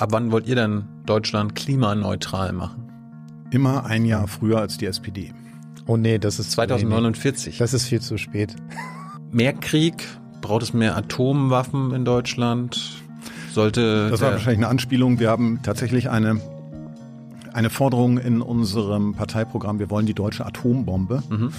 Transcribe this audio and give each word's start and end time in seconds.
ab 0.00 0.12
wann 0.12 0.32
wollt 0.32 0.46
ihr 0.46 0.54
denn 0.54 0.84
Deutschland 1.06 1.54
klimaneutral 1.54 2.52
machen? 2.52 2.84
Immer 3.50 3.84
ein 3.84 4.04
Jahr 4.04 4.26
früher 4.28 4.58
als 4.58 4.78
die 4.78 4.86
SPD. 4.86 5.32
Oh 5.86 5.96
nee, 5.96 6.18
das 6.18 6.38
ist 6.38 6.52
2049. 6.52 7.58
Das 7.58 7.74
ist 7.74 7.86
viel 7.86 8.00
zu 8.00 8.16
spät. 8.16 8.54
Mehr 9.30 9.52
Krieg? 9.52 10.06
Braucht 10.40 10.62
es 10.62 10.72
mehr 10.72 10.96
Atomwaffen 10.96 11.92
in 11.92 12.04
Deutschland? 12.04 13.02
Sollte 13.52 14.08
das 14.10 14.20
war 14.20 14.32
wahrscheinlich 14.32 14.58
eine 14.58 14.68
Anspielung. 14.68 15.18
Wir 15.18 15.28
haben 15.28 15.60
tatsächlich 15.62 16.08
eine 16.08 16.40
eine 17.52 17.68
Forderung 17.68 18.18
in 18.18 18.40
unserem 18.42 19.14
Parteiprogramm. 19.14 19.80
Wir 19.80 19.90
wollen 19.90 20.06
die 20.06 20.14
deutsche 20.14 20.46
Atombombe. 20.46 21.22
Mhm. 21.28 21.52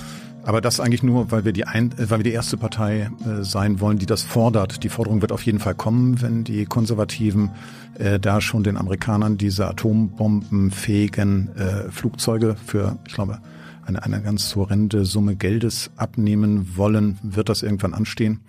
Aber 0.43 0.59
das 0.59 0.79
eigentlich 0.79 1.03
nur, 1.03 1.31
weil 1.31 1.45
wir 1.45 1.53
die, 1.53 1.65
ein, 1.65 1.91
äh, 1.93 2.09
weil 2.09 2.19
wir 2.19 2.23
die 2.23 2.31
erste 2.31 2.57
Partei 2.57 3.11
äh, 3.25 3.43
sein 3.43 3.79
wollen, 3.79 3.97
die 3.97 4.05
das 4.05 4.23
fordert. 4.23 4.83
Die 4.83 4.89
Forderung 4.89 5.21
wird 5.21 5.31
auf 5.31 5.43
jeden 5.43 5.59
Fall 5.59 5.75
kommen, 5.75 6.21
wenn 6.21 6.43
die 6.43 6.65
Konservativen 6.65 7.51
äh, 7.99 8.19
da 8.19 8.41
schon 8.41 8.63
den 8.63 8.77
Amerikanern 8.77 9.37
diese 9.37 9.67
atombombenfähigen 9.67 11.55
äh, 11.55 11.91
Flugzeuge 11.91 12.55
für, 12.65 12.97
ich 13.07 13.13
glaube, 13.13 13.39
eine, 13.85 14.03
eine 14.03 14.21
ganz 14.21 14.55
horrende 14.55 15.05
Summe 15.05 15.35
Geldes 15.35 15.91
abnehmen 15.95 16.75
wollen, 16.75 17.19
wird 17.23 17.49
das 17.49 17.63
irgendwann 17.63 17.93
anstehen. 17.93 18.39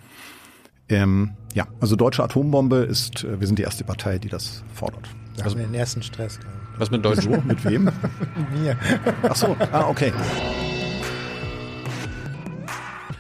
Ähm, 0.88 1.32
ja, 1.54 1.66
also 1.80 1.96
deutsche 1.96 2.22
Atombombe 2.22 2.76
ist, 2.78 3.24
äh, 3.24 3.40
wir 3.40 3.46
sind 3.46 3.58
die 3.58 3.62
erste 3.62 3.84
Partei, 3.84 4.18
die 4.18 4.28
das 4.28 4.62
fordert. 4.74 5.08
Da 5.36 5.44
also, 5.44 5.56
haben 5.56 5.62
wir 5.62 5.68
den 5.68 5.74
ersten 5.74 6.02
Stress. 6.02 6.38
Was 6.78 6.90
mit 6.90 7.04
Deutsch? 7.04 7.26
mit 7.26 7.64
wem? 7.64 7.84
mit 7.84 7.94
mir. 8.62 8.76
Ach 9.22 9.36
so, 9.36 9.56
ah, 9.72 9.88
okay. 9.88 10.12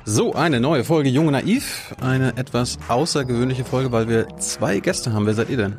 So, 0.04 0.34
eine 0.34 0.58
neue 0.58 0.82
Folge 0.82 1.08
Junge 1.08 1.32
Naiv. 1.32 1.94
Eine 2.00 2.36
etwas 2.36 2.78
außergewöhnliche 2.88 3.64
Folge, 3.64 3.92
weil 3.92 4.08
wir 4.08 4.26
zwei 4.38 4.80
Gäste 4.80 5.12
haben. 5.12 5.26
Wer 5.26 5.34
seid 5.34 5.48
ihr 5.48 5.56
denn? 5.56 5.76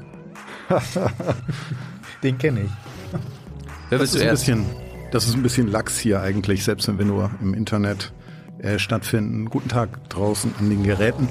Den 2.24 2.38
kenne 2.38 2.62
ich. 2.62 2.72
Wer 3.90 4.00
das, 4.00 4.16
ist 4.16 4.22
ein 4.22 4.30
bisschen, 4.30 4.66
das 5.12 5.28
ist 5.28 5.36
ein 5.36 5.44
bisschen 5.44 5.68
Lachs 5.68 6.00
hier 6.00 6.22
eigentlich, 6.22 6.64
selbst 6.64 6.88
wenn 6.88 6.98
wir 6.98 7.06
nur 7.06 7.32
im 7.42 7.54
Internet 7.54 8.14
äh, 8.60 8.80
stattfinden. 8.80 9.50
Guten 9.50 9.68
Tag 9.68 10.10
draußen 10.10 10.56
an 10.58 10.70
den 10.70 10.84
Geräten. 10.84 11.28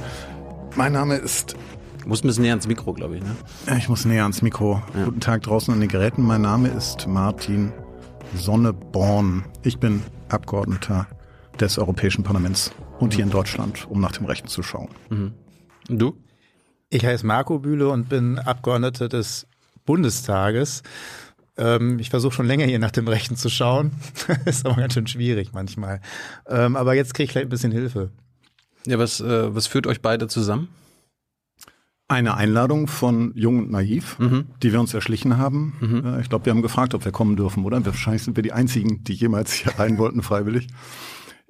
Mein 0.77 0.92
Name 0.92 1.17
ist 1.17 1.56
Du 2.02 2.08
musst 2.08 2.24
ein 2.24 2.27
bisschen 2.27 2.42
näher 2.42 2.52
ans 2.52 2.67
Mikro, 2.67 2.92
glaube 2.95 3.17
ich, 3.17 3.22
ne? 3.22 3.36
Ich 3.78 3.89
muss 3.89 4.05
näher 4.05 4.24
ans 4.24 4.42
Mikro. 4.42 4.83
Ja. 4.95 5.05
Guten 5.05 5.20
Tag 5.20 5.42
draußen 5.42 5.72
an 5.72 5.78
den 5.78 5.89
Geräten. 5.89 6.22
Mein 6.22 6.42
Name 6.42 6.69
ist 6.69 7.06
Martin 7.06 7.72
Sonneborn. 8.34 9.45
Ich 9.62 9.78
bin 9.78 10.02
Abgeordneter 10.28 11.06
des 11.61 11.78
Europäischen 11.78 12.24
Parlaments 12.24 12.72
und 13.03 13.14
hier 13.14 13.25
in 13.25 13.31
Deutschland, 13.31 13.86
um 13.89 14.00
nach 14.00 14.12
dem 14.12 14.27
Rechten 14.27 14.48
zu 14.48 14.62
schauen. 14.62 14.89
Mhm. 15.11 15.33
Und 15.89 15.98
du? 15.98 16.17
Ich 16.89 17.05
heiße 17.05 17.27
Marco 17.27 17.58
Bühle 17.58 17.89
und 17.89 18.08
bin 18.08 18.39
Abgeordneter 18.39 19.08
des 19.08 19.47
Bundestages. 19.84 20.83
Ähm, 21.56 21.98
ich 21.98 22.11
versuche 22.11 22.33
schon 22.33 22.47
länger 22.47 22.67
hier 22.67 22.78
nach 22.78 22.91
dem 22.91 23.08
Rechten 23.08 23.36
zu 23.36 23.48
schauen. 23.48 23.92
ist 24.45 24.64
aber 24.64 24.77
ganz 24.77 24.95
schön 24.95 25.06
schwierig 25.06 25.53
manchmal. 25.53 26.00
Ähm, 26.47 26.77
aber 26.77 26.95
jetzt 26.95 27.14
kriege 27.14 27.25
ich 27.25 27.33
vielleicht 27.33 27.47
ein 27.47 27.50
bisschen 27.50 27.73
Hilfe. 27.73 28.11
Ja, 28.86 28.98
was, 28.98 29.20
äh, 29.20 29.55
was 29.55 29.67
führt 29.67 29.86
euch 29.86 30.00
beide 30.00 30.28
zusammen? 30.28 30.69
Eine 32.08 32.36
Einladung 32.36 32.89
von 32.89 33.33
Jung 33.34 33.58
und 33.58 33.70
Naiv, 33.70 34.19
mhm. 34.19 34.47
die 34.62 34.73
wir 34.73 34.80
uns 34.80 34.92
erschlichen 34.92 35.39
haben. 35.39 35.75
Mhm. 35.80 36.06
Äh, 36.06 36.20
ich 36.20 36.28
glaube, 36.28 36.45
wir 36.47 36.53
haben 36.53 36.62
gefragt, 36.62 36.95
ob 36.95 37.05
wir 37.05 37.12
kommen 37.12 37.36
dürfen, 37.36 37.64
oder? 37.64 37.84
Wahrscheinlich 37.84 38.23
sind 38.23 38.36
wir 38.36 38.42
die 38.42 38.53
einzigen, 38.53 39.03
die 39.03 39.14
jemals 39.14 39.53
hier 39.53 39.73
rein 39.78 39.98
wollten, 39.98 40.23
freiwillig. 40.23 40.69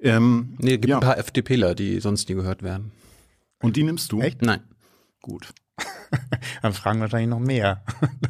Ähm, 0.03 0.55
nee, 0.59 0.71
gibt 0.71 0.89
ja. 0.89 0.97
ein 0.97 1.01
paar 1.01 1.17
FDPler, 1.17 1.75
die 1.75 1.99
sonst 2.01 2.27
nie 2.27 2.35
gehört 2.35 2.61
werden. 2.61 2.91
Und 3.61 3.77
die 3.77 3.83
nimmst 3.83 4.11
du? 4.11 4.19
Echt? 4.19 4.41
Nein. 4.41 4.61
Gut. 5.21 5.53
Dann 6.61 6.73
fragen 6.73 6.99
wahrscheinlich 6.99 7.29
noch 7.29 7.39
mehr. 7.39 7.83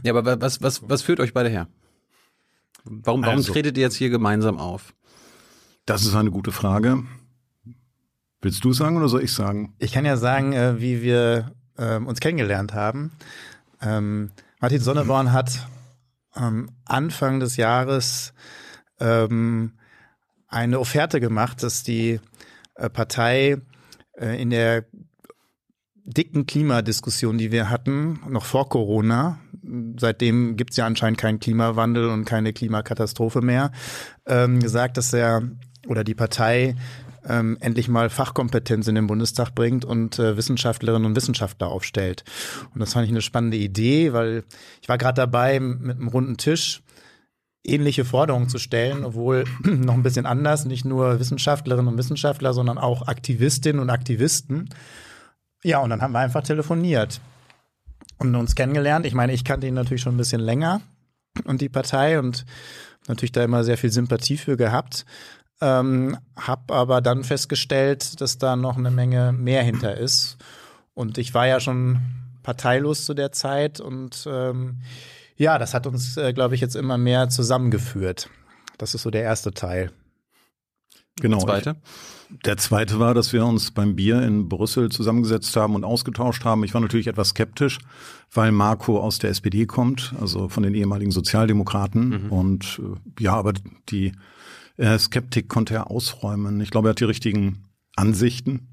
ja, 0.03 0.15
aber 0.15 0.39
was, 0.39 0.61
was, 0.61 0.87
was 0.87 1.01
führt 1.01 1.19
euch 1.19 1.33
beide 1.33 1.49
her? 1.49 1.67
Warum, 2.83 3.23
warum 3.23 3.37
also, 3.37 3.51
tretet 3.51 3.77
ihr 3.77 3.83
jetzt 3.83 3.95
hier 3.95 4.11
gemeinsam 4.11 4.59
auf? 4.59 4.93
Das 5.85 6.05
ist 6.05 6.15
eine 6.15 6.29
gute 6.29 6.51
Frage. 6.51 7.03
Willst 8.41 8.63
du 8.63 8.71
sagen 8.71 8.97
oder 8.97 9.09
soll 9.09 9.23
ich 9.23 9.33
sagen? 9.33 9.73
Ich 9.79 9.93
kann 9.93 10.05
ja 10.05 10.17
sagen, 10.17 10.53
äh, 10.53 10.79
wie 10.79 11.01
wir 11.01 11.53
ähm, 11.77 12.05
uns 12.07 12.19
kennengelernt 12.19 12.73
haben. 12.73 13.11
Ähm, 13.81 14.31
Martin 14.59 14.79
Sonneborn 14.79 15.31
hat 15.31 15.67
ähm, 16.35 16.69
Anfang 16.85 17.39
des 17.39 17.57
Jahres 17.57 18.33
ähm, 18.99 19.73
eine 20.53 20.79
Offerte 20.79 21.19
gemacht, 21.19 21.63
dass 21.63 21.83
die 21.83 22.19
äh, 22.75 22.89
Partei 22.89 23.57
äh, 24.17 24.41
in 24.41 24.49
der 24.49 24.85
dicken 26.05 26.45
Klimadiskussion, 26.45 27.37
die 27.37 27.51
wir 27.51 27.69
hatten, 27.69 28.19
noch 28.27 28.45
vor 28.45 28.67
Corona, 28.67 29.39
seitdem 29.97 30.57
gibt 30.57 30.71
es 30.71 30.77
ja 30.77 30.85
anscheinend 30.85 31.17
keinen 31.17 31.39
Klimawandel 31.39 32.09
und 32.09 32.25
keine 32.25 32.51
Klimakatastrophe 32.51 33.41
mehr, 33.41 33.71
ähm, 34.25 34.59
gesagt, 34.59 34.97
dass 34.97 35.13
er 35.13 35.43
oder 35.87 36.03
die 36.03 36.15
Partei 36.15 36.75
ähm, 37.27 37.57
endlich 37.61 37.87
mal 37.87 38.09
Fachkompetenz 38.09 38.87
in 38.87 38.95
den 38.95 39.07
Bundestag 39.07 39.55
bringt 39.55 39.85
und 39.85 40.19
äh, 40.19 40.35
Wissenschaftlerinnen 40.35 41.05
und 41.05 41.15
Wissenschaftler 41.15 41.69
aufstellt. 41.69 42.25
Und 42.73 42.81
das 42.81 42.93
fand 42.93 43.05
ich 43.05 43.11
eine 43.11 43.21
spannende 43.21 43.57
Idee, 43.57 44.11
weil 44.11 44.43
ich 44.81 44.89
war 44.89 44.97
gerade 44.97 45.15
dabei 45.15 45.59
mit 45.59 45.97
einem 45.97 46.09
runden 46.09 46.37
Tisch 46.37 46.82
ähnliche 47.63 48.05
Forderungen 48.05 48.49
zu 48.49 48.57
stellen, 48.57 49.05
obwohl 49.05 49.45
noch 49.63 49.93
ein 49.93 50.03
bisschen 50.03 50.25
anders, 50.25 50.65
nicht 50.65 50.85
nur 50.85 51.19
Wissenschaftlerinnen 51.19 51.87
und 51.87 51.97
Wissenschaftler, 51.97 52.53
sondern 52.53 52.77
auch 52.77 53.07
Aktivistinnen 53.07 53.81
und 53.81 53.89
Aktivisten. 53.89 54.69
Ja, 55.63 55.79
und 55.79 55.89
dann 55.89 56.01
haben 56.01 56.11
wir 56.11 56.19
einfach 56.19 56.43
telefoniert 56.43 57.21
und 58.17 58.35
uns 58.35 58.55
kennengelernt. 58.55 59.05
Ich 59.05 59.13
meine, 59.13 59.33
ich 59.33 59.45
kannte 59.45 59.67
ihn 59.67 59.73
natürlich 59.73 60.01
schon 60.01 60.15
ein 60.15 60.17
bisschen 60.17 60.41
länger 60.41 60.81
und 61.45 61.61
die 61.61 61.69
Partei 61.69 62.19
und 62.19 62.45
natürlich 63.07 63.31
da 63.31 63.43
immer 63.43 63.63
sehr 63.63 63.77
viel 63.77 63.91
Sympathie 63.91 64.37
für 64.37 64.57
gehabt. 64.57 65.05
Ähm, 65.61 66.17
hab 66.35 66.71
aber 66.71 66.99
dann 66.99 67.23
festgestellt, 67.23 68.19
dass 68.19 68.37
da 68.37 68.55
noch 68.55 68.77
eine 68.77 68.91
Menge 68.91 69.31
mehr 69.31 69.63
hinter 69.63 69.95
ist. 69.95 70.37
Und 70.93 71.17
ich 71.17 71.33
war 71.33 71.47
ja 71.47 71.59
schon 71.59 72.01
parteilos 72.43 73.05
zu 73.05 73.13
der 73.13 73.31
Zeit 73.31 73.79
und 73.79 74.27
ähm, 74.29 74.81
ja, 75.43 75.59
das 75.59 75.73
hat 75.73 75.85
uns, 75.85 76.17
äh, 76.17 76.33
glaube 76.33 76.55
ich, 76.55 76.61
jetzt 76.61 76.75
immer 76.75 76.97
mehr 76.97 77.29
zusammengeführt. 77.29 78.29
Das 78.77 78.95
ist 78.95 79.03
so 79.03 79.11
der 79.11 79.21
erste 79.21 79.53
Teil. 79.53 79.91
Genau. 81.21 81.37
Der 81.37 81.45
zweite? 81.45 81.75
Der 82.45 82.57
zweite 82.57 82.99
war, 82.99 83.13
dass 83.13 83.33
wir 83.33 83.45
uns 83.45 83.69
beim 83.69 83.95
Bier 83.95 84.23
in 84.23 84.49
Brüssel 84.49 84.89
zusammengesetzt 84.89 85.55
haben 85.55 85.75
und 85.75 85.83
ausgetauscht 85.83 86.45
haben. 86.45 86.63
Ich 86.63 86.73
war 86.73 86.81
natürlich 86.81 87.05
etwas 87.05 87.29
skeptisch, 87.29 87.77
weil 88.31 88.51
Marco 88.51 88.99
aus 88.99 89.19
der 89.19 89.29
SPD 89.29 89.67
kommt, 89.67 90.15
also 90.19 90.49
von 90.49 90.63
den 90.63 90.73
ehemaligen 90.73 91.11
Sozialdemokraten. 91.11 92.25
Mhm. 92.25 92.31
Und 92.31 92.81
äh, 92.81 93.23
ja, 93.23 93.35
aber 93.35 93.53
die 93.89 94.13
äh, 94.77 94.97
Skeptik 94.97 95.49
konnte 95.49 95.75
er 95.75 95.91
ausräumen. 95.91 96.59
Ich 96.61 96.71
glaube, 96.71 96.87
er 96.87 96.91
hat 96.91 96.99
die 96.99 97.05
richtigen 97.05 97.65
Ansichten. 97.95 98.69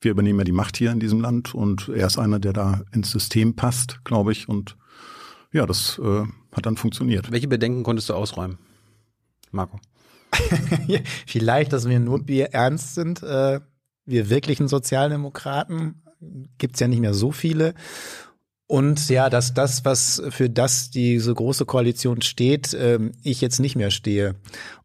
Wir 0.00 0.12
übernehmen 0.12 0.38
ja 0.38 0.44
die 0.44 0.52
Macht 0.52 0.76
hier 0.76 0.92
in 0.92 1.00
diesem 1.00 1.20
Land 1.20 1.54
und 1.54 1.88
er 1.88 2.06
ist 2.06 2.18
einer, 2.18 2.38
der 2.38 2.52
da 2.52 2.82
ins 2.92 3.10
System 3.10 3.56
passt, 3.56 4.04
glaube 4.04 4.30
ich. 4.30 4.48
Und 4.48 4.76
ja, 5.54 5.66
das 5.66 5.98
äh, 6.02 6.24
hat 6.52 6.66
dann 6.66 6.76
funktioniert. 6.76 7.30
Welche 7.30 7.48
Bedenken 7.48 7.84
konntest 7.84 8.08
du 8.08 8.14
ausräumen, 8.14 8.58
Marco? 9.52 9.78
Vielleicht, 11.26 11.72
dass 11.72 11.88
wir 11.88 12.00
nur 12.00 12.24
Bier 12.24 12.46
ernst 12.52 12.96
sind. 12.96 13.22
Äh, 13.22 13.60
wir 14.04 14.30
wirklichen 14.30 14.66
Sozialdemokraten 14.68 16.02
gibt's 16.58 16.80
ja 16.80 16.88
nicht 16.88 17.00
mehr 17.00 17.14
so 17.14 17.30
viele. 17.30 17.74
Und 18.66 19.08
ja, 19.08 19.30
dass 19.30 19.54
das, 19.54 19.84
was 19.84 20.22
für 20.30 20.50
das 20.50 20.90
diese 20.90 21.32
große 21.32 21.66
Koalition 21.66 22.20
steht, 22.22 22.74
ähm, 22.74 23.12
ich 23.22 23.40
jetzt 23.40 23.60
nicht 23.60 23.76
mehr 23.76 23.90
stehe 23.90 24.34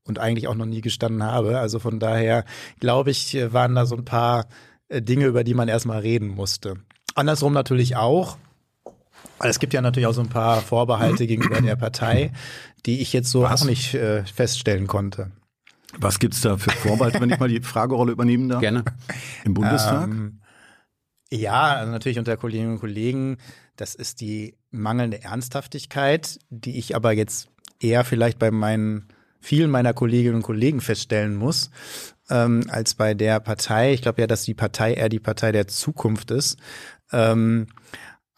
und 0.04 0.20
eigentlich 0.20 0.48
auch 0.48 0.56
noch 0.56 0.66
nie 0.68 0.82
gestanden 0.82 1.24
habe. 1.24 1.58
Also 1.60 1.80
von 1.80 2.00
daher 2.00 2.46
glaube 2.80 3.10
ich, 3.10 3.36
waren 3.52 3.74
da 3.74 3.88
so 3.88 3.96
ein 3.96 4.06
paar 4.06 4.48
äh, 4.90 5.02
Dinge, 5.02 5.26
über 5.26 5.44
die 5.44 5.56
man 5.56 5.68
erstmal 5.68 6.02
reden 6.02 6.28
musste. 6.28 6.76
Andersrum 7.16 7.54
natürlich 7.54 7.96
auch. 7.96 8.38
Es 9.42 9.60
gibt 9.60 9.74
ja 9.74 9.82
natürlich 9.82 10.08
auch 10.08 10.14
so 10.14 10.22
ein 10.22 10.30
paar 10.30 10.62
Vorbehalte 10.62 11.28
gegenüber 11.28 11.62
der 11.62 11.76
Partei, 11.76 12.32
die 12.86 13.02
ich 13.02 13.14
jetzt 13.14 13.32
so 13.32 13.44
was? 13.44 13.62
auch 13.62 13.66
nicht 13.66 13.94
äh, 13.94 14.24
feststellen 14.26 14.88
konnte. 14.88 15.32
Was 15.98 16.20
gibt's 16.20 16.42
da 16.42 16.58
für 16.58 16.72
Vorbehalte, 16.72 17.20
wenn 17.20 17.32
ich 17.32 17.40
mal 17.40 17.50
die 17.50 17.62
Fragerolle 17.62 18.12
übernehmen 18.12 18.50
darf? 18.50 18.62
Gerne. 18.62 18.84
Im 19.44 19.54
Bundestag? 19.54 20.10
Ähm, 20.10 20.42
ja, 21.32 21.76
also 21.76 21.92
natürlich 21.92 22.20
unter 22.20 22.38
Kolleginnen 22.38 22.74
und 22.74 22.80
Kollegen 22.80 23.38
das 23.80 23.96
ist 23.96 24.20
die 24.20 24.58
mangelnde 24.72 25.24
Ernsthaftigkeit, 25.24 26.40
die 26.50 26.78
ich 26.78 26.96
aber 26.96 27.14
jetzt 27.14 27.48
eher 27.80 28.04
vielleicht 28.04 28.38
bei 28.38 28.52
meinen 28.52 29.08
vielen 29.40 29.72
meiner 29.72 29.94
Kolleginnen 29.94 30.36
und 30.36 30.42
Kollegen 30.42 30.82
feststellen 30.82 31.36
muss, 31.36 31.72
ähm, 32.30 32.66
als 32.68 32.94
bei 32.94 33.14
der 33.14 33.40
Partei. 33.40 33.94
Ich 33.94 34.02
glaube 34.02 34.20
ja, 34.20 34.28
dass 34.28 34.44
die 34.44 34.54
Partei 34.54 34.96
eher 34.96 35.08
die 35.08 35.22
Partei 35.22 35.54
der 35.54 35.68
Zukunft 35.68 36.30
ist. 36.32 36.58
Ähm, 37.14 37.68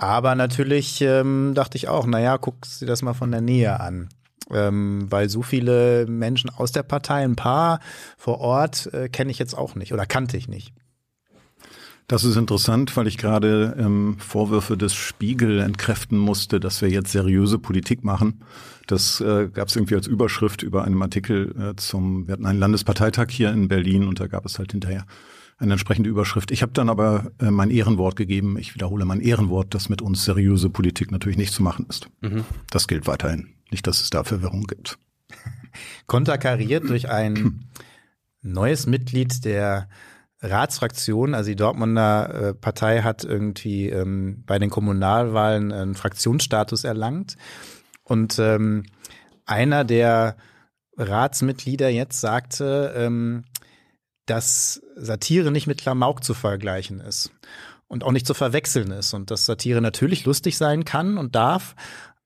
aber 0.01 0.33
natürlich 0.33 0.99
ähm, 1.01 1.51
dachte 1.53 1.77
ich 1.77 1.87
auch, 1.87 2.07
naja, 2.07 2.39
guck 2.39 2.65
sie 2.65 2.87
das 2.87 3.03
mal 3.03 3.13
von 3.13 3.29
der 3.29 3.41
Nähe 3.41 3.79
an. 3.79 4.09
Ähm, 4.49 5.05
weil 5.11 5.29
so 5.29 5.43
viele 5.43 6.07
Menschen 6.07 6.49
aus 6.49 6.71
der 6.71 6.81
Partei, 6.81 7.23
ein 7.23 7.35
paar 7.35 7.79
vor 8.17 8.39
Ort, 8.39 8.91
äh, 8.93 9.09
kenne 9.09 9.29
ich 9.29 9.37
jetzt 9.37 9.55
auch 9.55 9.75
nicht 9.75 9.93
oder 9.93 10.07
kannte 10.07 10.37
ich 10.37 10.47
nicht. 10.47 10.73
Das 12.07 12.23
ist 12.23 12.35
interessant, 12.35 12.97
weil 12.97 13.05
ich 13.05 13.19
gerade 13.19 13.75
ähm, 13.77 14.17
Vorwürfe 14.17 14.75
des 14.75 14.95
Spiegel 14.95 15.59
entkräften 15.59 16.17
musste, 16.17 16.59
dass 16.59 16.81
wir 16.81 16.89
jetzt 16.89 17.11
seriöse 17.11 17.59
Politik 17.59 18.03
machen. 18.03 18.43
Das 18.87 19.21
äh, 19.21 19.49
gab 19.53 19.67
es 19.67 19.75
irgendwie 19.75 19.95
als 19.95 20.07
Überschrift 20.07 20.63
über 20.63 20.83
einem 20.83 21.01
Artikel 21.03 21.55
äh, 21.57 21.75
zum, 21.75 22.27
wir 22.27 22.33
hatten 22.33 22.47
einen 22.47 22.59
Landesparteitag 22.59 23.27
hier 23.29 23.51
in 23.51 23.67
Berlin 23.67 24.07
und 24.07 24.19
da 24.19 24.25
gab 24.25 24.47
es 24.47 24.57
halt 24.57 24.71
hinterher 24.71 25.05
eine 25.61 25.73
entsprechende 25.73 26.09
Überschrift. 26.09 26.51
Ich 26.51 26.61
habe 26.61 26.71
dann 26.71 26.89
aber 26.89 27.31
äh, 27.39 27.51
mein 27.51 27.69
Ehrenwort 27.69 28.15
gegeben. 28.15 28.57
Ich 28.57 28.73
wiederhole 28.73 29.05
mein 29.05 29.21
Ehrenwort, 29.21 29.73
dass 29.73 29.89
mit 29.89 30.01
uns 30.01 30.25
seriöse 30.25 30.69
Politik 30.69 31.11
natürlich 31.11 31.37
nicht 31.37 31.53
zu 31.53 31.63
machen 31.63 31.85
ist. 31.87 32.09
Mhm. 32.21 32.43
Das 32.69 32.87
gilt 32.87 33.07
weiterhin. 33.07 33.53
Nicht, 33.69 33.87
dass 33.87 34.01
es 34.01 34.09
da 34.09 34.23
Verwirrung 34.23 34.63
gibt. 34.63 34.97
Konterkariert 36.07 36.89
durch 36.89 37.09
ein 37.09 37.69
neues 38.41 38.87
Mitglied 38.87 39.45
der 39.45 39.87
Ratsfraktion, 40.41 41.35
also 41.35 41.51
die 41.51 41.55
Dortmunder 41.55 42.33
äh, 42.33 42.53
Partei 42.55 43.03
hat 43.03 43.23
irgendwie 43.23 43.89
ähm, 43.89 44.43
bei 44.47 44.57
den 44.57 44.71
Kommunalwahlen 44.71 45.71
einen 45.71 45.93
Fraktionsstatus 45.93 46.83
erlangt. 46.83 47.37
Und 48.03 48.39
ähm, 48.39 48.85
einer 49.45 49.83
der 49.83 50.35
Ratsmitglieder 50.97 51.89
jetzt 51.89 52.19
sagte, 52.19 52.93
ähm, 52.95 53.43
dass 54.25 54.81
Satire 55.03 55.51
nicht 55.51 55.67
mit 55.67 55.81
Klamauk 55.81 56.23
zu 56.23 56.33
vergleichen 56.33 56.99
ist 56.99 57.31
und 57.87 58.03
auch 58.03 58.11
nicht 58.11 58.27
zu 58.27 58.33
verwechseln 58.33 58.91
ist 58.91 59.13
und 59.13 59.31
dass 59.31 59.45
Satire 59.45 59.81
natürlich 59.81 60.25
lustig 60.25 60.57
sein 60.57 60.85
kann 60.85 61.17
und 61.17 61.35
darf, 61.35 61.75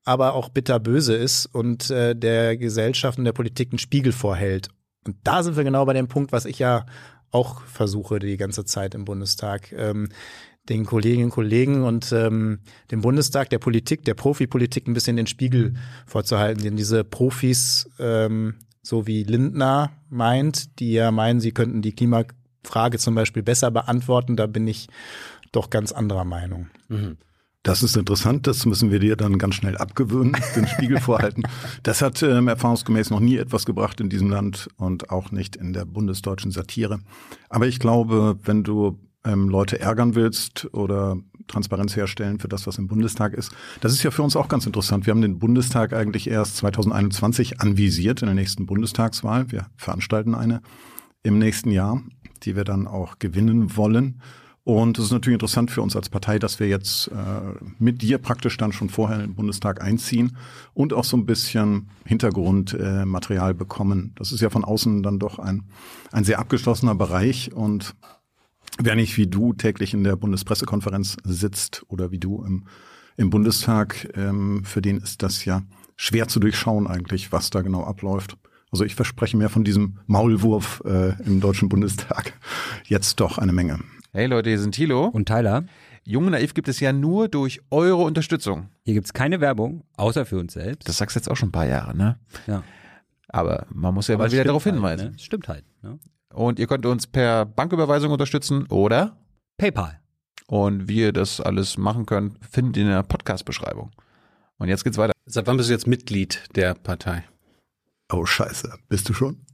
aber 0.03 0.33
auch 0.33 0.49
bitterböse 0.49 1.15
ist 1.15 1.47
und 1.47 1.89
äh, 1.89 2.15
der 2.15 2.57
Gesellschaft 2.57 3.17
und 3.17 3.25
der 3.25 3.33
Politik 3.33 3.71
einen 3.71 3.79
Spiegel 3.79 4.11
vorhält. 4.11 4.69
Und 5.05 5.17
da 5.23 5.43
sind 5.43 5.57
wir 5.57 5.63
genau 5.63 5.85
bei 5.85 5.93
dem 5.93 6.07
Punkt, 6.07 6.31
was 6.31 6.45
ich 6.45 6.59
ja 6.59 6.85
auch 7.31 7.61
versuche 7.61 8.19
die 8.19 8.37
ganze 8.37 8.65
Zeit 8.65 8.95
im 8.95 9.05
Bundestag. 9.05 9.71
Ähm, 9.71 10.09
den 10.69 10.85
Kolleginnen 10.85 11.25
und 11.25 11.31
Kollegen 11.31 11.83
und 11.83 12.11
ähm, 12.11 12.59
dem 12.89 13.01
Bundestag, 13.01 13.51
der 13.51 13.59
Politik, 13.59 14.03
der 14.03 14.15
Profipolitik 14.15 14.87
ein 14.87 14.93
bisschen 14.93 15.15
den 15.15 15.27
Spiegel 15.27 15.75
vorzuhalten. 16.07 16.63
Denn 16.63 16.75
diese 16.75 17.03
Profis 17.03 17.87
ähm, 17.99 18.55
so 18.85 19.07
wie 19.07 19.23
Lindner 19.23 19.91
meint, 20.09 20.79
die 20.79 20.93
ja 20.93 21.11
meinen, 21.11 21.39
sie 21.39 21.51
könnten 21.51 21.81
die 21.81 21.93
Klimafrage 22.65 22.97
zum 22.97 23.15
Beispiel 23.15 23.43
besser 23.43 23.71
beantworten. 23.71 24.35
Da 24.35 24.47
bin 24.47 24.67
ich 24.67 24.87
doch 25.51 25.69
ganz 25.69 25.91
anderer 25.91 26.25
Meinung. 26.25 26.67
Mhm. 26.89 27.17
Das 27.63 27.81
ist 27.81 27.97
interessant, 27.97 28.45
das 28.45 28.67
müssen 28.67 28.91
wir 28.91 28.99
dir 28.99 29.15
dann 29.15 29.39
ganz 29.39 29.55
schnell 29.55 29.75
abgewöhnen, 29.75 30.37
den 30.55 30.67
Spiegel 30.67 30.99
vorhalten. 30.99 31.43
Das 31.81 32.03
hat 32.03 32.21
ähm, 32.21 32.47
erfahrungsgemäß 32.47 33.09
noch 33.09 33.19
nie 33.19 33.37
etwas 33.37 33.65
gebracht 33.65 33.99
in 34.01 34.09
diesem 34.09 34.29
Land 34.29 34.69
und 34.77 35.09
auch 35.09 35.31
nicht 35.31 35.55
in 35.55 35.73
der 35.73 35.85
bundesdeutschen 35.85 36.51
Satire. 36.51 36.99
Aber 37.49 37.65
ich 37.65 37.79
glaube, 37.79 38.37
wenn 38.43 38.63
du 38.63 38.99
ähm, 39.23 39.49
Leute 39.49 39.79
ärgern 39.79 40.13
willst 40.13 40.71
oder 40.73 41.17
Transparenz 41.47 41.95
herstellen 41.95 42.39
für 42.39 42.47
das, 42.47 42.67
was 42.67 42.77
im 42.77 42.87
Bundestag 42.87 43.33
ist. 43.33 43.51
Das 43.81 43.91
ist 43.91 44.03
ja 44.03 44.11
für 44.11 44.21
uns 44.21 44.35
auch 44.35 44.47
ganz 44.47 44.67
interessant. 44.67 45.07
Wir 45.07 45.11
haben 45.11 45.21
den 45.21 45.39
Bundestag 45.39 45.93
eigentlich 45.93 46.29
erst 46.29 46.57
2021 46.57 47.61
anvisiert 47.61 48.21
in 48.21 48.27
der 48.27 48.35
nächsten 48.35 48.67
Bundestagswahl. 48.67 49.51
Wir 49.51 49.67
veranstalten 49.75 50.35
eine 50.35 50.61
im 51.23 51.39
nächsten 51.39 51.71
Jahr, 51.71 52.03
die 52.45 52.55
wir 52.55 52.63
dann 52.63 52.87
auch 52.87 53.19
gewinnen 53.19 53.75
wollen. 53.75 54.21
Und 54.65 54.97
es 54.97 55.05
ist 55.05 55.11
natürlich 55.11 55.35
interessant 55.35 55.69
für 55.69 55.83
uns 55.83 55.95
als 55.95 56.09
Partei, 56.09 56.39
dass 56.39 56.59
wir 56.59 56.67
jetzt 56.67 57.09
äh, 57.09 57.11
mit 57.77 58.01
dir 58.01 58.17
praktisch 58.17 58.57
dann 58.57 58.71
schon 58.71 58.89
vorher 58.89 59.17
in 59.17 59.21
den 59.21 59.35
Bundestag 59.35 59.79
einziehen 59.83 60.37
und 60.73 60.91
auch 60.91 61.03
so 61.03 61.15
ein 61.15 61.27
bisschen 61.27 61.89
Hintergrundmaterial 62.03 63.51
äh, 63.51 63.53
bekommen. 63.53 64.13
Das 64.15 64.31
ist 64.31 64.41
ja 64.41 64.49
von 64.49 64.63
außen 64.63 65.03
dann 65.03 65.19
doch 65.19 65.37
ein, 65.37 65.65
ein 66.11 66.23
sehr 66.23 66.39
abgeschlossener 66.39 66.95
Bereich 66.95 67.53
und 67.53 67.95
wer 68.79 68.95
nicht 68.95 69.15
wie 69.17 69.27
du 69.27 69.53
täglich 69.53 69.93
in 69.93 70.03
der 70.03 70.15
Bundespressekonferenz 70.15 71.17
sitzt 71.23 71.85
oder 71.87 72.09
wie 72.09 72.19
du 72.19 72.43
im, 72.43 72.65
im 73.17 73.29
Bundestag, 73.29 74.11
ähm, 74.15 74.63
für 74.65 74.81
den 74.81 74.97
ist 74.97 75.21
das 75.21 75.45
ja 75.45 75.61
schwer 75.95 76.27
zu 76.27 76.39
durchschauen 76.39 76.87
eigentlich, 76.87 77.31
was 77.31 77.51
da 77.51 77.61
genau 77.61 77.83
abläuft. 77.83 78.35
Also 78.75 78.83
ich 78.83 78.95
verspreche 78.95 79.37
mir 79.37 79.47
von 79.47 79.63
diesem 79.63 79.99
Maulwurf 80.05 80.83
äh, 80.83 81.13
im 81.23 81.39
Deutschen 81.39 81.69
Bundestag 81.69 82.33
jetzt 82.87 83.21
doch 83.21 83.37
eine 83.37 83.53
Menge. 83.53 83.79
Hey 84.11 84.25
Leute, 84.25 84.49
hier 84.49 84.59
sind 84.59 84.75
Thilo 84.75 85.05
und 85.05 85.29
Tyler. 85.29 85.63
Junge 86.03 86.31
Naiv 86.31 86.53
gibt 86.53 86.67
es 86.67 86.81
ja 86.81 86.91
nur 86.91 87.29
durch 87.29 87.61
eure 87.71 88.03
Unterstützung. 88.03 88.67
Hier 88.83 88.95
gibt 88.95 89.05
es 89.05 89.13
keine 89.13 89.39
Werbung, 89.39 89.85
außer 89.95 90.25
für 90.25 90.37
uns 90.39 90.51
selbst. 90.51 90.89
Das 90.89 90.97
sagst 90.97 91.15
du 91.15 91.19
jetzt 91.21 91.31
auch 91.31 91.37
schon 91.37 91.47
ein 91.47 91.51
paar 91.53 91.67
Jahre, 91.67 91.95
ne? 91.95 92.19
Ja. 92.47 92.63
Aber 93.29 93.65
man 93.69 93.93
muss 93.93 94.09
ja 94.09 94.17
mal 94.17 94.29
wieder 94.29 94.43
darauf 94.43 94.65
halt, 94.65 94.75
hinweisen. 94.75 95.11
Ne? 95.11 95.19
Stimmt 95.19 95.47
halt. 95.47 95.63
Ne? 95.81 95.97
Und 96.33 96.59
ihr 96.59 96.67
könnt 96.67 96.85
uns 96.85 97.07
per 97.07 97.45
Banküberweisung 97.45 98.11
unterstützen 98.11 98.65
oder 98.67 99.15
PayPal. 99.57 100.01
Und 100.47 100.89
wie 100.89 100.99
ihr 100.99 101.13
das 101.13 101.39
alles 101.39 101.77
machen 101.77 102.05
könnt, 102.05 102.45
findet 102.45 102.75
ihr 102.75 102.83
in 102.83 102.89
der 102.89 103.03
Podcast-Beschreibung. 103.03 103.91
Und 104.57 104.67
jetzt 104.67 104.83
geht's 104.83 104.97
weiter. 104.97 105.13
Seit 105.25 105.47
wann 105.47 105.55
bist 105.55 105.69
du 105.69 105.73
jetzt 105.73 105.87
Mitglied 105.87 106.43
der 106.57 106.73
Partei? 106.73 107.23
Oh 108.11 108.25
Scheiße, 108.25 108.73
bist 108.87 109.09
du 109.09 109.13
schon? 109.13 109.45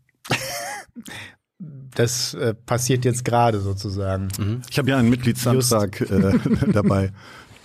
Das 1.96 2.34
äh, 2.34 2.54
passiert 2.54 3.06
jetzt 3.06 3.24
gerade 3.24 3.60
sozusagen. 3.60 4.30
Mhm. 4.40 4.62
Ich 4.70 4.78
habe 4.78 4.90
ja 4.90 4.98
einen 4.98 5.10
Mitgliedsantrag 5.10 6.02
äh, 6.02 6.40
dabei. 6.72 7.12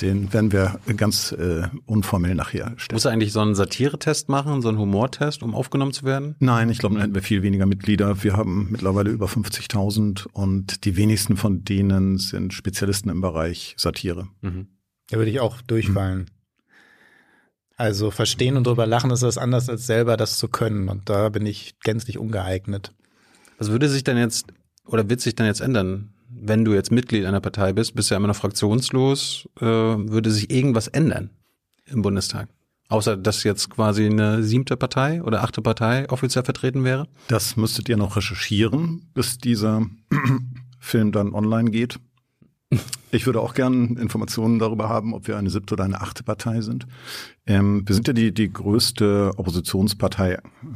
Den 0.01 0.31
werden 0.35 0.53
wir 0.53 0.79
ganz 0.97 1.33
äh, 1.33 1.69
unformell 1.87 2.35
nachher 2.35 2.75
stellen. 2.77 2.97
Muss 2.97 3.07
er 3.07 3.13
eigentlich 3.13 3.33
so 3.33 3.41
einen 3.41 3.55
Satiretest 3.55 4.29
machen, 4.29 4.61
so 4.61 4.69
einen 4.69 4.79
Humortest, 4.79 5.43
um 5.43 5.55
aufgenommen 5.55 5.93
zu 5.93 6.05
werden? 6.05 6.37
Nein, 6.39 6.69
ich 6.69 6.79
glaube, 6.79 6.97
dann 6.97 7.03
hätten 7.03 7.15
wir 7.15 7.23
viel 7.23 7.43
weniger 7.43 7.65
Mitglieder. 7.65 8.23
Wir 8.23 8.37
haben 8.37 8.69
mittlerweile 8.71 9.11
über 9.11 9.27
50.000 9.27 10.27
und 10.33 10.85
die 10.85 10.97
wenigsten 10.97 11.39
von 11.39 11.65
denen 11.65 12.19
sind 12.19 12.53
Spezialisten 12.53 13.09
im 13.09 13.23
Bereich 13.23 13.75
Satire. 13.79 14.29
Mhm. 14.43 14.67
Da 15.09 15.17
würde 15.17 15.31
ich 15.31 15.41
auch 15.41 15.63
durchfallen. 15.63 16.27
Also 17.77 18.11
verstehen 18.11 18.57
und 18.57 18.67
drüber 18.67 18.87
lachen 18.87 19.11
ist 19.11 19.23
das 19.23 19.39
anders 19.39 19.69
als 19.69 19.87
selber 19.87 20.17
das 20.17 20.39
zu 20.39 20.49
können 20.49 20.89
und 20.89 21.09
da 21.09 21.29
bin 21.29 21.47
ich 21.47 21.79
gänzlich 21.81 22.19
ungeeignet. 22.19 22.93
Was 23.59 23.71
würde 23.71 23.89
sich 23.89 24.05
dann 24.05 24.17
jetzt 24.17 24.47
oder 24.87 25.09
wird 25.09 25.21
sich 25.21 25.35
dann 25.35 25.47
jetzt 25.47 25.61
ändern? 25.61 26.15
wenn 26.29 26.65
du 26.65 26.75
jetzt 26.75 26.93
Mitglied 26.93 27.25
einer 27.25 27.41
Partei 27.41 27.73
bist, 27.73 27.95
bist 27.95 28.11
du 28.11 28.15
ja 28.15 28.19
immer 28.19 28.29
noch 28.29 28.37
fraktionslos, 28.37 29.49
äh, 29.61 29.65
würde 29.65 30.31
sich 30.31 30.51
irgendwas 30.51 30.89
ändern 30.89 31.31
im 31.87 32.03
Bundestag? 32.03 32.49
Außer 32.89 33.17
dass 33.17 33.43
jetzt 33.43 33.71
quasi 33.71 34.07
eine 34.07 34.43
siebte 34.45 34.77
Partei 34.77 35.23
oder 35.23 35.43
achte 35.43 35.61
Partei 35.61 36.09
offiziell 36.09 36.45
vertreten 36.45 36.85
wäre? 36.85 37.09
Das 37.29 37.57
müsstet 37.57 37.89
ihr 37.89 37.97
noch 37.97 38.17
recherchieren, 38.17 39.11
bis 39.13 39.39
dieser 39.39 39.87
Film 40.79 41.11
dann 41.11 41.35
online 41.35 41.71
geht. 41.71 41.99
Ich 43.13 43.27
würde 43.27 43.41
auch 43.41 43.55
gerne 43.55 43.99
Informationen 44.01 44.59
darüber 44.59 44.89
haben, 44.89 45.15
ob 45.15 45.29
wir 45.29 45.37
eine 45.37 45.51
siebte 45.51 45.75
oder 45.75 45.85
eine 45.85 46.01
achte 46.01 46.25
Partei 46.25 46.61
sind. 46.61 46.87
Ähm, 47.47 47.87
wir 47.87 47.95
sind 47.95 48.09
ja 48.09 48.13
die, 48.13 48.35
die 48.35 48.53
größte 48.53 49.33
Oppositionspartei, 49.37 50.33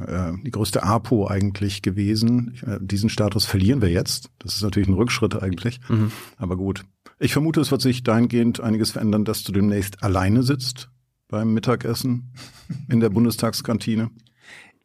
äh, 0.07 0.33
die 0.45 0.51
größte 0.53 0.85
APO 0.85 1.27
eigentlich 1.27 1.83
gewesen. 1.83 2.55
Äh, 2.65 2.79
diesen 2.81 3.11
Status 3.11 3.45
verlieren 3.45 3.83
wir 3.83 3.91
jetzt. 3.91 4.31
Das 4.39 4.55
ist 4.55 4.63
natürlich 4.63 4.89
ein 4.89 4.95
Rückschritt 4.95 5.43
eigentlich. 5.43 5.81
Mhm. 5.89 6.13
Aber 6.37 6.57
gut. 6.57 6.85
Ich 7.19 7.33
vermute, 7.33 7.61
es 7.61 7.73
wird 7.73 7.83
sich 7.83 8.05
dahingehend 8.05 8.61
einiges 8.61 8.93
verändern, 8.93 9.25
dass 9.25 9.43
du 9.43 9.53
demnächst 9.53 10.03
alleine 10.03 10.45
sitzt 10.45 10.89
beim 11.29 11.53
Mittagessen 11.53 12.33
in 12.89 13.01
der 13.01 13.11
Bundestagskantine. 13.11 14.11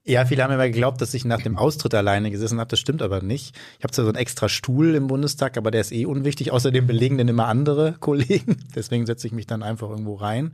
Ja, 0.07 0.23
viele 0.25 0.43
haben 0.43 0.53
immer 0.53 0.67
geglaubt, 0.67 1.01
dass 1.01 1.15
ich 1.15 1.25
nach 1.25 1.41
dem 1.41 1.57
Austritt 1.57 1.95
alleine 1.95 2.29
gesessen 2.29 2.59
habe. 2.59 2.67
Das 2.69 2.79
stimmt 2.79 3.01
aber 3.01 3.23
nicht. 3.23 3.55
Ich 3.79 3.83
habe 3.83 3.91
zwar 3.91 4.05
so 4.05 4.09
einen 4.09 4.19
extra 4.19 4.49
Stuhl 4.49 4.93
im 4.93 5.07
Bundestag, 5.07 5.57
aber 5.57 5.71
der 5.71 5.81
ist 5.81 5.91
eh 5.91 6.05
unwichtig. 6.05 6.51
Außerdem 6.51 6.85
belegen 6.85 7.17
den 7.17 7.27
immer 7.27 7.47
andere 7.47 7.93
Kollegen. 7.99 8.57
Deswegen 8.75 9.07
setze 9.07 9.25
ich 9.25 9.33
mich 9.33 9.47
dann 9.47 9.63
einfach 9.63 9.89
irgendwo 9.89 10.13
rein. 10.13 10.53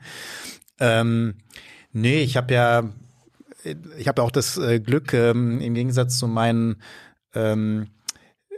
Ähm, 0.79 1.35
nee, 1.91 2.21
ich 2.21 2.37
habe 2.37 2.53
ja, 2.53 2.89
ich 3.97 4.07
habe 4.07 4.23
auch 4.23 4.31
das 4.31 4.57
äh, 4.57 4.79
Glück, 4.79 5.13
ähm, 5.13 5.59
im 5.59 5.73
Gegensatz 5.73 6.17
zu 6.17 6.29
meinen 6.29 6.81
ähm, 7.35 7.87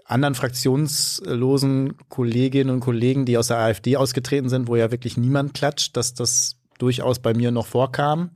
anderen 0.05 0.35
fraktionslosen 0.35 1.95
Kolleginnen 2.07 2.69
und 2.69 2.81
Kollegen, 2.81 3.25
die 3.25 3.39
aus 3.39 3.47
der 3.47 3.57
AfD 3.57 3.97
ausgetreten 3.97 4.49
sind, 4.49 4.67
wo 4.67 4.75
ja 4.75 4.91
wirklich 4.91 5.17
niemand 5.17 5.55
klatscht, 5.55 5.97
dass 5.97 6.13
das 6.13 6.57
durchaus 6.77 7.17
bei 7.17 7.33
mir 7.33 7.49
noch 7.49 7.65
vorkam. 7.65 8.29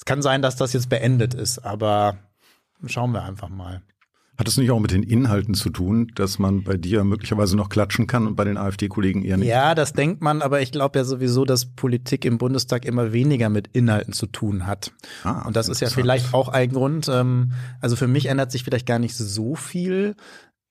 Es 0.00 0.06
kann 0.06 0.22
sein, 0.22 0.40
dass 0.40 0.56
das 0.56 0.72
jetzt 0.72 0.88
beendet 0.88 1.34
ist, 1.34 1.58
aber 1.58 2.16
schauen 2.86 3.12
wir 3.12 3.22
einfach 3.22 3.50
mal. 3.50 3.82
Hat 4.38 4.48
es 4.48 4.56
nicht 4.56 4.70
auch 4.70 4.80
mit 4.80 4.92
den 4.92 5.02
Inhalten 5.02 5.52
zu 5.52 5.68
tun, 5.68 6.10
dass 6.14 6.38
man 6.38 6.64
bei 6.64 6.78
dir 6.78 7.04
möglicherweise 7.04 7.54
noch 7.54 7.68
klatschen 7.68 8.06
kann 8.06 8.26
und 8.26 8.34
bei 8.34 8.44
den 8.44 8.56
AfD-Kollegen 8.56 9.22
eher 9.22 9.36
nicht? 9.36 9.48
Ja, 9.48 9.74
das 9.74 9.92
denkt 9.92 10.22
man, 10.22 10.40
aber 10.40 10.62
ich 10.62 10.72
glaube 10.72 10.98
ja 10.98 11.04
sowieso, 11.04 11.44
dass 11.44 11.66
Politik 11.66 12.24
im 12.24 12.38
Bundestag 12.38 12.86
immer 12.86 13.12
weniger 13.12 13.50
mit 13.50 13.68
Inhalten 13.74 14.14
zu 14.14 14.24
tun 14.24 14.66
hat. 14.66 14.90
Ah, 15.22 15.46
und 15.46 15.56
das 15.56 15.68
ist 15.68 15.82
ja 15.82 15.90
vielleicht 15.90 16.32
auch 16.32 16.48
ein 16.48 16.72
Grund. 16.72 17.10
Ähm, 17.12 17.52
also 17.82 17.94
für 17.94 18.08
mich 18.08 18.24
ändert 18.24 18.52
sich 18.52 18.64
vielleicht 18.64 18.86
gar 18.86 18.98
nicht 18.98 19.14
so 19.14 19.54
viel 19.54 20.16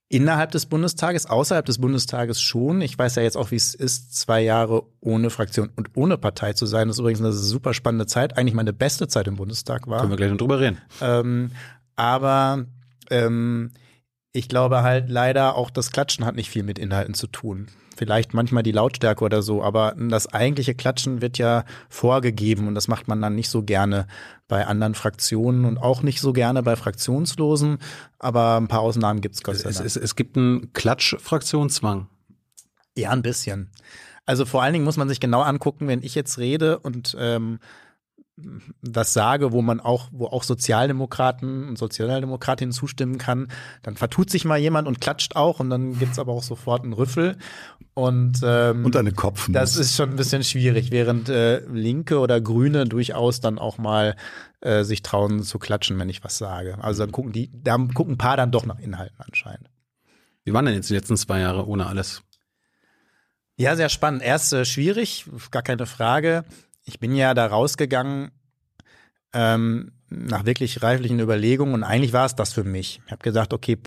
innerhalb 0.09 0.51
des 0.51 0.65
Bundestages, 0.65 1.27
außerhalb 1.27 1.65
des 1.65 1.77
Bundestages 1.77 2.41
schon. 2.41 2.81
Ich 2.81 2.97
weiß 2.97 3.15
ja 3.15 3.23
jetzt 3.23 3.37
auch, 3.37 3.51
wie 3.51 3.55
es 3.55 3.75
ist, 3.75 4.15
zwei 4.17 4.41
Jahre 4.41 4.83
ohne 4.99 5.29
Fraktion 5.29 5.69
und 5.75 5.89
ohne 5.95 6.17
Partei 6.17 6.53
zu 6.53 6.65
sein. 6.65 6.87
Das 6.87 6.97
ist 6.97 6.99
übrigens 6.99 7.21
eine 7.21 7.31
super 7.31 7.73
spannende 7.75 8.07
Zeit, 8.07 8.37
eigentlich 8.37 8.55
meine 8.55 8.73
beste 8.73 9.07
Zeit 9.07 9.27
im 9.27 9.35
Bundestag 9.35 9.87
war. 9.87 9.99
Können 9.99 10.11
wir 10.11 10.17
gleich 10.17 10.31
noch 10.31 10.37
drüber 10.37 10.59
reden. 10.59 10.79
Ähm, 10.99 11.51
aber 11.95 12.65
ähm, 13.11 13.71
Ich 14.31 14.47
glaube 14.47 14.83
halt 14.83 15.09
leider 15.09 15.55
auch 15.55 15.69
das 15.69 15.91
Klatschen 15.91 16.25
hat 16.25 16.35
nicht 16.35 16.49
viel 16.49 16.63
mit 16.63 16.79
Inhalten 16.79 17.13
zu 17.13 17.27
tun. 17.27 17.67
Vielleicht 17.99 18.33
manchmal 18.33 18.63
die 18.63 18.71
Lautstärke 18.71 19.25
oder 19.25 19.41
so, 19.41 19.61
aber 19.61 19.93
das 19.97 20.27
eigentliche 20.27 20.73
Klatschen 20.73 21.21
wird 21.21 21.37
ja 21.37 21.65
vorgegeben 21.89 22.69
und 22.69 22.75
das 22.75 22.87
macht 22.87 23.09
man 23.09 23.21
dann 23.21 23.35
nicht 23.35 23.49
so 23.49 23.61
gerne 23.61 24.07
bei 24.47 24.65
anderen 24.65 24.95
Fraktionen 24.95 25.65
und 25.65 25.77
auch 25.77 26.01
nicht 26.01 26.21
so 26.21 26.31
gerne 26.31 26.63
bei 26.63 26.77
Fraktionslosen, 26.77 27.79
aber 28.17 28.55
ein 28.55 28.69
paar 28.69 28.79
Ausnahmen 28.79 29.19
gibt's 29.19 29.43
Gott 29.43 29.57
sei 29.57 29.67
Es, 29.67 29.75
Dank. 29.75 29.85
es, 29.85 29.97
es 29.97 30.15
gibt 30.15 30.37
einen 30.37 30.71
Klatsch-Fraktionszwang. 30.71 32.07
Ja, 32.95 33.09
ein 33.09 33.21
bisschen. 33.21 33.69
Also 34.25 34.45
vor 34.45 34.63
allen 34.63 34.71
Dingen 34.71 34.85
muss 34.85 34.95
man 34.95 35.09
sich 35.09 35.19
genau 35.19 35.41
angucken, 35.41 35.89
wenn 35.89 36.01
ich 36.01 36.15
jetzt 36.15 36.37
rede 36.37 36.79
und 36.79 37.17
ähm, 37.19 37.59
das 38.81 39.13
sage, 39.13 39.51
wo 39.51 39.61
man 39.61 39.79
auch, 39.79 40.07
wo 40.11 40.27
auch 40.27 40.43
Sozialdemokraten 40.43 41.67
und 41.67 41.77
Sozialdemokratinnen 41.77 42.71
zustimmen 42.71 43.17
kann, 43.17 43.49
dann 43.83 43.97
vertut 43.97 44.29
sich 44.29 44.45
mal 44.45 44.57
jemand 44.57 44.87
und 44.87 45.01
klatscht 45.01 45.35
auch 45.35 45.59
und 45.59 45.69
dann 45.69 45.97
gibt's 45.99 46.19
aber 46.19 46.31
auch 46.31 46.43
sofort 46.43 46.83
einen 46.83 46.93
Rüffel. 46.93 47.37
Und, 47.93 48.39
ähm, 48.43 48.85
Und 48.85 48.95
eine 48.95 49.11
Kopfnuss. 49.11 49.53
das 49.53 49.75
ist 49.75 49.95
schon 49.95 50.11
ein 50.11 50.15
bisschen 50.15 50.43
schwierig, 50.43 50.91
während 50.91 51.27
äh, 51.27 51.59
Linke 51.67 52.19
oder 52.19 52.39
Grüne 52.39 52.85
durchaus 52.85 53.41
dann 53.41 53.59
auch 53.59 53.77
mal 53.77 54.15
äh, 54.61 54.83
sich 54.83 55.01
trauen 55.01 55.43
zu 55.43 55.59
klatschen, 55.59 55.99
wenn 55.99 56.09
ich 56.09 56.23
was 56.23 56.37
sage. 56.37 56.77
Also 56.81 57.03
dann 57.03 57.11
gucken 57.11 57.33
die, 57.33 57.51
da 57.53 57.77
gucken 57.93 58.13
ein 58.13 58.17
paar 58.17 58.37
dann 58.37 58.51
doch 58.51 58.65
nach 58.65 58.79
Inhalten 58.79 59.17
anscheinend. 59.19 59.69
Wie 60.45 60.53
waren 60.53 60.65
denn 60.65 60.75
jetzt 60.75 60.89
die 60.89 60.93
letzten 60.93 61.17
zwei 61.17 61.41
Jahre 61.41 61.67
ohne 61.67 61.87
alles? 61.87 62.23
Ja, 63.57 63.75
sehr 63.75 63.89
spannend. 63.89 64.21
Erst 64.21 64.53
äh, 64.53 64.63
schwierig, 64.63 65.25
gar 65.51 65.63
keine 65.63 65.85
Frage. 65.85 66.45
Ich 66.85 66.99
bin 66.99 67.13
ja 67.13 67.33
da 67.33 67.45
rausgegangen 67.47 68.31
ähm, 69.33 69.91
nach 70.09 70.45
wirklich 70.45 70.81
reiflichen 70.81 71.19
Überlegungen 71.19 71.73
und 71.73 71.83
eigentlich 71.83 72.13
war 72.13 72.25
es 72.25 72.35
das 72.35 72.53
für 72.53 72.63
mich. 72.63 73.01
Ich 73.05 73.11
habe 73.11 73.21
gesagt, 73.21 73.53
okay, 73.53 73.77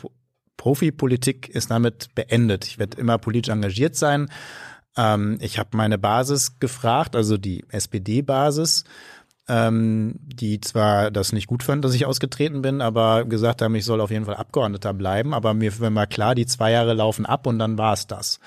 Profipolitik 0.57 1.49
ist 1.49 1.71
damit 1.71 2.15
beendet. 2.15 2.67
Ich 2.67 2.79
werde 2.79 2.99
immer 2.99 3.19
politisch 3.19 3.53
engagiert 3.53 3.97
sein. 3.97 4.29
Ähm, 4.97 5.39
ich 5.41 5.59
habe 5.59 5.77
meine 5.77 5.99
Basis 5.99 6.59
gefragt, 6.59 7.17
also 7.17 7.39
die 7.39 7.65
SPD-Basis, 7.69 8.85
ähm, 9.49 10.15
die 10.21 10.61
zwar 10.61 11.11
das 11.11 11.33
nicht 11.33 11.47
gut 11.47 11.63
fand, 11.63 11.85
dass 11.85 11.95
ich 11.95 12.07
ausgetreten 12.07 12.63
bin, 12.63 12.81
aber 12.81 13.25
gesagt 13.25 13.63
haben, 13.63 13.75
ich 13.75 13.85
soll 13.85 14.01
auf 14.01 14.11
jeden 14.11 14.27
Fall 14.27 14.37
Abgeordneter 14.37 14.95
bleiben. 14.95 15.35
Aber 15.35 15.55
mir 15.55 15.73
war 15.81 16.07
klar, 16.07 16.35
die 16.35 16.47
zwei 16.47 16.71
Jahre 16.73 16.95
laufen 16.95 17.27
ab 17.27 17.47
und 17.47 17.59
dann 17.59 17.79
war 17.79 17.95
es 17.95 18.07
das. 18.07 18.39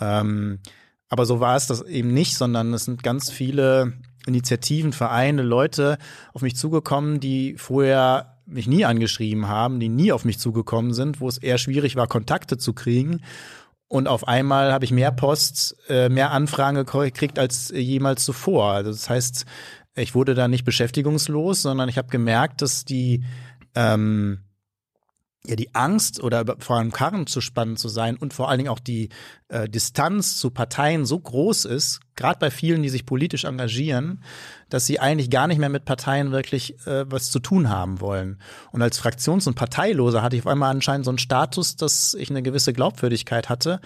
Ähm, 0.00 0.58
aber 1.08 1.24
so 1.24 1.40
war 1.40 1.56
es 1.56 1.66
das 1.66 1.82
eben 1.82 2.12
nicht, 2.12 2.36
sondern 2.36 2.74
es 2.74 2.84
sind 2.84 3.02
ganz 3.02 3.30
viele 3.30 3.94
Initiativen, 4.26 4.92
Vereine, 4.92 5.42
Leute 5.42 5.98
auf 6.32 6.42
mich 6.42 6.56
zugekommen, 6.56 7.20
die 7.20 7.54
vorher 7.56 8.35
mich 8.46 8.66
nie 8.66 8.84
angeschrieben 8.84 9.48
haben, 9.48 9.80
die 9.80 9.88
nie 9.88 10.12
auf 10.12 10.24
mich 10.24 10.38
zugekommen 10.38 10.94
sind, 10.94 11.20
wo 11.20 11.28
es 11.28 11.38
eher 11.38 11.58
schwierig 11.58 11.96
war, 11.96 12.06
Kontakte 12.06 12.56
zu 12.58 12.72
kriegen. 12.72 13.20
Und 13.88 14.08
auf 14.08 14.26
einmal 14.26 14.72
habe 14.72 14.84
ich 14.84 14.90
mehr 14.90 15.12
Post, 15.12 15.76
äh, 15.88 16.08
mehr 16.08 16.32
Anfragen 16.32 16.84
gekriegt 16.84 17.38
als 17.38 17.70
jemals 17.74 18.24
zuvor. 18.24 18.72
Also 18.72 18.90
das 18.90 19.08
heißt, 19.08 19.46
ich 19.94 20.14
wurde 20.14 20.34
da 20.34 20.48
nicht 20.48 20.64
beschäftigungslos, 20.64 21.62
sondern 21.62 21.88
ich 21.88 21.98
habe 21.98 22.08
gemerkt, 22.08 22.62
dass 22.62 22.84
die 22.84 23.24
ähm, 23.74 24.40
ja 25.48 25.56
die 25.56 25.74
Angst 25.74 26.22
oder 26.22 26.44
vor 26.58 26.78
einem 26.78 26.92
Karren 26.92 27.26
zu 27.26 27.40
spannen 27.40 27.76
zu 27.76 27.88
sein 27.88 28.16
und 28.16 28.34
vor 28.34 28.48
allen 28.48 28.58
Dingen 28.58 28.70
auch 28.70 28.80
die 28.80 29.08
äh, 29.48 29.68
Distanz 29.68 30.38
zu 30.38 30.50
Parteien 30.50 31.06
so 31.06 31.18
groß 31.18 31.64
ist, 31.66 32.00
gerade 32.16 32.38
bei 32.38 32.50
vielen, 32.50 32.82
die 32.82 32.88
sich 32.88 33.06
politisch 33.06 33.44
engagieren, 33.44 34.22
dass 34.68 34.86
sie 34.86 34.98
eigentlich 34.98 35.30
gar 35.30 35.46
nicht 35.46 35.58
mehr 35.58 35.68
mit 35.68 35.84
Parteien 35.84 36.32
wirklich 36.32 36.86
äh, 36.86 37.10
was 37.10 37.30
zu 37.30 37.38
tun 37.38 37.68
haben 37.68 38.00
wollen. 38.00 38.40
Und 38.72 38.82
als 38.82 39.00
Fraktions- 39.00 39.46
und 39.46 39.54
Parteiloser 39.54 40.22
hatte 40.22 40.36
ich 40.36 40.42
auf 40.42 40.50
einmal 40.50 40.70
anscheinend 40.70 41.04
so 41.04 41.10
einen 41.10 41.18
Status, 41.18 41.76
dass 41.76 42.14
ich 42.14 42.30
eine 42.30 42.42
gewisse 42.42 42.72
Glaubwürdigkeit 42.72 43.48
hatte, 43.48 43.80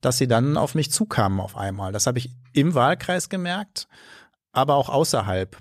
dass 0.00 0.18
sie 0.18 0.28
dann 0.28 0.56
auf 0.56 0.74
mich 0.74 0.90
zukamen 0.90 1.40
auf 1.40 1.56
einmal. 1.56 1.92
Das 1.92 2.06
habe 2.06 2.18
ich 2.18 2.30
im 2.52 2.74
Wahlkreis 2.74 3.28
gemerkt, 3.28 3.88
aber 4.52 4.74
auch 4.74 4.88
außerhalb. 4.88 5.56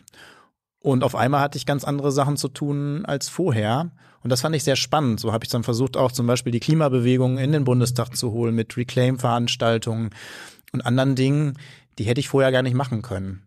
Und 0.80 1.04
auf 1.04 1.16
einmal 1.16 1.40
hatte 1.40 1.58
ich 1.58 1.66
ganz 1.66 1.86
andere 1.86 2.12
Sachen 2.12 2.36
zu 2.36 2.50
tun 2.50 3.06
als 3.06 3.30
vorher. 3.30 3.92
Und 4.24 4.30
das 4.30 4.42
fand 4.42 4.56
ich 4.56 4.64
sehr 4.64 4.76
spannend. 4.76 5.20
So 5.20 5.34
habe 5.34 5.44
ich 5.44 5.50
dann 5.50 5.64
versucht, 5.64 5.98
auch 5.98 6.12
zum 6.12 6.28
Beispiel 6.28 6.52
die 6.52 6.60
Klimabewegung 6.60 7.38
in 7.38 7.52
den 7.52 7.66
Bundestag 7.66 8.16
zu 8.16 8.32
holen 8.32 8.56
mit 8.56 8.78
Reclaim-Veranstaltungen 8.78 10.12
und 10.72 10.82
anderen 10.82 11.16
Dingen, 11.16 11.58
die 12.00 12.06
hätte 12.06 12.20
ich 12.20 12.30
vorher 12.30 12.52
gar 12.52 12.64
nicht 12.64 12.76
machen 12.76 13.02
können. 13.02 13.44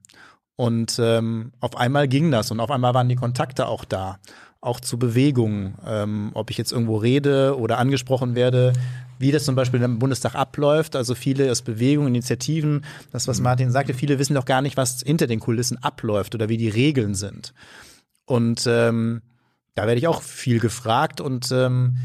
Und 0.57 0.99
ähm, 1.03 1.53
auf 1.61 1.77
einmal 1.77 2.09
ging 2.09 2.31
das 2.31 2.51
und 2.51 2.61
auf 2.61 2.71
einmal 2.71 2.95
waren 2.95 3.09
die 3.09 3.17
Kontakte 3.17 3.67
auch 3.67 3.85
da, 3.85 4.19
auch 4.61 4.81
zu 4.81 4.99
Bewegungen, 4.99 5.75
ähm, 5.87 6.31
ob 6.33 6.51
ich 6.51 6.57
jetzt 6.57 6.73
irgendwo 6.73 6.97
rede 6.97 7.59
oder 7.59 7.79
angesprochen 7.79 8.35
werde, 8.35 8.73
wie 9.19 9.33
das 9.33 9.45
zum 9.45 9.55
Beispiel 9.55 9.83
im 9.83 9.99
Bundestag 9.99 10.35
abläuft. 10.35 10.97
Also 10.97 11.15
viele 11.15 11.51
aus 11.51 11.63
Bewegungen, 11.63 12.09
Initiativen, 12.09 12.85
das, 13.13 13.29
was 13.29 13.41
Martin 13.41 13.71
sagte, 13.71 13.93
viele 13.93 14.19
wissen 14.19 14.35
doch 14.35 14.47
gar 14.47 14.63
nicht, 14.63 14.77
was 14.77 15.03
hinter 15.03 15.27
den 15.27 15.41
Kulissen 15.41 15.83
abläuft 15.83 16.35
oder 16.35 16.49
wie 16.49 16.57
die 16.57 16.71
Regeln 16.71 17.15
sind. 17.15 17.53
Und 18.25 18.65
ähm, 18.67 19.23
da 19.77 19.87
werde 19.87 19.99
ich 19.99 20.09
auch 20.09 20.23
viel 20.23 20.59
gefragt 20.59 21.21
und 21.21 21.53
ähm, 21.53 21.99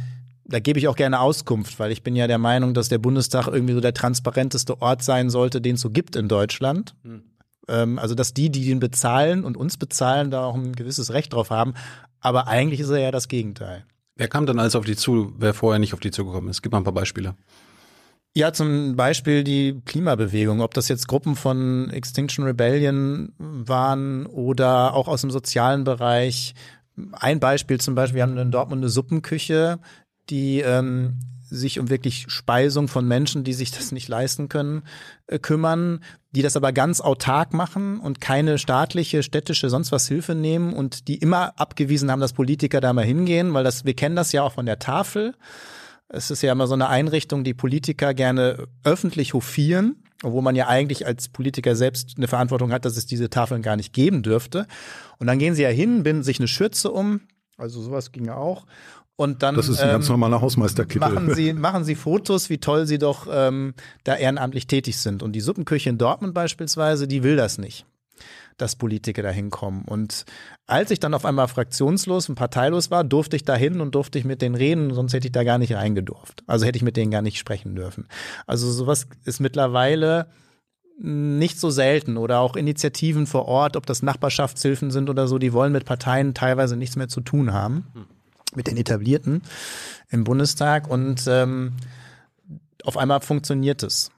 da 0.45 0.59
gebe 0.59 0.77
ich 0.77 0.87
auch 0.87 0.95
gerne 0.95 1.21
Auskunft, 1.21 1.79
weil 1.79 1.91
ich 1.91 2.03
bin 2.03 2.15
ja 2.15 2.27
der 2.27 2.37
Meinung, 2.37 2.73
dass 2.73 2.89
der 2.89 2.97
Bundestag 2.97 3.47
irgendwie 3.47 3.73
so 3.73 3.79
der 3.79 3.93
transparenteste 3.93 4.81
Ort 4.81 5.01
sein 5.03 5.29
sollte, 5.29 5.61
den 5.61 5.75
es 5.75 5.81
so 5.81 5.89
gibt 5.89 6.15
in 6.15 6.27
Deutschland. 6.27 6.93
Ähm, 7.67 7.97
also 7.97 8.13
dass 8.13 8.33
die, 8.33 8.49
die 8.49 8.65
den 8.65 8.79
bezahlen 8.79 9.45
und 9.45 9.55
uns 9.55 9.77
bezahlen, 9.77 10.29
da 10.31 10.43
auch 10.43 10.55
ein 10.55 10.73
gewisses 10.73 11.13
Recht 11.13 11.33
drauf 11.33 11.49
haben. 11.49 11.73
Aber 12.19 12.47
eigentlich 12.47 12.81
ist 12.81 12.89
er 12.89 12.99
ja 12.99 13.11
das 13.11 13.29
Gegenteil. 13.29 13.85
Wer 14.17 14.27
kam 14.27 14.45
dann 14.45 14.59
alles 14.59 14.75
auf 14.75 14.85
dich 14.85 14.97
zu, 14.97 15.33
wer 15.37 15.53
vorher 15.53 15.79
nicht 15.79 15.93
auf 15.93 16.01
dich 16.01 16.11
zugekommen 16.11 16.49
ist? 16.49 16.61
Gib 16.61 16.73
mal 16.73 16.79
ein 16.79 16.83
paar 16.83 16.93
Beispiele. 16.93 17.35
Ja, 18.33 18.53
zum 18.53 18.95
Beispiel 18.95 19.43
die 19.43 19.81
Klimabewegung, 19.85 20.61
ob 20.61 20.73
das 20.73 20.89
jetzt 20.89 21.07
Gruppen 21.07 21.35
von 21.35 21.89
Extinction 21.89 22.45
Rebellion 22.45 23.33
waren 23.37 24.25
oder 24.25 24.93
auch 24.93 25.07
aus 25.07 25.21
dem 25.21 25.31
sozialen 25.31 25.83
Bereich. 25.83 26.53
Ein 27.13 27.39
Beispiel 27.39 27.79
zum 27.79 27.95
Beispiel, 27.95 28.17
wir 28.17 28.23
haben 28.23 28.37
in 28.37 28.51
Dortmund 28.51 28.81
eine 28.81 28.89
Suppenküche, 28.89 29.79
die 30.29 30.61
ähm, 30.61 31.19
sich 31.51 31.79
um 31.79 31.89
wirklich 31.89 32.25
Speisung 32.29 32.87
von 32.87 33.07
Menschen, 33.07 33.43
die 33.43 33.53
sich 33.53 33.71
das 33.71 33.91
nicht 33.91 34.07
leisten 34.07 34.47
können, 34.47 34.83
äh, 35.27 35.37
kümmern, 35.37 35.99
die 36.31 36.41
das 36.41 36.55
aber 36.55 36.71
ganz 36.71 37.01
autark 37.01 37.53
machen 37.53 37.99
und 37.99 38.21
keine 38.21 38.57
staatliche, 38.57 39.21
städtische, 39.21 39.69
sonst 39.69 39.91
was 39.91 40.07
Hilfe 40.07 40.33
nehmen 40.33 40.73
und 40.73 41.09
die 41.09 41.17
immer 41.17 41.59
abgewiesen 41.59 42.09
haben, 42.09 42.21
dass 42.21 42.33
Politiker 42.33 42.79
da 42.79 42.93
mal 42.93 43.05
hingehen, 43.05 43.53
weil 43.53 43.65
das, 43.65 43.83
wir 43.83 43.95
kennen 43.95 44.15
das 44.15 44.31
ja 44.31 44.43
auch 44.43 44.53
von 44.53 44.65
der 44.65 44.79
Tafel. 44.79 45.35
Es 46.07 46.31
ist 46.31 46.41
ja 46.41 46.53
immer 46.53 46.67
so 46.67 46.73
eine 46.73 46.87
Einrichtung, 46.87 47.43
die 47.43 47.53
Politiker 47.53 48.13
gerne 48.13 48.67
öffentlich 48.83 49.33
hofieren, 49.33 49.97
obwohl 50.23 50.41
man 50.41 50.55
ja 50.55 50.67
eigentlich 50.67 51.05
als 51.05 51.27
Politiker 51.29 51.75
selbst 51.75 52.13
eine 52.15 52.27
Verantwortung 52.29 52.71
hat, 52.71 52.85
dass 52.85 52.95
es 52.95 53.05
diese 53.05 53.29
Tafeln 53.29 53.61
gar 53.61 53.75
nicht 53.75 53.91
geben 53.91 54.23
dürfte. 54.23 54.67
Und 55.21 55.27
dann 55.27 55.37
gehen 55.37 55.53
sie 55.53 55.61
ja 55.61 55.69
hin, 55.69 56.01
binden 56.01 56.23
sich 56.23 56.39
eine 56.39 56.47
Schürze 56.47 56.89
um, 56.89 57.21
also 57.55 57.79
sowas 57.79 58.11
ging 58.11 58.25
ja 58.25 58.37
auch. 58.37 58.65
Und 59.15 59.43
dann 59.43 59.53
Das 59.53 59.69
ist 59.69 59.79
ein 59.79 59.91
ganz 59.91 60.07
ähm, 60.07 60.13
normaler 60.13 60.41
Hausmeisterkittel. 60.41 60.99
machen 60.99 61.35
sie, 61.35 61.53
machen 61.53 61.83
sie 61.83 61.93
Fotos, 61.93 62.49
wie 62.49 62.57
toll 62.57 62.87
sie 62.87 62.97
doch 62.97 63.27
ähm, 63.31 63.75
da 64.03 64.15
ehrenamtlich 64.15 64.65
tätig 64.65 64.97
sind. 64.97 65.21
Und 65.21 65.33
die 65.33 65.41
Suppenküche 65.41 65.91
in 65.91 65.99
Dortmund 65.99 66.33
beispielsweise, 66.33 67.07
die 67.07 67.21
will 67.21 67.35
das 67.35 67.59
nicht, 67.59 67.85
dass 68.57 68.75
Politiker 68.75 69.21
da 69.21 69.29
hinkommen. 69.29 69.83
Und 69.85 70.25
als 70.65 70.89
ich 70.89 70.99
dann 70.99 71.13
auf 71.13 71.23
einmal 71.23 71.47
fraktionslos 71.47 72.27
und 72.27 72.33
parteilos 72.33 72.89
war, 72.89 73.03
durfte 73.03 73.35
ich 73.35 73.45
da 73.45 73.53
hin 73.53 73.79
und 73.79 73.93
durfte 73.93 74.17
ich 74.17 74.25
mit 74.25 74.41
denen 74.41 74.55
reden, 74.55 74.91
sonst 74.91 75.13
hätte 75.13 75.27
ich 75.27 75.33
da 75.33 75.43
gar 75.43 75.59
nicht 75.59 75.75
reingedurft. 75.75 76.41
Also 76.47 76.65
hätte 76.65 76.77
ich 76.77 76.83
mit 76.83 76.97
denen 76.97 77.11
gar 77.11 77.21
nicht 77.21 77.37
sprechen 77.37 77.75
dürfen. 77.75 78.07
Also 78.47 78.71
sowas 78.71 79.05
ist 79.23 79.39
mittlerweile 79.39 80.31
nicht 81.03 81.59
so 81.59 81.71
selten 81.71 82.15
oder 82.17 82.39
auch 82.39 82.55
Initiativen 82.55 83.25
vor 83.25 83.47
Ort, 83.47 83.75
ob 83.75 83.87
das 83.87 84.03
Nachbarschaftshilfen 84.03 84.91
sind 84.91 85.09
oder 85.09 85.27
so, 85.27 85.39
die 85.39 85.51
wollen 85.51 85.71
mit 85.71 85.85
Parteien 85.85 86.35
teilweise 86.35 86.77
nichts 86.77 86.95
mehr 86.95 87.07
zu 87.07 87.21
tun 87.21 87.53
haben, 87.53 87.87
mit 88.53 88.67
den 88.67 88.77
Etablierten 88.77 89.41
im 90.09 90.23
Bundestag 90.23 90.87
und 90.87 91.25
ähm, 91.27 91.73
auf 92.83 92.97
einmal 92.97 93.21
funktioniert 93.21 93.81
es. 93.81 94.11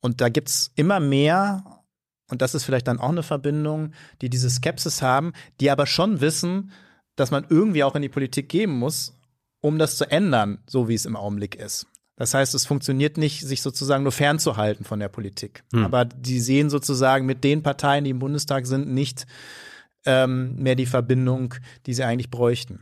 Und 0.00 0.20
da 0.20 0.28
gibt's 0.28 0.72
immer 0.74 0.98
mehr, 0.98 1.82
und 2.28 2.42
das 2.42 2.54
ist 2.54 2.64
vielleicht 2.64 2.88
dann 2.88 2.98
auch 2.98 3.10
eine 3.10 3.22
Verbindung, 3.22 3.92
die 4.20 4.28
diese 4.28 4.50
Skepsis 4.50 5.02
haben, 5.02 5.32
die 5.60 5.70
aber 5.70 5.86
schon 5.86 6.20
wissen, 6.20 6.72
dass 7.14 7.30
man 7.30 7.46
irgendwie 7.48 7.84
auch 7.84 7.94
in 7.94 8.02
die 8.02 8.08
Politik 8.08 8.48
gehen 8.48 8.70
muss, 8.70 9.16
um 9.60 9.78
das 9.78 9.96
zu 9.96 10.10
ändern, 10.10 10.58
so 10.66 10.88
wie 10.88 10.94
es 10.94 11.06
im 11.06 11.16
Augenblick 11.16 11.54
ist. 11.54 11.86
Das 12.16 12.32
heißt, 12.32 12.54
es 12.54 12.64
funktioniert 12.64 13.18
nicht, 13.18 13.40
sich 13.40 13.60
sozusagen 13.60 14.02
nur 14.02 14.12
fernzuhalten 14.12 14.84
von 14.84 14.98
der 15.00 15.08
Politik. 15.08 15.64
Aber 15.72 16.06
die 16.06 16.40
sehen 16.40 16.70
sozusagen 16.70 17.26
mit 17.26 17.44
den 17.44 17.62
Parteien, 17.62 18.04
die 18.04 18.10
im 18.10 18.18
Bundestag 18.18 18.66
sind, 18.66 18.88
nicht 18.88 19.26
ähm, 20.06 20.56
mehr 20.56 20.76
die 20.76 20.86
Verbindung, 20.86 21.54
die 21.84 21.92
sie 21.92 22.04
eigentlich 22.04 22.30
bräuchten. 22.30 22.80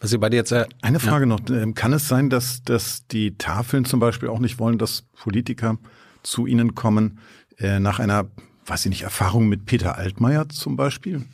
Was 0.00 0.12
ihr 0.12 0.20
beide 0.20 0.36
jetzt 0.36 0.52
äh, 0.52 0.66
Eine 0.82 1.00
Frage 1.00 1.26
noch. 1.26 1.40
Ähm, 1.48 1.74
Kann 1.74 1.92
es 1.92 2.08
sein, 2.08 2.28
dass, 2.28 2.62
dass 2.62 3.06
die 3.06 3.36
Tafeln 3.36 3.84
zum 3.84 4.00
Beispiel 4.00 4.28
auch 4.28 4.40
nicht 4.40 4.58
wollen, 4.58 4.78
dass 4.78 5.02
Politiker 5.02 5.78
zu 6.22 6.46
ihnen 6.46 6.74
kommen, 6.74 7.18
äh, 7.58 7.80
nach 7.80 7.98
einer, 7.98 8.30
weiß 8.66 8.84
ich 8.86 8.90
nicht, 8.90 9.02
Erfahrung 9.02 9.48
mit 9.48 9.64
Peter 9.64 9.96
Altmaier 9.96 10.48
zum 10.48 10.76
Beispiel? 10.76 11.24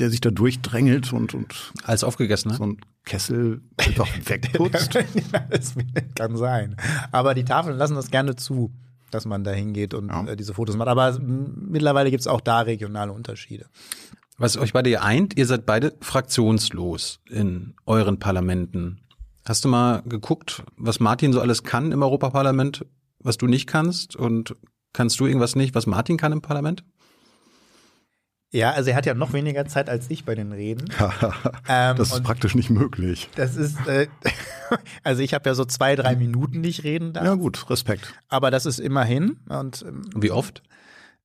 der 0.00 0.10
sich 0.10 0.20
da 0.20 0.30
durchdrängelt 0.30 1.12
und, 1.12 1.34
und 1.34 1.72
Alles 1.84 2.04
aufgegessen, 2.04 2.50
ne? 2.50 2.56
so 2.56 2.64
ein 2.64 2.78
Kessel 3.04 3.62
einfach 3.76 4.08
wegputzt. 4.24 4.94
das 5.50 5.74
kann 6.14 6.36
sein. 6.36 6.76
Aber 7.12 7.34
die 7.34 7.44
Tafeln 7.44 7.76
lassen 7.76 7.94
das 7.96 8.10
gerne 8.10 8.36
zu, 8.36 8.72
dass 9.10 9.24
man 9.26 9.42
da 9.44 9.50
hingeht 9.50 9.94
und 9.94 10.08
Ja. 10.08 10.24
äh, 10.26 10.36
diese 10.36 10.54
Fotos 10.54 10.76
macht. 10.76 10.88
Aber 10.88 11.18
mittlerweile 11.18 12.10
gibt 12.10 12.20
es 12.20 12.26
auch 12.26 12.40
da 12.40 12.60
regionale 12.60 13.12
Unterschiede. 13.12 13.66
Was 14.38 14.56
euch 14.56 14.72
beide 14.72 15.02
eint, 15.02 15.36
ihr 15.36 15.46
seid 15.46 15.66
beide 15.66 15.94
fraktionslos 16.00 17.20
in 17.28 17.74
euren 17.84 18.18
Parlamenten. 18.18 19.00
Hast 19.44 19.64
du 19.64 19.68
mal 19.68 20.02
geguckt, 20.06 20.62
was 20.76 21.00
Martin 21.00 21.32
so 21.32 21.40
alles 21.40 21.62
kann 21.62 21.92
im 21.92 22.02
Europaparlament, 22.02 22.86
was 23.18 23.36
du 23.36 23.46
nicht 23.46 23.66
kannst? 23.66 24.16
Und 24.16 24.54
kannst 24.92 25.20
du 25.20 25.26
irgendwas 25.26 25.56
nicht, 25.56 25.74
was 25.74 25.86
Martin 25.86 26.16
kann 26.16 26.32
im 26.32 26.40
Parlament? 26.40 26.84
Ja, 28.52 28.72
also 28.72 28.90
er 28.90 28.96
hat 28.96 29.06
ja 29.06 29.14
noch 29.14 29.32
weniger 29.32 29.64
Zeit 29.66 29.88
als 29.88 30.10
ich 30.10 30.24
bei 30.24 30.34
den 30.34 30.52
Reden. 30.52 30.88
Ähm, 31.68 31.96
das 31.96 32.12
ist 32.12 32.24
praktisch 32.24 32.54
nicht 32.56 32.70
möglich. 32.70 33.28
das 33.36 33.54
ist, 33.54 33.86
äh, 33.86 34.08
also 35.04 35.22
ich 35.22 35.34
habe 35.34 35.48
ja 35.48 35.54
so 35.54 35.64
zwei, 35.64 35.94
drei 35.94 36.16
Minuten, 36.16 36.62
die 36.62 36.68
ich 36.68 36.82
reden 36.82 37.12
darf. 37.12 37.24
Ja 37.24 37.34
gut, 37.34 37.70
Respekt. 37.70 38.12
Aber 38.28 38.50
das 38.50 38.66
ist 38.66 38.80
immerhin. 38.80 39.36
Und 39.48 39.84
ähm, 39.86 40.02
Wie 40.16 40.32
oft? 40.32 40.62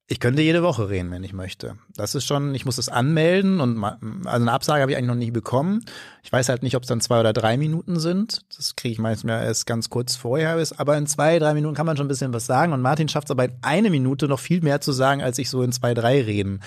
Ich 0.07 0.19
könnte 0.19 0.43
jede 0.43 0.61
Woche 0.61 0.87
reden, 0.89 1.09
wenn 1.09 1.23
ich 1.23 1.33
möchte. 1.33 1.77
Das 1.95 2.13
ist 2.13 2.25
schon, 2.25 2.53
ich 2.53 2.63
muss 2.65 2.75
das 2.75 2.89
anmelden 2.89 3.59
und 3.59 3.75
ma- 3.75 3.97
also 4.25 4.41
eine 4.43 4.51
Absage 4.51 4.81
habe 4.83 4.91
ich 4.91 4.97
eigentlich 4.97 5.07
noch 5.07 5.15
nie 5.15 5.31
bekommen. 5.31 5.83
Ich 6.21 6.31
weiß 6.31 6.47
halt 6.49 6.61
nicht, 6.61 6.75
ob 6.75 6.83
es 6.83 6.87
dann 6.89 7.01
zwei 7.01 7.19
oder 7.19 7.33
drei 7.33 7.57
Minuten 7.57 7.99
sind. 7.99 8.41
Das 8.55 8.75
kriege 8.75 8.91
ich 8.93 8.99
meistens 8.99 9.31
erst 9.31 9.65
ganz 9.65 9.89
kurz 9.89 10.15
vorher. 10.15 10.61
Aber 10.77 10.95
in 10.97 11.07
zwei, 11.07 11.39
drei 11.39 11.55
Minuten 11.55 11.73
kann 11.75 11.87
man 11.87 11.97
schon 11.97 12.05
ein 12.05 12.09
bisschen 12.09 12.33
was 12.33 12.45
sagen. 12.45 12.71
Und 12.71 12.81
Martin 12.83 13.09
schafft 13.09 13.27
es 13.27 13.31
aber 13.31 13.45
in 13.45 13.53
eine 13.63 13.89
Minute 13.89 14.27
noch 14.27 14.39
viel 14.39 14.61
mehr 14.61 14.79
zu 14.79 14.91
sagen, 14.91 15.23
als 15.23 15.39
ich 15.39 15.49
so 15.49 15.63
in 15.63 15.71
zwei, 15.71 15.95
drei 15.95 16.21
Reden 16.21 16.59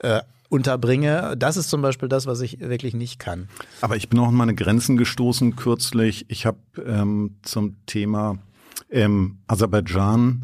äh, 0.00 0.20
unterbringe. 0.50 1.34
Das 1.38 1.56
ist 1.56 1.70
zum 1.70 1.80
Beispiel 1.80 2.10
das, 2.10 2.26
was 2.26 2.42
ich 2.42 2.60
wirklich 2.60 2.92
nicht 2.92 3.18
kann. 3.18 3.48
Aber 3.80 3.96
ich 3.96 4.10
bin 4.10 4.18
auch 4.18 4.28
an 4.28 4.34
meine 4.34 4.54
Grenzen 4.54 4.98
gestoßen 4.98 5.56
kürzlich. 5.56 6.26
Ich 6.28 6.44
habe 6.44 6.58
ähm, 6.84 7.36
zum 7.40 7.76
Thema 7.86 8.36
ähm, 8.90 9.38
Aserbaidschan, 9.46 10.42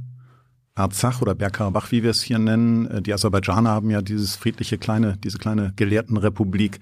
Arzach 0.79 1.21
oder 1.23 1.35
Bergkarabach, 1.35 1.91
wie 1.91 2.03
wir 2.03 2.11
es 2.11 2.23
hier 2.23 2.39
nennen. 2.39 2.87
Äh, 2.87 3.03
Die 3.03 3.13
Aserbaidschaner 3.13 3.71
haben 3.71 3.91
ja 3.91 4.03
dieses 4.03 4.37
friedliche 4.37 4.79
kleine, 4.79 5.17
diese 5.19 5.39
kleine 5.39 5.73
Gelehrtenrepublik 5.77 6.81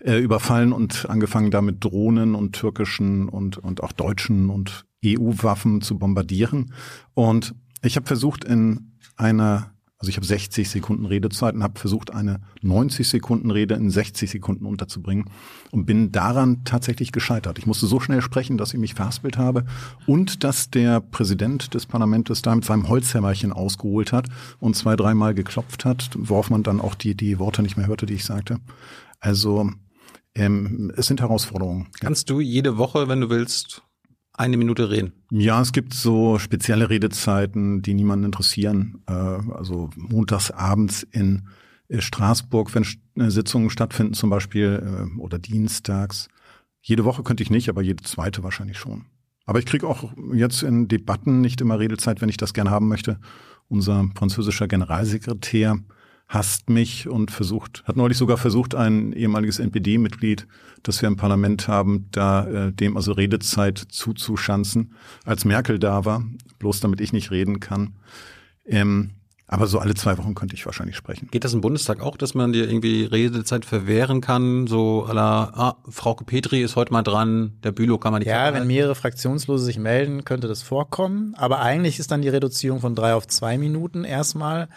äh, 0.00 0.18
überfallen 0.18 0.72
und 0.72 1.08
angefangen 1.08 1.50
damit 1.50 1.82
Drohnen 1.84 2.34
und 2.34 2.52
türkischen 2.52 3.28
und, 3.28 3.58
und 3.58 3.82
auch 3.82 3.92
deutschen 3.92 4.50
und 4.50 4.84
EU-Waffen 5.04 5.80
zu 5.80 5.98
bombardieren. 5.98 6.72
Und 7.14 7.54
ich 7.82 7.96
habe 7.96 8.06
versucht 8.06 8.44
in 8.44 8.92
einer 9.16 9.72
also 9.98 10.10
ich 10.10 10.16
habe 10.16 10.26
60 10.26 10.70
Sekunden 10.70 11.06
Redezeit 11.06 11.54
und 11.54 11.64
habe 11.64 11.78
versucht, 11.78 12.14
eine 12.14 12.40
90 12.62 13.08
Sekunden 13.08 13.50
Rede 13.50 13.74
in 13.74 13.90
60 13.90 14.30
Sekunden 14.30 14.64
unterzubringen 14.64 15.24
und 15.72 15.86
bin 15.86 16.12
daran 16.12 16.62
tatsächlich 16.64 17.10
gescheitert. 17.10 17.58
Ich 17.58 17.66
musste 17.66 17.86
so 17.86 17.98
schnell 17.98 18.22
sprechen, 18.22 18.58
dass 18.58 18.72
ich 18.72 18.78
mich 18.78 18.94
verhaspelt 18.94 19.38
habe 19.38 19.64
und 20.06 20.44
dass 20.44 20.70
der 20.70 21.00
Präsident 21.00 21.74
des 21.74 21.86
Parlaments 21.86 22.42
da 22.42 22.54
mit 22.54 22.64
seinem 22.64 22.88
Holzhämmerchen 22.88 23.52
ausgeholt 23.52 24.12
hat 24.12 24.28
und 24.60 24.76
zwei, 24.76 24.94
dreimal 24.94 25.34
geklopft 25.34 25.84
hat, 25.84 26.10
worauf 26.16 26.48
man 26.48 26.62
dann 26.62 26.80
auch 26.80 26.94
die, 26.94 27.16
die 27.16 27.40
Worte 27.40 27.62
nicht 27.62 27.76
mehr 27.76 27.88
hörte, 27.88 28.06
die 28.06 28.14
ich 28.14 28.24
sagte. 28.24 28.60
Also 29.18 29.68
ähm, 30.36 30.92
es 30.96 31.06
sind 31.06 31.20
Herausforderungen. 31.20 31.88
Kannst 32.00 32.30
du 32.30 32.40
jede 32.40 32.78
Woche, 32.78 33.08
wenn 33.08 33.20
du 33.20 33.30
willst, 33.30 33.82
eine 34.38 34.56
Minute 34.56 34.90
reden? 34.90 35.12
Ja, 35.30 35.60
es 35.60 35.72
gibt 35.72 35.92
so 35.92 36.38
spezielle 36.38 36.88
Redezeiten, 36.88 37.82
die 37.82 37.94
niemanden 37.94 38.26
interessieren. 38.26 39.02
Äh, 39.06 39.12
also 39.12 39.90
montags 39.96 40.50
abends 40.50 41.02
in 41.02 41.48
äh, 41.88 42.00
Straßburg, 42.00 42.74
wenn 42.74 42.86
äh, 43.22 43.30
Sitzungen 43.30 43.70
stattfinden 43.70 44.14
zum 44.14 44.30
Beispiel, 44.30 45.10
oder 45.18 45.38
dienstags. 45.38 46.28
Jede 46.80 47.04
Woche 47.04 47.22
könnte 47.22 47.42
ich 47.42 47.50
nicht, 47.50 47.68
aber 47.68 47.82
jede 47.82 48.02
zweite 48.04 48.42
wahrscheinlich 48.42 48.78
schon. 48.78 49.06
Aber 49.44 49.58
ich 49.58 49.66
kriege 49.66 49.86
auch 49.86 50.12
jetzt 50.32 50.62
in 50.62 50.88
Debatten 50.88 51.40
nicht 51.40 51.60
immer 51.60 51.78
Redezeit, 51.78 52.20
wenn 52.20 52.28
ich 52.28 52.36
das 52.36 52.54
gerne 52.54 52.70
haben 52.70 52.88
möchte. 52.88 53.18
Unser 53.68 54.08
französischer 54.14 54.68
Generalsekretär 54.68 55.78
hasst 56.28 56.68
mich 56.68 57.08
und 57.08 57.30
versucht, 57.30 57.82
hat 57.84 57.96
neulich 57.96 58.18
sogar 58.18 58.36
versucht, 58.36 58.74
ein 58.74 59.12
ehemaliges 59.12 59.58
NPD-Mitglied, 59.58 60.46
das 60.82 61.00
wir 61.00 61.08
im 61.08 61.16
Parlament 61.16 61.68
haben, 61.68 62.08
da 62.12 62.46
äh, 62.46 62.72
dem 62.72 62.96
also 62.96 63.12
Redezeit 63.12 63.78
zuzuschanzen, 63.78 64.92
als 65.24 65.46
Merkel 65.46 65.78
da 65.78 66.04
war, 66.04 66.22
bloß 66.58 66.80
damit 66.80 67.00
ich 67.00 67.12
nicht 67.14 67.30
reden 67.30 67.60
kann. 67.60 67.94
Ähm, 68.66 69.12
aber 69.50 69.66
so 69.66 69.78
alle 69.78 69.94
zwei 69.94 70.18
Wochen 70.18 70.34
könnte 70.34 70.54
ich 70.54 70.66
wahrscheinlich 70.66 70.96
sprechen. 70.96 71.28
Geht 71.30 71.42
das 71.42 71.54
im 71.54 71.62
Bundestag 71.62 72.02
auch, 72.02 72.18
dass 72.18 72.34
man 72.34 72.52
dir 72.52 72.68
irgendwie 72.68 73.04
Redezeit 73.04 73.64
verwehren 73.64 74.20
kann? 74.20 74.66
So 74.66 75.06
à 75.08 75.14
la, 75.14 75.52
ah, 75.54 75.76
Frauke 75.88 76.24
Petri 76.24 76.62
ist 76.62 76.76
heute 76.76 76.92
mal 76.92 77.02
dran, 77.02 77.54
der 77.64 77.72
Bülow 77.72 77.96
kann 77.96 78.12
man 78.12 78.20
nicht 78.20 78.28
Ja, 78.28 78.52
wenn 78.52 78.66
mehrere 78.66 78.94
Fraktionslose 78.94 79.64
sich 79.64 79.78
melden, 79.78 80.26
könnte 80.26 80.48
das 80.48 80.60
vorkommen. 80.60 81.34
Aber 81.34 81.60
eigentlich 81.60 81.98
ist 81.98 82.10
dann 82.10 82.20
die 82.20 82.28
Reduzierung 82.28 82.80
von 82.80 82.94
drei 82.94 83.14
auf 83.14 83.26
zwei 83.26 83.56
Minuten 83.56 84.04
erstmal. 84.04 84.68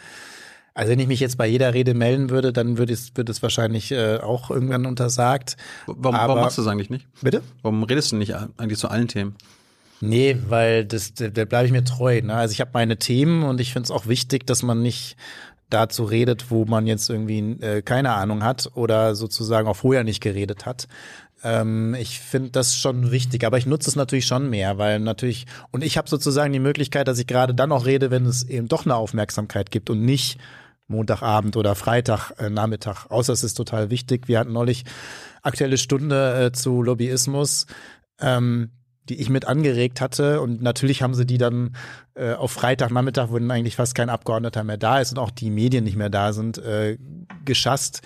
Also 0.74 0.92
wenn 0.92 1.00
ich 1.00 1.08
mich 1.08 1.20
jetzt 1.20 1.38
bei 1.38 1.48
jeder 1.48 1.74
Rede 1.74 1.94
melden 1.94 2.30
würde, 2.30 2.54
dann 2.54 2.78
würde 2.78 2.94
es, 2.94 3.12
wird 3.16 3.30
es 3.30 3.42
wahrscheinlich 3.42 3.92
äh, 3.92 4.18
auch 4.18 4.50
irgendwann 4.52 4.86
untersagt. 4.86 5.58
Warum, 5.86 6.16
aber- 6.16 6.30
warum 6.30 6.42
machst 6.44 6.58
du 6.58 6.62
das 6.62 6.72
eigentlich 6.72 6.90
nicht? 6.90 7.08
Bitte? 7.22 7.42
Warum 7.62 7.84
redest 7.84 8.12
du 8.12 8.16
nicht 8.16 8.34
eigentlich 8.58 8.80
zu 8.80 8.88
allen 8.88 9.08
Themen? 9.08 9.36
Nee, 10.00 10.38
weil 10.48 10.86
das, 10.86 11.14
da, 11.14 11.28
da 11.28 11.46
bleibe 11.46 11.66
ich 11.68 11.72
mir 11.72 11.84
treu. 11.84 12.22
Ne? 12.22 12.34
Also 12.34 12.54
ich 12.54 12.62
habe 12.62 12.72
meine 12.74 12.98
Themen 12.98 13.44
und 13.44 13.60
ich 13.62 13.74
finde 13.74 13.86
es 13.88 13.92
auch 13.92 14.08
wichtig, 14.08 14.48
dass 14.48 14.64
man 14.64 14.82
nicht 14.82 15.16
dazu 15.70 16.04
redet, 16.04 16.50
wo 16.52 16.66
man 16.66 16.88
jetzt 16.88 17.10
irgendwie 17.10 17.40
äh, 17.62 17.82
keine 17.82 18.14
Ahnung 18.14 18.44
hat 18.44 18.72
oder 18.74 19.14
sozusagen 19.16 19.68
auch 19.68 19.76
vorher 19.76 20.04
nicht 20.04 20.22
geredet 20.22 20.66
hat. 20.66 20.88
Ähm, 21.44 21.96
ich 22.00 22.20
finde 22.20 22.50
das 22.52 22.76
schon 22.76 23.12
wichtig, 23.12 23.46
aber 23.46 23.58
ich 23.58 23.66
nutze 23.66 23.90
es 23.90 23.96
natürlich 23.96 24.26
schon 24.26 24.50
mehr, 24.50 24.78
weil 24.78 25.00
natürlich, 25.00 25.46
und 25.72 25.84
ich 25.84 25.98
habe 25.98 26.10
sozusagen 26.10 26.52
die 26.54 26.60
Möglichkeit, 26.60 27.08
dass 27.08 27.20
ich 27.20 27.28
gerade 27.28 27.54
dann 27.54 27.72
auch 27.72 27.86
rede, 27.86 28.10
wenn 28.12 28.26
es 28.26 28.44
eben 28.44 28.68
doch 28.68 28.86
eine 28.86 28.96
Aufmerksamkeit 28.96 29.72
gibt 29.72 29.90
und 29.90 30.02
nicht 30.04 30.40
Montagabend 30.92 31.58
oder 31.58 31.76
Freitag 31.76 32.32
äh. 32.38 33.10
Außer 33.10 33.34
es 33.34 33.44
ist 33.44 33.56
total 33.56 33.90
wichtig. 33.90 34.28
Wir 34.28 34.40
hatten 34.40 34.54
neulich 34.54 34.86
aktuelle 35.42 35.78
Stunde 35.78 36.46
äh, 36.46 36.52
zu 36.52 36.84
Lobbyismus. 36.84 37.66
Ähm, 38.20 38.72
die 39.10 39.20
ich 39.20 39.30
mit 39.30 39.46
angeregt 39.46 40.00
hatte. 40.00 40.42
Und 40.42 40.62
natürlich 40.62 41.02
haben 41.02 41.14
sie 41.14 41.26
die 41.26 41.38
dann 41.38 41.76
äh, 42.14 42.34
auf 42.34 42.52
Freitagnachmittag, 42.52 43.30
wo 43.30 43.40
dann 43.40 43.52
eigentlich 43.52 43.76
fast 43.76 43.96
kein 43.96 44.10
Abgeordneter 44.10 44.64
mehr 44.64 44.78
da 44.78 45.00
ist 45.00 45.12
und 45.12 45.20
auch 45.20 45.32
die 45.32 45.50
Medien 45.50 45.84
nicht 45.84 45.98
mehr 45.98 46.10
da 46.10 46.34
sind, 46.34 46.58
äh, 46.60 46.98
geschasst. 47.44 48.02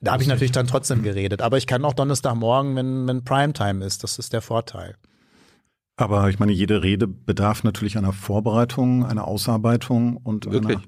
Da 0.00 0.12
habe 0.12 0.22
ich 0.22 0.28
natürlich 0.28 0.52
dann 0.52 0.66
trotzdem 0.66 1.02
geredet. 1.02 1.42
Aber 1.42 1.58
ich 1.58 1.66
kann 1.66 1.84
auch 1.84 1.92
Donnerstagmorgen, 1.92 2.74
wenn, 2.74 3.06
wenn 3.06 3.22
Primetime 3.22 3.84
ist. 3.84 4.02
Das 4.02 4.18
ist 4.18 4.32
der 4.32 4.40
Vorteil. 4.40 4.96
Aber 6.00 6.28
ich 6.30 6.38
meine, 6.38 6.52
jede 6.52 6.82
Rede 6.82 7.06
bedarf 7.06 7.62
natürlich 7.62 7.98
einer 7.98 8.12
Vorbereitung, 8.12 9.04
einer 9.04 9.28
Ausarbeitung 9.28 10.16
und 10.16 10.50
Wirklich? 10.50 10.78
einer 10.78 10.86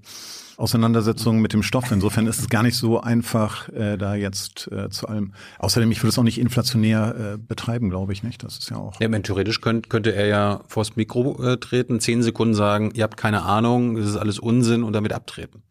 Auseinandersetzung 0.56 1.40
mit 1.40 1.52
dem 1.52 1.62
Stoff. 1.62 1.90
Insofern 1.90 2.26
ist 2.26 2.38
es 2.38 2.48
gar 2.48 2.62
nicht 2.62 2.76
so 2.76 3.00
einfach, 3.00 3.68
äh, 3.70 3.96
da 3.98 4.14
jetzt 4.14 4.70
äh, 4.72 4.88
zu 4.88 5.08
allem. 5.08 5.34
Außerdem, 5.58 5.90
ich 5.90 5.98
würde 6.00 6.10
es 6.10 6.18
auch 6.18 6.22
nicht 6.22 6.38
inflationär 6.38 7.34
äh, 7.34 7.38
betreiben, 7.38 7.90
glaube 7.90 8.12
ich 8.12 8.22
nicht. 8.22 8.42
Das 8.42 8.58
ist 8.58 8.70
ja 8.70 8.76
auch. 8.76 8.98
Ja, 9.00 9.08
man, 9.08 9.22
theoretisch 9.22 9.60
könnt, 9.60 9.90
könnte 9.90 10.14
er 10.14 10.26
ja 10.26 10.60
vors 10.66 10.96
Mikro 10.96 11.42
äh, 11.42 11.58
treten, 11.58 12.00
zehn 12.00 12.22
Sekunden 12.22 12.54
sagen, 12.54 12.92
ihr 12.94 13.02
habt 13.02 13.16
keine 13.16 13.42
Ahnung, 13.42 13.96
das 13.96 14.06
ist 14.06 14.16
alles 14.16 14.38
Unsinn 14.38 14.82
und 14.82 14.92
damit 14.92 15.12
abtreten. 15.12 15.62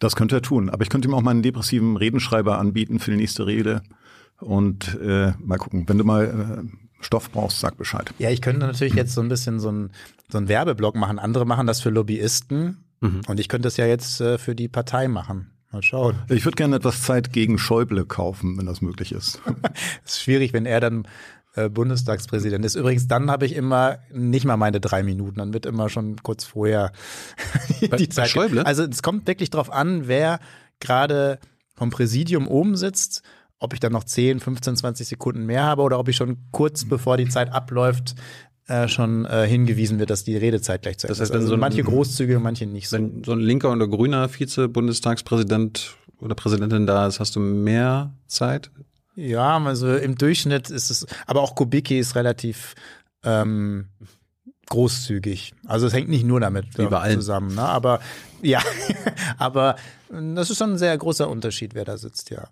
Das 0.00 0.16
könnte 0.16 0.36
er 0.36 0.42
tun. 0.42 0.68
Aber 0.68 0.82
ich 0.82 0.90
könnte 0.90 1.08
ihm 1.08 1.14
auch 1.14 1.22
meinen 1.22 1.42
depressiven 1.42 1.96
Redenschreiber 1.96 2.58
anbieten 2.58 2.98
für 2.98 3.10
die 3.10 3.16
nächste 3.16 3.46
Rede. 3.46 3.82
Und 4.38 4.98
äh, 5.00 5.32
mal 5.38 5.56
gucken, 5.56 5.88
wenn 5.88 5.96
du 5.96 6.04
mal 6.04 6.66
äh, 6.66 6.85
Stoff 7.00 7.30
brauchst, 7.30 7.60
sag 7.60 7.76
Bescheid. 7.76 8.10
Ja, 8.18 8.30
ich 8.30 8.40
könnte 8.40 8.66
natürlich 8.66 8.94
jetzt 8.94 9.14
so 9.14 9.20
ein 9.20 9.28
bisschen 9.28 9.60
so 9.60 9.70
ein, 9.70 9.90
so 10.30 10.38
ein 10.38 10.48
Werbeblock 10.48 10.94
machen. 10.96 11.18
Andere 11.18 11.44
machen 11.46 11.66
das 11.66 11.80
für 11.80 11.90
Lobbyisten. 11.90 12.78
Und 13.28 13.38
ich 13.38 13.48
könnte 13.48 13.66
das 13.66 13.76
ja 13.76 13.86
jetzt 13.86 14.20
äh, 14.20 14.38
für 14.38 14.54
die 14.56 14.66
Partei 14.68 15.06
machen. 15.06 15.50
Mal 15.70 15.82
schauen. 15.82 16.16
Ich 16.28 16.44
würde 16.44 16.56
gerne 16.56 16.76
etwas 16.76 17.02
Zeit 17.02 17.32
gegen 17.32 17.58
Schäuble 17.58 18.04
kaufen, 18.06 18.56
wenn 18.58 18.66
das 18.66 18.80
möglich 18.80 19.12
ist. 19.12 19.40
Es 20.04 20.12
ist 20.14 20.22
schwierig, 20.22 20.52
wenn 20.54 20.64
er 20.66 20.80
dann 20.80 21.06
äh, 21.54 21.68
Bundestagspräsident 21.68 22.64
ist. 22.64 22.74
Übrigens, 22.74 23.06
dann 23.06 23.30
habe 23.30 23.44
ich 23.46 23.54
immer 23.54 23.98
nicht 24.12 24.44
mal 24.46 24.56
meine 24.56 24.80
drei 24.80 25.02
Minuten, 25.02 25.38
dann 25.38 25.52
wird 25.52 25.66
immer 25.66 25.88
schon 25.88 26.16
kurz 26.22 26.44
vorher 26.44 26.90
die, 27.80 27.88
Bei- 27.88 27.96
die 27.98 28.06
bei 28.06 28.12
Zeit. 28.14 28.30
Schäuble? 28.30 28.64
Also 28.66 28.84
es 28.84 29.02
kommt 29.02 29.26
wirklich 29.28 29.50
drauf 29.50 29.70
an, 29.70 30.08
wer 30.08 30.40
gerade 30.80 31.38
vom 31.74 31.90
Präsidium 31.90 32.48
oben 32.48 32.76
sitzt, 32.76 33.22
ob 33.58 33.72
ich 33.72 33.80
dann 33.80 33.92
noch 33.92 34.04
10, 34.04 34.40
15, 34.40 34.76
20 34.76 35.08
Sekunden 35.08 35.46
mehr 35.46 35.64
habe 35.64 35.82
oder 35.82 35.98
ob 35.98 36.08
ich 36.08 36.16
schon 36.16 36.38
kurz 36.50 36.84
bevor 36.84 37.16
die 37.16 37.28
Zeit 37.28 37.52
abläuft 37.52 38.14
äh, 38.68 38.88
schon 38.88 39.24
äh, 39.26 39.46
hingewiesen 39.46 39.98
wird, 39.98 40.10
dass 40.10 40.24
die 40.24 40.36
Redezeit 40.36 40.82
gleich 40.82 40.98
zu 40.98 41.06
Ende 41.06 41.12
Das 41.12 41.20
heißt, 41.20 41.30
ist. 41.30 41.36
Also 41.36 41.48
so 41.48 41.56
manche 41.56 41.82
großzügig 41.84 42.36
und 42.36 42.42
manche 42.42 42.66
nicht 42.66 42.88
so. 42.88 42.96
Wenn 42.96 43.22
so 43.22 43.32
ein 43.32 43.40
linker 43.40 43.70
oder 43.70 43.86
grüner 43.86 44.28
Vize-Bundestagspräsident 44.28 45.96
oder 46.18 46.34
Präsidentin 46.34 46.86
da 46.86 47.06
ist, 47.06 47.20
hast 47.20 47.36
du 47.36 47.40
mehr 47.40 48.12
Zeit? 48.26 48.70
Ja, 49.14 49.56
also 49.58 49.94
im 49.94 50.18
Durchschnitt 50.18 50.70
ist 50.70 50.90
es, 50.90 51.06
aber 51.26 51.42
auch 51.42 51.54
Kubicki 51.54 51.98
ist 51.98 52.16
relativ 52.16 52.74
ähm, 53.22 53.86
großzügig. 54.68 55.54
Also 55.66 55.86
es 55.86 55.92
hängt 55.92 56.08
nicht 56.08 56.24
nur 56.24 56.40
damit 56.40 56.66
zusammen, 56.74 57.54
ne? 57.54 57.62
Aber 57.62 58.00
ja, 58.42 58.60
aber 59.38 59.76
das 60.10 60.50
ist 60.50 60.58
schon 60.58 60.72
ein 60.72 60.78
sehr 60.78 60.96
großer 60.98 61.30
Unterschied, 61.30 61.74
wer 61.74 61.84
da 61.84 61.96
sitzt, 61.96 62.30
ja. 62.30 62.48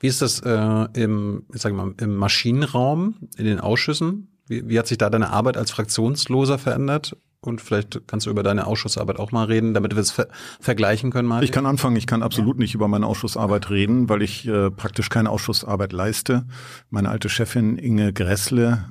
Wie 0.00 0.06
ist 0.06 0.22
das 0.22 0.40
äh, 0.40 0.88
im, 0.94 1.44
ich 1.54 1.60
sag 1.60 1.74
mal, 1.74 1.94
im 2.00 2.16
Maschinenraum, 2.16 3.16
in 3.36 3.44
den 3.44 3.60
Ausschüssen? 3.60 4.28
Wie, 4.46 4.68
wie 4.68 4.78
hat 4.78 4.86
sich 4.86 4.98
da 4.98 5.10
deine 5.10 5.30
Arbeit 5.30 5.56
als 5.56 5.70
Fraktionsloser 5.70 6.58
verändert? 6.58 7.16
Und 7.42 7.62
vielleicht 7.62 8.06
kannst 8.06 8.26
du 8.26 8.30
über 8.30 8.42
deine 8.42 8.66
Ausschussarbeit 8.66 9.18
auch 9.18 9.32
mal 9.32 9.44
reden, 9.44 9.72
damit 9.72 9.94
wir 9.94 10.00
es 10.00 10.10
ver 10.10 10.28
vergleichen 10.60 11.10
können, 11.10 11.26
Martin. 11.26 11.44
Ich 11.44 11.52
kann 11.52 11.64
anfangen. 11.64 11.96
Ich 11.96 12.06
kann 12.06 12.22
absolut 12.22 12.58
nicht 12.58 12.74
über 12.74 12.86
meine 12.86 13.06
Ausschussarbeit 13.06 13.70
reden, 13.70 14.10
weil 14.10 14.20
ich 14.20 14.46
äh, 14.46 14.70
praktisch 14.70 15.08
keine 15.08 15.30
Ausschussarbeit 15.30 15.92
leiste. 15.92 16.44
Meine 16.90 17.08
alte 17.08 17.30
Chefin 17.30 17.78
Inge 17.78 18.12
Gressle, 18.12 18.90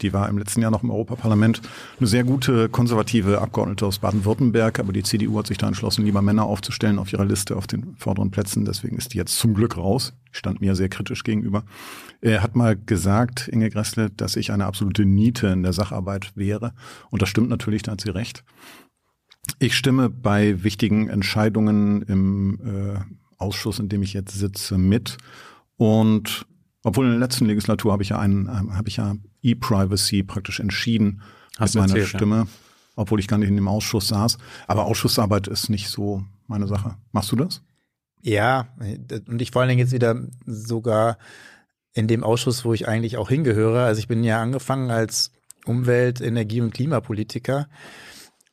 die 0.00 0.12
war 0.12 0.28
im 0.28 0.38
letzten 0.38 0.62
Jahr 0.62 0.70
noch 0.70 0.82
im 0.82 0.90
Europaparlament, 0.90 1.60
eine 1.98 2.06
sehr 2.06 2.24
gute 2.24 2.68
konservative 2.68 3.40
Abgeordnete 3.40 3.86
aus 3.86 3.98
Baden-Württemberg, 3.98 4.78
aber 4.78 4.92
die 4.92 5.02
CDU 5.02 5.38
hat 5.38 5.46
sich 5.46 5.58
da 5.58 5.68
entschlossen, 5.68 6.04
lieber 6.04 6.22
Männer 6.22 6.44
aufzustellen 6.44 6.98
auf 6.98 7.12
ihrer 7.12 7.24
Liste 7.24 7.56
auf 7.56 7.66
den 7.66 7.94
vorderen 7.96 8.30
Plätzen. 8.30 8.64
Deswegen 8.64 8.96
ist 8.96 9.14
die 9.14 9.18
jetzt 9.18 9.38
zum 9.38 9.54
Glück 9.54 9.76
raus. 9.76 10.14
Stand 10.30 10.60
mir 10.60 10.74
sehr 10.74 10.88
kritisch 10.88 11.24
gegenüber. 11.24 11.64
Er 12.20 12.42
hat 12.42 12.56
mal 12.56 12.76
gesagt, 12.76 13.48
Inge 13.48 13.68
Gressle, 13.68 14.10
dass 14.10 14.36
ich 14.36 14.52
eine 14.52 14.66
absolute 14.66 15.04
Niete 15.04 15.48
in 15.48 15.62
der 15.62 15.72
Sacharbeit 15.72 16.32
wäre. 16.34 16.72
Und 17.10 17.20
das 17.20 17.28
stimmt 17.28 17.48
natürlich, 17.48 17.82
da 17.82 17.92
hat 17.92 18.00
sie 18.00 18.10
recht. 18.10 18.44
Ich 19.58 19.76
stimme 19.76 20.08
bei 20.08 20.62
wichtigen 20.62 21.08
Entscheidungen 21.08 22.02
im 22.02 22.58
äh, 22.64 23.00
Ausschuss, 23.38 23.78
in 23.78 23.88
dem 23.88 24.02
ich 24.02 24.12
jetzt 24.12 24.38
sitze, 24.38 24.78
mit. 24.78 25.18
Und 25.76 26.46
obwohl 26.82 27.06
in 27.06 27.12
der 27.12 27.20
letzten 27.20 27.46
Legislatur 27.46 27.92
habe 27.92 28.02
ich 28.02 28.10
ja 28.10 28.18
einen, 28.18 28.46
äh, 28.46 28.74
habe 28.74 28.88
ich 28.88 28.96
ja 28.96 29.14
E-Privacy 29.42 30.22
praktisch 30.22 30.60
entschieden 30.60 31.22
Hast 31.58 31.74
mit 31.74 31.82
meiner 31.82 31.94
erzählt, 31.94 32.12
ja. 32.12 32.18
Stimme, 32.18 32.46
obwohl 32.96 33.20
ich 33.20 33.28
gar 33.28 33.38
nicht 33.38 33.48
in 33.48 33.56
dem 33.56 33.68
Ausschuss 33.68 34.08
saß. 34.08 34.38
Aber 34.66 34.84
Ausschussarbeit 34.84 35.46
ist 35.48 35.68
nicht 35.68 35.88
so 35.88 36.24
meine 36.46 36.66
Sache. 36.66 36.96
Machst 37.12 37.32
du 37.32 37.36
das? 37.36 37.62
Ja, 38.20 38.68
und 39.26 39.42
ich 39.42 39.50
vor 39.50 39.62
allen 39.62 39.68
Dingen 39.68 39.80
jetzt 39.80 39.92
wieder 39.92 40.16
sogar 40.46 41.18
in 41.92 42.06
dem 42.06 42.24
Ausschuss, 42.24 42.64
wo 42.64 42.72
ich 42.72 42.88
eigentlich 42.88 43.16
auch 43.16 43.28
hingehöre. 43.28 43.84
Also 43.84 43.98
ich 43.98 44.08
bin 44.08 44.22
ja 44.22 44.40
angefangen 44.40 44.90
als 44.90 45.32
Umwelt-, 45.66 46.20
Energie- 46.20 46.60
und 46.60 46.72
Klimapolitiker 46.72 47.68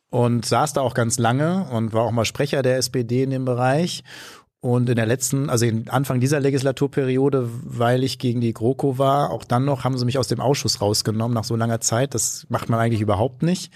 und 0.09 0.45
saß 0.45 0.73
da 0.73 0.81
auch 0.81 0.93
ganz 0.93 1.19
lange 1.19 1.67
und 1.69 1.93
war 1.93 2.03
auch 2.03 2.11
mal 2.11 2.25
Sprecher 2.25 2.61
der 2.61 2.77
SPD 2.77 3.23
in 3.23 3.29
dem 3.29 3.45
Bereich. 3.45 4.03
Und 4.61 4.89
in 4.89 4.95
der 4.95 5.05
letzten, 5.05 5.49
also 5.49 5.65
in 5.65 5.87
Anfang 5.87 6.19
dieser 6.19 6.41
Legislaturperiode, 6.41 7.49
weil 7.63 8.03
ich 8.03 8.19
gegen 8.19 8.41
die 8.41 8.53
GroKo 8.53 8.97
war, 8.97 9.31
auch 9.31 9.45
dann 9.45 9.63
noch 9.63 9.85
haben 9.85 9.97
sie 9.97 10.03
mich 10.03 10.17
aus 10.17 10.27
dem 10.27 10.41
Ausschuss 10.41 10.81
rausgenommen 10.81 11.33
nach 11.33 11.45
so 11.45 11.55
langer 11.55 11.79
Zeit. 11.79 12.13
Das 12.13 12.45
macht 12.49 12.67
man 12.67 12.79
eigentlich 12.79 12.99
überhaupt 12.99 13.41
nicht. 13.41 13.71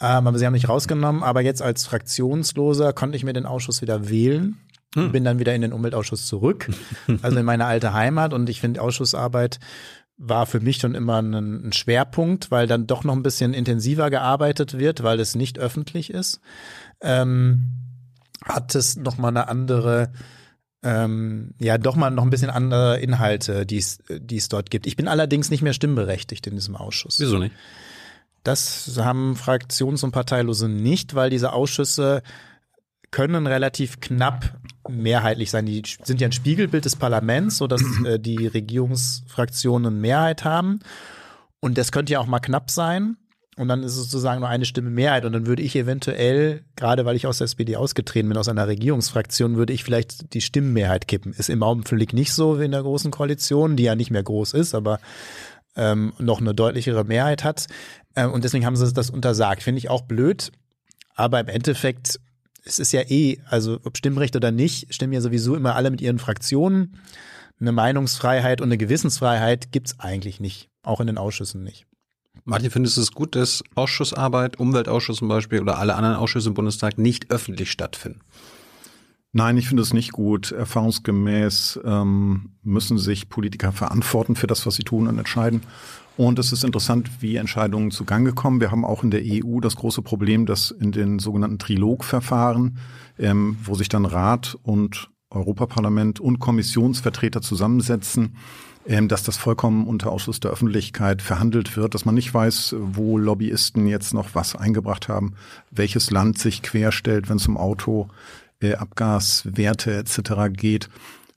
Ähm, 0.00 0.26
aber 0.26 0.38
sie 0.38 0.46
haben 0.46 0.52
mich 0.52 0.68
rausgenommen. 0.68 1.24
Aber 1.24 1.40
jetzt 1.40 1.60
als 1.60 1.86
Fraktionsloser 1.86 2.92
konnte 2.92 3.16
ich 3.16 3.24
mir 3.24 3.32
den 3.32 3.46
Ausschuss 3.46 3.82
wieder 3.82 4.08
wählen. 4.08 4.58
Hm. 4.94 5.10
Bin 5.10 5.24
dann 5.24 5.40
wieder 5.40 5.54
in 5.54 5.62
den 5.62 5.72
Umweltausschuss 5.72 6.26
zurück, 6.26 6.70
also 7.22 7.38
in 7.38 7.44
meine 7.44 7.66
alte 7.66 7.92
Heimat. 7.92 8.32
Und 8.32 8.48
ich 8.48 8.60
finde, 8.60 8.82
Ausschussarbeit 8.82 9.58
war 10.18 10.46
für 10.46 10.60
mich 10.60 10.76
schon 10.76 10.94
immer 10.94 11.20
ein, 11.20 11.34
ein 11.34 11.72
Schwerpunkt, 11.72 12.52
weil 12.52 12.68
dann 12.68 12.86
doch 12.86 13.02
noch 13.02 13.14
ein 13.14 13.22
bisschen 13.24 13.54
intensiver 13.54 14.08
gearbeitet 14.08 14.78
wird, 14.78 15.02
weil 15.02 15.18
es 15.18 15.34
nicht 15.34 15.58
öffentlich 15.58 16.10
ist. 16.10 16.40
Ähm, 17.02 17.85
hat 18.46 18.74
es 18.74 18.96
noch 18.96 19.18
mal 19.18 19.28
eine 19.28 19.48
andere, 19.48 20.12
ähm, 20.82 21.54
ja, 21.58 21.78
doch 21.78 21.96
mal 21.96 22.10
noch 22.10 22.22
ein 22.22 22.30
bisschen 22.30 22.50
andere 22.50 22.98
Inhalte, 23.00 23.66
die 23.66 23.78
es, 23.78 23.98
die 24.08 24.36
es 24.36 24.48
dort 24.48 24.70
gibt. 24.70 24.86
Ich 24.86 24.96
bin 24.96 25.08
allerdings 25.08 25.50
nicht 25.50 25.62
mehr 25.62 25.72
stimmberechtigt 25.72 26.46
in 26.46 26.54
diesem 26.54 26.76
Ausschuss. 26.76 27.20
Wieso 27.20 27.38
nicht? 27.38 27.54
Das 28.44 28.98
haben 28.98 29.34
Fraktions- 29.34 30.04
und 30.04 30.12
Parteilose 30.12 30.68
nicht, 30.68 31.16
weil 31.16 31.30
diese 31.30 31.52
Ausschüsse 31.52 32.22
können 33.10 33.46
relativ 33.46 34.00
knapp 34.00 34.58
mehrheitlich 34.88 35.50
sein. 35.50 35.66
Die 35.66 35.82
sind 36.04 36.20
ja 36.20 36.28
ein 36.28 36.32
Spiegelbild 36.32 36.84
des 36.84 36.96
Parlaments, 36.96 37.56
sodass 37.56 37.82
äh, 38.04 38.20
die 38.20 38.46
Regierungsfraktionen 38.46 40.00
Mehrheit 40.00 40.44
haben. 40.44 40.80
Und 41.60 41.78
das 41.78 41.90
könnte 41.90 42.12
ja 42.12 42.20
auch 42.20 42.26
mal 42.26 42.40
knapp 42.40 42.70
sein. 42.70 43.16
Und 43.58 43.68
dann 43.68 43.82
ist 43.82 43.92
es 43.92 44.04
sozusagen 44.04 44.40
nur 44.40 44.50
eine 44.50 44.66
Stimme 44.66 44.90
Mehrheit. 44.90 45.24
Und 45.24 45.32
dann 45.32 45.46
würde 45.46 45.62
ich 45.62 45.74
eventuell, 45.76 46.62
gerade 46.76 47.06
weil 47.06 47.16
ich 47.16 47.26
aus 47.26 47.38
der 47.38 47.46
SPD 47.46 47.76
ausgetreten 47.76 48.28
bin, 48.28 48.36
aus 48.36 48.48
einer 48.48 48.68
Regierungsfraktion, 48.68 49.56
würde 49.56 49.72
ich 49.72 49.82
vielleicht 49.82 50.34
die 50.34 50.42
Stimmenmehrheit 50.42 51.08
kippen. 51.08 51.32
Ist 51.32 51.48
im 51.48 51.62
Augenblick 51.62 52.12
nicht 52.12 52.34
so 52.34 52.60
wie 52.60 52.66
in 52.66 52.72
der 52.72 52.82
Großen 52.82 53.10
Koalition, 53.10 53.76
die 53.76 53.84
ja 53.84 53.94
nicht 53.94 54.10
mehr 54.10 54.22
groß 54.22 54.52
ist, 54.52 54.74
aber 54.74 55.00
ähm, 55.74 56.12
noch 56.18 56.40
eine 56.40 56.54
deutlichere 56.54 57.04
Mehrheit 57.04 57.44
hat. 57.44 57.66
Ähm, 58.14 58.30
und 58.32 58.44
deswegen 58.44 58.66
haben 58.66 58.76
sie 58.76 58.92
das 58.92 59.08
untersagt. 59.08 59.62
Finde 59.62 59.78
ich 59.78 59.88
auch 59.88 60.02
blöd. 60.02 60.52
Aber 61.14 61.40
im 61.40 61.48
Endeffekt, 61.48 62.20
es 62.62 62.78
ist 62.78 62.92
ja 62.92 63.00
eh, 63.08 63.38
also 63.48 63.80
ob 63.84 63.96
Stimmrecht 63.96 64.36
oder 64.36 64.50
nicht, 64.50 64.92
stimmen 64.92 65.14
ja 65.14 65.22
sowieso 65.22 65.56
immer 65.56 65.76
alle 65.76 65.90
mit 65.90 66.02
ihren 66.02 66.18
Fraktionen. 66.18 66.98
Eine 67.58 67.72
Meinungsfreiheit 67.72 68.60
und 68.60 68.68
eine 68.68 68.76
Gewissensfreiheit 68.76 69.72
gibt's 69.72 69.98
eigentlich 69.98 70.40
nicht. 70.40 70.68
Auch 70.82 71.00
in 71.00 71.06
den 71.06 71.16
Ausschüssen 71.16 71.62
nicht. 71.62 71.86
Martin, 72.48 72.70
findest 72.70 72.96
du 72.96 73.00
es 73.00 73.10
gut, 73.10 73.34
dass 73.34 73.64
Ausschussarbeit, 73.74 74.60
Umweltausschuss 74.60 75.16
zum 75.18 75.26
Beispiel 75.26 75.60
oder 75.60 75.78
alle 75.80 75.96
anderen 75.96 76.14
Ausschüsse 76.14 76.48
im 76.48 76.54
Bundestag 76.54 76.96
nicht 76.96 77.32
öffentlich 77.32 77.72
stattfinden? 77.72 78.20
Nein, 79.32 79.56
ich 79.56 79.66
finde 79.66 79.82
es 79.82 79.92
nicht 79.92 80.12
gut. 80.12 80.52
Erfahrungsgemäß 80.52 81.80
ähm, 81.84 82.50
müssen 82.62 82.98
sich 82.98 83.28
Politiker 83.28 83.72
verantworten 83.72 84.36
für 84.36 84.46
das, 84.46 84.64
was 84.64 84.76
sie 84.76 84.84
tun 84.84 85.08
und 85.08 85.18
entscheiden. 85.18 85.62
Und 86.16 86.38
es 86.38 86.52
ist 86.52 86.62
interessant, 86.62 87.10
wie 87.18 87.34
Entscheidungen 87.34 87.90
zugange 87.90 88.32
kommen. 88.32 88.60
Wir 88.60 88.70
haben 88.70 88.84
auch 88.84 89.02
in 89.02 89.10
der 89.10 89.22
EU 89.24 89.58
das 89.58 89.74
große 89.74 90.02
Problem, 90.02 90.46
dass 90.46 90.70
in 90.70 90.92
den 90.92 91.18
sogenannten 91.18 91.58
Trilogverfahren, 91.58 92.78
ähm, 93.18 93.58
wo 93.64 93.74
sich 93.74 93.88
dann 93.88 94.06
Rat 94.06 94.56
und 94.62 95.10
Europaparlament 95.30 96.20
und 96.20 96.38
Kommissionsvertreter 96.38 97.42
zusammensetzen, 97.42 98.36
dass 98.88 99.24
das 99.24 99.36
vollkommen 99.36 99.86
unter 99.86 100.12
Ausschluss 100.12 100.40
der 100.40 100.52
Öffentlichkeit 100.52 101.22
verhandelt 101.22 101.76
wird, 101.76 101.94
dass 101.94 102.04
man 102.04 102.14
nicht 102.14 102.32
weiß, 102.32 102.76
wo 102.78 103.18
Lobbyisten 103.18 103.86
jetzt 103.86 104.14
noch 104.14 104.34
was 104.34 104.54
eingebracht 104.54 105.08
haben, 105.08 105.34
welches 105.70 106.10
Land 106.10 106.38
sich 106.38 106.62
querstellt, 106.62 107.28
wenn 107.28 107.38
es 107.38 107.48
um 107.48 107.56
Auto, 107.56 108.08
äh, 108.60 108.74
Abgaswerte 108.74 109.96
etc. 109.96 110.52
geht. 110.52 110.88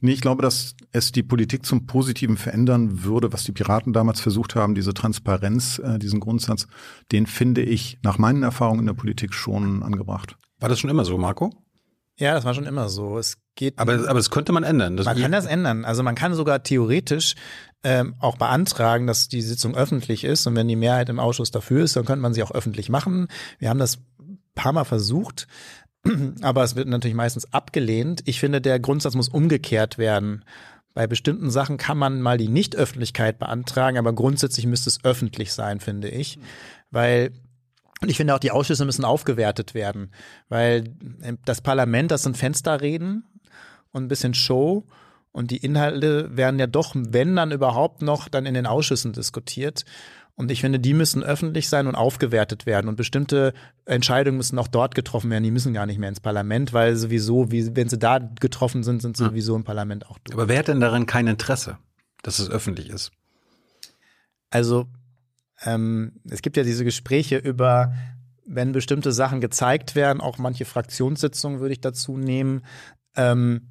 Nee, 0.02 0.14
ich 0.14 0.22
glaube, 0.22 0.42
dass 0.42 0.76
es 0.94 1.12
die 1.12 1.24
Politik 1.24 1.66
zum 1.66 1.86
Positiven 1.86 2.38
verändern 2.38 3.04
würde, 3.04 3.34
was 3.34 3.44
die 3.44 3.52
Piraten 3.52 3.92
damals 3.92 4.22
versucht 4.22 4.56
haben, 4.56 4.74
diese 4.74 4.94
Transparenz, 4.94 5.80
äh, 5.80 6.00
diesen 6.00 6.20
Grundsatz, 6.22 6.68
den 7.12 7.26
finde 7.26 7.62
ich 7.64 7.98
nach 8.02 8.18
meinen 8.18 8.44
Erfahrungen 8.44 8.82
in 8.82 8.86
der 8.86 8.94
Politik 8.94 9.34
schon 9.34 9.84
angebracht. 9.84 10.38
War 10.60 10.70
das 10.70 10.80
schon 10.80 10.90
immer 10.90 11.04
so, 11.04 11.18
Marco? 11.18 11.54
Ja, 12.20 12.34
das 12.34 12.44
war 12.44 12.54
schon 12.54 12.66
immer 12.66 12.90
so. 12.90 13.18
Es 13.18 13.38
geht. 13.56 13.80
Aber, 13.80 13.94
aber 13.94 14.20
das 14.20 14.30
könnte 14.30 14.52
man 14.52 14.64
ändern. 14.64 14.98
Das 14.98 15.06
man 15.06 15.18
kann 15.18 15.32
das 15.32 15.46
ändern. 15.46 15.86
Also 15.86 16.04
man 16.04 16.16
kann 16.16 16.34
sogar 16.34 16.64
theoretisch 16.64 17.36
ähm, 17.84 18.16
auch 18.20 18.38
beantragen, 18.38 19.08
dass 19.08 19.30
die 19.30 19.42
Sitzung 19.42 19.74
öffentlich 19.74 20.26
ist. 20.26 20.46
Und 20.46 20.56
wenn 20.56 20.68
die 20.68 20.76
Mehrheit 20.76 21.08
im 21.10 21.20
Ausschuss 21.20 21.50
dafür 21.50 21.84
ist, 21.84 21.96
dann 21.96 22.06
könnte 22.06 22.22
man 22.22 22.34
sie 22.34 22.44
auch 22.44 22.52
öffentlich 22.52 22.90
machen. 22.90 23.30
Wir 23.58 23.70
haben 23.70 23.80
das 23.80 24.00
ein 24.20 24.40
paar 24.54 24.74
Mal 24.74 24.84
versucht. 24.84 25.48
Aber 26.42 26.64
es 26.64 26.76
wird 26.76 26.90
natürlich 26.90 27.16
meistens 27.16 27.54
abgelehnt. 27.54 28.22
Ich 28.26 28.40
finde, 28.40 28.60
der 28.60 28.80
Grundsatz 28.80 29.16
muss 29.16 29.30
umgekehrt 29.30 29.98
werden. 29.98 30.44
Bei 30.94 31.08
bestimmten 31.08 31.50
Sachen 31.52 31.78
kann 31.78 31.98
man 31.98 32.22
mal 32.22 32.38
die 32.38 32.50
Nichtöffentlichkeit 32.50 33.40
beantragen, 33.40 33.98
aber 33.98 34.12
grundsätzlich 34.12 34.66
müsste 34.66 34.90
es 34.90 35.06
öffentlich 35.06 35.54
sein, 35.54 35.80
finde 35.80 36.10
ich. 36.10 36.40
Weil 36.90 37.32
und 38.02 38.10
ich 38.10 38.18
finde 38.18 38.34
auch, 38.36 38.40
die 38.40 38.52
Ausschüsse 38.52 38.86
müssen 38.86 39.06
aufgewertet 39.06 39.74
werden, 39.74 40.12
weil 40.48 40.84
das 41.46 41.62
Parlament, 41.62 42.12
das 42.12 42.24
sind 42.24 42.38
Fensterreden 42.38 43.24
und 43.92 44.04
ein 44.04 44.08
bisschen 44.08 44.34
Show 44.34 44.86
und 45.32 45.52
die 45.52 45.58
Inhalte 45.58 46.36
werden 46.36 46.60
ja 46.60 46.68
doch, 46.68 46.94
wenn 46.96 47.36
dann 47.36 47.52
überhaupt 47.52 48.02
noch, 48.02 48.30
dann 48.30 48.46
in 48.46 48.54
den 48.54 48.66
Ausschüssen 48.66 49.14
diskutiert. 49.14 49.84
Und 50.36 50.52
ich 50.52 50.62
finde, 50.62 50.80
die 50.80 50.94
müssen 50.94 51.22
öffentlich 51.22 51.68
sein 51.68 51.86
und 51.86 51.96
aufgewertet 51.96 52.66
werden. 52.66 52.88
Und 52.88 52.96
bestimmte 52.96 53.54
Entscheidungen 53.86 54.38
müssen 54.38 54.58
auch 54.58 54.70
dort 54.70 54.96
getroffen 54.96 55.30
werden. 55.30 55.44
Die 55.44 55.52
müssen 55.52 55.74
gar 55.74 55.86
nicht 55.86 56.00
mehr 56.00 56.08
ins 56.08 56.22
Parlament, 56.22 56.72
weil 56.72 56.96
sowieso, 56.96 57.52
wie, 57.52 57.76
wenn 57.76 57.90
sie 57.90 58.00
da 58.00 58.20
getroffen 58.20 58.84
sind, 58.84 59.02
sind 59.02 59.18
sie 59.18 59.24
Ja. 59.24 59.30
sowieso 59.30 59.56
im 59.58 59.66
Parlament 59.66 60.06
auch 60.10 60.18
durch. 60.20 60.34
aber 60.36 60.48
wer 60.48 60.60
hat 60.60 60.70
denn 60.70 60.80
daran 60.80 61.06
kein 61.06 61.28
Interesse, 61.28 61.78
dass 62.24 62.40
es 62.40 62.50
öffentlich 62.50 62.90
ist? 62.90 63.12
Also 64.50 64.88
ähm, 65.64 66.14
es 66.30 66.42
gibt 66.42 66.58
ja 66.58 66.64
diese 66.64 66.84
Gespräche 66.84 67.38
über, 67.38 67.94
wenn 68.46 68.72
bestimmte 68.72 69.12
Sachen 69.12 69.42
gezeigt 69.42 69.96
werden, 69.96 70.22
auch 70.22 70.38
manche 70.38 70.66
Fraktionssitzungen 70.66 71.60
würde 71.60 71.74
ich 71.74 71.82
dazu 71.82 72.18
nehmen, 72.18 72.64
ähm, 73.16 73.68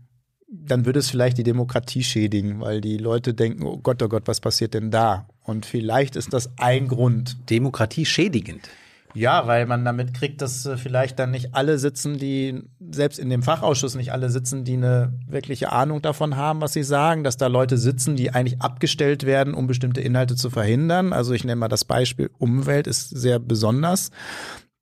dann 0.51 0.87
würde 0.87 0.99
es 0.99 1.11
vielleicht 1.11 1.37
die 1.37 1.43
Demokratie 1.43 2.03
schädigen, 2.03 2.61
weil 2.61 2.81
die 2.81 2.97
Leute 2.97 3.35
denken, 3.35 3.65
oh 3.65 3.79
Gott, 3.79 4.03
oh 4.03 4.09
Gott, 4.09 4.27
was 4.27 4.41
passiert 4.41 4.73
denn 4.73 4.91
da? 4.91 5.29
Und 5.43 5.67
vielleicht 5.67 6.17
ist 6.17 6.33
das 6.33 6.51
ein 6.59 6.89
Grund. 6.89 7.37
Demokratie 7.51 8.07
schädigend. 8.07 8.69
Ja, 9.15 9.47
weil 9.47 9.67
man 9.67 9.85
damit 9.85 10.15
kriegt, 10.15 10.43
dass 10.43 10.67
äh, 10.67 10.77
vielleicht 10.77 11.19
dann 11.19 11.31
nicht 11.31 11.55
alle 11.55 11.79
sitzen, 11.79 12.19
die 12.19 12.63
selbst 12.91 13.19
in 13.19 13.31
dem 13.31 13.43
Fachausschuss 13.43 13.95
nicht 13.95 14.13
alle 14.13 14.31
sitzen, 14.31 14.65
die 14.65 14.75
eine 14.75 15.19
wirkliche 15.27 15.73
Ahnung 15.73 16.03
davon 16.03 16.37
haben, 16.37 16.61
was 16.61 16.75
sie 16.75 16.83
sagen, 16.83 17.25
dass 17.25 17.37
da 17.37 17.47
Leute 17.47 17.79
sitzen, 17.79 18.17
die 18.17 18.33
eigentlich 18.33 18.61
abgestellt 18.61 19.25
werden, 19.25 19.55
um 19.55 19.67
bestimmte 19.67 20.01
Inhalte 20.01 20.37
zu 20.37 20.51
verhindern. 20.51 21.13
Also 21.13 21.33
ich 21.33 21.45
nenne 21.45 21.57
mal 21.57 21.69
das 21.69 21.85
Beispiel 21.85 22.31
Umwelt 22.39 22.87
ist 22.87 23.09
sehr 23.09 23.39
besonders. 23.39 24.11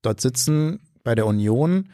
Dort 0.01 0.21
sitzen 0.21 0.79
bei 1.03 1.15
der 1.15 1.25
Union 1.25 1.89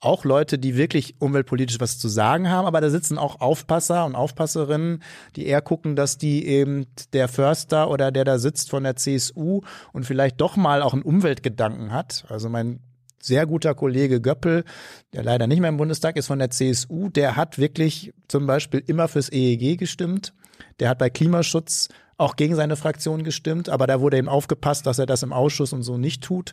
auch 0.00 0.24
Leute, 0.24 0.58
die 0.58 0.76
wirklich 0.76 1.16
umweltpolitisch 1.20 1.80
was 1.80 1.98
zu 1.98 2.08
sagen 2.08 2.50
haben, 2.50 2.66
aber 2.66 2.80
da 2.80 2.90
sitzen 2.90 3.18
auch 3.18 3.40
Aufpasser 3.40 4.04
und 4.04 4.14
Aufpasserinnen, 4.14 5.02
die 5.36 5.46
eher 5.46 5.62
gucken, 5.62 5.96
dass 5.96 6.18
die 6.18 6.46
eben 6.46 6.86
der 7.12 7.28
Förster 7.28 7.90
oder 7.90 8.12
der 8.12 8.24
da 8.24 8.38
sitzt 8.38 8.70
von 8.70 8.84
der 8.84 8.96
CSU 8.96 9.62
und 9.92 10.04
vielleicht 10.04 10.40
doch 10.40 10.56
mal 10.56 10.82
auch 10.82 10.92
einen 10.92 11.02
Umweltgedanken 11.02 11.92
hat. 11.92 12.26
Also 12.28 12.48
mein 12.48 12.80
sehr 13.20 13.46
guter 13.46 13.74
Kollege 13.74 14.20
Göppel, 14.20 14.64
der 15.12 15.24
leider 15.24 15.46
nicht 15.46 15.60
mehr 15.60 15.70
im 15.70 15.78
Bundestag 15.78 16.16
ist 16.16 16.26
von 16.26 16.38
der 16.38 16.50
CSU, 16.50 17.08
der 17.08 17.36
hat 17.36 17.58
wirklich 17.58 18.12
zum 18.28 18.46
Beispiel 18.46 18.82
immer 18.86 19.08
fürs 19.08 19.32
EEG 19.32 19.78
gestimmt. 19.78 20.32
Der 20.78 20.90
hat 20.90 20.98
bei 20.98 21.10
Klimaschutz 21.10 21.88
auch 22.18 22.36
gegen 22.36 22.54
seine 22.54 22.76
Fraktion 22.76 23.24
gestimmt, 23.24 23.68
aber 23.68 23.86
da 23.86 24.00
wurde 24.00 24.16
eben 24.16 24.28
aufgepasst, 24.28 24.86
dass 24.86 24.98
er 24.98 25.06
das 25.06 25.22
im 25.22 25.32
Ausschuss 25.32 25.72
und 25.72 25.82
so 25.82 25.98
nicht 25.98 26.22
tut 26.22 26.52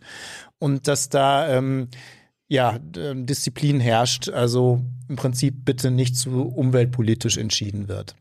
und 0.60 0.88
dass 0.88 1.10
da 1.10 1.48
ähm, 1.50 1.90
ja, 2.54 2.78
ähm, 2.96 3.26
Disziplin 3.26 3.80
herrscht, 3.80 4.30
also 4.30 4.86
im 5.10 5.16
Prinzip 5.16 5.66
bitte 5.66 5.90
nicht 5.90 6.16
zu 6.16 6.44
umweltpolitisch 6.44 7.38
entschieden 7.38 7.88
wird. 7.88 8.16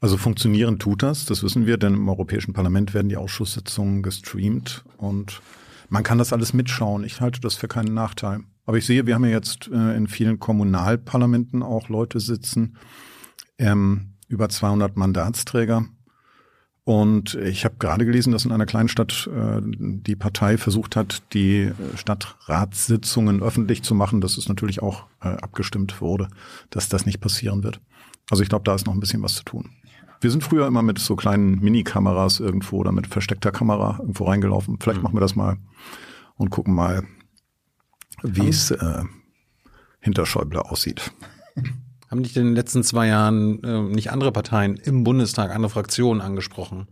Also 0.00 0.16
funktionieren 0.16 0.80
tut 0.80 1.04
das, 1.04 1.24
das 1.24 1.44
wissen 1.44 1.66
wir, 1.66 1.76
denn 1.76 1.94
im 1.94 2.08
Europäischen 2.08 2.52
Parlament 2.52 2.94
werden 2.94 3.08
die 3.08 3.16
Ausschusssitzungen 3.16 4.02
gestreamt 4.02 4.84
und 4.96 5.40
man 5.88 6.02
kann 6.02 6.18
das 6.18 6.32
alles 6.32 6.52
mitschauen. 6.52 7.04
Ich 7.04 7.20
halte 7.20 7.40
das 7.40 7.54
für 7.54 7.68
keinen 7.68 7.94
Nachteil. 7.94 8.40
Aber 8.66 8.76
ich 8.76 8.86
sehe, 8.86 9.06
wir 9.06 9.14
haben 9.14 9.24
ja 9.24 9.30
jetzt 9.30 9.68
äh, 9.72 9.96
in 9.96 10.08
vielen 10.08 10.40
Kommunalparlamenten 10.40 11.62
auch 11.62 11.88
Leute 11.88 12.18
sitzen, 12.18 12.76
ähm, 13.58 14.14
über 14.26 14.48
200 14.48 14.96
Mandatsträger. 14.96 15.86
Und 16.90 17.34
ich 17.36 17.64
habe 17.64 17.76
gerade 17.78 18.04
gelesen, 18.04 18.32
dass 18.32 18.44
in 18.44 18.50
einer 18.50 18.66
kleinen 18.66 18.88
Stadt 18.88 19.30
äh, 19.32 19.60
die 19.62 20.16
Partei 20.16 20.58
versucht 20.58 20.96
hat, 20.96 21.22
die 21.32 21.66
äh, 21.66 21.74
Stadtratssitzungen 21.94 23.44
öffentlich 23.44 23.84
zu 23.84 23.94
machen, 23.94 24.20
dass 24.20 24.36
es 24.36 24.48
natürlich 24.48 24.82
auch 24.82 25.04
äh, 25.22 25.28
abgestimmt 25.28 26.00
wurde, 26.00 26.26
dass 26.68 26.88
das 26.88 27.06
nicht 27.06 27.20
passieren 27.20 27.62
wird. 27.62 27.80
Also 28.28 28.42
ich 28.42 28.48
glaube, 28.48 28.64
da 28.64 28.74
ist 28.74 28.86
noch 28.86 28.92
ein 28.94 28.98
bisschen 28.98 29.22
was 29.22 29.36
zu 29.36 29.44
tun. 29.44 29.70
Wir 30.20 30.32
sind 30.32 30.42
früher 30.42 30.66
immer 30.66 30.82
mit 30.82 30.98
so 30.98 31.14
kleinen 31.14 31.60
Mini-Kameras 31.60 32.40
irgendwo 32.40 32.78
oder 32.78 32.90
mit 32.90 33.06
versteckter 33.06 33.52
Kamera 33.52 33.98
irgendwo 34.00 34.24
reingelaufen. 34.24 34.78
Vielleicht 34.80 34.98
mhm. 34.98 35.04
machen 35.04 35.14
wir 35.14 35.20
das 35.20 35.36
mal 35.36 35.58
und 36.38 36.50
gucken 36.50 36.74
mal, 36.74 37.04
wie 38.24 38.48
es 38.48 38.72
äh, 38.72 39.04
hinter 40.00 40.26
Schäuble 40.26 40.64
aussieht. 40.64 41.12
Haben 42.10 42.24
dich 42.24 42.36
in 42.36 42.46
den 42.46 42.54
letzten 42.56 42.82
zwei 42.82 43.06
Jahren 43.06 43.62
äh, 43.62 43.82
nicht 43.82 44.10
andere 44.10 44.32
Parteien 44.32 44.76
im 44.76 45.04
Bundestag, 45.04 45.54
andere 45.54 45.70
Fraktionen 45.70 46.20
angesprochen? 46.20 46.88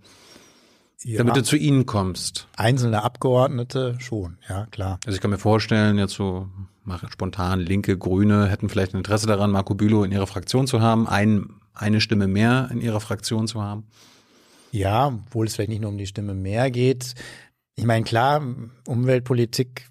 Ja. 1.03 1.19
Damit 1.19 1.37
du 1.37 1.43
zu 1.43 1.57
ihnen 1.57 1.87
kommst. 1.87 2.49
Einzelne 2.57 3.03
Abgeordnete 3.03 3.97
schon, 3.99 4.39
ja, 4.49 4.67
klar. 4.67 4.99
Also 5.07 5.17
ich 5.17 5.21
kann 5.21 5.31
mir 5.31 5.39
vorstellen, 5.39 5.99
jetzt 5.99 6.15
so 6.15 6.49
spontan 7.11 7.61
Linke, 7.61 7.99
Grüne 7.99 8.49
hätten 8.49 8.69
vielleicht 8.69 8.95
ein 8.95 8.99
Interesse 8.99 9.27
daran, 9.27 9.51
Marco 9.51 9.75
Bülow 9.75 10.05
in 10.05 10.13
ihrer 10.13 10.27
Fraktion 10.27 10.67
zu 10.67 10.81
haben, 10.81 11.07
ein, 11.07 11.51
eine 11.75 12.01
Stimme 12.01 12.27
mehr 12.27 12.69
in 12.73 12.81
ihrer 12.81 13.01
Fraktion 13.01 13.47
zu 13.47 13.63
haben. 13.63 13.85
Ja, 14.73 15.07
obwohl 15.07 15.47
es 15.47 15.55
vielleicht 15.55 15.71
nicht 15.71 15.83
nur 15.83 15.91
um 15.91 15.99
die 15.99 16.07
Stimme 16.07 16.35
mehr 16.35 16.71
geht. 16.71 17.15
Ich 17.75 17.85
meine, 17.85 18.05
klar, 18.05 18.43
Umweltpolitik, 18.87 19.89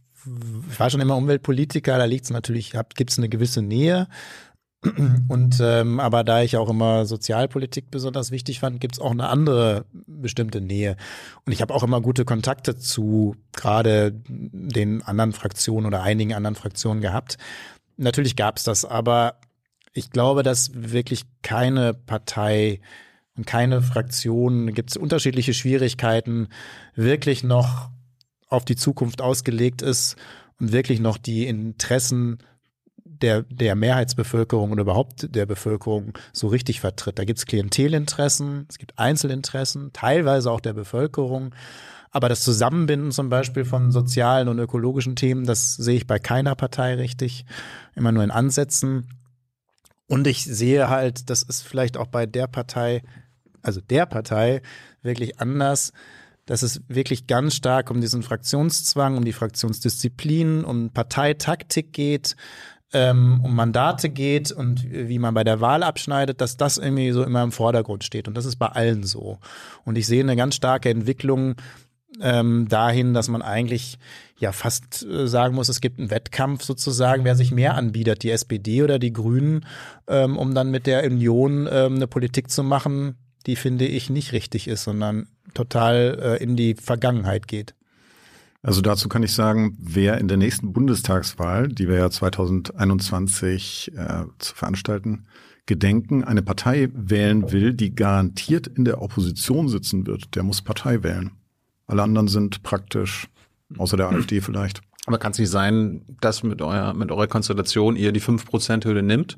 ich 0.69 0.79
war 0.79 0.89
schon 0.89 1.01
immer 1.01 1.15
Umweltpolitiker, 1.15 1.97
da 1.97 2.05
liegt 2.05 2.25
es 2.25 2.31
natürlich, 2.31 2.73
gibt 2.95 3.11
es 3.11 3.17
eine 3.17 3.29
gewisse 3.29 3.61
Nähe. 3.61 4.07
Und 5.27 5.59
ähm, 5.59 5.99
aber 5.99 6.23
da 6.23 6.41
ich 6.43 6.55
auch 6.57 6.69
immer 6.69 7.05
Sozialpolitik 7.05 7.89
besonders 7.89 8.31
wichtig 8.31 8.59
fand, 8.59 8.79
gibt 8.79 8.95
es 8.95 8.99
auch 8.99 9.11
eine 9.11 9.27
andere 9.27 9.85
bestimmte 10.05 10.61
Nähe. 10.61 10.97
Und 11.45 11.53
ich 11.53 11.61
habe 11.61 11.73
auch 11.73 11.83
immer 11.83 12.01
gute 12.01 12.25
Kontakte 12.25 12.77
zu 12.77 13.35
gerade 13.53 14.13
den 14.27 15.01
anderen 15.01 15.33
Fraktionen 15.33 15.87
oder 15.87 16.03
einigen 16.03 16.33
anderen 16.33 16.55
Fraktionen 16.55 17.01
gehabt. 17.01 17.37
Natürlich 17.97 18.35
gab 18.35 18.57
es 18.57 18.63
das, 18.63 18.85
aber 18.85 19.39
ich 19.93 20.11
glaube, 20.11 20.43
dass 20.43 20.71
wirklich 20.75 21.23
keine 21.41 21.95
Partei 21.95 22.81
und 23.35 23.47
keine 23.47 23.81
Fraktion, 23.81 24.73
gibt 24.73 24.91
es 24.91 24.97
unterschiedliche 24.97 25.55
Schwierigkeiten, 25.55 26.49
wirklich 26.95 27.43
noch 27.43 27.89
auf 28.47 28.63
die 28.63 28.75
Zukunft 28.75 29.21
ausgelegt 29.21 29.81
ist 29.81 30.15
und 30.59 30.71
wirklich 30.71 30.99
noch 30.99 31.17
die 31.17 31.47
Interessen 31.47 32.37
der, 33.21 33.43
der 33.43 33.75
Mehrheitsbevölkerung 33.75 34.71
oder 34.71 34.81
überhaupt 34.81 35.35
der 35.35 35.45
Bevölkerung 35.45 36.13
so 36.33 36.47
richtig 36.47 36.79
vertritt. 36.79 37.19
Da 37.19 37.25
gibt 37.25 37.39
es 37.39 37.45
Klientelinteressen, 37.45 38.65
es 38.69 38.77
gibt 38.77 38.97
Einzelinteressen, 38.97 39.91
teilweise 39.93 40.51
auch 40.51 40.59
der 40.61 40.73
Bevölkerung. 40.73 41.53
Aber 42.11 42.29
das 42.29 42.41
Zusammenbinden 42.41 43.11
zum 43.11 43.29
Beispiel 43.29 43.65
von 43.65 43.91
sozialen 43.91 44.47
und 44.47 44.59
ökologischen 44.59 45.15
Themen, 45.15 45.45
das 45.45 45.75
sehe 45.75 45.97
ich 45.97 46.07
bei 46.07 46.19
keiner 46.19 46.55
Partei 46.55 46.95
richtig, 46.95 47.45
immer 47.95 48.11
nur 48.11 48.23
in 48.23 48.31
Ansätzen. 48.31 49.07
Und 50.07 50.25
ich 50.25 50.45
sehe 50.45 50.89
halt, 50.89 51.29
das 51.29 51.43
ist 51.43 51.63
vielleicht 51.63 51.97
auch 51.97 52.07
bei 52.07 52.25
der 52.25 52.47
Partei, 52.47 53.03
also 53.61 53.81
der 53.81 54.05
Partei, 54.05 54.61
wirklich 55.01 55.39
anders, 55.39 55.91
dass 56.47 56.63
es 56.63 56.81
wirklich 56.87 57.27
ganz 57.27 57.55
stark 57.55 57.91
um 57.91 57.99
diesen 57.99 58.23
Fraktionszwang, 58.23 59.17
um 59.17 59.25
die 59.25 59.33
Fraktionsdisziplin, 59.33 60.63
um 60.63 60.91
Parteitaktik 60.91 61.91
geht, 61.91 62.35
ähm, 62.93 63.41
um 63.43 63.55
Mandate 63.55 64.09
geht 64.09 64.51
und 64.51 64.85
wie 64.89 65.19
man 65.19 65.33
bei 65.33 65.43
der 65.43 65.59
Wahl 65.59 65.83
abschneidet, 65.83 66.41
dass 66.41 66.57
das 66.57 66.77
irgendwie 66.77 67.11
so 67.11 67.23
immer 67.23 67.43
im 67.43 67.51
Vordergrund 67.51 68.03
steht. 68.03 68.27
Und 68.27 68.35
das 68.35 68.45
ist 68.45 68.55
bei 68.57 68.67
allen 68.67 69.03
so. 69.03 69.39
Und 69.83 69.97
ich 69.97 70.07
sehe 70.07 70.21
eine 70.21 70.35
ganz 70.35 70.55
starke 70.55 70.89
Entwicklung 70.89 71.55
ähm, 72.21 72.67
dahin, 72.69 73.13
dass 73.13 73.27
man 73.27 73.41
eigentlich 73.41 73.99
ja 74.39 74.51
fast 74.51 75.05
äh, 75.05 75.27
sagen 75.27 75.55
muss, 75.55 75.69
es 75.69 75.81
gibt 75.81 75.99
einen 75.99 76.09
Wettkampf 76.09 76.63
sozusagen, 76.63 77.25
wer 77.25 77.35
sich 77.35 77.51
mehr 77.51 77.75
anbietet, 77.75 78.23
die 78.23 78.31
SPD 78.31 78.83
oder 78.83 78.99
die 78.99 79.13
Grünen, 79.13 79.65
ähm, 80.07 80.37
um 80.37 80.55
dann 80.55 80.71
mit 80.71 80.87
der 80.87 81.03
Union 81.05 81.67
ähm, 81.69 81.95
eine 81.95 82.07
Politik 82.07 82.49
zu 82.49 82.63
machen, 82.63 83.17
die 83.45 83.55
finde 83.55 83.85
ich 83.85 84.09
nicht 84.09 84.31
richtig 84.31 84.67
ist, 84.67 84.83
sondern 84.83 85.27
total 85.53 86.19
äh, 86.21 86.43
in 86.43 86.55
die 86.55 86.75
Vergangenheit 86.75 87.47
geht. 87.47 87.75
Also 88.67 88.81
dazu 88.81 89.07
kann 89.07 89.23
ich 89.23 89.33
sagen, 89.33 89.77
wer 89.79 90.17
in 90.17 90.27
der 90.27 90.35
nächsten 90.35 90.73
Bundestagswahl, 90.73 91.69
die 91.69 91.87
wir 91.87 91.95
ja 91.95 92.09
2021 92.09 93.93
äh, 93.95 94.25
zu 94.39 94.55
veranstalten, 94.55 95.25
gedenken, 95.67 96.25
eine 96.25 96.41
Partei 96.41 96.89
wählen 96.93 97.53
will, 97.53 97.73
die 97.73 97.95
garantiert 97.95 98.67
in 98.67 98.83
der 98.83 99.01
Opposition 99.01 99.69
sitzen 99.69 100.05
wird, 100.05 100.35
der 100.35 100.43
muss 100.43 100.61
Partei 100.61 101.01
wählen. 101.01 101.31
Alle 101.85 102.03
anderen 102.03 102.27
sind 102.27 102.61
praktisch, 102.61 103.29
außer 103.77 103.95
der 103.95 104.09
AfD 104.09 104.41
vielleicht. 104.41 104.81
Aber 105.05 105.17
kann 105.17 105.31
es 105.31 105.39
nicht 105.39 105.49
sein, 105.49 106.01
dass 106.19 106.43
mit 106.43 106.61
eurer, 106.61 106.93
mit 106.93 107.09
eurer 107.09 107.27
Konstellation 107.27 107.95
ihr 107.95 108.11
die 108.11 108.21
5%-Hürde 108.21 109.01
nimmt 109.01 109.37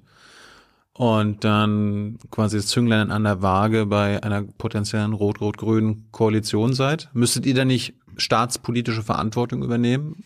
und 0.94 1.44
dann 1.44 2.18
quasi 2.32 2.58
das 2.58 2.68
Zünglein 2.68 3.12
an 3.12 3.24
der 3.24 3.42
Waage 3.42 3.86
bei 3.86 4.22
einer 4.24 4.44
potenziellen 4.44 5.14
rot-rot-grünen 5.14 6.10
Koalition 6.12 6.74
seid? 6.74 7.10
Müsstet 7.14 7.46
ihr 7.46 7.56
da 7.56 7.66
nicht 7.66 7.94
staatspolitische 8.18 9.04
Verantwortung 9.04 9.64
übernehmen? 9.64 10.24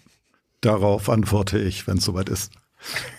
Darauf 0.62 1.10
antworte 1.10 1.60
ich, 1.60 1.88
wenn 1.88 1.97
es 1.97 2.06
soweit 2.06 2.30
ist. 2.30 2.52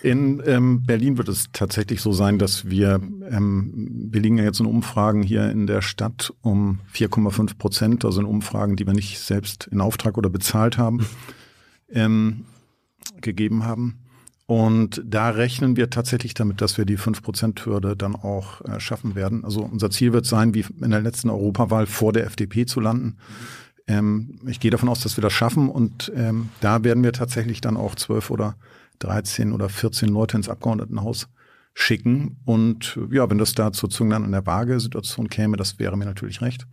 In 0.03 0.41
ähm, 0.45 0.83
Berlin 0.83 1.17
wird 1.17 1.29
es 1.29 1.47
tatsächlich 1.51 2.01
so 2.01 2.11
sein, 2.11 2.37
dass 2.37 2.69
wir, 2.69 3.01
ähm, 3.29 3.89
wir 4.11 4.21
liegen 4.21 4.37
ja 4.37 4.43
jetzt 4.43 4.59
in 4.59 4.65
Umfragen 4.65 5.23
hier 5.23 5.49
in 5.49 5.65
der 5.65 5.81
Stadt 5.81 6.33
um 6.41 6.79
4,5 6.93 7.57
Prozent, 7.57 8.05
also 8.05 8.21
in 8.21 8.27
Umfragen, 8.27 8.75
die 8.75 8.85
wir 8.85 8.93
nicht 8.93 9.19
selbst 9.19 9.67
in 9.67 9.81
Auftrag 9.81 10.17
oder 10.17 10.29
bezahlt 10.29 10.77
haben, 10.77 11.05
ähm, 11.89 12.45
gegeben 13.21 13.63
haben. 13.63 14.04
Und 14.47 15.01
da 15.03 15.29
rechnen 15.29 15.75
wir 15.75 15.89
tatsächlich 15.89 16.35
damit, 16.35 16.61
dass 16.61 16.77
wir 16.77 16.85
die 16.85 16.99
5-Prozent-Hürde 16.99 17.95
dann 17.95 18.15
auch 18.15 18.61
äh, 18.61 18.79
schaffen 18.79 19.15
werden. 19.15 19.43
Also 19.43 19.61
unser 19.61 19.89
Ziel 19.89 20.13
wird 20.13 20.27
sein, 20.27 20.53
wie 20.53 20.65
in 20.81 20.91
der 20.91 21.01
letzten 21.01 21.31
Europawahl 21.31 21.87
vor 21.87 22.13
der 22.13 22.27
FDP 22.27 22.67
zu 22.67 22.79
landen. 22.79 23.17
Ähm, 23.87 24.39
ich 24.45 24.59
gehe 24.59 24.69
davon 24.69 24.89
aus, 24.89 25.01
dass 25.01 25.17
wir 25.17 25.23
das 25.23 25.33
schaffen 25.33 25.69
und 25.69 26.11
ähm, 26.15 26.49
da 26.61 26.83
werden 26.83 27.03
wir 27.03 27.11
tatsächlich 27.11 27.61
dann 27.61 27.75
auch 27.75 27.95
zwölf 27.95 28.29
oder 28.29 28.55
13 28.99 29.51
oder 29.51 29.67
14 29.67 30.09
Leute 30.09 30.37
ins 30.37 30.49
Abgeordnetenhaus 30.49 31.27
schicken. 31.73 32.37
Und 32.45 32.99
ja, 33.11 33.29
wenn 33.29 33.37
das 33.39 33.53
da 33.53 33.71
zur 33.71 33.89
Zünglein 33.89 34.23
an 34.23 34.31
der 34.31 34.45
Waage-Situation 34.45 35.27
käme, 35.27 35.57
das 35.57 35.79
wäre 35.79 35.97
mir 35.97 36.05
natürlich 36.05 36.41
recht. 36.41 36.67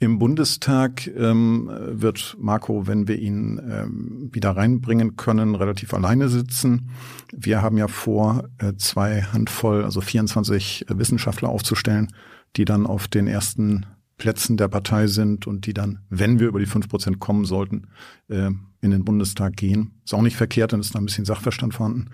Im 0.00 0.20
Bundestag 0.20 1.08
ähm, 1.08 1.68
wird 1.72 2.36
Marco, 2.38 2.86
wenn 2.86 3.08
wir 3.08 3.18
ihn 3.18 3.60
ähm, 3.68 4.30
wieder 4.32 4.52
reinbringen 4.52 5.16
können, 5.16 5.56
relativ 5.56 5.92
alleine 5.92 6.28
sitzen. 6.28 6.90
Wir 7.32 7.62
haben 7.62 7.76
ja 7.76 7.88
vor, 7.88 8.48
äh, 8.58 8.74
zwei 8.76 9.22
Handvoll, 9.22 9.82
also 9.82 10.00
24 10.00 10.86
Wissenschaftler 10.88 11.48
aufzustellen, 11.48 12.12
die 12.56 12.64
dann 12.64 12.86
auf 12.86 13.08
den 13.08 13.26
ersten 13.26 13.86
Plätzen 14.18 14.56
der 14.56 14.68
Partei 14.68 15.08
sind 15.08 15.48
und 15.48 15.66
die 15.66 15.74
dann, 15.74 15.98
wenn 16.10 16.38
wir 16.38 16.46
über 16.46 16.60
die 16.60 16.66
fünf 16.66 16.88
Prozent 16.88 17.18
kommen 17.18 17.44
sollten, 17.44 17.88
äh, 18.28 18.50
in 18.80 18.90
den 18.92 19.04
Bundestag 19.04 19.56
gehen. 19.56 20.00
Ist 20.04 20.14
auch 20.14 20.22
nicht 20.22 20.36
verkehrt, 20.36 20.72
dann 20.72 20.80
ist 20.80 20.94
da 20.94 21.00
ein 21.00 21.06
bisschen 21.06 21.24
Sachverstand 21.24 21.74
vorhanden. 21.74 22.10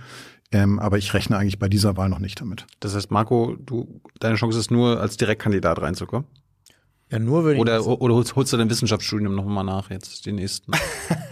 Ähm, 0.52 0.78
aber 0.78 0.96
ich 0.96 1.12
rechne 1.12 1.36
eigentlich 1.36 1.58
bei 1.58 1.68
dieser 1.68 1.98
Wahl 1.98 2.08
noch 2.08 2.18
nicht 2.18 2.40
damit. 2.40 2.66
Das 2.80 2.94
heißt, 2.94 3.10
Marco, 3.10 3.56
du, 3.56 4.00
deine 4.20 4.36
Chance 4.36 4.58
ist 4.58 4.70
nur, 4.70 5.00
als 5.00 5.18
Direktkandidat 5.18 5.82
reinzukommen? 5.82 6.26
Ja, 7.14 7.20
nur 7.20 7.44
würde 7.44 7.54
ich 7.54 7.60
Oder, 7.60 7.86
oder 7.86 8.14
holst, 8.14 8.34
holst 8.34 8.52
du 8.52 8.56
dein 8.56 8.68
Wissenschaftsstudium 8.68 9.36
noch 9.36 9.44
mal 9.44 9.62
nach 9.62 9.88
jetzt, 9.88 10.26
die 10.26 10.32
nächsten 10.32 10.72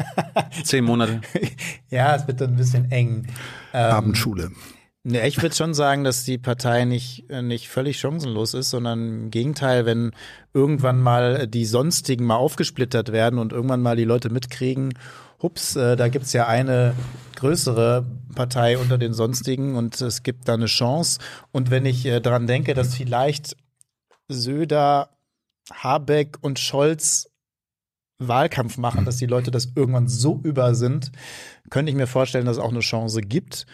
zehn 0.62 0.84
Monate? 0.84 1.20
ja, 1.90 2.14
es 2.14 2.28
wird 2.28 2.40
dann 2.40 2.50
ein 2.50 2.56
bisschen 2.56 2.88
eng. 2.92 3.26
Ähm, 3.74 3.90
Abendschule. 3.90 4.52
Ne, 5.02 5.26
ich 5.26 5.42
würde 5.42 5.56
schon 5.56 5.74
sagen, 5.74 6.04
dass 6.04 6.22
die 6.22 6.38
Partei 6.38 6.84
nicht, 6.84 7.28
äh, 7.30 7.42
nicht 7.42 7.68
völlig 7.68 7.98
chancenlos 7.98 8.54
ist, 8.54 8.70
sondern 8.70 9.22
im 9.24 9.30
Gegenteil, 9.32 9.84
wenn 9.84 10.12
irgendwann 10.54 11.00
mal 11.00 11.48
die 11.48 11.64
Sonstigen 11.64 12.26
mal 12.26 12.36
aufgesplittert 12.36 13.10
werden 13.10 13.40
und 13.40 13.52
irgendwann 13.52 13.82
mal 13.82 13.96
die 13.96 14.04
Leute 14.04 14.30
mitkriegen, 14.30 14.94
hups, 15.42 15.74
äh, 15.74 15.96
da 15.96 16.06
gibt's 16.06 16.32
ja 16.32 16.46
eine 16.46 16.94
größere 17.34 18.06
Partei 18.36 18.78
unter 18.78 18.98
den 18.98 19.14
Sonstigen 19.14 19.74
und 19.74 20.00
es 20.00 20.22
gibt 20.22 20.46
da 20.46 20.54
eine 20.54 20.66
Chance. 20.66 21.18
Und 21.50 21.72
wenn 21.72 21.86
ich 21.86 22.06
äh, 22.06 22.20
daran 22.20 22.46
denke, 22.46 22.72
dass 22.74 22.94
vielleicht 22.94 23.56
Söder, 24.28 25.08
Habeck 25.70 26.38
und 26.40 26.58
Scholz 26.58 27.28
Wahlkampf 28.18 28.78
machen, 28.78 29.04
dass 29.04 29.16
die 29.16 29.26
Leute 29.26 29.50
das 29.50 29.72
irgendwann 29.74 30.08
so 30.08 30.40
über 30.42 30.74
sind, 30.74 31.12
könnte 31.70 31.90
ich 31.90 31.96
mir 31.96 32.06
vorstellen, 32.06 32.46
dass 32.46 32.56
es 32.56 32.62
auch 32.62 32.70
eine 32.70 32.80
Chance 32.80 33.20
gibt. 33.20 33.66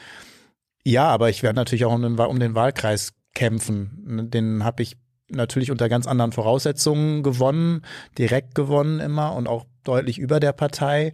Ja, 0.85 1.09
aber 1.09 1.29
ich 1.29 1.43
werde 1.43 1.57
natürlich 1.57 1.85
auch 1.85 1.93
um 1.93 2.03
den, 2.03 2.19
um 2.19 2.41
den 2.41 2.55
Wahlkreis 2.55 3.13
kämpfen. 3.35 4.31
Den 4.31 4.65
habe 4.65 4.83
ich 4.83 4.97
natürlich 5.31 5.71
unter 5.71 5.89
ganz 5.89 6.07
anderen 6.07 6.33
Voraussetzungen 6.33 7.23
gewonnen, 7.23 7.83
direkt 8.17 8.55
gewonnen 8.55 9.01
immer 9.01 9.35
und 9.35 9.47
auch 9.47 9.67
deutlich 9.85 10.19
über 10.19 10.41
der 10.41 10.53
Partei. 10.53 11.13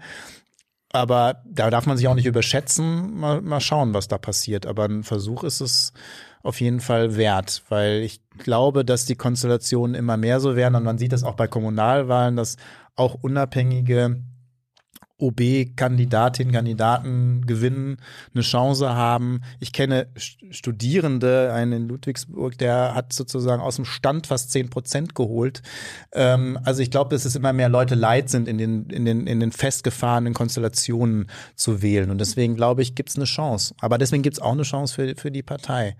Aber 0.92 1.42
da 1.44 1.70
darf 1.70 1.86
man 1.86 1.96
sich 1.96 2.06
auch 2.06 2.14
nicht 2.14 2.26
überschätzen. 2.26 3.18
Mal, 3.18 3.42
mal 3.42 3.60
schauen, 3.60 3.94
was 3.94 4.06
da 4.06 4.16
passiert. 4.16 4.64
Aber 4.64 4.84
ein 4.84 5.02
Versuch 5.02 5.42
ist 5.42 5.60
es 5.60 5.92
auf 6.44 6.60
jeden 6.60 6.80
Fall 6.80 7.16
wert, 7.16 7.64
weil 7.70 8.02
ich 8.02 8.20
glaube, 8.38 8.84
dass 8.84 9.06
die 9.06 9.16
Konstellationen 9.16 9.96
immer 9.96 10.16
mehr 10.18 10.40
so 10.40 10.54
werden. 10.56 10.74
Und 10.76 10.84
man 10.84 10.98
sieht 10.98 11.12
das 11.12 11.24
auch 11.24 11.34
bei 11.34 11.48
Kommunalwahlen, 11.48 12.36
dass 12.36 12.56
auch 12.96 13.16
unabhängige 13.22 14.22
OB-Kandidatinnen, 15.18 16.52
Kandidaten 16.52 17.46
gewinnen, 17.46 17.98
eine 18.34 18.42
Chance 18.42 18.94
haben. 18.94 19.42
Ich 19.60 19.72
kenne 19.72 20.08
Studierende, 20.16 21.52
einen 21.52 21.72
in 21.72 21.88
Ludwigsburg, 21.88 22.58
der 22.58 22.94
hat 22.94 23.12
sozusagen 23.12 23.62
aus 23.62 23.76
dem 23.76 23.84
Stand 23.84 24.26
fast 24.26 24.50
zehn 24.50 24.70
Prozent 24.70 25.14
geholt. 25.14 25.62
Ähm, 26.12 26.58
also 26.64 26.82
ich 26.82 26.90
glaube, 26.90 27.14
dass 27.14 27.24
es 27.24 27.36
immer 27.36 27.52
mehr 27.52 27.68
Leute 27.68 27.94
leid 27.94 28.28
sind, 28.28 28.48
in 28.48 28.58
den, 28.58 28.86
in 28.90 29.04
den, 29.04 29.26
in 29.26 29.38
den 29.38 29.52
festgefahrenen 29.52 30.34
Konstellationen 30.34 31.30
zu 31.54 31.80
wählen. 31.80 32.10
Und 32.10 32.18
deswegen 32.18 32.56
glaube 32.56 32.82
ich, 32.82 32.94
gibt 32.94 33.10
es 33.10 33.16
eine 33.16 33.26
Chance. 33.26 33.74
Aber 33.80 33.98
deswegen 33.98 34.22
gibt 34.22 34.36
es 34.36 34.42
auch 34.42 34.52
eine 34.52 34.62
Chance 34.62 34.94
für, 34.94 35.14
für 35.16 35.30
die 35.30 35.42
Partei. 35.42 35.96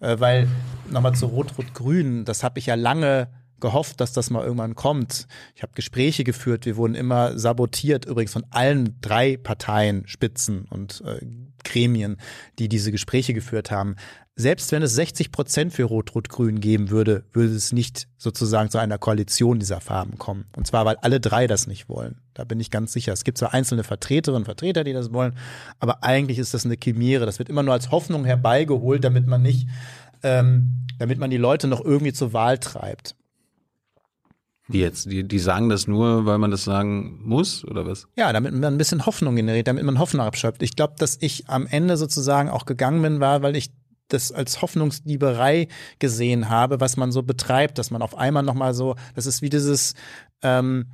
Äh, 0.00 0.18
weil, 0.18 0.48
nochmal 0.90 1.14
zu 1.14 1.26
Rot-Rot-Grün, 1.26 2.24
das 2.24 2.42
habe 2.42 2.58
ich 2.58 2.66
ja 2.66 2.74
lange 2.74 3.28
gehofft, 3.60 4.00
dass 4.00 4.12
das 4.12 4.30
mal 4.30 4.44
irgendwann 4.44 4.74
kommt. 4.74 5.26
Ich 5.54 5.62
habe 5.62 5.72
Gespräche 5.74 6.24
geführt, 6.24 6.66
wir 6.66 6.76
wurden 6.76 6.94
immer 6.94 7.38
sabotiert, 7.38 8.04
übrigens 8.04 8.32
von 8.32 8.44
allen 8.50 9.00
drei 9.00 9.36
Parteien, 9.36 10.06
Spitzen 10.06 10.66
und 10.70 11.02
äh, 11.06 11.24
Gremien, 11.64 12.16
die 12.58 12.68
diese 12.68 12.92
Gespräche 12.92 13.34
geführt 13.34 13.70
haben. 13.70 13.96
Selbst 14.38 14.70
wenn 14.70 14.82
es 14.82 14.94
60 14.94 15.32
Prozent 15.32 15.72
für 15.72 15.84
Rot-Rot-Grün 15.84 16.60
geben 16.60 16.90
würde, 16.90 17.24
würde 17.32 17.54
es 17.54 17.72
nicht 17.72 18.06
sozusagen 18.18 18.68
zu 18.68 18.76
einer 18.76 18.98
Koalition 18.98 19.58
dieser 19.58 19.80
Farben 19.80 20.18
kommen. 20.18 20.44
Und 20.54 20.66
zwar, 20.66 20.84
weil 20.84 20.96
alle 20.96 21.20
drei 21.20 21.46
das 21.46 21.66
nicht 21.66 21.88
wollen. 21.88 22.20
Da 22.34 22.44
bin 22.44 22.60
ich 22.60 22.70
ganz 22.70 22.92
sicher. 22.92 23.14
Es 23.14 23.24
gibt 23.24 23.38
zwar 23.38 23.54
einzelne 23.54 23.82
Vertreterinnen 23.82 24.42
und 24.42 24.44
Vertreter, 24.44 24.84
die 24.84 24.92
das 24.92 25.12
wollen, 25.12 25.34
aber 25.80 26.04
eigentlich 26.04 26.38
ist 26.38 26.52
das 26.52 26.66
eine 26.66 26.76
Chimäre. 26.76 27.24
Das 27.24 27.38
wird 27.38 27.48
immer 27.48 27.62
nur 27.62 27.72
als 27.72 27.90
Hoffnung 27.90 28.26
herbeigeholt, 28.26 29.02
damit 29.02 29.26
man 29.26 29.40
nicht, 29.40 29.68
ähm, 30.22 30.86
damit 30.98 31.18
man 31.18 31.30
die 31.30 31.38
Leute 31.38 31.66
noch 31.66 31.82
irgendwie 31.82 32.12
zur 32.12 32.34
Wahl 32.34 32.58
treibt. 32.58 33.16
Die 34.68 34.80
jetzt, 34.80 35.10
die, 35.10 35.22
die 35.22 35.38
sagen 35.38 35.68
das 35.68 35.86
nur, 35.86 36.26
weil 36.26 36.38
man 36.38 36.50
das 36.50 36.64
sagen 36.64 37.20
muss, 37.22 37.64
oder 37.64 37.86
was? 37.86 38.08
Ja, 38.16 38.32
damit 38.32 38.52
man 38.52 38.64
ein 38.64 38.78
bisschen 38.78 39.06
Hoffnung 39.06 39.36
generiert, 39.36 39.68
damit 39.68 39.84
man 39.84 39.98
Hoffnung 39.98 40.26
abschöpft. 40.26 40.62
Ich 40.62 40.74
glaube, 40.74 40.94
dass 40.98 41.18
ich 41.20 41.48
am 41.48 41.66
Ende 41.66 41.96
sozusagen 41.96 42.48
auch 42.48 42.64
gegangen 42.64 43.00
bin, 43.02 43.20
war, 43.20 43.42
weil 43.42 43.54
ich 43.54 43.70
das 44.08 44.32
als 44.32 44.62
Hoffnungsdieberei 44.62 45.68
gesehen 45.98 46.48
habe, 46.48 46.80
was 46.80 46.96
man 46.96 47.12
so 47.12 47.22
betreibt, 47.22 47.78
dass 47.78 47.90
man 47.90 48.02
auf 48.02 48.16
einmal 48.16 48.42
nochmal 48.42 48.74
so, 48.74 48.96
das 49.14 49.26
ist 49.26 49.42
wie 49.42 49.50
dieses 49.50 49.94
ähm, 50.42 50.86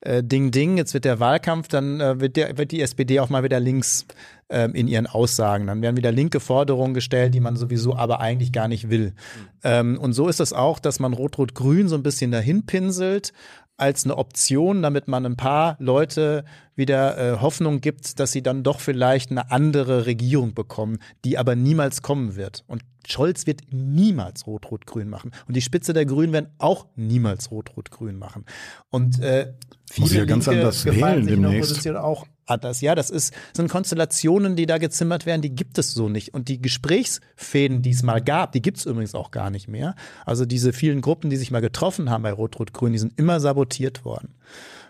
äh, 0.00 0.22
Ding 0.22 0.50
Ding, 0.50 0.76
jetzt 0.76 0.94
wird 0.94 1.04
der 1.04 1.20
Wahlkampf, 1.20 1.68
dann 1.68 2.00
äh, 2.00 2.20
wird, 2.20 2.36
der, 2.36 2.58
wird 2.58 2.72
die 2.72 2.80
SPD 2.80 3.20
auch 3.20 3.30
mal 3.30 3.42
wieder 3.42 3.60
links 3.60 4.06
ähm, 4.52 4.74
in 4.74 4.86
ihren 4.86 5.06
Aussagen. 5.06 5.66
Dann 5.66 5.82
werden 5.82 5.96
wieder 5.96 6.12
linke 6.12 6.38
Forderungen 6.38 6.94
gestellt, 6.94 7.34
die 7.34 7.40
man 7.40 7.56
sowieso 7.56 7.96
aber 7.96 8.20
eigentlich 8.20 8.52
gar 8.52 8.68
nicht 8.68 8.90
will. 8.90 9.08
Mhm. 9.08 9.48
Ähm, 9.64 9.98
und 9.98 10.12
so 10.12 10.28
ist 10.28 10.40
es 10.40 10.52
auch, 10.52 10.78
dass 10.78 11.00
man 11.00 11.14
Rot-Rot-Grün 11.14 11.88
so 11.88 11.96
ein 11.96 12.02
bisschen 12.02 12.30
dahin 12.30 12.66
pinselt 12.66 13.32
als 13.76 14.04
eine 14.04 14.16
Option, 14.16 14.82
damit 14.82 15.08
man 15.08 15.26
ein 15.26 15.36
paar 15.36 15.76
Leute 15.80 16.44
wieder 16.76 17.18
äh, 17.18 17.40
Hoffnung 17.40 17.80
gibt, 17.80 18.20
dass 18.20 18.30
sie 18.30 18.42
dann 18.42 18.62
doch 18.62 18.80
vielleicht 18.80 19.30
eine 19.30 19.50
andere 19.50 20.06
Regierung 20.06 20.54
bekommen, 20.54 20.98
die 21.24 21.38
aber 21.38 21.56
niemals 21.56 22.02
kommen 22.02 22.36
wird. 22.36 22.64
Und 22.66 22.82
Scholz 23.06 23.46
wird 23.46 23.62
niemals 23.70 24.46
Rot-Rot-Grün 24.46 25.08
machen. 25.08 25.32
Und 25.46 25.56
die 25.56 25.62
Spitze 25.62 25.92
der 25.92 26.06
Grünen 26.06 26.32
werden 26.32 26.50
auch 26.58 26.86
niemals 26.96 27.50
Rot-Rot-Grün 27.50 28.18
machen. 28.18 28.44
Und 28.90 29.20
äh, 29.20 29.52
viele 29.90 30.04
Muss 30.04 30.14
ja 30.14 30.24
ganz 30.24 30.46
Linke 30.46 30.60
anders 30.60 30.84
gefallen 30.84 31.26
wählen 31.26 31.42
demnächst. 31.42 31.86
Auch 31.88 32.26
anders. 32.46 32.80
Ja, 32.80 32.94
das 32.94 33.10
ist, 33.10 33.34
sind 33.52 33.70
Konstellationen, 33.70 34.56
die 34.56 34.66
da 34.66 34.78
gezimmert 34.78 35.26
werden, 35.26 35.42
die 35.42 35.54
gibt 35.54 35.78
es 35.78 35.92
so 35.92 36.08
nicht. 36.08 36.34
Und 36.34 36.48
die 36.48 36.60
Gesprächsfäden, 36.60 37.82
die 37.82 37.90
es 37.90 38.02
mal 38.02 38.20
gab, 38.20 38.52
die 38.52 38.62
gibt 38.62 38.78
es 38.78 38.86
übrigens 38.86 39.14
auch 39.14 39.30
gar 39.30 39.50
nicht 39.50 39.68
mehr. 39.68 39.94
Also 40.24 40.44
diese 40.44 40.72
vielen 40.72 41.00
Gruppen, 41.00 41.30
die 41.30 41.36
sich 41.36 41.50
mal 41.50 41.60
getroffen 41.60 42.10
haben 42.10 42.22
bei 42.22 42.32
Rot-Rot-Grün, 42.32 42.92
die 42.92 42.98
sind 42.98 43.18
immer 43.18 43.40
sabotiert 43.40 44.04
worden 44.04 44.34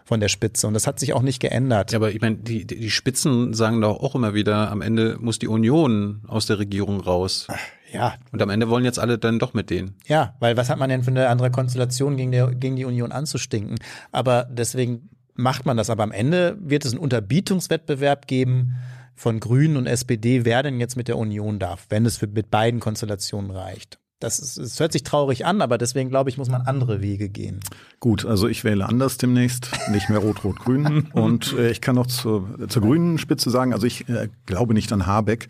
von 0.05 0.21
der 0.21 0.29
Spitze. 0.29 0.67
Und 0.67 0.75
das 0.75 0.87
hat 0.87 0.99
sich 0.99 1.13
auch 1.13 1.23
nicht 1.23 1.41
geändert. 1.41 1.93
Ja, 1.93 1.99
aber 1.99 2.11
ich 2.11 2.21
meine, 2.21 2.37
die, 2.37 2.67
die 2.67 2.79
die 2.79 2.91
Spitzen 2.91 3.55
sagen 3.55 3.81
doch 3.81 4.01
auch 4.01 4.15
immer 4.15 4.35
wieder, 4.35 4.71
am 4.71 4.83
Ende 4.83 5.17
muss 5.21 5.39
die 5.39 5.49
Union 5.49 6.23
aus 6.27 6.47
der 6.47 6.59
Regierung 6.59 7.01
raus. 7.01 7.47
Ja, 7.93 8.15
Und 8.33 8.41
am 8.41 8.51
Ende 8.51 8.69
wollen 8.71 8.85
jetzt 8.85 8.99
alle 8.99 9.19
dann 9.19 9.39
doch 9.39 9.53
mit 9.53 9.69
denen. 9.69 9.97
Ja, 10.07 10.35
weil 10.41 10.57
was 10.57 10.71
hat 10.71 10.79
man 10.79 10.89
denn 10.89 11.03
für 11.03 11.11
eine 11.11 11.29
andere 11.29 11.51
Konstellation 11.51 12.17
gegen, 12.17 12.33
der, 12.33 12.55
gegen 12.55 12.77
die 12.77 12.87
Union 12.87 13.13
anzustinken? 13.13 13.79
Aber 14.11 14.49
deswegen 14.51 15.11
macht 15.35 15.67
man 15.67 15.77
das. 15.77 15.91
Aber 15.91 16.03
am 16.03 16.13
Ende 16.13 16.57
wird 16.61 16.85
es 16.85 16.93
einen 16.93 17.01
Unterbietungswettbewerb 17.01 18.27
geben 18.27 18.77
von 19.15 19.41
Grünen 19.41 19.77
und 19.77 19.87
SPD, 19.87 20.45
wer 20.45 20.63
denn 20.63 20.81
jetzt 20.81 20.97
mit 20.97 21.09
der 21.09 21.19
Union 21.19 21.59
darf, 21.59 21.87
wenn 21.91 22.07
es 22.07 22.17
für, 22.17 22.27
mit 22.27 22.51
beiden 22.51 22.81
Konstellationen 22.81 23.51
reicht. 23.51 23.99
Das, 24.23 24.39
ist, 24.39 24.57
es 24.57 24.79
hört 24.79 24.93
sich 24.93 25.03
traurig 25.03 25.47
an, 25.47 25.61
aber 25.61 25.79
deswegen 25.79 26.09
glaube 26.09 26.31
ich, 26.31 26.39
muss 26.39 26.49
man 26.49 26.63
andere 26.63 27.03
Wege 27.03 27.29
gehen. 27.29 27.59
Gut, 27.99 28.25
also 28.25 28.47
ich 28.47 28.63
wähle 28.63 28.87
anders 28.87 29.19
demnächst, 29.19 29.71
nicht 29.91 30.09
mehr 30.09 30.21
Rot-Rot-Grün. 30.21 31.09
Und 31.13 31.53
äh, 31.55 31.71
ich 31.71 31.81
kann 31.81 31.97
noch 31.97 32.07
zur, 32.07 32.69
zur 32.69 32.83
grünen 32.83 33.19
Spitze 33.19 33.51
sagen, 33.51 33.73
also 33.73 33.85
ich 33.85 34.09
äh, 34.09 34.29
glaube 34.47 34.75
nicht 34.75 34.93
an 34.93 35.07
Habeck. 35.07 35.49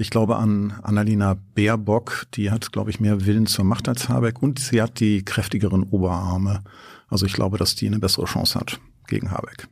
Ich 0.00 0.10
glaube 0.10 0.36
an 0.36 0.74
Annalena 0.84 1.36
Baerbock. 1.56 2.26
Die 2.34 2.52
hat, 2.52 2.70
glaube 2.70 2.90
ich, 2.90 3.00
mehr 3.00 3.26
Willen 3.26 3.46
zur 3.48 3.64
Macht 3.64 3.88
als 3.88 4.08
Habeck 4.08 4.40
und 4.40 4.60
sie 4.60 4.80
hat 4.80 5.00
die 5.00 5.24
kräftigeren 5.24 5.82
Oberarme. 5.82 6.62
Also 7.08 7.26
ich 7.26 7.32
glaube, 7.32 7.58
dass 7.58 7.74
die 7.74 7.88
eine 7.88 7.98
bessere 7.98 8.26
Chance 8.26 8.60
hat 8.60 8.78
gegen 9.08 9.32
Habeck. 9.32 9.66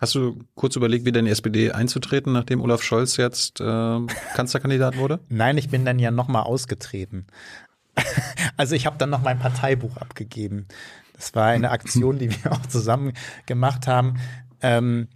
Hast 0.00 0.16
du 0.16 0.40
kurz 0.56 0.74
überlegt, 0.74 1.04
wieder 1.04 1.20
in 1.20 1.26
die 1.26 1.30
SPD 1.30 1.70
einzutreten, 1.70 2.32
nachdem 2.32 2.60
Olaf 2.60 2.82
Scholz 2.82 3.16
jetzt 3.18 3.60
äh, 3.60 4.00
Kanzlerkandidat 4.34 4.96
wurde? 4.96 5.20
Nein, 5.28 5.56
ich 5.58 5.68
bin 5.68 5.84
dann 5.84 6.00
ja 6.00 6.10
nochmal 6.10 6.42
ausgetreten. 6.42 7.26
Also 8.56 8.74
ich 8.74 8.86
habe 8.86 8.98
dann 8.98 9.10
noch 9.10 9.22
mein 9.22 9.38
Parteibuch 9.38 9.98
abgegeben. 9.98 10.66
Das 11.12 11.36
war 11.36 11.46
eine 11.46 11.70
Aktion, 11.70 12.18
die 12.18 12.30
wir 12.30 12.50
auch 12.50 12.66
zusammen 12.66 13.12
gemacht 13.46 13.86
haben. 13.86 14.18
Ähm, 14.60 15.06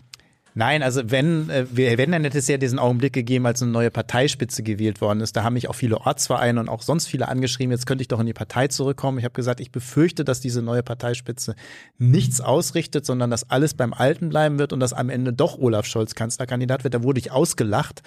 nein, 0.54 0.82
also 0.82 1.02
wenn, 1.10 1.48
äh, 1.50 1.66
wenn, 1.72 2.12
dann 2.12 2.24
hätte 2.24 2.38
es 2.38 2.48
ja 2.48 2.56
diesen 2.56 2.78
Augenblick 2.78 3.12
gegeben, 3.12 3.46
als 3.46 3.62
eine 3.62 3.70
neue 3.70 3.90
Parteispitze 3.90 4.62
gewählt 4.62 5.00
worden 5.00 5.20
ist. 5.20 5.36
Da 5.36 5.44
haben 5.44 5.54
mich 5.54 5.68
auch 5.68 5.74
viele 5.74 5.98
Ortsvereine 5.98 6.60
und 6.60 6.68
auch 6.68 6.82
sonst 6.82 7.06
viele 7.06 7.28
angeschrieben, 7.28 7.72
jetzt 7.72 7.86
könnte 7.86 8.02
ich 8.02 8.08
doch 8.08 8.20
in 8.20 8.26
die 8.26 8.32
Partei 8.32 8.68
zurückkommen. 8.68 9.18
Ich 9.18 9.24
habe 9.24 9.34
gesagt, 9.34 9.60
ich 9.60 9.72
befürchte, 9.72 10.24
dass 10.24 10.40
diese 10.40 10.62
neue 10.62 10.82
Parteispitze 10.82 11.54
nichts 11.98 12.40
ausrichtet, 12.40 13.06
sondern 13.06 13.30
dass 13.30 13.48
alles 13.50 13.74
beim 13.74 13.92
Alten 13.92 14.28
bleiben 14.28 14.58
wird 14.58 14.72
und 14.72 14.80
dass 14.80 14.92
am 14.92 15.10
Ende 15.10 15.32
doch 15.32 15.58
Olaf 15.58 15.86
Scholz 15.86 16.14
Kanzlerkandidat 16.14 16.84
wird. 16.84 16.94
Da 16.94 17.02
wurde 17.02 17.20
ich 17.20 17.30
ausgelacht. 17.30 18.02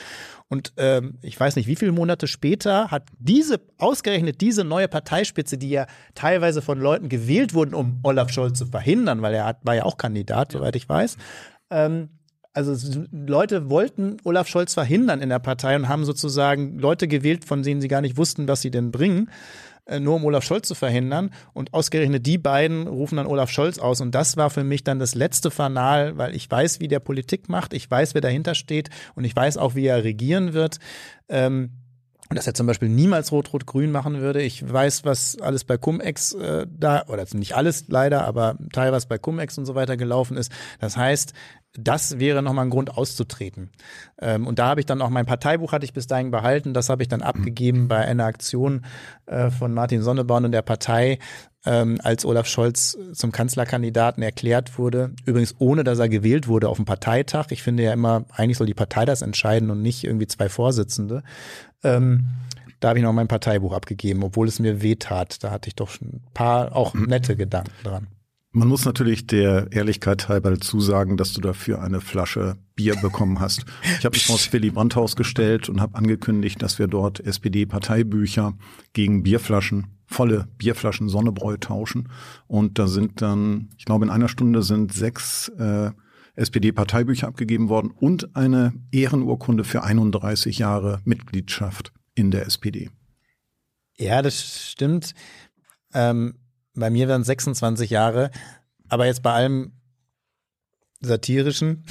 Und 0.48 0.74
ähm, 0.78 1.18
ich 1.22 1.40
weiß 1.40 1.56
nicht, 1.56 1.68
wie 1.68 1.76
viele 1.76 1.92
Monate 1.92 2.28
später 2.28 2.92
hat 2.92 3.08
diese, 3.18 3.60
ausgerechnet 3.78 4.42
diese 4.42 4.64
neue 4.64 4.88
Parteispitze, 4.88 5.58
die 5.58 5.70
ja 5.70 5.88
teilweise 6.14 6.62
von 6.62 6.80
Leuten 6.80 7.10
gewählt 7.10 7.54
wurden, 7.54 7.74
um 7.74 8.00
Olaf 8.04 8.30
Scholz 8.30 8.60
zu 8.60 8.68
verhindern, 8.68 9.22
weil 9.22 9.34
er 9.34 9.46
hat, 9.46 9.66
war 9.66 9.76
ja 9.76 9.84
auch 9.84 9.98
Kandidat, 9.98 10.52
soweit 10.52 10.76
ich 10.76 10.88
weiß. 10.88 11.18
Ähm, 11.72 12.10
also 12.56 13.04
Leute 13.12 13.70
wollten 13.70 14.18
Olaf 14.24 14.48
Scholz 14.48 14.74
verhindern 14.74 15.22
in 15.22 15.30
der 15.30 15.40
Partei 15.40 15.76
und 15.76 15.90
haben 15.90 16.06
sozusagen 16.06 16.80
Leute 16.80 17.08
gewählt, 17.08 17.46
von 17.46 17.62
denen 17.64 17.82
sie 17.82 17.90
gar 17.90 18.02
nicht 18.02 18.18
wussten, 18.18 18.48
was 18.48 18.62
sie 18.62 18.72
denn 18.72 18.92
bringen, 18.92 19.30
äh, 19.86 20.00
nur 20.00 20.16
um 20.16 20.24
Olaf 20.24 20.46
Scholz 20.46 20.68
zu 20.68 20.74
verhindern. 20.74 21.32
Und 21.54 21.74
ausgerechnet 21.74 22.26
die 22.26 22.38
beiden 22.38 22.88
rufen 22.88 23.18
dann 23.18 23.28
Olaf 23.28 23.50
Scholz 23.50 23.78
aus. 23.78 24.00
Und 24.00 24.16
das 24.16 24.38
war 24.38 24.50
für 24.50 24.64
mich 24.64 24.86
dann 24.86 25.00
das 25.00 25.16
letzte 25.16 25.52
Fanal, 25.52 26.18
weil 26.18 26.34
ich 26.34 26.50
weiß, 26.50 26.80
wie 26.80 26.88
der 26.88 27.00
Politik 27.02 27.50
macht, 27.50 27.74
ich 27.74 27.92
weiß, 27.92 28.14
wer 28.14 28.22
dahinter 28.22 28.56
steht 28.56 28.90
und 29.16 29.26
ich 29.26 29.36
weiß 29.36 29.58
auch, 29.58 29.76
wie 29.76 29.86
er 29.86 30.04
regieren 30.04 30.54
wird. 30.54 30.80
Ähm, 31.28 31.72
und 32.30 32.38
dass 32.38 32.48
er 32.48 32.54
zum 32.54 32.66
Beispiel 32.66 32.90
niemals 32.90 33.32
Rot-Rot-Grün 33.32 33.92
machen 33.92 34.20
würde. 34.20 34.42
Ich 34.42 34.72
weiß, 34.72 35.06
was 35.06 35.40
alles 35.40 35.64
bei 35.64 35.78
Cum-Ex 35.78 36.34
äh, 36.34 36.66
da, 36.70 37.04
oder 37.08 37.26
nicht 37.34 37.56
alles 37.56 37.86
leider, 37.88 38.26
aber 38.26 38.58
teilweise 38.74 39.08
bei 39.08 39.18
Cum-Ex 39.18 39.58
und 39.58 39.66
so 39.66 39.76
weiter 39.76 39.96
gelaufen 39.96 40.36
ist. 40.36 40.52
Das 40.80 40.98
heißt, 40.98 41.34
das 41.78 42.20
wäre 42.20 42.42
nochmal 42.42 42.66
ein 42.66 42.72
Grund 42.72 42.98
auszutreten. 42.98 43.70
Ähm, 44.20 44.48
und 44.48 44.60
da 44.60 44.68
habe 44.68 44.80
ich 44.80 44.86
dann 44.86 45.02
auch 45.02 45.10
mein 45.10 45.26
Parteibuch 45.26 45.72
hatte 45.72 45.86
ich 45.86 45.94
bis 45.94 46.08
dahin 46.08 46.32
behalten. 46.32 46.74
Das 46.74 46.90
habe 46.90 47.04
ich 47.04 47.10
dann 47.10 47.22
abgegeben 47.22 47.88
bei 47.88 47.98
einer 47.98 48.26
Aktion 48.26 48.86
äh, 49.26 49.52
von 49.52 49.74
Martin 49.74 50.02
Sonneborn 50.02 50.46
und 50.46 50.52
der 50.52 50.62
Partei, 50.62 51.20
ähm, 51.66 52.00
als 52.04 52.26
Olaf 52.26 52.48
Scholz 52.48 52.98
zum 53.14 53.32
Kanzlerkandidaten 53.32 54.22
erklärt 54.24 54.78
wurde. 54.78 55.14
Übrigens 55.26 55.56
ohne, 55.60 55.84
dass 55.84 56.00
er 56.00 56.10
gewählt 56.10 56.48
wurde 56.48 56.70
auf 56.70 56.78
dem 56.78 56.86
Parteitag. 56.86 57.48
Ich 57.50 57.64
finde 57.64 57.84
ja 57.84 57.94
immer, 57.94 58.26
eigentlich 58.32 58.58
soll 58.58 58.68
die 58.68 58.74
Partei 58.74 59.06
das 59.06 59.22
entscheiden 59.22 59.70
und 59.72 59.82
nicht 59.82 60.04
irgendwie 60.04 60.28
zwei 60.28 60.48
Vorsitzende. 60.48 61.24
Ähm, 61.86 62.26
da 62.80 62.90
habe 62.90 63.00
ich 63.00 63.04
noch 63.06 63.14
mein 63.14 63.28
Parteibuch 63.28 63.74
abgegeben, 63.74 64.24
obwohl 64.24 64.48
es 64.48 64.60
mir 64.60 64.82
wehtat. 64.82 65.44
Da 65.44 65.52
hatte 65.52 65.70
ich 65.70 65.76
doch 65.76 65.90
ein 66.02 66.22
paar 66.34 66.76
auch 66.76 66.94
nette 66.94 67.36
Gedanken 67.36 67.72
dran. 67.84 68.08
Man 68.52 68.70
muss 68.70 68.86
natürlich 68.86 69.28
der 69.28 69.68
Ehrlichkeit 69.72 70.30
halber 70.30 70.52
dazu 70.52 70.80
sagen, 70.80 71.18
dass 71.18 71.34
du 71.34 71.42
dafür 71.42 71.82
eine 71.82 72.00
Flasche 72.00 72.56
Bier 72.76 72.96
bekommen 72.96 73.42
hast. 73.42 73.66
Ich 74.00 74.06
habe 74.06 74.16
mich 74.16 74.26
vor 74.26 74.38
das 74.38 74.54
Willy 74.54 74.70
Brandt-Haus 74.70 75.18
gestellt 75.18 75.68
und 75.68 75.82
habe 75.82 75.96
angekündigt, 75.96 76.62
dass 76.62 76.80
wir 76.80 76.88
dort 76.88 77.20
SPD-Parteibücher 77.20 78.54
gegen 78.94 79.24
Bierflaschen, 79.24 79.88
volle 80.06 80.48
Bierflaschen 80.58 81.10
Sonnebräu 81.10 81.58
tauschen. 81.58 82.08
Und 82.48 82.80
da 82.80 82.88
sind 82.88 83.22
dann, 83.22 83.70
ich 83.78 83.84
glaube, 83.84 84.06
in 84.06 84.12
einer 84.12 84.30
Stunde 84.30 84.64
sind 84.64 84.94
sechs 84.94 85.50
äh, 85.58 85.92
SPD-Parteibücher 86.36 87.28
abgegeben 87.28 87.70
worden 87.70 87.92
und 87.92 88.36
eine 88.36 88.74
Ehrenurkunde 88.92 89.64
für 89.64 89.84
31 89.84 90.60
Jahre 90.60 91.02
Mitgliedschaft 91.06 91.94
in 92.14 92.32
der 92.32 92.46
SPD. 92.46 92.90
Ja, 93.98 94.22
das 94.22 94.70
stimmt. 94.72 95.14
Ähm 95.94 96.36
bei 96.76 96.90
mir 96.90 97.08
wären 97.08 97.24
26 97.24 97.90
Jahre, 97.90 98.32
aber 98.90 99.06
jetzt 99.06 99.24
bei 99.24 99.32
allem 99.32 99.72
satirischen, 101.02 101.86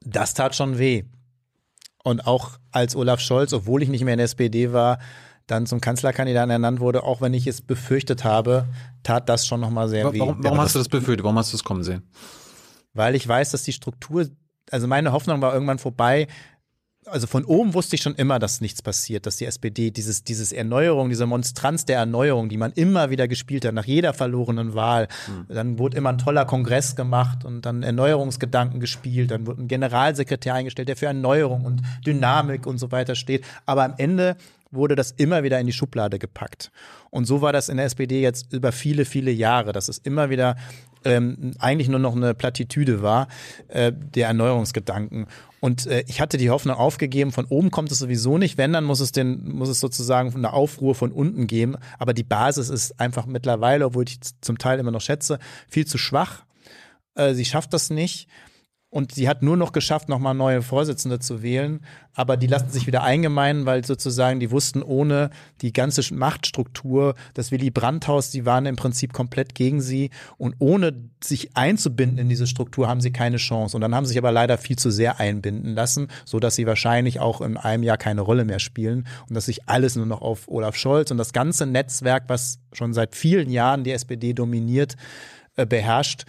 das 0.00 0.34
tat 0.34 0.54
schon 0.54 0.78
weh. 0.78 1.04
Und 2.04 2.26
auch 2.26 2.58
als 2.70 2.96
Olaf 2.96 3.20
Scholz, 3.20 3.52
obwohl 3.52 3.82
ich 3.82 3.88
nicht 3.88 4.04
mehr 4.04 4.14
in 4.14 4.18
der 4.18 4.26
SPD 4.26 4.72
war, 4.72 4.98
dann 5.46 5.66
zum 5.66 5.80
Kanzlerkandidaten 5.80 6.50
ernannt 6.50 6.80
wurde, 6.80 7.02
auch 7.02 7.20
wenn 7.20 7.34
ich 7.34 7.46
es 7.46 7.62
befürchtet 7.62 8.24
habe, 8.24 8.66
tat 9.02 9.28
das 9.28 9.46
schon 9.46 9.60
nochmal 9.60 9.88
sehr 9.88 10.12
weh. 10.12 10.20
Warum, 10.20 10.42
warum 10.42 10.60
hast 10.60 10.74
du 10.74 10.78
das 10.78 10.88
befürchtet? 10.88 11.24
Warum 11.24 11.38
hast 11.38 11.52
du 11.52 11.56
es 11.56 11.64
kommen 11.64 11.82
sehen? 11.82 12.02
Weil 12.94 13.14
ich 13.14 13.26
weiß, 13.26 13.50
dass 13.50 13.62
die 13.62 13.72
Struktur, 13.72 14.28
also 14.70 14.86
meine 14.86 15.12
Hoffnung 15.12 15.40
war 15.40 15.54
irgendwann 15.54 15.78
vorbei, 15.78 16.28
also 17.06 17.26
von 17.26 17.44
oben 17.44 17.74
wusste 17.74 17.96
ich 17.96 18.02
schon 18.02 18.14
immer, 18.14 18.38
dass 18.38 18.60
nichts 18.60 18.80
passiert, 18.80 19.26
dass 19.26 19.36
die 19.36 19.46
SPD 19.46 19.90
dieses, 19.90 20.22
dieses 20.22 20.52
Erneuerung, 20.52 21.08
diese 21.08 21.26
Monstranz 21.26 21.84
der 21.84 21.98
Erneuerung, 21.98 22.48
die 22.48 22.56
man 22.56 22.72
immer 22.72 23.10
wieder 23.10 23.26
gespielt 23.26 23.64
hat, 23.64 23.74
nach 23.74 23.86
jeder 23.86 24.14
verlorenen 24.14 24.74
Wahl, 24.74 25.08
mhm. 25.26 25.52
dann 25.52 25.78
wurde 25.78 25.96
immer 25.96 26.10
ein 26.10 26.18
toller 26.18 26.44
Kongress 26.44 26.94
gemacht 26.94 27.44
und 27.44 27.66
dann 27.66 27.82
Erneuerungsgedanken 27.82 28.78
gespielt, 28.78 29.32
dann 29.32 29.46
wurde 29.46 29.62
ein 29.62 29.68
Generalsekretär 29.68 30.54
eingestellt, 30.54 30.88
der 30.88 30.96
für 30.96 31.06
Erneuerung 31.06 31.64
und 31.64 31.82
Dynamik 32.06 32.66
und 32.66 32.78
so 32.78 32.92
weiter 32.92 33.16
steht. 33.16 33.44
Aber 33.66 33.82
am 33.84 33.94
Ende 33.98 34.36
wurde 34.72 34.96
das 34.96 35.12
immer 35.12 35.42
wieder 35.42 35.60
in 35.60 35.66
die 35.66 35.72
Schublade 35.72 36.18
gepackt. 36.18 36.72
Und 37.10 37.26
so 37.26 37.42
war 37.42 37.52
das 37.52 37.68
in 37.68 37.76
der 37.76 37.86
SPD 37.86 38.20
jetzt 38.20 38.52
über 38.52 38.72
viele, 38.72 39.04
viele 39.04 39.30
Jahre, 39.30 39.72
dass 39.72 39.88
es 39.88 39.98
immer 39.98 40.30
wieder 40.30 40.56
ähm, 41.04 41.52
eigentlich 41.58 41.88
nur 41.88 41.98
noch 41.98 42.16
eine 42.16 42.34
Plattitüde 42.34 43.02
war, 43.02 43.28
äh, 43.68 43.92
der 43.92 44.28
Erneuerungsgedanken. 44.28 45.26
Und 45.60 45.86
äh, 45.86 46.04
ich 46.08 46.20
hatte 46.20 46.38
die 46.38 46.50
Hoffnung 46.50 46.76
aufgegeben, 46.76 47.32
von 47.32 47.44
oben 47.46 47.70
kommt 47.70 47.92
es 47.92 47.98
sowieso 47.98 48.38
nicht. 48.38 48.58
Wenn, 48.58 48.72
dann 48.72 48.84
muss 48.84 49.00
es 49.00 49.12
den, 49.12 49.48
muss 49.52 49.68
es 49.68 49.80
sozusagen 49.80 50.34
eine 50.34 50.52
Aufruhr 50.52 50.94
von 50.94 51.12
unten 51.12 51.46
geben. 51.46 51.76
Aber 51.98 52.14
die 52.14 52.24
Basis 52.24 52.68
ist 52.68 52.98
einfach 52.98 53.26
mittlerweile, 53.26 53.86
obwohl 53.86 54.04
ich 54.04 54.18
zum 54.40 54.58
Teil 54.58 54.78
immer 54.78 54.90
noch 54.90 55.00
schätze, 55.00 55.38
viel 55.68 55.86
zu 55.86 55.98
schwach. 55.98 56.44
Äh, 57.14 57.34
sie 57.34 57.44
schafft 57.44 57.72
das 57.74 57.90
nicht. 57.90 58.28
Und 58.92 59.12
sie 59.12 59.26
hat 59.26 59.42
nur 59.42 59.56
noch 59.56 59.72
geschafft, 59.72 60.10
nochmal 60.10 60.34
neue 60.34 60.60
Vorsitzende 60.60 61.18
zu 61.18 61.42
wählen. 61.42 61.80
Aber 62.12 62.36
die 62.36 62.46
lassen 62.46 62.68
sich 62.68 62.86
wieder 62.86 63.02
eingemeinen, 63.02 63.64
weil 63.64 63.82
sozusagen 63.86 64.38
die 64.38 64.50
wussten, 64.50 64.82
ohne 64.82 65.30
die 65.62 65.72
ganze 65.72 66.02
Machtstruktur, 66.12 67.14
das 67.32 67.50
Willy 67.50 67.70
Brandt-Haus, 67.70 68.28
die 68.30 68.44
waren 68.44 68.66
im 68.66 68.76
Prinzip 68.76 69.14
komplett 69.14 69.54
gegen 69.54 69.80
sie. 69.80 70.10
Und 70.36 70.56
ohne 70.58 70.92
sich 71.24 71.56
einzubinden 71.56 72.18
in 72.18 72.28
diese 72.28 72.46
Struktur 72.46 72.86
haben 72.86 73.00
sie 73.00 73.12
keine 73.12 73.38
Chance. 73.38 73.78
Und 73.78 73.80
dann 73.80 73.94
haben 73.94 74.04
sie 74.04 74.10
sich 74.10 74.18
aber 74.18 74.30
leider 74.30 74.58
viel 74.58 74.76
zu 74.76 74.90
sehr 74.90 75.18
einbinden 75.18 75.74
lassen, 75.74 76.08
so 76.26 76.38
dass 76.38 76.54
sie 76.54 76.66
wahrscheinlich 76.66 77.18
auch 77.18 77.40
in 77.40 77.56
einem 77.56 77.84
Jahr 77.84 77.96
keine 77.96 78.20
Rolle 78.20 78.44
mehr 78.44 78.58
spielen. 78.58 79.06
Und 79.26 79.34
dass 79.34 79.46
sich 79.46 79.70
alles 79.70 79.96
nur 79.96 80.04
noch 80.04 80.20
auf 80.20 80.48
Olaf 80.48 80.76
Scholz 80.76 81.10
und 81.10 81.16
das 81.16 81.32
ganze 81.32 81.64
Netzwerk, 81.64 82.24
was 82.26 82.58
schon 82.74 82.92
seit 82.92 83.16
vielen 83.16 83.48
Jahren 83.48 83.84
die 83.84 83.92
SPD 83.92 84.34
dominiert, 84.34 84.96
äh, 85.56 85.64
beherrscht, 85.64 86.26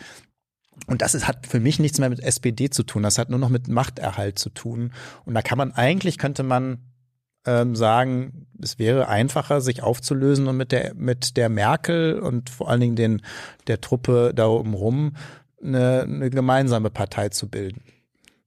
und 0.88 1.02
das 1.02 1.16
ist, 1.16 1.28
hat 1.28 1.48
für 1.48 1.60
mich 1.60 1.80
nichts 1.80 2.00
mehr 2.00 2.10
mit 2.10 2.20
SPD 2.20 2.70
zu 2.70 2.84
tun. 2.84 3.04
Das 3.04 3.18
hat 3.18 3.30
nur 3.30 3.40
noch 3.40 3.50
mit 3.50 3.68
Machterhalt 3.68 4.38
zu 4.38 4.50
tun. 4.50 4.92
Und 5.26 5.34
da 5.34 5.42
kann 5.42 5.58
man 5.58 5.72
eigentlich, 5.72 6.18
könnte 6.18 6.44
man 6.44 6.80
ähm, 7.46 7.76
sagen, 7.76 8.48
es 8.62 8.80
wäre 8.80 9.08
einfacher, 9.08 9.62
sich 9.62 9.84
aufzulösen 9.84 10.48
und 10.48 10.58
mit 10.58 10.72
der, 10.72 10.94
mit 10.96 11.38
der 11.38 11.50
Merkel 11.50 12.20
und 12.20 12.50
vor 12.50 12.70
allen 12.70 12.82
Dingen 12.82 12.96
den, 12.96 13.22
der 13.68 13.82
Truppe 13.82 14.34
da 14.36 14.48
oben 14.48 14.74
rum 14.74 15.16
eine, 15.62 16.02
eine 16.02 16.30
gemeinsame 16.30 16.90
Partei 16.90 17.30
zu 17.30 17.50
bilden. 17.50 17.84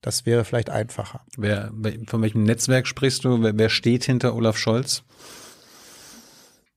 Das 0.01 0.25
wäre 0.25 0.45
vielleicht 0.45 0.69
einfacher. 0.69 1.21
Wer, 1.37 1.71
von 2.07 2.21
welchem 2.21 2.43
Netzwerk 2.43 2.87
sprichst 2.87 3.25
du? 3.25 3.41
Wer, 3.41 3.57
wer 3.57 3.69
steht 3.69 4.03
hinter 4.03 4.35
Olaf 4.35 4.57
Scholz? 4.57 5.03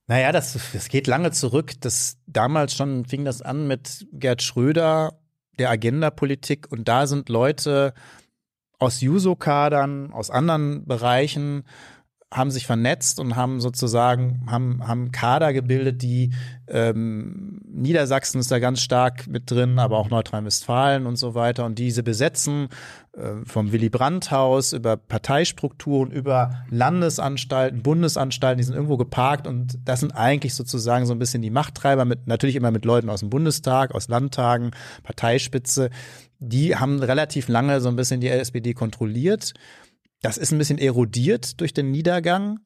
Naja, 0.07 0.31
das, 0.31 0.57
das 0.73 0.89
geht 0.89 1.07
lange 1.07 1.31
zurück. 1.31 1.73
Das, 1.81 2.17
damals 2.25 2.75
schon 2.75 3.05
fing 3.05 3.23
das 3.23 3.41
an 3.41 3.67
mit 3.67 4.07
Gerd 4.11 4.41
Schröder 4.41 5.20
der 5.61 5.69
Agenda-Politik. 5.69 6.71
Und 6.71 6.87
da 6.87 7.05
sind 7.05 7.29
Leute 7.29 7.93
aus 8.79 8.99
Juso-Kadern, 9.01 10.11
aus 10.11 10.31
anderen 10.31 10.85
Bereichen, 10.85 11.63
haben 12.33 12.49
sich 12.49 12.65
vernetzt 12.65 13.19
und 13.19 13.35
haben 13.35 13.59
sozusagen 13.59 14.45
haben 14.49 14.87
haben 14.87 15.11
Kader 15.11 15.51
gebildet, 15.51 16.01
die 16.01 16.31
ähm, 16.67 17.59
Niedersachsen 17.65 18.39
ist 18.39 18.49
da 18.49 18.59
ganz 18.59 18.81
stark 18.81 19.27
mit 19.27 19.51
drin, 19.51 19.79
aber 19.79 19.97
auch 19.97 20.09
Nordrhein-Westfalen 20.09 21.05
und 21.07 21.17
so 21.17 21.35
weiter 21.35 21.65
und 21.65 21.77
diese 21.77 22.03
besetzen 22.03 22.69
äh, 23.17 23.45
vom 23.45 23.73
Willy 23.73 23.89
Brandt 23.89 24.31
Haus 24.31 24.71
über 24.71 24.95
Parteistrukturen 24.95 26.09
über 26.09 26.63
Landesanstalten, 26.69 27.83
Bundesanstalten, 27.83 28.59
die 28.59 28.63
sind 28.63 28.75
irgendwo 28.75 28.95
geparkt 28.95 29.45
und 29.45 29.77
das 29.83 29.99
sind 29.99 30.13
eigentlich 30.15 30.55
sozusagen 30.55 31.05
so 31.05 31.13
ein 31.13 31.19
bisschen 31.19 31.41
die 31.41 31.49
Machttreiber 31.49 32.05
mit 32.05 32.27
natürlich 32.27 32.55
immer 32.55 32.71
mit 32.71 32.85
Leuten 32.85 33.09
aus 33.09 33.19
dem 33.19 33.29
Bundestag, 33.29 33.93
aus 33.93 34.07
Landtagen, 34.07 34.71
Parteispitze. 35.03 35.89
Die 36.39 36.77
haben 36.77 37.03
relativ 37.03 37.49
lange 37.49 37.81
so 37.81 37.89
ein 37.89 37.97
bisschen 37.97 38.21
die 38.21 38.29
SPD 38.29 38.73
kontrolliert 38.73 39.53
das 40.21 40.37
ist 40.37 40.51
ein 40.51 40.57
bisschen 40.57 40.77
erodiert 40.77 41.59
durch 41.59 41.73
den 41.73 41.91
Niedergang. 41.91 42.59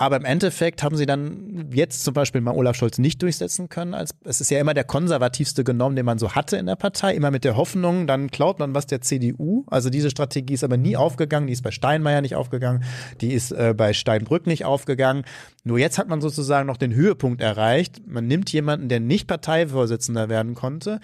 Aber 0.00 0.16
im 0.16 0.24
Endeffekt 0.24 0.82
haben 0.82 0.96
sie 0.96 1.04
dann 1.04 1.68
jetzt 1.74 2.04
zum 2.04 2.14
Beispiel 2.14 2.40
mal 2.40 2.54
Olaf 2.56 2.74
Scholz 2.74 2.96
nicht 2.96 3.20
durchsetzen 3.20 3.68
können. 3.68 3.92
Als, 3.92 4.12
es 4.24 4.40
ist 4.40 4.50
ja 4.50 4.58
immer 4.58 4.72
der 4.72 4.84
konservativste 4.84 5.62
genommen, 5.62 5.94
den 5.94 6.06
man 6.06 6.18
so 6.18 6.34
hatte 6.34 6.56
in 6.56 6.64
der 6.64 6.76
Partei. 6.76 7.14
Immer 7.14 7.30
mit 7.30 7.44
der 7.44 7.54
Hoffnung, 7.54 8.06
dann 8.06 8.30
klaut 8.30 8.58
man 8.58 8.74
was 8.74 8.86
der 8.86 9.02
CDU. 9.02 9.66
Also 9.66 9.90
diese 9.90 10.08
Strategie 10.08 10.54
ist 10.54 10.64
aber 10.64 10.78
nie 10.78 10.96
aufgegangen. 10.96 11.48
Die 11.48 11.52
ist 11.52 11.60
bei 11.60 11.70
Steinmeier 11.70 12.22
nicht 12.22 12.34
aufgegangen. 12.34 12.82
Die 13.20 13.34
ist 13.34 13.52
äh, 13.52 13.74
bei 13.76 13.92
Steinbrück 13.92 14.46
nicht 14.46 14.64
aufgegangen. 14.64 15.24
Nur 15.64 15.78
jetzt 15.78 15.98
hat 15.98 16.08
man 16.08 16.22
sozusagen 16.22 16.66
noch 16.66 16.78
den 16.78 16.94
Höhepunkt 16.94 17.42
erreicht. 17.42 18.00
Man 18.06 18.26
nimmt 18.26 18.50
jemanden, 18.54 18.88
der 18.88 19.00
nicht 19.00 19.26
Parteivorsitzender 19.26 20.30
werden 20.30 20.54
konnte, 20.54 21.00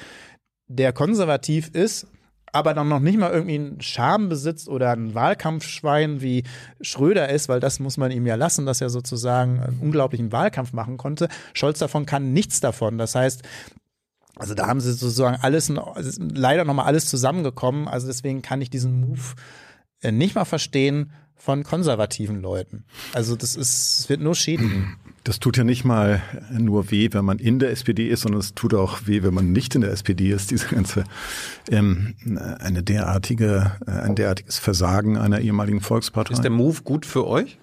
der 0.68 0.94
konservativ 0.94 1.68
ist, 1.74 2.06
aber 2.56 2.74
dann 2.74 2.88
noch 2.88 3.00
nicht 3.00 3.18
mal 3.18 3.30
irgendwie 3.30 3.54
einen 3.54 3.80
Charme 3.80 4.28
besitzt 4.28 4.68
oder 4.68 4.92
ein 4.92 5.14
Wahlkampfschwein 5.14 6.20
wie 6.20 6.44
Schröder 6.80 7.28
ist, 7.28 7.48
weil 7.48 7.60
das 7.60 7.78
muss 7.78 7.96
man 7.96 8.10
ihm 8.10 8.26
ja 8.26 8.34
lassen, 8.34 8.66
dass 8.66 8.80
er 8.80 8.90
sozusagen 8.90 9.60
einen 9.60 9.78
unglaublichen 9.80 10.32
Wahlkampf 10.32 10.72
machen 10.72 10.96
konnte. 10.96 11.28
Scholz 11.54 11.78
davon 11.78 12.06
kann 12.06 12.32
nichts 12.32 12.60
davon. 12.60 12.98
Das 12.98 13.14
heißt, 13.14 13.42
also 14.36 14.54
da 14.54 14.66
haben 14.66 14.80
sie 14.80 14.92
sozusagen 14.92 15.38
alles, 15.40 15.72
leider 16.18 16.64
nochmal 16.64 16.86
alles 16.86 17.06
zusammengekommen. 17.06 17.88
Also 17.88 18.06
deswegen 18.06 18.42
kann 18.42 18.60
ich 18.60 18.70
diesen 18.70 19.00
Move 19.00 19.34
äh, 20.02 20.12
nicht 20.12 20.34
mal 20.34 20.44
verstehen 20.44 21.12
von 21.34 21.64
konservativen 21.64 22.40
Leuten. 22.40 22.84
Also 23.12 23.36
das 23.36 23.56
ist, 23.56 24.00
es 24.00 24.08
wird 24.08 24.20
nur 24.20 24.34
schädigen. 24.34 24.96
Das 25.26 25.40
tut 25.40 25.56
ja 25.56 25.64
nicht 25.64 25.84
mal 25.84 26.22
nur 26.56 26.92
weh, 26.92 27.08
wenn 27.10 27.24
man 27.24 27.40
in 27.40 27.58
der 27.58 27.72
SPD 27.72 28.08
ist, 28.08 28.20
sondern 28.20 28.38
es 28.38 28.54
tut 28.54 28.74
auch 28.74 29.00
weh, 29.06 29.24
wenn 29.24 29.34
man 29.34 29.50
nicht 29.50 29.74
in 29.74 29.80
der 29.80 29.90
SPD 29.90 30.30
ist. 30.30 30.52
Diese 30.52 30.68
ganze 30.68 31.02
ähm, 31.68 32.14
eine 32.60 32.84
derartige, 32.84 33.72
äh, 33.88 33.90
ein 33.90 34.14
derartiges 34.14 34.60
Versagen 34.60 35.16
einer 35.16 35.40
ehemaligen 35.40 35.80
Volkspartei. 35.80 36.32
Ist 36.32 36.44
der 36.44 36.52
Move 36.52 36.82
gut 36.84 37.04
für 37.04 37.26
euch? 37.26 37.58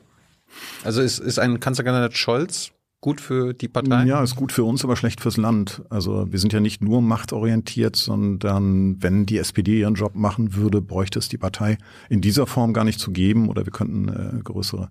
Also 0.83 1.01
ist, 1.01 1.19
ist 1.19 1.39
ein 1.39 1.61
Kanzlerkandidat 1.61 2.17
Scholz 2.17 2.71
gut 2.99 3.21
für 3.21 3.53
die 3.53 3.69
Partei? 3.69 4.03
Ja, 4.07 4.21
ist 4.21 4.35
gut 4.35 4.51
für 4.51 4.65
uns, 4.65 4.83
aber 4.83 4.97
schlecht 4.97 5.21
fürs 5.21 5.37
Land. 5.37 5.83
Also 5.89 6.29
wir 6.33 6.39
sind 6.39 6.51
ja 6.51 6.59
nicht 6.59 6.83
nur 6.83 7.01
machtorientiert, 7.01 7.95
sondern 7.95 9.01
wenn 9.01 9.25
die 9.25 9.37
SPD 9.37 9.79
ihren 9.79 9.95
Job 9.95 10.15
machen 10.15 10.55
würde, 10.55 10.81
bräuchte 10.81 11.19
es 11.19 11.29
die 11.29 11.37
Partei 11.37 11.77
in 12.09 12.19
dieser 12.19 12.45
Form 12.45 12.73
gar 12.73 12.83
nicht 12.83 12.99
zu 12.99 13.11
geben 13.11 13.47
oder 13.47 13.65
wir 13.65 13.71
könnten 13.71 14.09
äh, 14.09 14.41
größere 14.43 14.89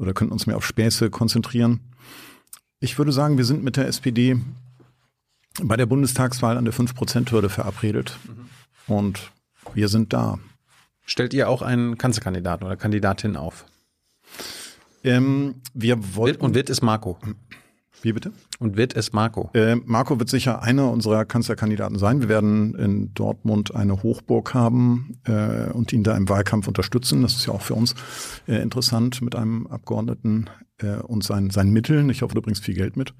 oder 0.00 0.14
könnten 0.14 0.32
uns 0.32 0.46
mehr 0.46 0.56
auf 0.56 0.64
Späße 0.64 1.10
konzentrieren. 1.10 1.80
Ich 2.80 2.96
würde 2.98 3.12
sagen, 3.12 3.36
wir 3.36 3.44
sind 3.44 3.62
mit 3.62 3.76
der 3.76 3.86
SPD 3.86 4.40
bei 5.62 5.76
der 5.76 5.86
Bundestagswahl 5.86 6.56
an 6.56 6.64
der 6.64 6.72
5%-Hürde 6.72 7.50
verabredet. 7.50 8.18
Und 8.86 9.30
wir 9.74 9.88
sind 9.88 10.12
da. 10.12 10.38
Stellt 11.04 11.34
ihr 11.34 11.48
auch 11.48 11.60
einen 11.60 11.98
Kanzlerkandidaten 11.98 12.66
oder 12.66 12.76
Kandidatin 12.76 13.36
auf? 13.36 13.66
Ähm, 15.04 15.56
wir 15.74 16.16
wollten. 16.16 16.42
Und 16.44 16.54
wird 16.54 16.70
es 16.70 16.80
Marco? 16.80 17.18
Wie 18.02 18.12
bitte? 18.12 18.32
Und 18.58 18.76
wird 18.76 18.96
es 18.96 19.12
Marco? 19.12 19.50
Äh, 19.54 19.76
Marco 19.76 20.18
wird 20.18 20.28
sicher 20.28 20.62
einer 20.62 20.90
unserer 20.90 21.24
Kanzlerkandidaten 21.24 21.98
sein. 21.98 22.20
Wir 22.20 22.28
werden 22.28 22.74
in 22.74 23.12
Dortmund 23.14 23.74
eine 23.74 24.02
Hochburg 24.02 24.54
haben 24.54 25.18
äh, 25.24 25.70
und 25.70 25.92
ihn 25.92 26.02
da 26.02 26.16
im 26.16 26.28
Wahlkampf 26.28 26.66
unterstützen. 26.66 27.22
Das 27.22 27.34
ist 27.34 27.46
ja 27.46 27.52
auch 27.52 27.62
für 27.62 27.74
uns 27.74 27.94
äh, 28.48 28.56
interessant 28.62 29.20
mit 29.22 29.34
einem 29.36 29.66
Abgeordneten 29.66 30.48
äh, 30.78 30.96
und 30.96 31.24
seinen, 31.24 31.50
seinen 31.50 31.72
Mitteln. 31.72 32.08
Ich 32.10 32.22
hoffe, 32.22 32.34
du 32.34 32.42
bringst 32.42 32.64
viel 32.64 32.74
Geld 32.74 32.96
mit 32.96 33.14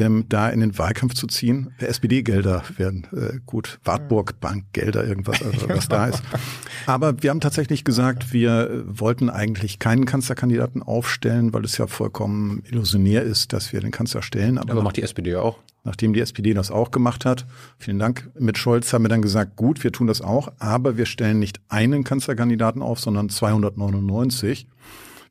ähm, 0.00 0.26
da 0.28 0.48
in 0.48 0.60
den 0.60 0.76
Wahlkampf 0.78 1.14
zu 1.14 1.26
ziehen. 1.26 1.72
SPD-Gelder 1.78 2.62
werden 2.76 3.06
äh, 3.12 3.38
gut, 3.46 3.78
Wartburg-Bankgelder, 3.84 5.06
irgendwas, 5.06 5.42
also 5.42 5.68
was 5.68 5.88
da 5.88 6.06
ist. 6.06 6.22
Aber 6.86 7.22
wir 7.22 7.30
haben 7.30 7.40
tatsächlich 7.40 7.84
gesagt, 7.84 8.32
wir 8.32 8.70
äh, 8.70 9.00
wollten 9.00 9.30
eigentlich 9.30 9.78
keinen 9.78 10.06
Kanzlerkandidaten 10.06 10.82
aufstellen, 10.82 11.52
weil 11.52 11.64
es 11.64 11.78
ja 11.78 11.86
vollkommen 11.86 12.62
illusionär 12.70 13.22
ist, 13.22 13.52
dass 13.52 13.72
wir 13.72 13.80
den 13.80 13.90
Kanzler 13.90 14.22
stellen. 14.22 14.58
Aber, 14.58 14.72
Aber 14.72 14.82
macht 14.82 14.96
die 14.96 15.02
SPD 15.02 15.30
ja 15.30 15.40
auch. 15.40 15.58
Nachdem 15.82 16.12
die 16.12 16.20
SPD 16.20 16.52
das 16.52 16.70
auch 16.70 16.90
gemacht 16.90 17.24
hat, 17.24 17.46
vielen 17.78 17.98
Dank, 17.98 18.30
mit 18.38 18.58
Scholz 18.58 18.92
haben 18.92 19.04
wir 19.04 19.08
dann 19.08 19.22
gesagt, 19.22 19.56
gut, 19.56 19.82
wir 19.82 19.92
tun 19.92 20.06
das 20.06 20.20
auch, 20.20 20.52
aber 20.58 20.98
wir 20.98 21.06
stellen 21.06 21.38
nicht 21.38 21.60
einen 21.68 22.04
Kanzlerkandidaten 22.04 22.82
auf, 22.82 23.00
sondern 23.00 23.30
299. 23.30 24.66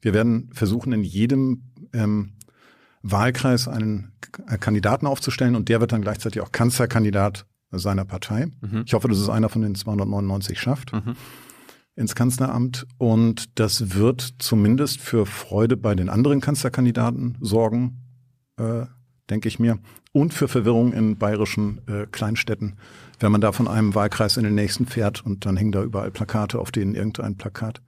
Wir 0.02 0.14
werden 0.14 0.50
versuchen, 0.54 0.92
in 0.92 1.04
jedem 1.04 1.64
ähm, 1.94 2.32
Wahlkreis 3.02 3.68
einen 3.68 4.12
Kandidaten 4.60 5.08
aufzustellen 5.08 5.56
und 5.56 5.70
der 5.70 5.80
wird 5.80 5.92
dann 5.92 6.02
gleichzeitig 6.02 6.42
auch 6.42 6.52
Kanzlerkandidat 6.52 7.46
seiner 7.72 8.06
Partei. 8.06 8.48
Mhm. 8.62 8.84
Ich 8.86 8.94
hoffe, 8.94 9.08
dass 9.08 9.18
es 9.18 9.30
einer 9.30 9.50
von 9.50 9.62
den 9.62 9.76
299 9.76 10.60
schafft. 10.60 10.94
Mhm. 10.94 11.16
ins 11.96 12.16
Kanzleramt 12.16 12.88
und 12.98 13.60
das 13.60 13.94
wird 13.94 14.36
zumindest 14.40 15.02
für 15.02 15.26
Freude 15.26 15.76
bei 15.76 15.96
den 15.96 16.10
anderen 16.10 16.40
Kanzlerkandidaten 16.40 17.38
sorgen, 17.42 17.98
äh, 18.58 18.86
denke 19.30 19.50
ich 19.50 19.60
mir, 19.60 19.80
und 20.12 20.34
für 20.34 20.48
Verwirrung 20.48 20.94
in 20.94 21.18
bayerischen 21.18 21.82
äh, 21.88 22.08
Kleinstädten, 22.10 22.78
wenn 23.20 23.32
man 23.32 23.42
da 23.42 23.52
von 23.52 23.68
einem 23.68 23.96
Wahlkreis 23.96 24.38
in 24.38 24.44
den 24.44 24.56
nächsten 24.56 24.86
fährt 24.86 25.26
und 25.26 25.46
dann 25.46 25.58
hängen 25.58 25.72
da 25.72 25.84
überall 25.84 26.10
Plakate, 26.10 26.58
auf 26.58 26.72
denen 26.72 26.96
irgendein 26.96 27.36
Plakat, 27.36 27.82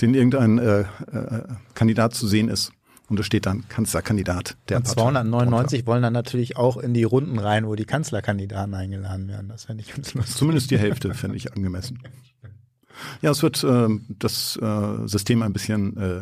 denen 0.00 0.14
irgendein 0.14 0.58
äh, 0.58 0.80
äh, 0.80 1.42
Kandidat 1.74 2.14
zu 2.14 2.26
sehen 2.26 2.48
ist. 2.48 2.72
Und 3.08 3.18
da 3.18 3.22
steht 3.22 3.46
dann 3.46 3.66
Kanzlerkandidat 3.68 4.56
der 4.68 4.78
Und 4.78 4.86
299 4.86 5.86
wollen 5.86 6.02
dann 6.02 6.12
natürlich 6.12 6.56
auch 6.56 6.76
in 6.76 6.92
die 6.92 7.04
Runden 7.04 7.38
rein, 7.38 7.66
wo 7.66 7.74
die 7.74 7.86
Kanzlerkandidaten 7.86 8.74
eingeladen 8.74 9.28
werden. 9.28 9.48
Das 9.48 9.64
fände 9.64 9.82
ich 9.82 9.94
ganz 9.94 10.14
lustig. 10.14 10.36
Zumindest 10.36 10.70
die 10.70 10.78
Hälfte 10.78 11.14
fände 11.14 11.36
ich 11.36 11.52
angemessen. 11.52 12.00
Ja, 13.22 13.30
es 13.30 13.42
wird 13.42 13.64
äh, 13.64 13.88
das 14.18 14.58
äh, 14.60 15.06
System 15.06 15.42
ein 15.42 15.52
bisschen 15.52 15.96
äh, 15.96 16.20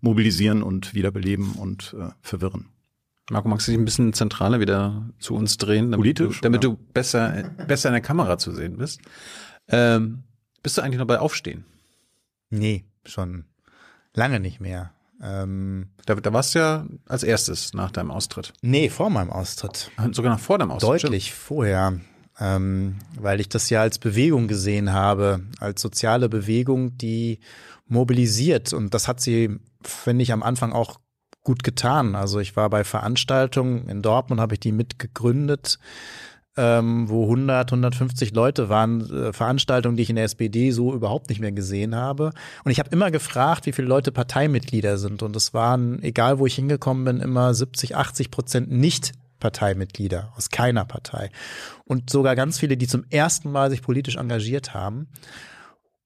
mobilisieren 0.00 0.62
und 0.62 0.94
wiederbeleben 0.94 1.52
und 1.52 1.94
äh, 1.98 2.10
verwirren. 2.22 2.68
Marco, 3.30 3.48
magst 3.48 3.68
du 3.68 3.72
dich 3.72 3.78
ein 3.78 3.84
bisschen 3.84 4.12
zentraler 4.12 4.58
wieder 4.58 5.08
zu 5.20 5.34
uns 5.34 5.56
drehen, 5.56 5.92
damit, 5.92 6.00
Politisch, 6.00 6.40
du, 6.40 6.42
damit 6.42 6.64
ja. 6.64 6.70
du 6.70 6.76
besser, 6.76 7.44
besser 7.68 7.90
in 7.90 7.92
der 7.92 8.02
Kamera 8.02 8.38
zu 8.38 8.52
sehen 8.52 8.76
bist? 8.76 9.00
Ähm, 9.68 10.24
bist 10.62 10.76
du 10.76 10.82
eigentlich 10.82 10.98
noch 10.98 11.06
bei 11.06 11.20
Aufstehen? 11.20 11.64
Nee, 12.50 12.84
schon 13.04 13.44
lange 14.14 14.40
nicht 14.40 14.60
mehr. 14.60 14.92
Ähm, 15.22 15.88
da, 16.06 16.14
da 16.14 16.32
warst 16.32 16.54
du 16.54 16.60
ja 16.60 16.86
als 17.06 17.22
erstes 17.22 17.74
nach 17.74 17.90
deinem 17.90 18.10
Austritt. 18.10 18.52
Nee, 18.62 18.88
vor 18.88 19.10
meinem 19.10 19.30
Austritt. 19.30 19.90
Sogar 20.12 20.32
noch 20.32 20.40
vor 20.40 20.58
deinem 20.58 20.70
Austritt. 20.72 21.04
Deutlich 21.04 21.26
stimmt. 21.26 21.38
vorher. 21.38 22.00
Ähm, 22.38 22.96
weil 23.18 23.38
ich 23.40 23.50
das 23.50 23.68
ja 23.68 23.82
als 23.82 23.98
Bewegung 23.98 24.48
gesehen 24.48 24.92
habe, 24.92 25.42
als 25.58 25.82
soziale 25.82 26.30
Bewegung, 26.30 26.96
die 26.96 27.40
mobilisiert. 27.86 28.72
Und 28.72 28.94
das 28.94 29.08
hat 29.08 29.20
sie, 29.20 29.58
finde 29.82 30.22
ich, 30.22 30.32
am 30.32 30.42
Anfang 30.42 30.72
auch 30.72 31.00
gut 31.42 31.62
getan. 31.64 32.14
Also 32.14 32.38
ich 32.38 32.56
war 32.56 32.70
bei 32.70 32.84
Veranstaltungen 32.84 33.88
in 33.88 34.00
Dortmund, 34.00 34.40
habe 34.40 34.54
ich 34.54 34.60
die 34.60 34.72
mitgegründet 34.72 35.78
ähm, 36.56 37.08
wo 37.08 37.24
100, 37.24 37.70
150 37.70 38.34
Leute 38.34 38.68
waren, 38.68 39.08
äh, 39.10 39.32
Veranstaltungen, 39.32 39.96
die 39.96 40.02
ich 40.02 40.10
in 40.10 40.16
der 40.16 40.24
SPD 40.24 40.72
so 40.72 40.92
überhaupt 40.92 41.28
nicht 41.28 41.40
mehr 41.40 41.52
gesehen 41.52 41.94
habe. 41.94 42.32
Und 42.64 42.72
ich 42.72 42.78
habe 42.78 42.90
immer 42.90 43.10
gefragt, 43.10 43.66
wie 43.66 43.72
viele 43.72 43.88
Leute 43.88 44.12
Parteimitglieder 44.12 44.98
sind. 44.98 45.22
Und 45.22 45.36
es 45.36 45.54
waren, 45.54 46.02
egal 46.02 46.38
wo 46.38 46.46
ich 46.46 46.56
hingekommen 46.56 47.04
bin, 47.04 47.20
immer 47.20 47.54
70, 47.54 47.96
80 47.96 48.30
Prozent 48.30 48.70
nicht 48.70 49.12
Parteimitglieder 49.38 50.32
aus 50.36 50.50
keiner 50.50 50.84
Partei. 50.84 51.30
Und 51.84 52.10
sogar 52.10 52.36
ganz 52.36 52.58
viele, 52.58 52.76
die 52.76 52.86
zum 52.86 53.04
ersten 53.10 53.50
Mal 53.50 53.70
sich 53.70 53.80
politisch 53.80 54.16
engagiert 54.16 54.74
haben. 54.74 55.08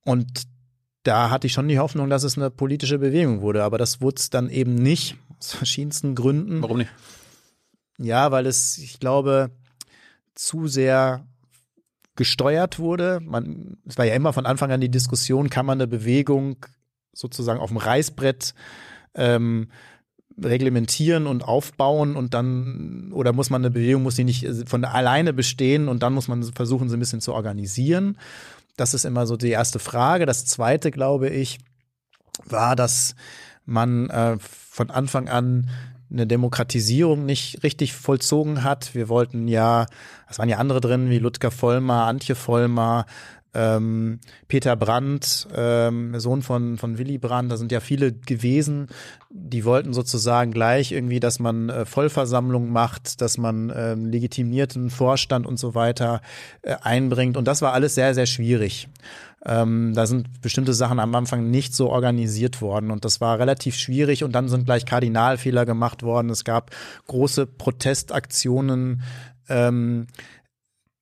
Und 0.04 0.44
da 1.02 1.30
hatte 1.30 1.46
ich 1.46 1.52
schon 1.52 1.68
die 1.68 1.78
Hoffnung, 1.78 2.10
dass 2.10 2.22
es 2.22 2.38
eine 2.38 2.50
politische 2.50 2.98
Bewegung 2.98 3.40
wurde. 3.40 3.64
Aber 3.64 3.78
das 3.78 4.00
wurde 4.00 4.16
es 4.18 4.30
dann 4.30 4.50
eben 4.50 4.74
nicht, 4.74 5.16
aus 5.38 5.52
verschiedensten 5.52 6.14
Gründen. 6.14 6.62
Warum 6.62 6.78
nicht? 6.78 6.90
Ja, 7.98 8.30
weil 8.30 8.46
es, 8.46 8.78
ich 8.78 9.00
glaube, 9.00 9.50
zu 10.34 10.66
sehr 10.66 11.26
gesteuert 12.16 12.78
wurde. 12.78 13.20
Man, 13.22 13.78
es 13.86 13.98
war 13.98 14.04
ja 14.04 14.14
immer 14.14 14.32
von 14.32 14.46
Anfang 14.46 14.70
an 14.70 14.80
die 14.80 14.90
Diskussion, 14.90 15.50
kann 15.50 15.66
man 15.66 15.78
eine 15.80 15.86
Bewegung 15.86 16.56
sozusagen 17.12 17.60
auf 17.60 17.70
dem 17.70 17.78
Reißbrett 17.78 18.54
ähm, 19.14 19.68
reglementieren 20.42 21.26
und 21.26 21.44
aufbauen 21.44 22.16
und 22.16 22.34
dann 22.34 23.12
oder 23.12 23.32
muss 23.32 23.50
man 23.50 23.62
eine 23.62 23.70
Bewegung 23.70 24.02
muss 24.02 24.16
die 24.16 24.24
nicht 24.24 24.46
von 24.66 24.84
alleine 24.84 25.32
bestehen 25.32 25.86
und 25.88 26.02
dann 26.02 26.12
muss 26.12 26.26
man 26.26 26.42
versuchen 26.42 26.88
sie 26.88 26.96
ein 26.96 27.00
bisschen 27.00 27.20
zu 27.20 27.32
organisieren. 27.32 28.18
Das 28.76 28.94
ist 28.94 29.04
immer 29.04 29.26
so 29.26 29.36
die 29.36 29.50
erste 29.50 29.78
Frage. 29.78 30.26
Das 30.26 30.44
zweite, 30.46 30.90
glaube 30.90 31.28
ich, 31.28 31.58
war, 32.44 32.74
dass 32.74 33.14
man 33.64 34.10
äh, 34.10 34.36
von 34.40 34.90
Anfang 34.90 35.28
an 35.28 35.70
eine 36.10 36.26
Demokratisierung 36.26 37.24
nicht 37.26 37.62
richtig 37.62 37.92
vollzogen 37.92 38.62
hat. 38.62 38.94
Wir 38.94 39.08
wollten 39.08 39.48
ja, 39.48 39.86
es 40.28 40.38
waren 40.38 40.48
ja 40.48 40.58
andere 40.58 40.80
drin, 40.80 41.10
wie 41.10 41.18
Ludger 41.18 41.50
Vollmer, 41.50 42.06
Antje 42.06 42.34
Vollmer, 42.34 43.06
ähm, 43.54 44.18
Peter 44.48 44.76
Brandt, 44.76 45.46
ähm, 45.54 46.18
Sohn 46.18 46.42
von, 46.42 46.76
von 46.76 46.98
Willy 46.98 47.18
Brandt, 47.18 47.52
da 47.52 47.56
sind 47.56 47.72
ja 47.72 47.80
viele 47.80 48.12
gewesen, 48.12 48.88
die 49.30 49.64
wollten 49.64 49.94
sozusagen 49.94 50.50
gleich 50.50 50.92
irgendwie, 50.92 51.20
dass 51.20 51.38
man 51.38 51.68
äh, 51.68 51.84
Vollversammlung 51.84 52.70
macht, 52.70 53.20
dass 53.20 53.38
man 53.38 53.72
ähm, 53.74 54.06
legitimierten 54.06 54.90
Vorstand 54.90 55.46
und 55.46 55.58
so 55.58 55.74
weiter 55.74 56.20
äh, 56.62 56.74
einbringt. 56.82 57.36
Und 57.36 57.46
das 57.46 57.62
war 57.62 57.72
alles 57.72 57.94
sehr, 57.94 58.14
sehr 58.14 58.26
schwierig. 58.26 58.88
Ähm, 59.46 59.92
da 59.94 60.06
sind 60.06 60.40
bestimmte 60.40 60.72
Sachen 60.72 60.98
am 60.98 61.14
Anfang 61.14 61.50
nicht 61.50 61.74
so 61.74 61.90
organisiert 61.90 62.62
worden 62.62 62.90
und 62.90 63.04
das 63.04 63.20
war 63.20 63.38
relativ 63.38 63.76
schwierig 63.76 64.24
und 64.24 64.32
dann 64.32 64.48
sind 64.48 64.64
gleich 64.64 64.86
Kardinalfehler 64.86 65.66
gemacht 65.66 66.02
worden. 66.02 66.30
Es 66.30 66.44
gab 66.44 66.70
große 67.06 67.46
Protestaktionen. 67.46 69.02
Ähm, 69.48 70.06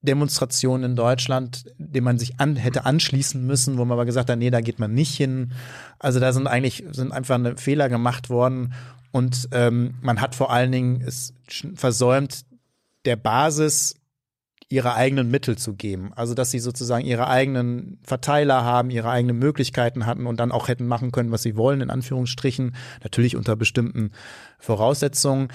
Demonstrationen 0.02 0.90
in 0.90 0.96
Deutschland, 0.96 1.72
dem 1.78 2.02
man 2.02 2.18
sich 2.18 2.40
an, 2.40 2.56
hätte 2.56 2.84
anschließen 2.84 3.46
müssen, 3.46 3.78
wo 3.78 3.84
man 3.84 3.92
aber 3.92 4.04
gesagt 4.04 4.30
hat, 4.30 4.38
nee, 4.38 4.50
da 4.50 4.60
geht 4.60 4.80
man 4.80 4.92
nicht 4.92 5.16
hin. 5.16 5.52
Also 6.00 6.18
da 6.18 6.32
sind 6.32 6.48
eigentlich 6.48 6.84
sind 6.90 7.12
einfach 7.12 7.36
eine 7.36 7.56
Fehler 7.56 7.88
gemacht 7.88 8.28
worden 8.28 8.74
und 9.12 9.48
ähm, 9.52 9.94
man 10.00 10.20
hat 10.20 10.34
vor 10.34 10.50
allen 10.52 10.72
Dingen 10.72 11.02
es 11.06 11.34
versäumt, 11.76 12.44
der 13.04 13.16
Basis 13.16 13.94
ihre 14.72 14.94
eigenen 14.94 15.30
Mittel 15.30 15.58
zu 15.58 15.74
geben. 15.74 16.12
Also 16.14 16.32
dass 16.32 16.50
sie 16.50 16.58
sozusagen 16.58 17.04
ihre 17.04 17.28
eigenen 17.28 17.98
Verteiler 18.02 18.64
haben, 18.64 18.90
ihre 18.90 19.10
eigenen 19.10 19.38
Möglichkeiten 19.38 20.06
hatten 20.06 20.26
und 20.26 20.40
dann 20.40 20.50
auch 20.50 20.68
hätten 20.68 20.86
machen 20.86 21.12
können, 21.12 21.30
was 21.30 21.42
sie 21.42 21.56
wollen, 21.56 21.82
in 21.82 21.90
Anführungsstrichen, 21.90 22.74
natürlich 23.02 23.36
unter 23.36 23.54
bestimmten 23.54 24.12
Voraussetzungen. 24.58 25.48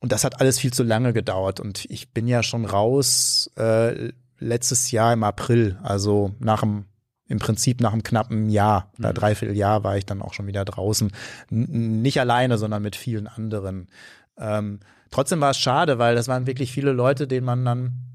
Und 0.00 0.10
das 0.10 0.24
hat 0.24 0.40
alles 0.40 0.58
viel 0.58 0.72
zu 0.72 0.82
lange 0.82 1.12
gedauert. 1.12 1.60
Und 1.60 1.84
ich 1.90 2.12
bin 2.12 2.26
ja 2.26 2.42
schon 2.42 2.64
raus 2.64 3.52
äh, 3.56 4.10
letztes 4.40 4.90
Jahr 4.90 5.12
im 5.12 5.22
April, 5.22 5.78
also 5.82 6.34
nach 6.40 6.62
dem 6.62 6.86
im 7.28 7.38
Prinzip 7.38 7.80
nach 7.80 7.92
einem 7.92 8.02
knappen 8.02 8.50
Jahr 8.50 8.90
oder 8.98 9.10
mhm. 9.10 9.14
dreiviertel 9.14 9.56
Jahr 9.56 9.84
war 9.84 9.96
ich 9.96 10.04
dann 10.04 10.20
auch 10.20 10.34
schon 10.34 10.48
wieder 10.48 10.64
draußen. 10.64 11.12
N 11.52 12.02
nicht 12.02 12.18
alleine, 12.18 12.58
sondern 12.58 12.82
mit 12.82 12.96
vielen 12.96 13.28
anderen. 13.28 13.86
Ähm, 14.36 14.80
trotzdem 15.12 15.40
war 15.40 15.50
es 15.52 15.58
schade, 15.58 16.00
weil 16.00 16.16
das 16.16 16.26
waren 16.26 16.48
wirklich 16.48 16.72
viele 16.72 16.90
Leute, 16.90 17.28
denen 17.28 17.46
man 17.46 17.64
dann 17.64 18.09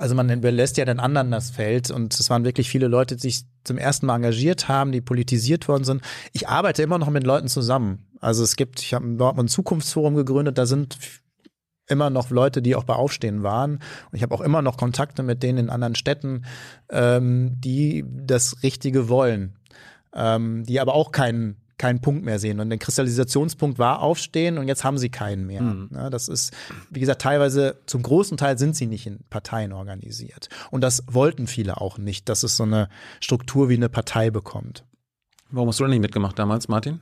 also 0.00 0.14
man 0.14 0.30
überlässt 0.30 0.78
ja 0.78 0.86
den 0.86 0.98
anderen 0.98 1.30
das 1.30 1.50
Feld 1.50 1.90
und 1.90 2.18
es 2.18 2.30
waren 2.30 2.42
wirklich 2.42 2.70
viele 2.70 2.88
Leute, 2.88 3.16
die 3.16 3.20
sich 3.20 3.42
zum 3.64 3.76
ersten 3.76 4.06
Mal 4.06 4.16
engagiert 4.16 4.66
haben, 4.66 4.92
die 4.92 5.02
politisiert 5.02 5.68
worden 5.68 5.84
sind. 5.84 6.02
Ich 6.32 6.48
arbeite 6.48 6.82
immer 6.82 6.96
noch 6.96 7.10
mit 7.10 7.24
Leuten 7.24 7.48
zusammen. 7.48 8.06
Also 8.18 8.42
es 8.42 8.56
gibt, 8.56 8.80
ich 8.80 8.94
habe 8.94 9.06
ein 9.06 9.18
Dortmund 9.18 9.50
Zukunftsforum 9.50 10.14
gegründet, 10.14 10.56
da 10.56 10.64
sind 10.64 10.96
immer 11.86 12.08
noch 12.08 12.30
Leute, 12.30 12.62
die 12.62 12.76
auch 12.76 12.84
bei 12.84 12.94
Aufstehen 12.94 13.42
waren. 13.42 13.74
Und 13.74 14.14
ich 14.14 14.22
habe 14.22 14.34
auch 14.34 14.40
immer 14.40 14.62
noch 14.62 14.78
Kontakte 14.78 15.22
mit 15.22 15.42
denen 15.42 15.58
in 15.58 15.70
anderen 15.70 15.94
Städten, 15.94 16.46
ähm, 16.88 17.60
die 17.60 18.06
das 18.08 18.62
Richtige 18.62 19.10
wollen, 19.10 19.58
ähm, 20.14 20.64
die 20.64 20.80
aber 20.80 20.94
auch 20.94 21.12
keinen 21.12 21.60
keinen 21.80 22.00
Punkt 22.00 22.24
mehr 22.24 22.38
sehen. 22.38 22.60
Und 22.60 22.68
der 22.68 22.78
Kristallisationspunkt 22.78 23.78
war 23.78 24.02
Aufstehen 24.02 24.58
und 24.58 24.68
jetzt 24.68 24.84
haben 24.84 24.98
sie 24.98 25.08
keinen 25.08 25.46
mehr. 25.46 25.62
Mhm. 25.62 25.88
Ja, 25.94 26.10
das 26.10 26.28
ist, 26.28 26.52
wie 26.90 27.00
gesagt, 27.00 27.22
teilweise, 27.22 27.80
zum 27.86 28.02
großen 28.02 28.36
Teil 28.36 28.58
sind 28.58 28.76
sie 28.76 28.86
nicht 28.86 29.06
in 29.06 29.20
Parteien 29.30 29.72
organisiert. 29.72 30.50
Und 30.70 30.82
das 30.82 31.02
wollten 31.06 31.46
viele 31.46 31.80
auch 31.80 31.96
nicht, 31.96 32.28
dass 32.28 32.42
es 32.42 32.58
so 32.58 32.64
eine 32.64 32.90
Struktur 33.20 33.70
wie 33.70 33.76
eine 33.76 33.88
Partei 33.88 34.30
bekommt. 34.30 34.84
Warum 35.50 35.68
hast 35.68 35.80
du 35.80 35.84
denn 35.84 35.92
nicht 35.92 36.02
mitgemacht 36.02 36.38
damals, 36.38 36.68
Martin? 36.68 37.00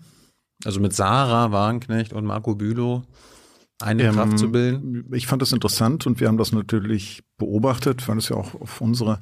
Also 0.65 0.79
mit 0.79 0.95
Sarah 0.95 1.51
Wagenknecht 1.51 2.13
und 2.13 2.25
Marco 2.25 2.55
Bülow 2.55 3.03
eine 3.81 4.05
Ähm, 4.05 4.15
Kraft 4.15 4.39
zu 4.39 4.51
bilden? 4.51 5.09
Ich 5.13 5.27
fand 5.27 5.43
das 5.43 5.53
interessant 5.53 6.07
und 6.07 6.21
wir 6.21 6.29
haben 6.29 6.39
das 6.39 6.53
natürlich 6.53 7.23
beobachtet, 7.37 8.07
weil 8.09 8.19
es 8.19 8.29
ja 8.29 8.37
auch 8.37 8.55
auf 8.61 8.81
unsere 8.81 9.21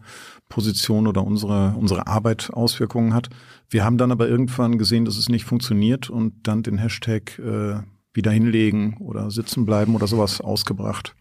Position 0.49 1.07
oder 1.07 1.25
unsere, 1.25 1.75
unsere 1.77 2.07
Arbeit 2.07 2.51
Auswirkungen 2.53 3.15
hat. 3.15 3.29
Wir 3.69 3.85
haben 3.85 3.99
dann 3.99 4.13
aber 4.13 4.29
irgendwann 4.29 4.79
gesehen, 4.79 5.05
dass 5.05 5.17
es 5.19 5.29
nicht 5.29 5.45
funktioniert 5.45 6.09
und 6.09 6.47
dann 6.47 6.63
den 6.63 6.79
Hashtag 6.79 7.39
äh, 7.39 7.81
wieder 8.15 8.31
hinlegen 8.31 8.97
oder 8.99 9.31
sitzen 9.31 9.67
bleiben 9.67 9.95
oder 9.95 10.07
sowas 10.07 10.41
ausgebracht. 10.41 11.15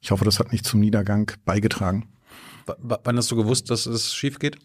Ich 0.00 0.10
hoffe, 0.10 0.24
das 0.24 0.38
hat 0.38 0.52
nicht 0.52 0.64
zum 0.64 0.80
Niedergang 0.80 1.32
beigetragen. 1.44 2.08
W 2.66 2.96
wann 3.02 3.16
hast 3.16 3.30
du 3.30 3.36
gewusst, 3.36 3.70
dass 3.70 3.86
es 3.86 4.14
schief 4.14 4.38
geht? 4.38 4.58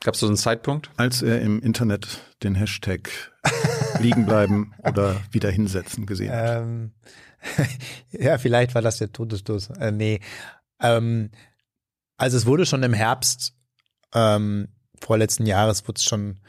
Gab 0.00 0.14
es 0.14 0.20
so 0.20 0.26
einen 0.26 0.36
Zeitpunkt? 0.36 0.90
Als 0.96 1.22
er 1.22 1.42
im 1.42 1.60
Internet 1.60 2.32
den 2.42 2.54
Hashtag 2.54 3.10
liegen 4.00 4.26
bleiben 4.26 4.74
oder 4.82 5.20
wieder 5.30 5.50
hinsetzen 5.50 6.06
gesehen. 6.06 6.32
Ähm, 6.34 6.92
ja, 8.10 8.38
vielleicht 8.38 8.74
war 8.74 8.82
das 8.82 8.98
der 8.98 9.12
Todesstoß. 9.12 9.70
Äh, 9.78 9.92
nee. 9.92 10.20
Ähm, 10.80 11.30
also 12.16 12.36
es 12.36 12.46
wurde 12.46 12.66
schon 12.66 12.82
im 12.82 12.92
Herbst 12.92 13.54
ähm, 14.14 14.68
vorletzten 15.00 15.46
Jahres 15.46 15.86
wurde 15.88 15.98
es 15.98 16.04
schon 16.04 16.40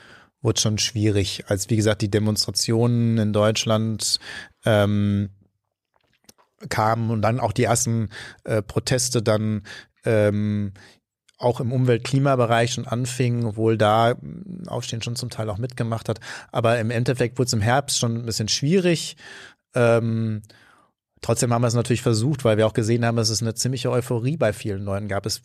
wurde 0.41 0.59
schon 0.59 0.77
schwierig, 0.77 1.45
als 1.47 1.69
wie 1.69 1.77
gesagt 1.77 2.01
die 2.01 2.11
Demonstrationen 2.11 3.17
in 3.17 3.31
Deutschland 3.31 4.19
ähm, 4.65 5.29
kamen 6.69 7.11
und 7.11 7.21
dann 7.21 7.39
auch 7.39 7.53
die 7.53 7.63
ersten 7.63 8.09
äh, 8.43 8.61
Proteste 8.61 9.23
dann 9.23 9.63
ähm, 10.03 10.73
auch 11.37 11.59
im 11.59 11.71
Umwelt-Klimabereich 11.71 12.73
schon 12.73 12.87
anfingen, 12.87 13.45
obwohl 13.45 13.77
da 13.77 14.15
mh, 14.19 14.69
Aufstehen 14.71 15.01
schon 15.01 15.15
zum 15.15 15.29
Teil 15.29 15.49
auch 15.49 15.57
mitgemacht 15.57 16.09
hat. 16.09 16.19
Aber 16.51 16.79
im 16.79 16.91
Endeffekt 16.91 17.37
wurde 17.37 17.47
es 17.47 17.53
im 17.53 17.61
Herbst 17.61 17.99
schon 17.99 18.17
ein 18.17 18.25
bisschen 18.25 18.47
schwierig. 18.47 19.17
Ähm, 19.75 20.41
trotzdem 21.21 21.51
haben 21.51 21.63
wir 21.63 21.67
es 21.67 21.73
natürlich 21.73 22.01
versucht, 22.01 22.45
weil 22.45 22.57
wir 22.57 22.67
auch 22.67 22.73
gesehen 22.73 23.05
haben, 23.05 23.17
dass 23.17 23.29
es 23.29 23.41
eine 23.41 23.55
ziemliche 23.55 23.91
Euphorie 23.91 24.37
bei 24.37 24.53
vielen 24.53 24.83
Leuten 24.83 25.07
gab. 25.07 25.25
Es 25.25 25.41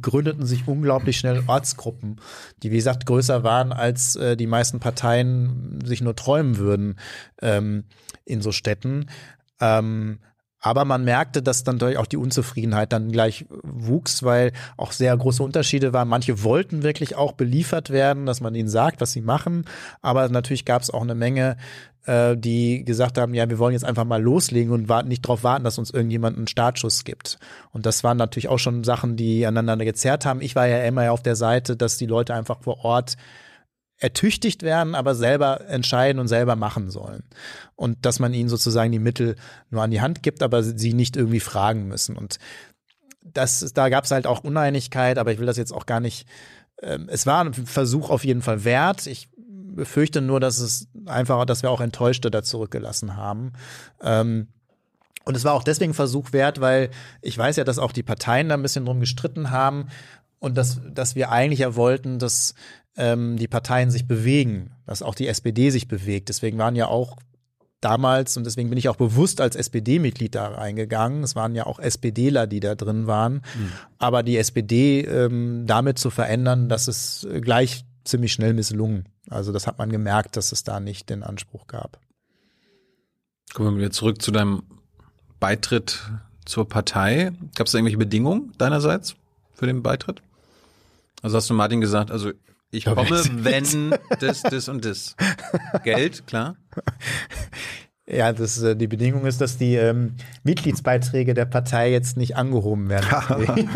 gründeten 0.00 0.46
sich 0.46 0.66
unglaublich 0.66 1.18
schnell 1.18 1.42
Ortsgruppen, 1.46 2.20
die 2.62 2.70
wie 2.70 2.76
gesagt 2.76 3.06
größer 3.06 3.42
waren, 3.42 3.72
als 3.72 4.16
äh, 4.16 4.36
die 4.36 4.46
meisten 4.46 4.80
Parteien 4.80 5.80
sich 5.84 6.00
nur 6.00 6.14
träumen 6.14 6.58
würden 6.58 6.98
ähm, 7.40 7.84
in 8.24 8.40
so 8.40 8.52
Städten. 8.52 9.10
Ähm, 9.60 10.20
aber 10.62 10.84
man 10.84 11.04
merkte, 11.04 11.42
dass 11.42 11.64
dann 11.64 11.80
durch 11.80 11.98
auch 11.98 12.06
die 12.06 12.16
Unzufriedenheit 12.16 12.92
dann 12.92 13.10
gleich 13.10 13.44
wuchs, 13.64 14.22
weil 14.22 14.52
auch 14.76 14.92
sehr 14.92 15.14
große 15.14 15.42
Unterschiede 15.42 15.92
waren. 15.92 16.08
Manche 16.08 16.44
wollten 16.44 16.84
wirklich 16.84 17.16
auch 17.16 17.32
beliefert 17.32 17.90
werden, 17.90 18.26
dass 18.26 18.40
man 18.40 18.54
ihnen 18.54 18.68
sagt, 18.68 19.00
was 19.00 19.12
sie 19.12 19.20
machen. 19.22 19.64
Aber 20.02 20.28
natürlich 20.28 20.64
gab 20.64 20.80
es 20.82 20.90
auch 20.90 21.02
eine 21.02 21.16
Menge, 21.16 21.56
äh, 22.06 22.36
die 22.36 22.84
gesagt 22.84 23.18
haben, 23.18 23.34
ja, 23.34 23.50
wir 23.50 23.58
wollen 23.58 23.72
jetzt 23.72 23.84
einfach 23.84 24.04
mal 24.04 24.22
loslegen 24.22 24.72
und 24.72 24.88
warten, 24.88 25.08
nicht 25.08 25.24
darauf 25.24 25.42
warten, 25.42 25.64
dass 25.64 25.78
uns 25.78 25.90
irgendjemand 25.90 26.36
einen 26.36 26.46
Startschuss 26.46 27.02
gibt. 27.02 27.38
Und 27.72 27.84
das 27.84 28.04
waren 28.04 28.16
natürlich 28.16 28.48
auch 28.48 28.60
schon 28.60 28.84
Sachen, 28.84 29.16
die 29.16 29.44
aneinander 29.44 29.84
gezerrt 29.84 30.24
haben. 30.24 30.40
Ich 30.40 30.54
war 30.54 30.68
ja 30.68 30.84
immer 30.84 31.10
auf 31.10 31.24
der 31.24 31.34
Seite, 31.34 31.76
dass 31.76 31.98
die 31.98 32.06
Leute 32.06 32.34
einfach 32.34 32.60
vor 32.60 32.84
Ort 32.84 33.16
ertüchtigt 34.02 34.64
werden, 34.64 34.96
aber 34.96 35.14
selber 35.14 35.68
entscheiden 35.68 36.18
und 36.18 36.26
selber 36.26 36.56
machen 36.56 36.90
sollen. 36.90 37.22
Und 37.76 38.04
dass 38.04 38.18
man 38.18 38.34
ihnen 38.34 38.48
sozusagen 38.48 38.90
die 38.90 38.98
Mittel 38.98 39.36
nur 39.70 39.82
an 39.82 39.92
die 39.92 40.00
Hand 40.00 40.24
gibt, 40.24 40.42
aber 40.42 40.64
sie 40.64 40.92
nicht 40.92 41.16
irgendwie 41.16 41.38
fragen 41.38 41.86
müssen. 41.86 42.16
Und 42.16 42.38
das, 43.22 43.72
da 43.72 43.88
gab 43.90 44.04
es 44.04 44.10
halt 44.10 44.26
auch 44.26 44.42
Uneinigkeit, 44.42 45.18
aber 45.18 45.32
ich 45.32 45.38
will 45.38 45.46
das 45.46 45.56
jetzt 45.56 45.72
auch 45.72 45.86
gar 45.86 46.00
nicht. 46.00 46.26
Ähm, 46.82 47.08
es 47.08 47.26
war 47.26 47.44
ein 47.44 47.54
Versuch 47.54 48.10
auf 48.10 48.24
jeden 48.24 48.42
Fall 48.42 48.64
wert. 48.64 49.06
Ich 49.06 49.28
befürchte 49.36 50.20
nur, 50.20 50.40
dass 50.40 50.58
es 50.58 50.88
einfach, 51.06 51.44
dass 51.44 51.62
wir 51.62 51.70
auch 51.70 51.80
Enttäuschte 51.80 52.32
da 52.32 52.42
zurückgelassen 52.42 53.16
haben. 53.16 53.52
Ähm, 54.02 54.48
und 55.24 55.36
es 55.36 55.44
war 55.44 55.54
auch 55.54 55.62
deswegen 55.62 55.94
Versuch 55.94 56.32
wert, 56.32 56.60
weil 56.60 56.90
ich 57.20 57.38
weiß 57.38 57.54
ja, 57.54 57.62
dass 57.62 57.78
auch 57.78 57.92
die 57.92 58.02
Parteien 58.02 58.48
da 58.48 58.56
ein 58.56 58.62
bisschen 58.62 58.84
drum 58.84 58.98
gestritten 58.98 59.52
haben 59.52 59.86
und 60.40 60.56
dass, 60.56 60.80
dass 60.92 61.14
wir 61.14 61.30
eigentlich 61.30 61.60
ja 61.60 61.76
wollten, 61.76 62.18
dass 62.18 62.56
ähm, 62.96 63.36
die 63.36 63.48
Parteien 63.48 63.90
sich 63.90 64.06
bewegen, 64.06 64.72
dass 64.86 65.02
auch 65.02 65.14
die 65.14 65.28
SPD 65.28 65.70
sich 65.70 65.88
bewegt. 65.88 66.28
Deswegen 66.28 66.58
waren 66.58 66.76
ja 66.76 66.86
auch 66.86 67.16
damals, 67.80 68.36
und 68.36 68.44
deswegen 68.44 68.68
bin 68.68 68.78
ich 68.78 68.88
auch 68.88 68.96
bewusst 68.96 69.40
als 69.40 69.56
SPD-Mitglied 69.56 70.34
da 70.34 70.48
reingegangen, 70.48 71.22
es 71.24 71.34
waren 71.34 71.54
ja 71.54 71.66
auch 71.66 71.78
SPDler, 71.78 72.46
die 72.46 72.60
da 72.60 72.74
drin 72.74 73.06
waren, 73.06 73.42
aber 73.98 74.22
die 74.22 74.36
SPD 74.36 75.00
ähm, 75.00 75.64
damit 75.66 75.98
zu 75.98 76.10
verändern, 76.10 76.68
das 76.68 76.86
ist 76.86 77.26
gleich 77.40 77.84
ziemlich 78.04 78.32
schnell 78.32 78.54
misslungen. 78.54 79.08
Also 79.28 79.52
das 79.52 79.66
hat 79.66 79.78
man 79.78 79.90
gemerkt, 79.90 80.36
dass 80.36 80.52
es 80.52 80.64
da 80.64 80.80
nicht 80.80 81.10
den 81.10 81.22
Anspruch 81.22 81.66
gab. 81.66 81.98
Kommen 83.52 83.74
wir 83.74 83.80
wieder 83.80 83.90
zurück 83.90 84.22
zu 84.22 84.30
deinem 84.30 84.62
Beitritt 85.40 86.00
zur 86.44 86.68
Partei. 86.68 87.32
Gab 87.54 87.66
es 87.66 87.72
da 87.72 87.78
irgendwelche 87.78 87.98
Bedingungen 87.98 88.52
deinerseits 88.58 89.14
für 89.54 89.66
den 89.66 89.82
Beitritt? 89.82 90.22
Also 91.22 91.36
hast 91.36 91.50
du 91.50 91.54
Martin 91.54 91.80
gesagt, 91.80 92.10
also 92.10 92.32
ich 92.72 92.86
komme, 92.86 93.08
wenn 93.08 93.94
das, 94.18 94.42
das 94.42 94.68
und 94.68 94.84
das. 94.84 95.14
Geld, 95.84 96.26
klar. 96.26 96.56
Ja, 98.04 98.32
das, 98.32 98.60
äh, 98.60 98.74
die 98.74 98.88
Bedingung 98.88 99.24
ist, 99.26 99.40
dass 99.40 99.58
die 99.58 99.76
ähm, 99.76 100.16
Mitgliedsbeiträge 100.42 101.34
der 101.34 101.44
Partei 101.44 101.92
jetzt 101.92 102.16
nicht 102.16 102.36
angehoben 102.36 102.88
werden. 102.88 103.06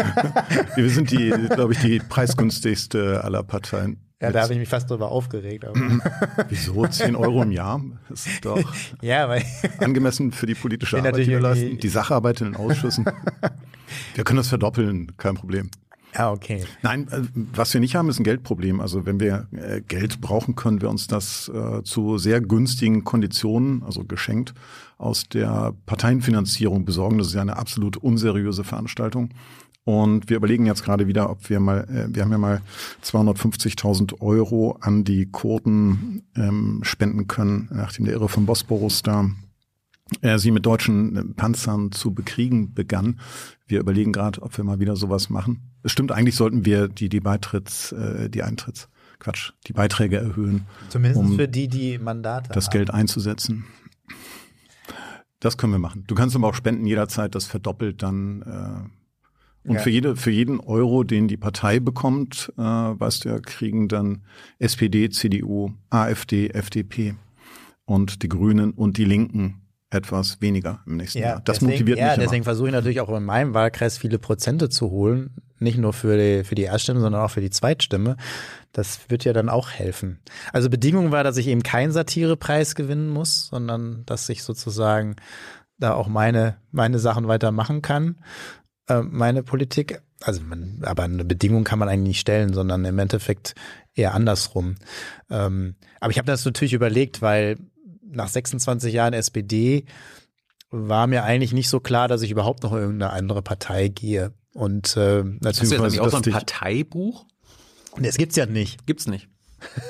Wir 0.75 0.91
sind 0.91 1.13
die, 1.13 1.31
glaube 1.31 1.73
ich, 1.75 1.79
die 1.79 2.01
preisgünstigste 2.01 3.23
aller 3.23 3.45
Parteien. 3.45 4.01
ja, 4.21 4.33
da 4.33 4.43
habe 4.43 4.55
ich 4.55 4.59
mich 4.59 4.69
fast 4.69 4.91
drüber 4.91 5.13
aufgeregt. 5.13 5.65
Aber 5.65 5.79
Wieso? 6.49 6.85
10 6.87 7.15
Euro 7.15 7.43
im 7.45 7.53
Jahr? 7.53 7.81
Das 8.09 8.27
ist 8.27 8.45
doch 8.45 8.61
ja, 9.01 9.29
weil 9.29 9.45
angemessen 9.79 10.33
für 10.33 10.47
die 10.47 10.57
politische 10.57 10.99
Arbeit, 10.99 11.19
die 11.19 11.29
wir 11.29 11.41
leisten. 11.41 11.79
Die 11.79 11.89
Sacharbeit 11.89 12.41
in 12.41 12.49
den 12.49 12.57
Ausschüssen. 12.57 13.07
Wir 14.17 14.25
können 14.25 14.39
das 14.39 14.49
verdoppeln, 14.49 15.17
kein 15.17 15.37
Problem. 15.37 15.71
Ja, 16.15 16.33
okay. 16.33 16.65
Nein, 16.83 17.09
äh, 17.11 17.23
was 17.35 17.73
wir 17.75 17.81
nicht 17.81 17.95
haben, 17.95 18.09
ist 18.09 18.19
ein 18.19 18.25
Geldproblem. 18.25 18.81
Also 18.81 19.07
wenn 19.07 19.21
wir 19.21 19.49
äh, 19.53 19.81
Geld 19.83 20.21
brauchen, 20.21 20.55
können 20.55 20.81
wir 20.81 20.89
uns 20.89 21.07
das 21.07 21.49
äh, 21.49 21.83
zu 21.83 22.19
sehr 22.19 22.41
günstigen 22.41 23.05
Konditionen, 23.05 23.83
also 23.83 24.05
geschenkt, 24.05 24.55
aus 24.99 25.29
der 25.29 25.75
Parteienfinanzierung 25.85 26.85
besorgen. 26.85 27.19
Das 27.19 27.29
ist 27.29 27.35
ja 27.35 27.43
eine 27.43 27.57
absolut 27.57 27.97
unseriöse 27.99 28.65
Veranstaltung. 28.65 29.31
Und 29.85 30.29
wir 30.29 30.39
überlegen 30.39 30.67
jetzt 30.67 30.83
gerade 30.83 31.07
wieder, 31.07 31.31
ob 31.31 31.49
wir 31.49 31.61
mal, 31.61 32.09
wir 32.11 32.25
haben 32.25 32.33
ja 32.33 32.39
mal 32.39 32.61
250.000 33.05 34.21
Euro 34.21 34.77
an 34.81 35.05
die 35.05 35.27
Kurden 35.27 36.25
ähm, 36.35 36.81
spenden 36.83 37.29
können, 37.29 37.69
nachdem 37.73 38.07
der 38.07 38.15
Irre 38.15 38.29
vom 38.29 38.47
Bosporus 38.47 39.03
da 39.03 39.31
äh, 40.21 40.39
sie 40.39 40.51
mit 40.51 40.65
deutschen 40.67 41.17
äh, 41.17 41.25
Panzern 41.35 41.93
zu 41.93 42.15
bekriegen 42.15 42.75
begann. 42.75 43.21
Wir 43.67 43.81
überlegen 43.81 44.13
gerade, 44.13 44.43
ob 44.43 44.57
wir 44.57 44.65
mal 44.65 44.79
wieder 44.81 44.97
sowas 44.97 45.31
machen. 45.31 45.63
Es 45.83 45.93
stimmt, 45.93 46.13
eigentlich 46.13 46.37
sollten 46.37 46.65
wir 46.65 46.89
die, 46.89 47.09
die 47.09 47.21
Beitritts, 47.21 47.93
äh, 47.93 48.31
die 48.31 48.43
Eintritts, 48.43 48.89
Quatsch, 49.19 49.53
die 49.67 49.73
Beiträge 49.73 50.19
erhöhen, 50.19 50.67
Zumindest 50.89 51.21
Um 51.21 51.37
für 51.37 51.49
die, 51.49 51.69
die 51.69 51.99
Mandate 51.99 52.51
das 52.53 52.67
haben. 52.67 52.73
Geld 52.73 52.91
einzusetzen. 52.91 53.65
Das 55.41 55.59
können 55.59 55.73
wir 55.73 55.79
machen. 55.79 56.05
Du 56.07 56.15
kannst 56.15 56.35
aber 56.35 56.49
auch 56.49 56.55
spenden 56.55 56.87
jederzeit, 56.87 57.35
das 57.35 57.47
verdoppelt 57.47 58.03
dann. 58.03 58.43
Äh, 58.43 59.69
und 59.69 59.75
Ja. 59.77 59.81
für 59.81 59.91
jede, 59.91 60.15
für 60.17 60.31
jeden 60.31 60.61
Euro, 60.61 61.03
den 61.03 61.27
die 61.27 61.37
Partei 61.37 61.81
bekommt, 61.81 62.53
äh, 62.57 62.63
weißt 62.63 63.25
du 63.25 63.29
ja, 63.31 63.41
kriegen 63.41 63.89
dann 63.89 64.23
SPD, 64.61 65.11
CDU, 65.11 65.73
AfD, 65.91 66.49
FDP 66.51 67.17
und 67.85 68.23
die 68.23 68.29
Grünen 68.29 68.71
und 68.71 68.97
die 68.97 69.05
Linken 69.05 69.66
etwas 69.91 70.41
weniger 70.41 70.81
im 70.87 70.97
nächsten 70.97 71.19
Jahr. 71.21 71.41
Das 71.45 71.59
deswegen, 71.59 71.73
motiviert 71.73 71.99
ja, 71.99 72.09
mich 72.09 72.17
deswegen 72.17 72.37
immer. 72.37 72.45
versuche 72.45 72.69
ich 72.69 72.75
natürlich 72.75 73.01
auch 73.01 73.15
in 73.17 73.25
meinem 73.25 73.55
Wahlkreis 73.55 73.99
viele 73.99 74.19
Prozente 74.19 74.69
zu 74.69 74.91
holen. 74.91 75.37
Nicht 75.59 75.79
nur 75.79 75.93
für 75.93 76.17
die, 76.19 76.45
für 76.45 76.55
die 76.55 76.65
Erststimme, 76.65 77.01
sondern 77.01 77.23
auch 77.23 77.31
für 77.31 77.41
die 77.41 77.51
Zweitstimme. 77.51 78.17
Das 78.73 79.09
wird 79.09 79.25
ja 79.25 79.33
dann 79.33 79.49
auch 79.49 79.71
helfen. 79.71 80.21
Also 80.53 80.69
Bedingung 80.69 81.13
war, 81.13 81.25
dass 81.25 81.37
ich 81.37 81.47
eben 81.47 81.63
keinen 81.63 81.93
Satirepreis 81.93 82.75
gewinnen 82.75 83.09
muss, 83.09 83.47
sondern 83.47 84.03
dass 84.07 84.29
ich 84.29 84.43
sozusagen 84.43 85.17
da 85.79 85.95
auch 85.95 86.09
meine, 86.09 86.57
meine 86.73 86.99
Sachen 86.99 87.29
weitermachen 87.29 87.81
kann, 87.81 88.17
äh, 88.89 89.03
meine 89.03 89.43
Politik. 89.43 90.03
Also 90.21 90.43
man, 90.43 90.83
aber 90.83 91.05
eine 91.05 91.25
Bedingung 91.25 91.65
kann 91.65 91.79
man 91.79 91.89
eigentlich 91.89 92.09
nicht 92.09 92.21
stellen, 92.21 92.55
sondern 92.55 92.85
im 92.85 92.99
Endeffekt 92.99 93.55
eher 93.95 94.15
andersrum. 94.15 94.77
Ähm, 95.31 95.77
aber 96.01 96.11
ich 96.11 96.19
habe 96.19 96.27
das 96.27 96.45
natürlich 96.45 96.73
überlegt, 96.73 97.23
weil 97.23 97.57
nach 98.11 98.29
26 98.29 98.93
Jahren 98.93 99.13
SPD 99.13 99.85
war 100.71 101.07
mir 101.07 101.25
eigentlich 101.25 101.53
nicht 101.53 101.69
so 101.69 101.81
klar, 101.81 102.09
dass 102.09 102.23
ich 102.23 102.31
überhaupt 102.31 102.63
noch 102.63 102.73
in 102.73 102.79
irgendeine 102.79 103.13
andere 103.13 103.43
Partei 103.43 103.89
gehe. 103.89 104.33
Und 104.53 104.97
äh, 104.97 105.25
Hast 105.45 105.63
du 105.63 105.67
jetzt 105.67 106.01
auch 106.01 106.11
so 106.11 106.17
ein 106.17 106.23
Parteibuch? 106.23 107.27
das 108.01 108.17
gibt's 108.17 108.37
ja 108.37 108.47
nicht. 108.47 108.87
Gibt's 108.87 109.07
nicht. 109.07 109.29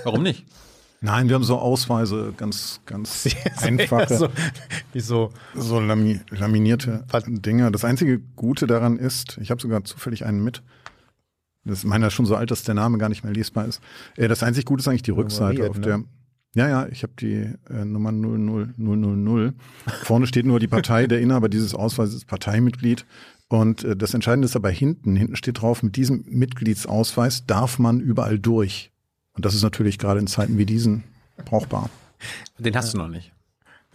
Warum 0.04 0.22
nicht? 0.22 0.46
Nein, 1.00 1.28
wir 1.28 1.34
haben 1.34 1.44
so 1.44 1.58
Ausweise, 1.58 2.32
ganz, 2.36 2.80
ganz 2.86 3.28
einfache, 3.58 4.16
so, 4.16 4.28
wie 4.92 5.00
so. 5.00 5.30
so 5.54 5.78
lami 5.78 6.20
laminierte 6.30 7.04
Dinger. 7.26 7.70
Das 7.70 7.84
einzige 7.84 8.18
Gute 8.18 8.66
daran 8.66 8.98
ist, 8.98 9.38
ich 9.40 9.50
habe 9.50 9.60
sogar 9.60 9.84
zufällig 9.84 10.24
einen 10.24 10.42
mit. 10.42 10.62
Das 11.64 11.78
ist 11.80 11.84
meiner 11.84 12.10
schon 12.10 12.26
so 12.26 12.36
alt, 12.36 12.50
dass 12.50 12.62
der 12.62 12.74
Name 12.74 12.96
gar 12.98 13.08
nicht 13.08 13.24
mehr 13.24 13.32
lesbar 13.32 13.66
ist. 13.66 13.80
Äh, 14.16 14.28
Das 14.28 14.42
einzig 14.42 14.64
Gute 14.64 14.80
ist 14.80 14.88
eigentlich 14.88 15.02
die 15.02 15.10
Rückseite, 15.10 15.68
auf 15.68 15.76
ne? 15.76 15.82
der 15.82 16.04
ja, 16.56 16.68
ja, 16.68 16.88
ich 16.88 17.02
habe 17.02 17.12
die 17.20 17.52
äh, 17.68 17.84
Nummer 17.84 18.10
00000. 18.12 19.54
Vorne 20.04 20.26
steht 20.26 20.46
nur 20.46 20.58
die 20.58 20.68
Partei. 20.68 21.06
Der 21.06 21.20
Inhaber 21.20 21.50
dieses 21.50 21.74
Ausweises 21.74 22.14
ist 22.14 22.26
Parteimitglied. 22.26 23.04
Und 23.48 23.84
äh, 23.84 23.94
das 23.94 24.14
Entscheidende 24.14 24.46
ist 24.46 24.56
aber 24.56 24.70
hinten. 24.70 25.16
Hinten 25.16 25.36
steht 25.36 25.60
drauf, 25.60 25.82
mit 25.82 25.96
diesem 25.96 26.24
Mitgliedsausweis 26.26 27.44
darf 27.44 27.78
man 27.78 28.00
überall 28.00 28.38
durch. 28.38 28.90
Und 29.34 29.44
das 29.44 29.54
ist 29.54 29.64
natürlich 29.64 29.98
gerade 29.98 30.18
in 30.18 30.26
Zeiten 30.26 30.56
wie 30.56 30.64
diesen 30.64 31.04
brauchbar. 31.44 31.90
Den 32.58 32.74
hast 32.74 32.94
du 32.94 32.98
noch 32.98 33.08
nicht. 33.08 33.35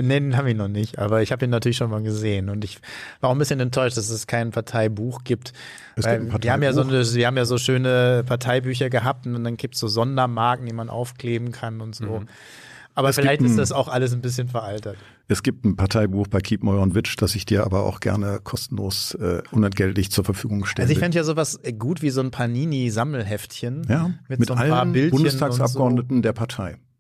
Nee, 0.02 0.20
den 0.20 0.38
habe 0.38 0.49
ich 0.49 0.56
noch 0.56 0.68
nicht, 0.68 0.99
aber 0.99 1.22
ich 1.22 1.32
habe 1.32 1.45
ihn 1.45 1.52
natürlich 1.52 1.78
schon 1.78 1.89
mal 1.89 2.02
gesehen 2.02 2.49
und 2.49 2.64
ich 2.64 2.80
war 3.20 3.30
auch 3.30 3.36
ein 3.36 3.39
bisschen 3.39 3.60
enttäuscht, 3.60 3.97
dass 3.97 4.10
es 4.10 4.28
kein 4.28 4.52
Parteibuch 4.52 5.24
gibt. 5.24 5.54
Es 5.95 6.06
gibt 6.06 6.34
ein 6.34 6.43
wir 6.43 6.52
haben 6.52 6.64
ja 6.64 6.74
so 6.74 6.82
Parteibuch. 6.82 7.08
eine, 7.08 7.16
wir 7.16 7.28
haben 7.28 7.38
ja 7.38 7.45
so 7.45 7.58
schöne 7.58 8.24
Parteibücher 8.26 8.89
gehabt 8.89 9.26
und 9.26 9.43
dann 9.43 9.58
gibt's 9.58 9.80
so 9.80 9.88
Sondermarken, 9.88 10.66
die 10.66 10.74
man 10.74 10.89
aufkleben 10.89 11.52
kann 11.52 11.82
und 11.82 11.95
so. 11.95 12.24
Aber 12.93 13.10
Es 13.10 13.16
vielleicht 13.16 13.39
gibt 13.39 13.52
ist 13.52 13.58
das 13.58 13.72
auch 13.72 13.88
alles 13.88 14.14
ein 14.14 14.22
bisschen 14.22 14.49
veraltet. 14.49 14.97
Es 15.28 15.43
gibt 15.43 15.64
ein 15.64 15.78
Parteibuch 15.78 16.28
bei 16.28 16.41
Keep 16.41 16.64
Moyer 16.64 16.82
und 16.82 16.93
Witsch, 16.93 17.16
das 17.18 17.36
ich 17.36 17.45
dir 17.45 17.64
aber 17.64 17.84
auch 17.86 18.02
gerne 18.02 18.39
kostenlos, 18.43 19.14
äh, 19.16 19.41
unentgeltlich 19.52 20.12
zur 20.12 20.26
Verfügung 20.26 20.66
stelle. 20.66 20.84
Also 20.84 20.93
ich 20.93 20.99
fände 20.99 21.18
ja 21.18 21.24
sowas 21.24 21.60
gut 21.80 22.02
wie 22.02 22.10
so 22.10 22.20
ein 22.20 22.32
Panini-Sammelheftchen. 22.32 23.84
ja, 23.88 24.12
mit, 24.28 24.39
mit, 24.39 24.49
so 24.49 24.56
ein 24.56 24.70
paar 24.70 24.82
allen 24.82 24.91
Bildchen 24.91 25.12
Bundestagsabgeordneten 25.12 26.22
der 26.22 26.34
Partei 26.34 26.74
so. 26.74 26.91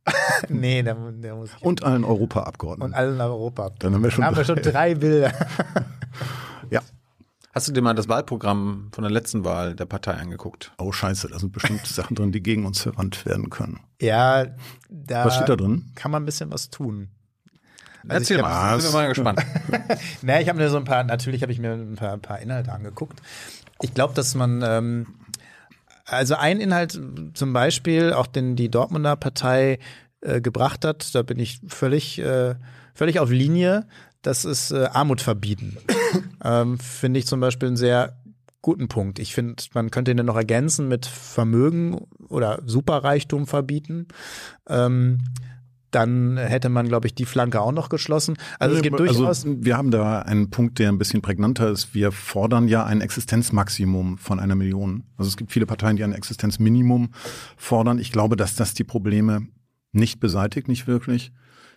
Nee, 0.49 0.83
der, 0.83 0.95
der 0.95 1.35
muss 1.35 1.49
und 1.61 1.83
allen 1.83 2.03
Europaabgeordneten. 2.03 2.91
Und 2.91 2.97
allen 2.97 3.15
in 3.15 3.21
Europa. 3.21 3.71
Dann 3.79 3.93
haben 3.93 4.03
wir 4.03 4.11
schon 4.11 4.21
Dann 4.21 4.27
haben 4.31 4.37
wir 4.37 4.45
schon 4.45 4.55
drei 4.61 4.95
Bilder. 4.95 5.31
ja. 6.69 6.81
Hast 7.53 7.67
du 7.67 7.73
dir 7.73 7.81
mal 7.81 7.93
das 7.93 8.07
Wahlprogramm 8.07 8.89
von 8.93 9.03
der 9.03 9.11
letzten 9.11 9.43
Wahl 9.43 9.75
der 9.75 9.85
Partei 9.85 10.13
angeguckt? 10.13 10.71
Oh 10.77 10.91
scheiße, 10.91 11.27
da 11.27 11.37
sind 11.39 11.51
bestimmt 11.51 11.85
Sachen 11.85 12.15
drin, 12.15 12.31
die 12.31 12.41
gegen 12.41 12.65
uns 12.65 12.81
verwandt 12.81 13.25
werden 13.25 13.49
können. 13.49 13.79
Ja, 14.01 14.45
da 14.89 15.25
Was 15.25 15.35
steht 15.35 15.49
da 15.49 15.55
drin? 15.57 15.91
kann 15.95 16.11
man 16.11 16.23
ein 16.23 16.25
bisschen 16.25 16.51
was 16.51 16.69
tun. 16.69 17.09
Also 18.07 18.15
Erzähl 18.21 18.37
ich 18.37 18.41
mal, 18.43 18.75
Was? 18.77 18.83
sind 18.83 18.93
wir 18.93 19.01
mal 19.01 19.07
gespannt. 19.09 19.41
Naja, 20.23 20.39
ich 20.41 20.49
habe 20.49 20.57
mir 20.59 20.69
so 20.69 20.77
ein 20.77 20.85
paar, 20.85 21.03
natürlich 21.03 21.41
habe 21.43 21.51
ich 21.51 21.59
mir 21.59 21.73
ein 21.73 21.95
paar, 21.95 22.13
ein 22.13 22.21
paar 22.21 22.39
Inhalte 22.39 22.71
angeguckt. 22.71 23.21
Ich 23.81 23.93
glaube, 23.93 24.13
dass 24.15 24.33
man, 24.33 24.63
ähm, 24.65 25.07
also 26.05 26.35
ein 26.35 26.59
Inhalt 26.59 26.99
zum 27.33 27.53
Beispiel, 27.53 28.13
auch 28.13 28.27
den 28.27 28.55
die 28.55 28.69
Dortmunder 28.69 29.15
Partei 29.17 29.77
äh, 30.21 30.41
gebracht 30.41 30.85
hat, 30.85 31.13
da 31.15 31.23
bin 31.23 31.39
ich 31.39 31.61
völlig, 31.67 32.19
äh, 32.19 32.55
völlig 32.93 33.19
auf 33.19 33.29
Linie, 33.29 33.87
das 34.21 34.45
ist 34.45 34.71
äh, 34.71 34.85
Armut 34.91 35.21
verbieten. 35.21 35.77
ähm, 36.43 36.77
Finde 36.79 37.19
ich 37.19 37.27
zum 37.27 37.39
Beispiel 37.39 37.67
einen 37.67 37.77
sehr 37.77 38.17
guten 38.61 38.87
Punkt. 38.87 39.19
Ich 39.19 39.33
finde, 39.33 39.63
man 39.73 39.89
könnte 39.89 40.11
ihn 40.11 40.17
noch 40.17 40.35
ergänzen 40.35 40.87
mit 40.87 41.05
Vermögen 41.05 42.05
oder 42.27 42.61
Superreichtum 42.65 43.47
verbieten. 43.47 44.07
Ähm, 44.69 45.19
dann 45.89 46.37
hätte 46.37 46.69
man, 46.69 46.87
glaube 46.87 47.07
ich, 47.07 47.15
die 47.15 47.25
Flanke 47.25 47.59
auch 47.59 47.73
noch 47.73 47.89
geschlossen. 47.89 48.37
Also 48.59 48.77
es 48.77 48.81
gibt 48.81 48.97
durchaus. 48.97 49.45
wir 49.45 49.75
haben 49.75 49.91
da 49.91 50.19
einen 50.19 50.49
Punkt, 50.49 50.79
der 50.79 50.89
ein 50.89 50.97
bisschen 50.97 51.21
prägnanter 51.21 51.69
ist. 51.69 51.93
Wir 51.93 52.13
fordern 52.13 52.69
ja 52.69 52.85
ein 52.85 53.01
Existenzmaximum 53.01 54.17
von 54.17 54.39
einer 54.39 54.55
Million. 54.55 55.03
Also 55.17 55.27
es 55.27 55.35
gibt 55.35 55.51
viele 55.51 55.65
Parteien, 55.65 55.97
die 55.97 56.03
ein 56.03 56.13
Existenzminimum 56.13 57.09
fordern. 57.57 57.99
Ich 57.99 58.11
glaube, 58.11 58.37
dass 58.37 58.55
das 58.55 58.73
die 58.73 58.85
Probleme 58.85 59.47
nicht 59.91 60.19
beseitigt, 60.19 60.67
nicht 60.67 60.87
wirklich. 60.87 61.31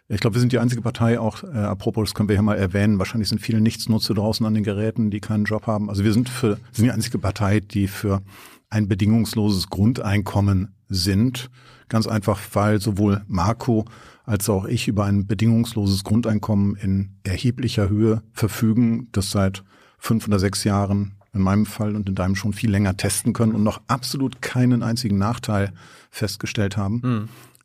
Ich 0.06 0.20
glaube, 0.20 0.34
wir 0.34 0.40
sind 0.40 0.52
die 0.52 0.58
einzige 0.58 0.82
Partei, 0.82 1.18
auch 1.18 1.42
äh, 1.44 1.46
apropos, 1.46 2.10
das 2.10 2.14
können 2.14 2.28
wir 2.28 2.36
hier 2.36 2.42
mal 2.42 2.58
erwähnen, 2.58 2.98
wahrscheinlich 2.98 3.30
sind 3.30 3.40
viele 3.40 3.60
Nichtsnutze 3.60 4.12
draußen 4.12 4.44
an 4.44 4.52
den 4.52 4.62
Geräten, 4.62 5.10
die 5.10 5.20
keinen 5.20 5.44
Job 5.44 5.66
haben. 5.66 5.88
Also 5.88 6.04
wir 6.04 6.12
sind 6.12 6.28
für 6.28 6.58
sind 6.72 6.84
die 6.84 6.90
einzige 6.90 7.18
Partei, 7.18 7.60
die 7.60 7.88
für 7.88 8.22
ein 8.68 8.86
bedingungsloses 8.86 9.70
Grundeinkommen 9.70 10.74
sind. 10.88 11.50
Ganz 11.88 12.06
einfach, 12.06 12.38
weil 12.52 12.80
sowohl 12.80 13.22
Marco 13.28 13.86
als 14.24 14.48
auch 14.48 14.64
ich 14.64 14.88
über 14.88 15.04
ein 15.04 15.26
bedingungsloses 15.26 16.04
Grundeinkommen 16.04 16.76
in 16.76 17.16
erheblicher 17.24 17.88
Höhe 17.88 18.22
verfügen, 18.32 19.08
das 19.12 19.30
seit 19.30 19.64
fünf 19.98 20.26
oder 20.26 20.38
sechs 20.38 20.64
Jahren 20.64 21.14
in 21.32 21.40
meinem 21.40 21.66
Fall 21.66 21.96
und 21.96 22.08
in 22.08 22.14
deinem 22.14 22.36
schon 22.36 22.52
viel 22.52 22.70
länger 22.70 22.96
testen 22.96 23.32
können 23.32 23.54
und 23.54 23.62
noch 23.62 23.82
absolut 23.86 24.40
keinen 24.40 24.82
einzigen 24.82 25.18
Nachteil 25.18 25.72
festgestellt 26.10 26.76
haben. 26.76 27.00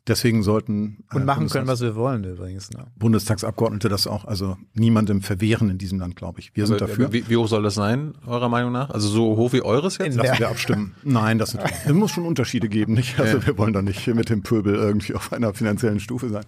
Deswegen 0.06 0.42
sollten 0.42 1.04
äh, 1.12 1.16
und 1.16 1.24
machen 1.26 1.40
Bundestags- 1.44 1.52
können, 1.52 1.66
was 1.68 1.80
wir 1.82 1.94
wollen 1.94 2.24
übrigens. 2.24 2.70
Ne? 2.70 2.86
Bundestagsabgeordnete 2.96 3.88
das 3.88 4.06
auch, 4.06 4.24
also 4.24 4.56
niemandem 4.74 5.20
verwehren 5.20 5.68
in 5.70 5.78
diesem 5.78 6.00
Land, 6.00 6.16
glaube 6.16 6.40
ich. 6.40 6.56
Wir 6.56 6.66
sind 6.66 6.80
dafür. 6.80 7.12
Wie, 7.12 7.28
wie 7.28 7.36
hoch 7.36 7.48
soll 7.48 7.62
das 7.62 7.74
sein, 7.74 8.14
eurer 8.26 8.48
Meinung 8.48 8.72
nach? 8.72 8.90
Also 8.90 9.08
so 9.08 9.36
hoch 9.36 9.52
wie 9.52 9.62
eures 9.62 9.98
jetzt? 9.98 10.14
In- 10.14 10.18
Lassen 10.18 10.32
Ja. 10.34 10.38
wir 10.40 10.48
abstimmen. 10.48 10.94
Nein, 11.04 11.38
das. 11.38 11.54
Es 11.54 11.92
muss 11.92 12.10
schon 12.12 12.24
Unterschiede 12.24 12.68
geben, 12.68 12.94
nicht? 12.94 13.20
Also 13.20 13.46
wir 13.46 13.56
wollen 13.58 13.72
doch 13.74 13.82
nicht 13.82 14.00
hier 14.00 14.14
mit 14.14 14.30
dem 14.30 14.42
Pöbel 14.42 14.74
irgendwie 14.74 15.14
auf 15.14 15.32
einer 15.32 15.52
finanziellen 15.54 16.00
Stufe 16.00 16.28
sein. 16.30 16.44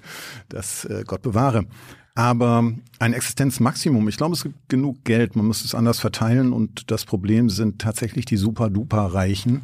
Das 0.48 0.84
äh, 0.86 1.04
Gott 1.06 1.22
bewahre. 1.22 1.66
Aber 2.14 2.70
ein 2.98 3.12
Existenzmaximum, 3.14 4.06
ich 4.08 4.16
glaube, 4.16 4.34
es 4.34 4.42
gibt 4.42 4.68
genug 4.68 5.04
Geld, 5.04 5.34
man 5.36 5.46
muss 5.46 5.64
es 5.64 5.74
anders 5.74 5.98
verteilen 6.00 6.52
und 6.52 6.90
das 6.90 7.04
Problem 7.06 7.48
sind 7.48 7.80
tatsächlich 7.80 8.24
die 8.26 8.36
super-duper-Reichen. 8.38 9.62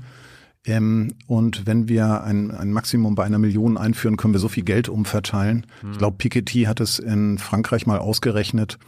Ähm, 0.68 1.14
und 1.26 1.66
wenn 1.66 1.88
wir 1.88 2.22
ein, 2.24 2.50
ein 2.50 2.72
Maximum 2.72 3.14
bei 3.14 3.24
einer 3.24 3.38
Million 3.38 3.78
einführen, 3.78 4.18
können 4.18 4.34
wir 4.34 4.40
so 4.40 4.48
viel 4.48 4.64
Geld 4.64 4.90
umverteilen. 4.90 5.66
Ich 5.90 5.98
glaube, 5.98 6.18
Piketty 6.18 6.64
hat 6.64 6.80
es 6.80 6.98
in 6.98 7.38
Frankreich 7.38 7.86
mal 7.86 7.98
ausgerechnet. 7.98 8.78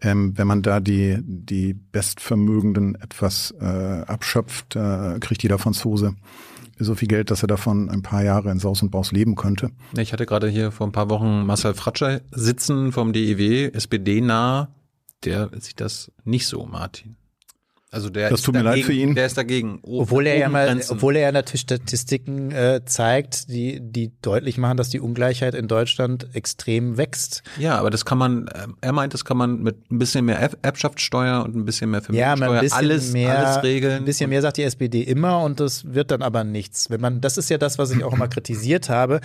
Ähm, 0.00 0.38
wenn 0.38 0.46
man 0.46 0.62
da 0.62 0.78
die, 0.78 1.18
die 1.22 1.74
Bestvermögenden 1.74 2.94
etwas 2.94 3.52
äh, 3.60 3.64
abschöpft, 3.64 4.76
äh, 4.76 5.18
kriegt 5.18 5.42
jeder 5.42 5.58
Franzose 5.58 6.14
so 6.78 6.94
viel 6.94 7.08
Geld, 7.08 7.30
dass 7.30 7.42
er 7.42 7.48
davon 7.48 7.88
ein 7.88 8.02
paar 8.02 8.22
Jahre 8.22 8.50
in 8.50 8.58
Saus 8.58 8.82
und 8.82 8.90
Braus 8.90 9.12
leben 9.12 9.34
könnte. 9.34 9.70
Ich 9.96 10.12
hatte 10.12 10.26
gerade 10.26 10.48
hier 10.48 10.70
vor 10.70 10.86
ein 10.86 10.92
paar 10.92 11.08
Wochen 11.10 11.46
Marcel 11.46 11.74
Fratscher 11.74 12.20
sitzen 12.30 12.92
vom 12.92 13.12
DEW, 13.12 13.70
SPD 13.72 14.20
nah. 14.20 14.68
Der 15.24 15.50
sieht 15.58 15.80
das 15.80 16.12
nicht 16.24 16.46
so, 16.46 16.66
Martin. 16.66 17.16
Also 17.94 18.10
der 18.10 18.28
Das 18.28 18.40
ist 18.40 18.44
tut 18.46 18.54
mir 18.54 18.64
dagegen, 18.64 18.80
leid 18.80 18.86
für 18.86 18.92
ihn. 18.92 19.14
Der 19.14 19.26
ist 19.26 19.38
dagegen. 19.38 19.78
o- 19.82 20.00
Obwohl 20.02 20.26
er 20.26 20.36
ja 20.36 20.46
oben 20.46 20.52
mal, 20.52 20.66
Grenzen. 20.66 20.92
obwohl 20.92 21.14
er 21.16 21.22
ja 21.22 21.32
natürlich 21.32 21.60
Statistiken 21.60 22.50
äh, 22.50 22.80
zeigt, 22.84 23.48
die, 23.48 23.78
die 23.80 24.10
deutlich 24.20 24.58
machen, 24.58 24.76
dass 24.76 24.88
die 24.88 24.98
Ungleichheit 25.00 25.54
in 25.54 25.68
Deutschland 25.68 26.26
extrem 26.34 26.96
wächst. 26.96 27.42
Ja, 27.58 27.78
aber 27.78 27.90
das 27.90 28.04
kann 28.04 28.18
man, 28.18 28.50
ähm, 28.54 28.76
er 28.80 28.92
meint, 28.92 29.14
das 29.14 29.24
kann 29.24 29.36
man 29.36 29.62
mit 29.62 29.90
ein 29.92 29.98
bisschen 29.98 30.24
mehr 30.24 30.40
Erbs- 30.40 30.58
Erbschaftssteuer 30.62 31.44
und 31.44 31.54
ein 31.54 31.64
bisschen 31.64 31.90
mehr 31.90 32.02
Ja, 32.10 32.32
ein 32.34 32.40
bisschen 32.60 32.72
alles, 32.78 33.12
mehr, 33.12 33.38
alles 33.38 33.62
regeln. 33.62 33.98
Ein 33.98 34.04
bisschen 34.04 34.28
mehr 34.28 34.42
sagt 34.42 34.56
die 34.56 34.64
SPD 34.64 35.02
immer 35.02 35.40
und 35.42 35.60
das 35.60 35.94
wird 35.94 36.10
dann 36.10 36.22
aber 36.22 36.42
nichts. 36.42 36.90
Wenn 36.90 37.00
man, 37.00 37.20
das 37.20 37.38
ist 37.38 37.48
ja 37.48 37.58
das, 37.58 37.78
was 37.78 37.90
ich 37.92 38.02
auch 38.02 38.12
immer 38.12 38.26
kritisiert 38.28 38.88
habe. 38.88 39.20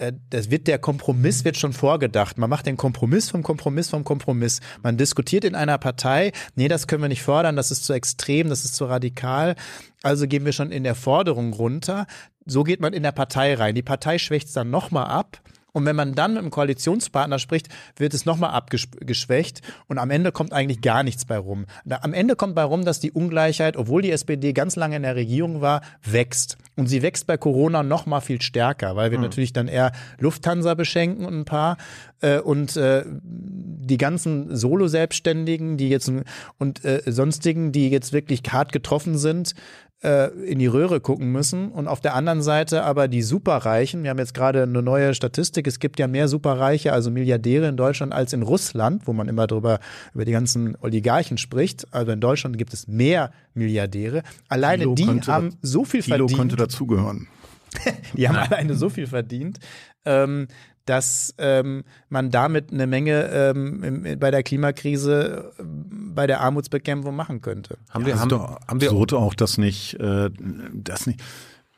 Äh, 0.00 0.12
Das 0.30 0.50
wird 0.50 0.66
der 0.66 0.78
Kompromiss 0.78 1.44
wird 1.44 1.56
schon 1.56 1.72
vorgedacht. 1.72 2.38
Man 2.38 2.50
macht 2.50 2.66
den 2.66 2.76
Kompromiss 2.76 3.30
vom 3.30 3.42
Kompromiss 3.42 3.90
vom 3.90 4.04
Kompromiss. 4.04 4.60
Man 4.82 4.96
diskutiert 4.96 5.44
in 5.44 5.54
einer 5.54 5.78
Partei, 5.78 6.32
nee, 6.56 6.68
das 6.68 6.86
können 6.86 7.02
wir 7.02 7.08
nicht 7.08 7.22
fordern, 7.22 7.56
das 7.56 7.70
ist 7.70 7.84
zu 7.84 7.92
extrem, 7.92 8.48
das 8.48 8.64
ist 8.64 8.74
zu 8.74 8.86
radikal. 8.86 9.54
Also 10.02 10.26
gehen 10.26 10.44
wir 10.44 10.52
schon 10.52 10.72
in 10.72 10.84
der 10.84 10.94
Forderung 10.94 11.52
runter. 11.52 12.06
So 12.46 12.64
geht 12.64 12.80
man 12.80 12.94
in 12.94 13.02
der 13.02 13.12
Partei 13.12 13.54
rein. 13.54 13.74
Die 13.74 13.82
Partei 13.82 14.18
schwächt 14.18 14.48
es 14.48 14.54
dann 14.54 14.70
nochmal 14.70 15.06
ab. 15.06 15.40
Und 15.72 15.86
wenn 15.86 15.94
man 15.94 16.14
dann 16.14 16.32
mit 16.32 16.42
einem 16.42 16.50
Koalitionspartner 16.50 17.38
spricht, 17.38 17.68
wird 17.96 18.14
es 18.14 18.26
nochmal 18.26 18.50
abgeschwächt 18.50 19.60
und 19.86 19.98
am 19.98 20.10
Ende 20.10 20.32
kommt 20.32 20.52
eigentlich 20.52 20.80
gar 20.80 21.04
nichts 21.04 21.24
bei 21.24 21.38
rum. 21.38 21.66
Am 21.88 22.12
Ende 22.12 22.34
kommt 22.34 22.54
bei 22.56 22.64
rum, 22.64 22.84
dass 22.84 22.98
die 22.98 23.12
Ungleichheit, 23.12 23.76
obwohl 23.76 24.02
die 24.02 24.10
SPD 24.10 24.52
ganz 24.52 24.74
lange 24.74 24.96
in 24.96 25.02
der 25.02 25.14
Regierung 25.14 25.60
war, 25.60 25.82
wächst. 26.02 26.58
Und 26.80 26.86
sie 26.86 27.02
wächst 27.02 27.26
bei 27.26 27.36
Corona 27.36 27.82
nochmal 27.82 28.22
viel 28.22 28.40
stärker, 28.40 28.96
weil 28.96 29.10
wir 29.10 29.18
natürlich 29.18 29.52
dann 29.52 29.68
eher 29.68 29.92
Lufthansa 30.18 30.72
beschenken 30.72 31.26
und 31.26 31.40
ein 31.40 31.44
paar 31.44 31.76
äh, 32.22 32.38
und 32.38 32.74
äh, 32.78 33.04
die 33.06 33.98
ganzen 33.98 34.56
Solo-Selbstständigen, 34.56 35.76
die 35.76 35.90
jetzt 35.90 36.10
und 36.56 36.82
äh, 36.82 37.02
sonstigen, 37.04 37.70
die 37.70 37.90
jetzt 37.90 38.14
wirklich 38.14 38.40
hart 38.48 38.72
getroffen 38.72 39.18
sind, 39.18 39.54
in 40.02 40.58
die 40.58 40.66
Röhre 40.66 41.00
gucken 41.00 41.30
müssen 41.30 41.70
und 41.70 41.86
auf 41.86 42.00
der 42.00 42.14
anderen 42.14 42.40
Seite 42.40 42.84
aber 42.84 43.06
die 43.06 43.20
Superreichen, 43.20 44.02
wir 44.02 44.10
haben 44.10 44.18
jetzt 44.18 44.32
gerade 44.32 44.62
eine 44.62 44.82
neue 44.82 45.14
Statistik, 45.14 45.66
es 45.66 45.78
gibt 45.78 45.98
ja 45.98 46.08
mehr 46.08 46.26
Superreiche, 46.26 46.92
also 46.92 47.10
Milliardäre 47.10 47.68
in 47.68 47.76
Deutschland 47.76 48.14
als 48.14 48.32
in 48.32 48.42
Russland, 48.42 49.06
wo 49.06 49.12
man 49.12 49.28
immer 49.28 49.46
drüber 49.46 49.78
über 50.14 50.24
die 50.24 50.32
ganzen 50.32 50.76
Oligarchen 50.80 51.36
spricht. 51.36 51.86
Also 51.92 52.12
in 52.12 52.20
Deutschland 52.20 52.56
gibt 52.56 52.72
es 52.72 52.88
mehr 52.88 53.30
Milliardäre. 53.52 54.22
Alleine 54.48 54.84
Thilo 54.84 54.94
die 54.94 55.04
könnte 55.04 55.32
haben 55.32 55.56
so 55.60 55.84
viel 55.84 56.02
Thilo 56.02 56.16
verdient. 56.28 56.38
könnte 56.38 56.56
dazugehören. 56.56 57.28
Die 58.14 58.28
haben 58.28 58.36
alleine 58.36 58.74
so 58.74 58.90
viel 58.90 59.06
verdient, 59.06 59.60
ähm, 60.04 60.48
dass 60.90 61.36
ähm, 61.38 61.84
man 62.08 62.32
damit 62.32 62.72
eine 62.72 62.88
Menge 62.88 63.30
ähm, 63.32 63.84
im, 63.84 64.18
bei 64.18 64.32
der 64.32 64.42
Klimakrise, 64.42 65.52
äh, 65.56 65.62
bei 65.62 66.26
der 66.26 66.40
Armutsbekämpfung 66.40 67.14
machen 67.14 67.40
könnte. 67.40 67.78
haben 67.90 68.06
wir, 68.06 68.14
Das 68.14 68.22
haben, 68.22 68.32
haben 68.32 68.80
wir 68.80 68.88
absurd 68.88 69.12
auch, 69.12 69.34
dass 69.34 69.56
nicht, 69.56 69.94
äh, 70.00 70.30
das 70.74 71.06
nicht, 71.06 71.22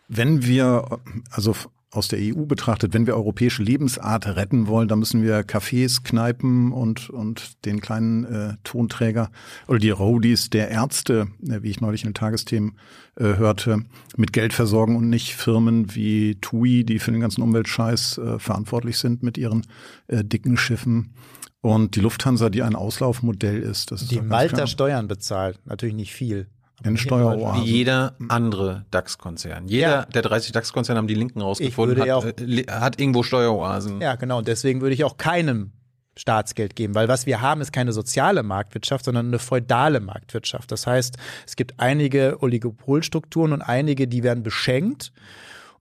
wenn 0.09 0.47
wir, 0.47 0.99
also 1.31 1.55
aus 1.93 2.09
der 2.09 2.19
EU 2.21 2.47
betrachtet, 2.47 2.95
wenn 2.95 3.07
wir 3.07 3.15
europäische 3.15 3.63
Lebensart 3.63 4.27
retten 4.27 4.67
wollen, 4.67 4.89
dann 4.89 4.99
müssen 4.99 5.23
wir 5.23 5.43
Cafés, 5.43 6.03
Kneipen 6.03 6.73
und, 6.73 7.11
und 7.11 7.65
den 7.67 7.81
kleinen 7.83 8.25
äh, 8.25 8.55
Tonträger 8.65 9.31
oder 9.69 9.79
die 9.79 9.91
Roadies 9.91 10.49
der 10.49 10.71
Ärzte, 10.71 11.29
äh, 11.47 11.63
wie 11.63 11.69
ich 11.69 11.83
neulich 11.83 12.03
in 12.03 12.09
den 12.11 12.15
Tagesthemen 12.15 12.79
äh, 13.17 13.37
hörte, 13.37 13.85
mit 14.17 14.33
Geld 14.33 14.55
versorgen 14.55 14.97
und 14.97 15.11
nicht 15.11 15.35
Firmen 15.35 15.95
wie 15.95 16.37
TUI, 16.37 16.85
die 16.85 16.99
für 16.99 17.13
den 17.13 17.21
ganzen 17.21 17.43
Umweltscheiß 17.43 18.19
äh, 18.19 18.39
verantwortlich 18.39 18.97
sind 18.97 19.23
mit 19.23 19.37
ihren 19.37 19.67
äh, 20.09 20.25
dicken 20.25 20.57
Schiffen. 20.57 21.13
Und 21.61 21.95
die 21.95 22.01
Lufthansa, 22.01 22.49
die 22.51 22.63
ein 22.63 22.75
Auslaufmodell 22.75 23.61
ist. 23.61 23.93
Das 23.93 24.03
ist 24.03 24.11
Die 24.11 24.17
ganz 24.17 24.29
Malta. 24.29 24.67
Steuern 24.67 25.07
bezahlt, 25.07 25.61
natürlich 25.65 25.95
nicht 25.95 26.13
viel. 26.13 26.49
In 26.85 26.97
Steueroasen. 26.97 27.63
Wie 27.65 27.67
jeder 27.71 28.15
andere 28.29 28.85
DAX-Konzern. 28.91 29.67
Jeder 29.69 29.89
Ja. 29.89 30.05
der 30.07 30.23
30 30.23 30.53
DAX-Konzerne 30.53 30.99
haben 30.99 31.07
die 31.09 31.15
Linken 31.15 31.41
rausgefunden, 31.41 31.99
hat, 32.01 32.07
ja 32.07 32.17
auch- 32.17 32.25
äh, 32.27 32.65
hat 32.71 33.01
irgendwo 33.01 33.23
Steueroasen. 33.23 34.01
Ja, 34.01 34.15
genau. 34.17 34.39
Und 34.39 34.49
deswegen 34.49 34.81
würde 34.81 34.95
ich 34.95 35.05
auch 35.05 35.17
keinem 35.17 35.73
Staatsgeld 36.17 36.77
geben, 36.77 36.95
weil 36.95 37.09
was 37.09 37.25
wir 37.25 37.41
haben, 37.41 37.61
ist 37.63 37.73
keine 37.73 37.93
soziale 37.93 38.43
Marktwirtschaft, 38.43 39.05
sondern 39.07 39.29
eine 39.29 39.39
feudale 39.39 39.99
Marktwirtschaft. 40.01 40.71
Das 40.71 40.87
heißt, 40.87 41.17
es 41.47 41.57
gibt 41.57 41.75
einige 41.81 42.37
Oligopolstrukturen 42.43 43.53
und 43.55 43.63
einige, 43.63 44.07
die 44.09 44.23
werden 44.23 44.43
beschenkt. 44.43 45.13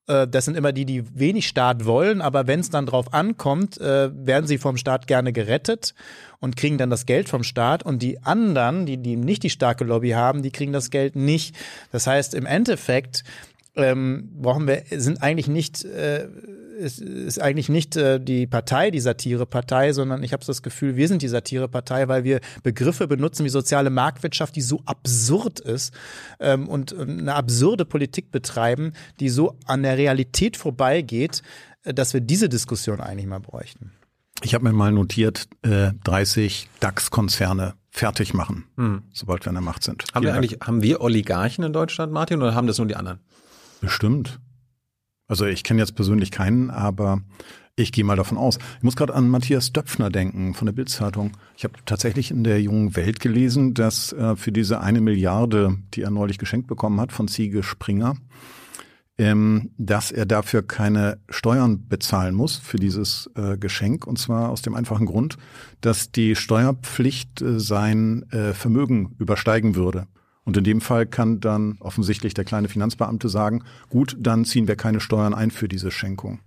Äh, 0.07 0.27
Das 0.27 0.45
sind 0.45 0.55
immer 0.57 0.71
die, 0.71 0.85
die 0.85 1.03
wenig 1.17 1.47
Staat 1.47 1.85
wollen, 1.85 2.21
aber 2.21 2.47
wenn 2.47 2.59
es 2.59 2.69
dann 2.69 2.85
drauf 2.85 3.13
ankommt, 3.13 3.79
äh, 3.79 4.09
werden 4.13 4.47
sie 4.47 4.57
vom 4.57 4.77
Staat 4.77 5.07
gerne 5.07 5.33
gerettet 5.33 5.93
und 6.39 6.57
kriegen 6.57 6.77
dann 6.77 6.89
das 6.89 7.05
Geld 7.05 7.29
vom 7.29 7.43
Staat. 7.43 7.83
Und 7.83 8.01
die 8.01 8.21
anderen, 8.23 8.85
die, 8.85 8.97
die 8.97 9.15
nicht 9.15 9.43
die 9.43 9.49
starke 9.49 9.83
Lobby 9.83 10.11
haben, 10.11 10.41
die 10.41 10.51
kriegen 10.51 10.73
das 10.73 10.89
Geld 10.89 11.15
nicht. 11.15 11.55
Das 11.91 12.07
heißt, 12.07 12.33
im 12.33 12.45
Endeffekt 12.45 13.23
ähm, 13.75 14.29
brauchen 14.33 14.67
wir, 14.67 14.83
sind 14.89 15.21
eigentlich 15.21 15.47
nicht, 15.47 15.85
äh, 15.85 16.27
es 16.81 16.99
ist 16.99 17.39
eigentlich 17.39 17.69
nicht 17.69 17.95
äh, 17.95 18.19
die 18.19 18.47
Partei, 18.47 18.91
die 18.91 18.99
Satirepartei, 18.99 19.93
sondern 19.93 20.23
ich 20.23 20.33
habe 20.33 20.43
so 20.43 20.51
das 20.51 20.61
Gefühl, 20.61 20.95
wir 20.95 21.07
sind 21.07 21.21
die 21.21 21.27
Satirepartei, 21.27 22.07
weil 22.07 22.23
wir 22.23 22.41
Begriffe 22.63 23.07
benutzen 23.07 23.45
wie 23.45 23.49
soziale 23.49 23.89
Marktwirtschaft, 23.89 24.55
die 24.55 24.61
so 24.61 24.81
absurd 24.85 25.59
ist 25.59 25.93
ähm, 26.39 26.67
und 26.67 26.97
eine 26.97 27.35
absurde 27.35 27.85
Politik 27.85 28.31
betreiben, 28.31 28.93
die 29.19 29.29
so 29.29 29.57
an 29.65 29.83
der 29.83 29.97
Realität 29.97 30.57
vorbeigeht, 30.57 31.43
äh, 31.83 31.93
dass 31.93 32.13
wir 32.13 32.21
diese 32.21 32.49
Diskussion 32.49 32.99
eigentlich 32.99 33.27
mal 33.27 33.39
bräuchten. 33.39 33.91
Ich 34.43 34.55
habe 34.55 34.63
mir 34.63 34.73
mal 34.73 34.91
notiert, 34.91 35.47
äh, 35.61 35.91
30 36.03 36.67
DAX-Konzerne 36.79 37.75
fertig 37.91 38.33
machen, 38.33 39.03
sobald 39.11 39.45
wir 39.45 39.49
an 39.49 39.55
der 39.55 39.61
Macht 39.61 39.83
sind. 39.83 40.05
Haben 40.13 40.23
wir 40.23 40.33
eigentlich, 40.33 40.59
haben 40.61 40.81
wir 40.81 41.01
Oligarchen 41.01 41.65
in 41.65 41.73
Deutschland, 41.73 42.13
Martin, 42.13 42.41
oder 42.41 42.55
haben 42.55 42.65
das 42.65 42.77
nur 42.77 42.87
die 42.87 42.95
anderen? 42.95 43.19
Bestimmt. 43.81 44.39
Also 45.31 45.45
ich 45.45 45.63
kenne 45.63 45.79
jetzt 45.79 45.95
persönlich 45.95 46.29
keinen, 46.29 46.69
aber 46.69 47.21
ich 47.77 47.93
gehe 47.93 48.03
mal 48.03 48.17
davon 48.17 48.37
aus. 48.37 48.59
Ich 48.79 48.83
muss 48.83 48.97
gerade 48.97 49.15
an 49.15 49.29
Matthias 49.29 49.71
Döpfner 49.71 50.09
denken 50.09 50.53
von 50.53 50.65
der 50.65 50.73
Bildzeitung. 50.73 51.31
Ich 51.55 51.63
habe 51.63 51.75
tatsächlich 51.85 52.31
in 52.31 52.43
der 52.43 52.61
jungen 52.61 52.97
Welt 52.97 53.21
gelesen, 53.21 53.73
dass 53.73 54.11
äh, 54.11 54.35
für 54.35 54.51
diese 54.51 54.81
eine 54.81 54.99
Milliarde, 54.99 55.77
die 55.93 56.01
er 56.01 56.11
neulich 56.11 56.37
geschenkt 56.37 56.67
bekommen 56.67 56.99
hat 56.99 57.13
von 57.13 57.29
Ziege 57.29 57.63
Springer, 57.63 58.17
ähm, 59.17 59.71
dass 59.77 60.11
er 60.11 60.25
dafür 60.25 60.67
keine 60.67 61.17
Steuern 61.29 61.87
bezahlen 61.87 62.35
muss 62.35 62.57
für 62.57 62.75
dieses 62.75 63.29
äh, 63.35 63.57
Geschenk. 63.57 64.05
Und 64.05 64.19
zwar 64.19 64.49
aus 64.49 64.61
dem 64.61 64.75
einfachen 64.75 65.05
Grund, 65.05 65.37
dass 65.79 66.11
die 66.11 66.35
Steuerpflicht 66.35 67.41
äh, 67.41 67.57
sein 67.57 68.29
äh, 68.33 68.51
Vermögen 68.51 69.15
übersteigen 69.17 69.75
würde. 69.75 70.07
Und 70.43 70.57
in 70.57 70.63
dem 70.63 70.81
Fall 70.81 71.05
kann 71.05 71.39
dann 71.39 71.77
offensichtlich 71.79 72.33
der 72.33 72.45
kleine 72.45 72.67
Finanzbeamte 72.67 73.29
sagen, 73.29 73.63
gut, 73.89 74.17
dann 74.19 74.45
ziehen 74.45 74.67
wir 74.67 74.75
keine 74.75 74.99
Steuern 74.99 75.33
ein 75.33 75.51
für 75.51 75.67
diese 75.67 75.91
Schenkung. 75.91 76.39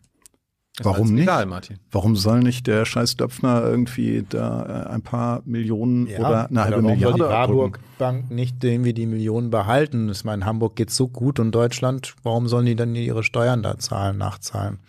Das 0.76 0.86
war 0.86 0.94
Warum 0.94 1.14
nicht? 1.14 1.22
Egal, 1.22 1.46
Martin. 1.46 1.78
Warum 1.92 2.16
soll 2.16 2.40
nicht 2.40 2.66
der 2.66 2.84
scheiß 2.84 3.16
Döpfner 3.16 3.62
irgendwie 3.62 4.24
da 4.28 4.86
äh, 4.86 4.92
ein 4.92 5.02
paar 5.02 5.42
Millionen 5.44 6.08
oder 6.08 6.48
eine 6.48 6.64
halbe 6.64 6.80
soll 6.80 6.90
Milliarde 6.90 7.16
die 7.16 7.22
abdrücken? 7.22 7.48
Warburg 7.48 7.80
Bank 7.98 8.30
nicht 8.32 8.64
irgendwie 8.64 8.92
die 8.92 9.06
Millionen 9.06 9.50
behalten. 9.50 10.08
Ich 10.08 10.24
meine, 10.24 10.42
in 10.42 10.46
Hamburg 10.46 10.74
geht's 10.74 10.96
so 10.96 11.06
gut 11.06 11.38
und 11.38 11.52
Deutschland, 11.52 12.16
warum 12.24 12.48
sollen 12.48 12.66
die 12.66 12.74
dann 12.74 12.96
ihre 12.96 13.22
Steuern 13.22 13.62
da 13.62 13.78
zahlen, 13.78 14.18
nachzahlen? 14.18 14.80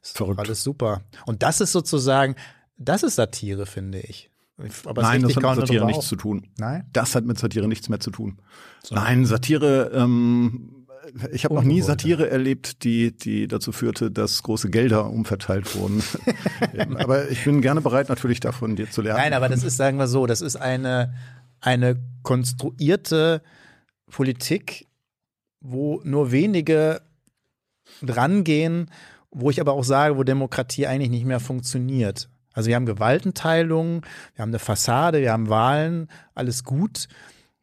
Ist 0.00 0.14
doch 0.20 0.26
Verrückt. 0.26 0.40
Alles 0.40 0.62
super. 0.62 1.00
Und 1.26 1.42
das 1.42 1.60
ist 1.60 1.72
sozusagen, 1.72 2.36
das 2.78 3.02
ist 3.02 3.16
Satire, 3.16 3.66
finde 3.66 3.98
ich. 3.98 4.30
Aber 4.84 5.02
Nein, 5.02 5.22
das 5.22 5.36
hat 5.36 5.42
mit 5.42 5.66
Satire 5.66 5.86
nichts 5.86 6.04
auf. 6.04 6.08
zu 6.08 6.16
tun. 6.16 6.46
Nein? 6.58 6.84
Das 6.92 7.14
hat 7.14 7.24
mit 7.24 7.38
Satire 7.38 7.68
nichts 7.68 7.88
mehr 7.88 8.00
zu 8.00 8.10
tun. 8.10 8.38
Nein, 8.90 9.26
Satire, 9.26 9.90
ähm, 9.94 10.86
ich 11.32 11.44
habe 11.44 11.54
noch 11.54 11.62
nie 11.62 11.80
Satire 11.82 12.30
erlebt, 12.30 12.84
die, 12.84 13.16
die 13.16 13.48
dazu 13.48 13.72
führte, 13.72 14.10
dass 14.10 14.42
große 14.42 14.70
Gelder 14.70 15.10
umverteilt 15.10 15.74
wurden. 15.76 16.02
aber 16.98 17.30
ich 17.30 17.44
bin 17.44 17.60
gerne 17.60 17.80
bereit, 17.80 18.08
natürlich 18.08 18.40
davon 18.40 18.76
dir 18.76 18.90
zu 18.90 19.02
lernen. 19.02 19.20
Nein, 19.20 19.32
aber 19.34 19.48
das 19.48 19.64
ist, 19.64 19.76
sagen 19.76 19.98
wir 19.98 20.06
so, 20.06 20.26
das 20.26 20.40
ist 20.40 20.56
eine, 20.56 21.14
eine 21.60 21.96
konstruierte 22.22 23.42
Politik, 24.10 24.86
wo 25.60 26.00
nur 26.04 26.32
wenige 26.32 27.02
drangehen, 28.00 28.90
wo 29.30 29.50
ich 29.50 29.60
aber 29.60 29.72
auch 29.72 29.84
sage, 29.84 30.16
wo 30.16 30.22
Demokratie 30.22 30.86
eigentlich 30.86 31.10
nicht 31.10 31.24
mehr 31.24 31.40
funktioniert. 31.40 32.28
Also 32.52 32.68
wir 32.68 32.76
haben 32.76 32.86
Gewaltenteilung, 32.86 34.04
wir 34.34 34.42
haben 34.42 34.50
eine 34.50 34.58
Fassade, 34.58 35.20
wir 35.20 35.32
haben 35.32 35.48
Wahlen, 35.48 36.08
alles 36.34 36.64
gut. 36.64 37.08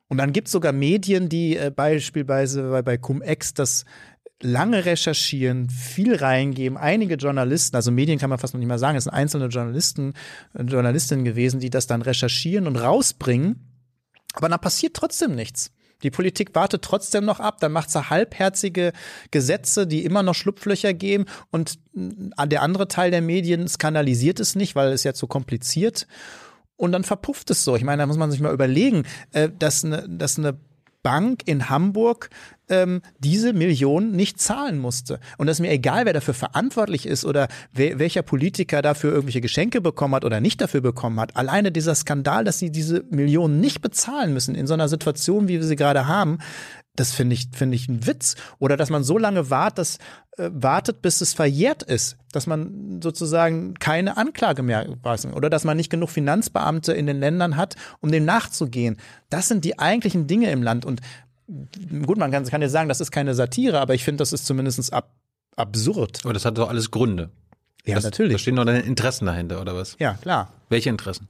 Und 0.08 0.18
dann 0.18 0.34
gibt 0.34 0.48
es 0.48 0.52
sogar 0.52 0.72
Medien, 0.74 1.30
die 1.30 1.56
äh, 1.56 1.72
beispielsweise 1.74 2.70
bei, 2.70 2.82
bei 2.82 2.98
Cum-Ex 2.98 3.54
das 3.54 3.86
lange 4.42 4.86
recherchieren, 4.86 5.70
viel 5.70 6.16
reingeben. 6.16 6.78
Einige 6.78 7.16
Journalisten, 7.16 7.76
also 7.76 7.92
Medien 7.92 8.20
kann 8.20 8.30
man 8.30 8.40
fast 8.40 8.54
noch 8.54 8.60
nicht 8.60 8.70
mal 8.70 8.80
sagen, 8.80 8.98
es 8.98 9.04
sind 9.04 9.14
einzelne 9.14 9.48
Journalisten, 9.48 10.14
äh, 10.54 10.64
Journalistinnen 10.64 11.26
gewesen, 11.26 11.60
die 11.60 11.70
das 11.70 11.88
dann 11.88 12.02
recherchieren 12.02 12.68
und 12.68 12.76
rausbringen. 12.76 13.68
Aber 14.34 14.50
dann 14.50 14.60
passiert 14.60 14.96
trotzdem 14.96 15.36
nichts. 15.36 15.72
Die 16.04 16.12
Politik 16.12 16.56
wartet 16.56 16.82
trotzdem 16.82 17.26
noch 17.26 17.40
ab, 17.40 17.60
dann 17.60 17.72
macht 17.72 17.92
sie 17.92 18.10
halbherzige 18.10 18.94
Gesetze, 19.32 19.88
die 19.88 20.06
immer 20.06 20.24
noch 20.24 20.36
Schlupflöcher 20.36 20.94
geben 20.94 21.26
und 21.52 21.80
mh, 21.94 22.46
der 22.48 22.62
andere 22.62 22.88
Teil 22.88 23.12
der 23.12 23.22
Medien 23.22 23.68
skandalisiert 23.68 24.40
es 24.40 24.56
nicht, 24.56 24.76
weil 24.76 24.92
es 24.92 25.04
ja 25.04 25.14
zu 25.14 25.28
kompliziert 25.28 26.08
und 26.78 26.94
dann 26.94 27.04
verpufft 27.04 27.50
es 27.52 27.64
so. 27.64 27.76
Ich 27.76 27.84
meine, 27.84 28.02
da 28.02 28.08
muss 28.08 28.18
man 28.18 28.32
sich 28.32 28.40
mal 28.40 28.54
überlegen, 28.54 29.04
äh, 29.34 29.50
dass 29.50 29.84
eine, 29.84 30.08
dass 30.08 30.38
eine 30.38 30.58
Bank 31.04 31.44
in 31.46 31.70
Hamburg 31.70 32.30
ähm, 32.70 33.02
diese 33.20 33.54
Millionen 33.54 34.12
nicht 34.12 34.40
zahlen 34.40 34.80
musste. 34.80 35.20
Und 35.38 35.48
das 35.48 35.58
ist 35.58 35.62
mir 35.62 35.72
egal, 35.72 36.06
wer 36.06 36.14
dafür 36.14 36.34
verantwortlich 36.34 37.06
ist 37.06 37.26
oder 37.26 37.48
wer, 37.74 38.00
welcher 38.00 38.22
Politiker 38.22 38.82
dafür 38.82 39.12
irgendwelche 39.12 39.42
Geschenke 39.42 39.82
bekommen 39.82 40.16
hat 40.16 40.26
oder 40.26 40.40
nicht 40.40 40.62
dafür 40.62 40.82
bekommen 40.82 41.20
hat. 41.20 41.36
Alleine 41.36 41.72
dieser 41.72 41.96
Skandal, 41.96 42.44
dass 42.44 42.60
sie 42.60 42.72
diese 42.72 43.04
Millionen 43.10 43.60
nicht 43.60 43.82
bezahlen 43.82 44.34
müssen 44.34 44.56
in 44.56 44.68
so 44.68 44.74
einer 44.74 44.88
Situation, 44.88 45.48
wie 45.48 45.60
wir 45.60 45.64
sie 45.64 45.76
gerade 45.76 46.08
haben, 46.08 46.40
das 47.00 47.14
finde 47.14 47.34
ich, 47.34 47.48
finde 47.54 47.76
ich 47.76 47.88
ein 47.88 48.06
Witz. 48.06 48.36
Oder 48.60 48.76
dass 48.76 48.90
man 48.90 49.04
so 49.04 49.18
lange 49.18 49.50
wart, 49.50 49.78
dass, 49.78 50.00
äh, 50.38 50.50
wartet, 50.52 51.02
bis 51.02 51.22
es 51.22 51.34
verjährt 51.34 51.82
ist. 51.82 52.18
Dass 52.34 52.46
man 52.46 53.00
sozusagen 53.02 53.76
keine 53.76 54.18
Anklage 54.18 54.64
mehr 54.64 54.86
weiß. 55.02 55.28
Oder 55.28 55.50
dass 55.50 55.64
man 55.64 55.78
nicht 55.78 55.90
genug 55.90 56.10
Finanzbeamte 56.10 56.92
in 56.92 57.08
den 57.08 57.20
Ländern 57.20 57.56
hat, 57.56 57.76
um 58.02 58.12
dem 58.12 58.26
nachzugehen. 58.26 58.98
Das 59.30 59.48
sind 59.48 59.64
die 59.64 59.80
eigentlichen 59.80 60.28
Dinge 60.28 60.52
im 60.52 60.62
Land. 60.62 60.84
Und 60.84 61.00
gut, 62.06 62.18
man 62.18 62.32
kann, 62.32 62.46
kann 62.46 62.62
ja 62.62 62.70
sagen, 62.70 62.90
das 62.90 63.02
ist 63.02 63.12
keine 63.12 63.34
Satire, 63.34 63.80
aber 63.80 63.94
ich 63.94 64.04
finde, 64.04 64.22
das 64.22 64.34
ist 64.34 64.46
zumindest 64.46 64.94
ab, 64.94 65.14
absurd. 65.56 66.22
Aber 66.24 66.34
das 66.34 66.46
hat 66.46 66.58
doch 66.58 66.70
alles 66.70 66.92
Gründe. 66.92 67.30
Ja, 67.86 67.96
das, 67.96 68.04
natürlich. 68.04 68.34
Da 68.34 68.38
stehen 68.40 68.56
doch 68.56 68.66
deine 68.66 68.82
Interessen 68.82 69.26
dahinter, 69.26 69.62
oder 69.62 69.76
was? 69.76 69.96
Ja, 70.00 70.14
klar. 70.16 70.54
Welche 70.70 70.90
Interessen? 70.90 71.28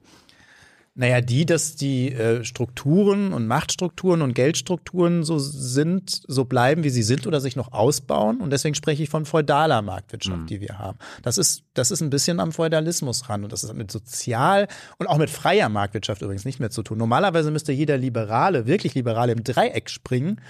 Naja, 1.00 1.22
die, 1.22 1.46
dass 1.46 1.78
die 1.78 2.12
äh, 2.12 2.44
Strukturen 2.44 3.32
und 3.32 3.48
Machtstrukturen 3.48 4.22
und 4.22 4.34
Geldstrukturen 4.34 5.24
so 5.24 5.40
sind, 5.40 6.24
so 6.28 6.44
bleiben, 6.44 6.84
wie 6.84 6.90
sie 6.90 7.04
sind 7.04 7.26
oder 7.26 7.40
sich 7.40 7.56
noch 7.56 7.72
ausbauen. 7.72 8.42
Und 8.42 8.50
deswegen 8.50 8.76
spreche 8.76 9.04
ich 9.04 9.10
von 9.10 9.26
feudaler 9.26 9.82
Marktwirtschaft, 9.82 10.50
die 10.50 10.60
wir 10.60 10.78
haben. 10.78 10.98
Das 11.24 11.38
ist, 11.38 11.64
das 11.74 11.92
ist 11.92 12.02
ein 12.02 12.10
bisschen 12.10 12.42
am 12.42 12.52
Feudalismus 12.52 13.30
ran. 13.30 13.46
Und 13.46 13.54
das 13.54 13.64
ist 13.64 13.74
mit 13.76 13.90
sozial 13.90 14.68
und 14.98 15.08
auch 15.08 15.18
mit 15.18 15.30
freier 15.30 15.70
Marktwirtschaft 15.70 16.22
übrigens 16.22 16.44
nicht 16.44 16.60
mehr 16.60 16.70
zu 16.70 16.84
tun. 16.84 16.98
Normalerweise 16.98 17.50
müsste 17.50 17.72
jeder 17.72 17.98
Liberale, 17.98 18.68
wirklich 18.68 18.94
Liberale 18.94 19.32
im 19.32 19.46
Dreieck 19.46 19.90
springen, 19.90 20.42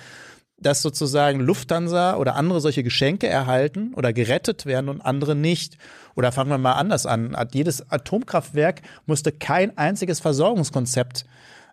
dass 0.62 0.82
sozusagen 0.82 1.40
Lufthansa 1.40 2.16
oder 2.16 2.36
andere 2.36 2.62
solche 2.62 2.84
Geschenke 2.84 3.28
erhalten 3.28 3.94
oder 3.96 4.14
gerettet 4.14 4.66
werden 4.66 4.90
und 4.90 5.02
andere 5.02 5.36
nicht. 5.36 5.78
Oder 6.16 6.32
fangen 6.32 6.50
wir 6.50 6.58
mal 6.58 6.74
anders 6.74 7.06
an. 7.06 7.36
Jedes 7.54 7.90
Atomkraftwerk 7.92 8.82
musste 9.06 9.32
kein 9.32 9.78
einziges 9.78 10.20
Versorgungskonzept 10.20 11.26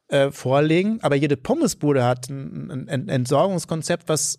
äh, 0.08 0.30
vorlegen, 0.30 1.00
aber 1.02 1.16
jede 1.16 1.36
Pommesbude 1.36 2.04
hat 2.04 2.28
ein, 2.28 2.88
ein 2.88 3.08
Entsorgungskonzept, 3.08 4.08
was 4.08 4.38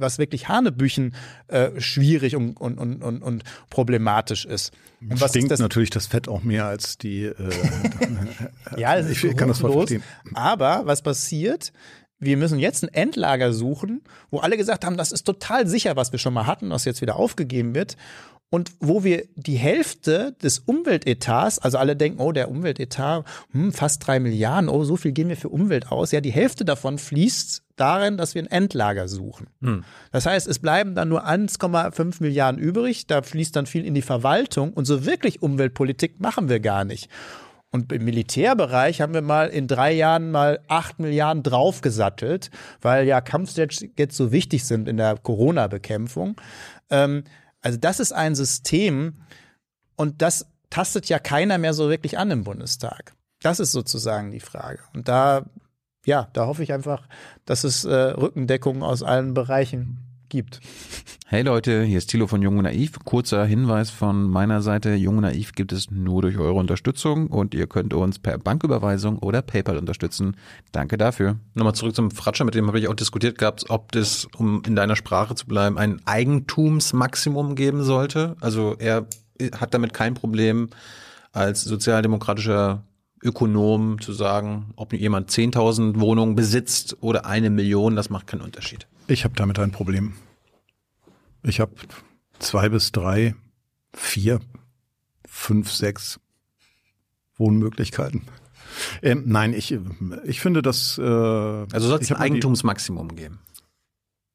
was 0.00 0.18
wirklich 0.18 0.48
Hanebüchen 0.48 1.14
äh, 1.48 1.80
schwierig 1.80 2.36
und, 2.36 2.56
und, 2.56 2.78
und, 2.78 3.02
und, 3.02 3.22
und 3.22 3.44
problematisch 3.70 4.44
ist. 4.44 4.72
Und 5.00 5.20
was 5.20 5.30
Stinkt 5.30 5.46
ist 5.46 5.50
das? 5.52 5.60
natürlich 5.60 5.90
das 5.90 6.06
Fett 6.06 6.28
auch 6.28 6.42
mehr 6.42 6.66
als 6.66 6.98
die. 6.98 7.24
Äh, 7.24 7.34
Ja, 8.76 8.96
das 8.96 9.06
ist 9.10 9.24
ich 9.24 9.36
kann 9.36 9.48
das 9.48 9.58
verstehen. 9.58 10.02
Aber 10.34 10.82
was 10.84 11.02
passiert? 11.02 11.72
Wir 12.18 12.36
müssen 12.36 12.58
jetzt 12.58 12.82
ein 12.82 12.92
Endlager 12.92 13.52
suchen, 13.52 14.02
wo 14.30 14.38
alle 14.38 14.56
gesagt 14.56 14.84
haben, 14.84 14.96
das 14.96 15.12
ist 15.12 15.24
total 15.24 15.66
sicher, 15.66 15.96
was 15.96 16.12
wir 16.12 16.18
schon 16.18 16.34
mal 16.34 16.46
hatten, 16.46 16.70
was 16.70 16.84
jetzt 16.84 17.00
wieder 17.00 17.16
aufgegeben 17.16 17.74
wird. 17.74 17.96
Und 18.50 18.72
wo 18.80 19.04
wir 19.04 19.24
die 19.36 19.56
Hälfte 19.56 20.34
des 20.42 20.60
Umweltetats, 20.60 21.58
also 21.58 21.76
alle 21.76 21.96
denken, 21.96 22.18
oh, 22.18 22.32
der 22.32 22.50
Umweltetat, 22.50 23.26
hm, 23.52 23.74
fast 23.74 24.06
drei 24.06 24.20
Milliarden, 24.20 24.70
oh, 24.70 24.84
so 24.84 24.96
viel 24.96 25.12
gehen 25.12 25.28
wir 25.28 25.36
für 25.36 25.50
Umwelt 25.50 25.92
aus. 25.92 26.12
Ja, 26.12 26.22
die 26.22 26.32
Hälfte 26.32 26.64
davon 26.64 26.96
fließt 26.96 27.62
darin, 27.76 28.16
dass 28.16 28.34
wir 28.34 28.42
ein 28.42 28.50
Endlager 28.50 29.06
suchen. 29.06 29.48
Hm. 29.60 29.84
Das 30.12 30.24
heißt, 30.24 30.48
es 30.48 30.60
bleiben 30.60 30.94
dann 30.94 31.10
nur 31.10 31.26
1,5 31.26 32.22
Milliarden 32.22 32.58
übrig. 32.58 33.06
Da 33.06 33.20
fließt 33.20 33.54
dann 33.54 33.66
viel 33.66 33.84
in 33.84 33.92
die 33.92 34.02
Verwaltung. 34.02 34.72
Und 34.72 34.86
so 34.86 35.04
wirklich 35.04 35.42
Umweltpolitik 35.42 36.18
machen 36.18 36.48
wir 36.48 36.60
gar 36.60 36.86
nicht. 36.86 37.10
Und 37.70 37.92
im 37.92 38.04
Militärbereich 38.04 39.00
haben 39.00 39.12
wir 39.12 39.22
mal 39.22 39.48
in 39.48 39.66
drei 39.66 39.92
Jahren 39.92 40.30
mal 40.30 40.60
acht 40.68 40.98
Milliarden 40.98 41.42
draufgesattelt, 41.42 42.50
weil 42.80 43.06
ja 43.06 43.20
Kampfjets 43.20 43.84
jetzt 43.96 44.16
so 44.16 44.32
wichtig 44.32 44.64
sind 44.64 44.88
in 44.88 44.96
der 44.96 45.18
Corona-Bekämpfung. 45.18 46.40
Ähm, 46.88 47.24
also 47.60 47.76
das 47.78 48.00
ist 48.00 48.12
ein 48.12 48.34
System 48.34 49.20
und 49.96 50.22
das 50.22 50.46
tastet 50.70 51.08
ja 51.08 51.18
keiner 51.18 51.58
mehr 51.58 51.74
so 51.74 51.90
wirklich 51.90 52.16
an 52.16 52.30
im 52.30 52.44
Bundestag. 52.44 53.14
Das 53.42 53.60
ist 53.60 53.72
sozusagen 53.72 54.30
die 54.30 54.40
Frage. 54.40 54.80
Und 54.94 55.08
da, 55.08 55.44
ja, 56.06 56.28
da 56.32 56.46
hoffe 56.46 56.62
ich 56.62 56.72
einfach, 56.72 57.06
dass 57.44 57.64
es 57.64 57.84
äh, 57.84 57.94
Rückendeckung 57.94 58.82
aus 58.82 59.02
allen 59.02 59.34
Bereichen 59.34 60.07
gibt. 60.28 60.60
Hey 61.26 61.42
Leute, 61.42 61.82
hier 61.82 61.98
ist 61.98 62.08
Thilo 62.08 62.26
von 62.26 62.40
Jung 62.40 62.56
und 62.58 62.64
Naiv. 62.64 62.98
Kurzer 63.04 63.44
Hinweis 63.44 63.90
von 63.90 64.28
meiner 64.28 64.62
Seite. 64.62 64.94
Jung 64.94 65.18
und 65.18 65.22
Naiv 65.22 65.52
gibt 65.52 65.72
es 65.72 65.90
nur 65.90 66.22
durch 66.22 66.38
eure 66.38 66.54
Unterstützung 66.54 67.26
und 67.26 67.54
ihr 67.54 67.66
könnt 67.66 67.92
uns 67.92 68.18
per 68.18 68.38
Banküberweisung 68.38 69.18
oder 69.18 69.42
PayPal 69.42 69.76
unterstützen. 69.76 70.36
Danke 70.72 70.96
dafür. 70.96 71.36
Nochmal 71.54 71.74
zurück 71.74 71.94
zum 71.94 72.10
Fratscher, 72.10 72.44
mit 72.44 72.54
dem 72.54 72.66
habe 72.66 72.78
ich 72.78 72.88
auch 72.88 72.94
diskutiert 72.94 73.38
gehabt, 73.38 73.66
ob 73.68 73.92
das, 73.92 74.26
um 74.36 74.62
in 74.66 74.74
deiner 74.74 74.96
Sprache 74.96 75.34
zu 75.34 75.46
bleiben, 75.46 75.76
ein 75.78 76.00
Eigentumsmaximum 76.06 77.54
geben 77.54 77.84
sollte. 77.84 78.36
Also 78.40 78.76
er 78.78 79.06
hat 79.52 79.74
damit 79.74 79.92
kein 79.92 80.14
Problem 80.14 80.70
als 81.32 81.62
sozialdemokratischer 81.62 82.82
Ökonom 83.22 84.00
zu 84.00 84.12
sagen, 84.12 84.72
ob 84.76 84.92
jemand 84.92 85.30
10.000 85.30 86.00
Wohnungen 86.00 86.34
besitzt 86.34 86.96
oder 87.00 87.26
eine 87.26 87.50
Million, 87.50 87.96
das 87.96 88.10
macht 88.10 88.26
keinen 88.26 88.42
Unterschied. 88.42 88.86
Ich 89.06 89.24
habe 89.24 89.34
damit 89.34 89.58
ein 89.58 89.72
Problem. 89.72 90.14
Ich 91.42 91.60
habe 91.60 91.72
zwei 92.38 92.68
bis 92.68 92.92
drei, 92.92 93.34
vier, 93.94 94.40
fünf, 95.26 95.72
sechs 95.72 96.20
Wohnmöglichkeiten. 97.36 98.22
Ähm, 99.02 99.24
nein, 99.26 99.54
ich, 99.54 99.76
ich 100.24 100.40
finde, 100.40 100.62
dass. 100.62 100.98
Äh, 100.98 101.02
also 101.02 101.88
soll 101.88 102.00
es 102.00 102.10
ein 102.12 102.18
Eigentumsmaximum 102.18 103.16
geben? 103.16 103.40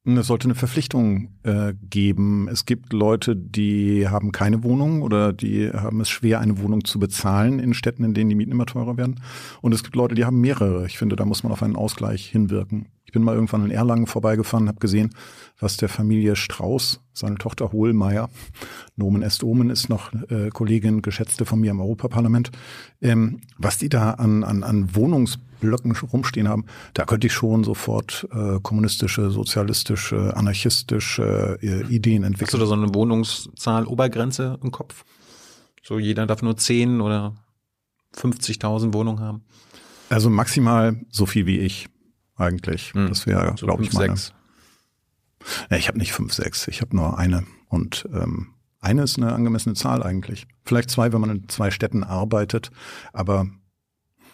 Es 0.06 0.26
sollte 0.26 0.48
eine 0.48 0.54
Verpflichtung 0.54 1.30
äh, 1.44 1.72
geben. 1.88 2.46
Es 2.48 2.66
gibt 2.66 2.92
Leute, 2.92 3.34
die 3.34 4.06
haben 4.06 4.32
keine 4.32 4.62
Wohnung 4.62 5.00
oder 5.00 5.32
die 5.32 5.70
haben 5.70 5.98
es 6.02 6.10
schwer, 6.10 6.40
eine 6.40 6.58
Wohnung 6.58 6.84
zu 6.84 6.98
bezahlen 6.98 7.58
in 7.58 7.72
Städten, 7.72 8.04
in 8.04 8.12
denen 8.12 8.28
die 8.28 8.36
Mieten 8.36 8.52
immer 8.52 8.66
teurer 8.66 8.98
werden. 8.98 9.20
Und 9.62 9.72
es 9.72 9.82
gibt 9.82 9.96
Leute, 9.96 10.14
die 10.14 10.26
haben 10.26 10.42
mehrere. 10.42 10.84
Ich 10.84 10.98
finde, 10.98 11.16
da 11.16 11.24
muss 11.24 11.42
man 11.42 11.52
auf 11.52 11.62
einen 11.62 11.74
Ausgleich 11.74 12.26
hinwirken. 12.26 12.86
Ich 13.06 13.12
bin 13.12 13.22
mal 13.22 13.34
irgendwann 13.34 13.64
in 13.64 13.70
Erlangen 13.70 14.06
vorbeigefahren, 14.06 14.68
habe 14.68 14.78
gesehen, 14.78 15.10
was 15.58 15.78
der 15.78 15.88
Familie 15.88 16.36
Strauß, 16.36 17.00
seine 17.14 17.36
Tochter 17.36 17.72
Hohlmeier, 17.72 18.28
Nomen 18.96 19.22
est 19.22 19.42
Omen 19.42 19.70
ist 19.70 19.88
noch 19.88 20.12
äh, 20.28 20.50
Kollegin, 20.50 21.00
Geschätzte 21.00 21.46
von 21.46 21.60
mir 21.60 21.70
im 21.70 21.80
Europaparlament, 21.80 22.50
ähm, 23.00 23.40
was 23.56 23.78
die 23.78 23.88
da 23.88 24.10
an, 24.10 24.44
an, 24.44 24.64
an 24.64 24.94
Wohnungsblöcken 25.64 26.08
rumstehen 26.08 26.48
haben, 26.48 26.66
da 26.94 27.04
könnte 27.04 27.26
ich 27.26 27.32
schon 27.32 27.64
sofort 27.64 28.26
äh, 28.32 28.58
kommunistische, 28.62 29.30
sozialistische, 29.30 30.36
anarchistische 30.36 31.58
äh, 31.62 31.82
Ideen 31.94 32.24
entwickeln. 32.24 32.46
Hast 32.46 32.54
du 32.54 32.58
da 32.58 32.66
so 32.66 32.74
eine 32.74 32.94
Wohnungszahl 32.94 33.86
Obergrenze 33.86 34.58
im 34.62 34.70
Kopf? 34.70 35.04
So 35.82 35.98
jeder 35.98 36.26
darf 36.26 36.42
nur 36.42 36.56
10 36.56 37.00
oder 37.00 37.34
50.000 38.16 38.92
Wohnungen 38.94 39.20
haben? 39.20 39.44
Also 40.08 40.30
maximal 40.30 41.00
so 41.10 41.26
viel 41.26 41.46
wie 41.46 41.58
ich 41.58 41.88
eigentlich. 42.36 42.92
Hm. 42.94 43.08
Das 43.08 43.26
wäre, 43.26 43.54
So 43.58 43.66
glaube 43.66 43.82
ich, 43.82 43.92
meine. 43.92 44.16
sechs. 44.16 44.32
Ja, 45.70 45.76
ich 45.76 45.88
habe 45.88 45.98
nicht 45.98 46.12
fünf, 46.12 46.32
sechs, 46.32 46.68
ich 46.68 46.80
habe 46.80 46.96
nur 46.96 47.18
eine. 47.18 47.44
Und 47.68 48.08
ähm, 48.12 48.48
eine 48.80 49.02
ist 49.02 49.18
eine 49.18 49.32
angemessene 49.32 49.74
Zahl 49.74 50.02
eigentlich. 50.02 50.46
Vielleicht 50.64 50.90
zwei, 50.90 51.12
wenn 51.12 51.20
man 51.20 51.30
in 51.30 51.48
zwei 51.48 51.70
Städten 51.70 52.02
arbeitet. 52.02 52.70
Aber 53.12 53.46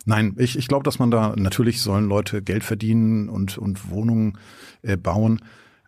nein, 0.04 0.34
ich, 0.38 0.56
ich 0.58 0.68
glaube, 0.68 0.84
dass 0.84 0.98
man 0.98 1.10
da, 1.10 1.34
natürlich 1.36 1.80
sollen 1.80 2.08
Leute 2.08 2.42
Geld 2.42 2.64
verdienen 2.64 3.28
und, 3.28 3.58
und 3.58 3.90
Wohnungen 3.90 4.38
äh, 4.82 4.96
bauen. 4.96 5.40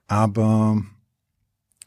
Aber 0.07 0.83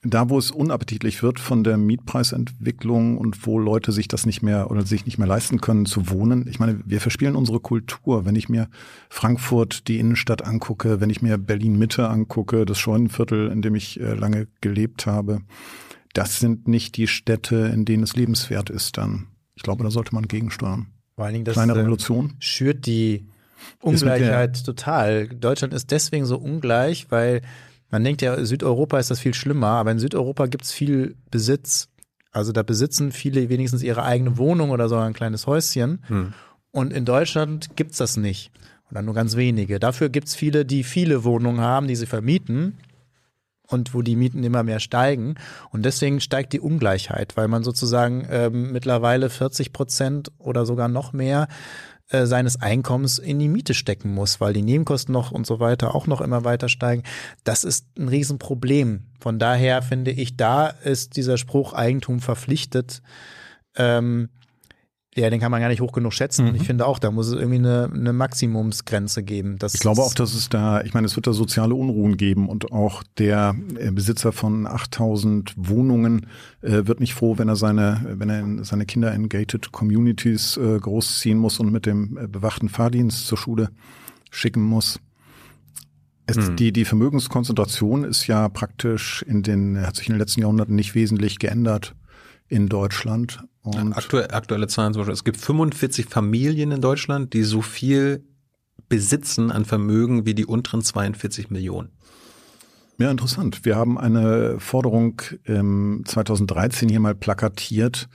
da, 0.05 0.29
wo 0.29 0.37
es 0.37 0.51
unappetitlich 0.51 1.23
wird 1.23 1.39
von 1.39 1.63
der 1.63 1.77
Mietpreisentwicklung 1.77 3.17
und 3.17 3.45
wo 3.45 3.57
Leute 3.57 3.91
sich 3.91 4.07
das 4.07 4.25
nicht 4.25 4.43
mehr 4.43 4.69
oder 4.69 4.85
sich 4.85 5.05
nicht 5.05 5.17
mehr 5.17 5.27
leisten 5.27 5.61
können 5.61 5.85
zu 5.85 6.09
wohnen. 6.09 6.47
Ich 6.47 6.59
meine, 6.59 6.79
wir 6.85 7.01
verspielen 7.01 7.35
unsere 7.35 7.59
Kultur. 7.59 8.25
Wenn 8.25 8.35
ich 8.35 8.47
mir 8.47 8.69
Frankfurt, 9.09 9.87
die 9.87 9.99
Innenstadt 9.99 10.45
angucke, 10.45 11.01
wenn 11.01 11.09
ich 11.09 11.21
mir 11.21 11.37
Berlin 11.37 11.77
Mitte 11.77 12.09
angucke, 12.09 12.65
das 12.65 12.79
Scheunenviertel, 12.79 13.49
in 13.49 13.61
dem 13.61 13.75
ich 13.75 13.99
äh, 13.99 14.13
lange 14.13 14.47
gelebt 14.61 15.07
habe, 15.07 15.41
das 16.13 16.39
sind 16.39 16.67
nicht 16.67 16.97
die 16.97 17.07
Städte, 17.07 17.55
in 17.73 17.83
denen 17.83 18.03
es 18.03 18.15
lebenswert 18.15 18.69
ist 18.69 18.97
dann. 18.97 19.27
Ich 19.55 19.63
glaube, 19.63 19.83
da 19.83 19.89
sollte 19.89 20.13
man 20.13 20.27
gegensteuern. 20.27 20.87
Vor 21.15 21.25
allen 21.25 21.33
Dingen 21.33 21.45
das 21.45 21.53
Kleine 21.53 21.73
äh, 21.73 21.77
Revolution. 21.77 22.33
schürt 22.39 22.85
die 22.85 23.27
Ungleichheit 23.81 24.65
total. 24.65 25.27
Deutschland 25.27 25.73
ist 25.73 25.91
deswegen 25.91 26.25
so 26.25 26.37
ungleich, 26.37 27.07
weil 27.09 27.41
man 27.89 28.03
denkt 28.03 28.21
ja, 28.21 28.43
Südeuropa 28.43 28.99
ist 28.99 29.11
das 29.11 29.19
viel 29.19 29.33
schlimmer, 29.33 29.67
aber 29.67 29.91
in 29.91 29.99
Südeuropa 29.99 30.47
gibt 30.47 30.65
es 30.65 30.71
viel 30.71 31.15
Besitz. 31.31 31.89
Also 32.31 32.51
da 32.51 32.63
besitzen 32.63 33.13
viele 33.13 33.47
wenigstens 33.47 33.81
ihre 33.81 34.03
eigene 34.03 34.37
Wohnung 34.37 34.71
oder 34.71 34.89
so 34.89 34.97
ein 34.97 35.13
kleines 35.13 35.47
Häuschen. 35.47 36.03
Hm. 36.07 36.33
Und 36.71 36.91
in 36.91 37.05
Deutschland 37.05 37.77
gibt's 37.77 37.97
das 37.97 38.17
nicht. 38.17 38.51
Oder 38.91 39.01
nur 39.01 39.13
ganz 39.13 39.37
wenige. 39.37 39.79
Dafür 39.79 40.09
gibt's 40.09 40.35
viele, 40.35 40.65
die 40.65 40.83
viele 40.83 41.23
Wohnungen 41.23 41.61
haben, 41.61 41.87
die 41.87 41.95
sie 41.95 42.05
vermieten. 42.05 42.77
Und 43.67 43.93
wo 43.93 44.01
die 44.01 44.15
Mieten 44.15 44.43
immer 44.43 44.63
mehr 44.63 44.79
steigen. 44.79 45.35
Und 45.71 45.85
deswegen 45.85 46.21
steigt 46.21 46.53
die 46.53 46.59
Ungleichheit, 46.59 47.35
weil 47.35 47.47
man 47.47 47.63
sozusagen 47.63 48.27
ähm, 48.29 48.71
mittlerweile 48.71 49.29
40 49.29 49.73
Prozent 49.73 50.31
oder 50.37 50.65
sogar 50.65 50.87
noch 50.87 51.13
mehr 51.13 51.47
äh, 52.09 52.27
seines 52.27 52.61
Einkommens 52.61 53.17
in 53.17 53.39
die 53.39 53.49
Miete 53.49 53.73
stecken 53.73 54.13
muss, 54.13 54.39
weil 54.39 54.53
die 54.53 54.61
Nebenkosten 54.61 55.11
noch 55.11 55.31
und 55.31 55.47
so 55.47 55.59
weiter 55.59 55.95
auch 55.95 56.05
noch 56.05 56.21
immer 56.21 56.43
weiter 56.43 56.69
steigen. 56.69 57.01
Das 57.43 57.63
ist 57.63 57.87
ein 57.97 58.09
Riesenproblem. 58.09 59.07
Von 59.19 59.39
daher 59.39 59.81
finde 59.81 60.11
ich, 60.11 60.37
da 60.37 60.67
ist 60.67 61.15
dieser 61.15 61.39
Spruch 61.39 61.73
Eigentum 61.73 62.19
verpflichtet. 62.19 63.01
Ähm, 63.75 64.29
ja, 65.17 65.29
den 65.29 65.39
kann 65.39 65.49
man 65.49 65.61
gar 65.61 65.69
nicht 65.69 65.79
hoch 65.79 65.93
genug 65.93 66.13
schätzen. 66.13 66.45
Und 66.45 66.55
ich 66.55 66.63
finde 66.63 66.85
auch, 66.85 66.99
da 66.99 67.09
muss 67.09 67.27
es 67.27 67.33
irgendwie 67.33 67.55
eine, 67.55 67.89
eine 67.93 68.11
Maximumsgrenze 68.11 69.23
geben. 69.23 69.57
Das 69.57 69.73
Ich 69.73 69.79
glaube 69.79 70.01
auch, 70.01 70.13
dass 70.13 70.33
es 70.33 70.49
da, 70.49 70.81
ich 70.81 70.93
meine, 70.93 71.05
es 71.07 71.15
wird 71.15 71.25
da 71.25 71.31
soziale 71.31 71.73
Unruhen 71.73 72.17
geben 72.17 72.49
und 72.49 72.73
auch 72.73 73.01
der 73.17 73.55
äh, 73.79 73.91
Besitzer 73.91 74.33
von 74.33 74.67
8000 74.67 75.53
Wohnungen 75.55 76.27
äh, 76.61 76.85
wird 76.85 76.99
nicht 76.99 77.13
froh, 77.13 77.37
wenn 77.37 77.47
er 77.47 77.55
seine, 77.55 78.01
wenn 78.17 78.29
er 78.29 78.39
in, 78.41 78.63
seine 78.65 78.85
Kinder 78.85 79.13
in 79.13 79.29
gated 79.29 79.71
Communities 79.71 80.57
äh, 80.57 80.79
großziehen 80.79 81.37
muss 81.37 81.61
und 81.61 81.71
mit 81.71 81.85
dem 81.85 82.17
äh, 82.17 82.27
bewachten 82.27 82.67
Fahrdienst 82.67 83.25
zur 83.25 83.37
Schule 83.37 83.69
schicken 84.31 84.63
muss. 84.63 84.99
Es, 86.27 86.35
Hm. 86.35 86.57
die, 86.57 86.73
die 86.73 86.83
Vermögenskonzentration 86.83 88.03
ist 88.03 88.27
ja 88.27 88.49
praktisch 88.49 89.23
in 89.25 89.43
den, 89.43 89.79
hat 89.79 89.95
sich 89.95 90.07
in 90.07 90.15
den 90.15 90.19
letzten 90.19 90.41
Jahrhunderten 90.41 90.75
nicht 90.75 90.93
wesentlich 90.93 91.39
geändert 91.39 91.95
in 92.47 92.67
Deutschland. 92.69 93.43
Und 93.61 93.93
Aktuell, 93.93 94.27
aktuelle 94.31 94.67
Zahlen 94.67 94.93
zum 94.93 95.01
Beispiel. 95.01 95.13
Es 95.13 95.23
gibt 95.23 95.37
45 95.37 96.07
Familien 96.07 96.71
in 96.71 96.81
Deutschland, 96.81 97.33
die 97.33 97.43
so 97.43 97.61
viel 97.61 98.23
besitzen 98.89 99.51
an 99.51 99.65
Vermögen 99.65 100.25
wie 100.25 100.35
die 100.35 100.45
unteren 100.45 100.81
42 100.81 101.49
Millionen. 101.49 101.89
Ja, 102.97 103.11
interessant. 103.11 103.65
Wir 103.65 103.75
haben 103.75 103.97
eine 103.97 104.59
Forderung 104.59 105.21
ähm, 105.45 106.03
2013 106.05 106.87
hier 106.87 107.01
mal 107.01 107.15
plakatiert. 107.15 108.07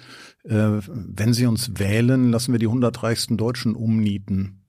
Äh, 0.45 0.81
wenn 0.89 1.35
Sie 1.35 1.47
uns 1.47 1.79
wählen, 1.79 2.31
lassen 2.31 2.53
wir 2.53 2.59
die 2.59 2.67
100 2.67 3.03
reichsten 3.03 3.37
Deutschen 3.37 3.75
umnieten. 3.75 4.60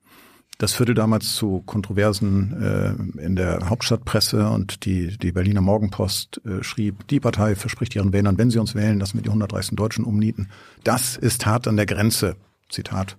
Das 0.61 0.73
führte 0.73 0.93
damals 0.93 1.33
zu 1.33 1.63
Kontroversen 1.65 3.17
äh, 3.17 3.25
in 3.25 3.35
der 3.35 3.67
Hauptstadtpresse 3.67 4.47
und 4.47 4.85
die, 4.85 5.17
die 5.17 5.31
Berliner 5.31 5.61
Morgenpost 5.61 6.39
äh, 6.45 6.63
schrieb, 6.63 7.07
die 7.07 7.19
Partei 7.19 7.55
verspricht 7.55 7.95
ihren 7.95 8.13
Wählern, 8.13 8.37
wenn 8.37 8.51
sie 8.51 8.59
uns 8.59 8.75
wählen, 8.75 8.99
lassen 8.99 9.17
wir 9.17 9.23
die 9.23 9.29
100 9.29 9.51
reichsten 9.53 9.75
Deutschen 9.75 10.05
umnieten. 10.05 10.49
Das 10.83 11.17
ist 11.17 11.47
hart 11.47 11.67
an 11.67 11.77
der 11.77 11.87
Grenze. 11.87 12.35
Zitat 12.69 13.17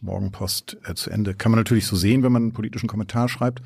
Morgenpost 0.00 0.78
äh, 0.84 0.94
zu 0.94 1.10
Ende. 1.10 1.34
Kann 1.34 1.52
man 1.52 1.60
natürlich 1.60 1.84
so 1.84 1.96
sehen, 1.96 2.22
wenn 2.22 2.32
man 2.32 2.44
einen 2.44 2.52
politischen 2.54 2.88
Kommentar 2.88 3.28
schreibt. 3.28 3.60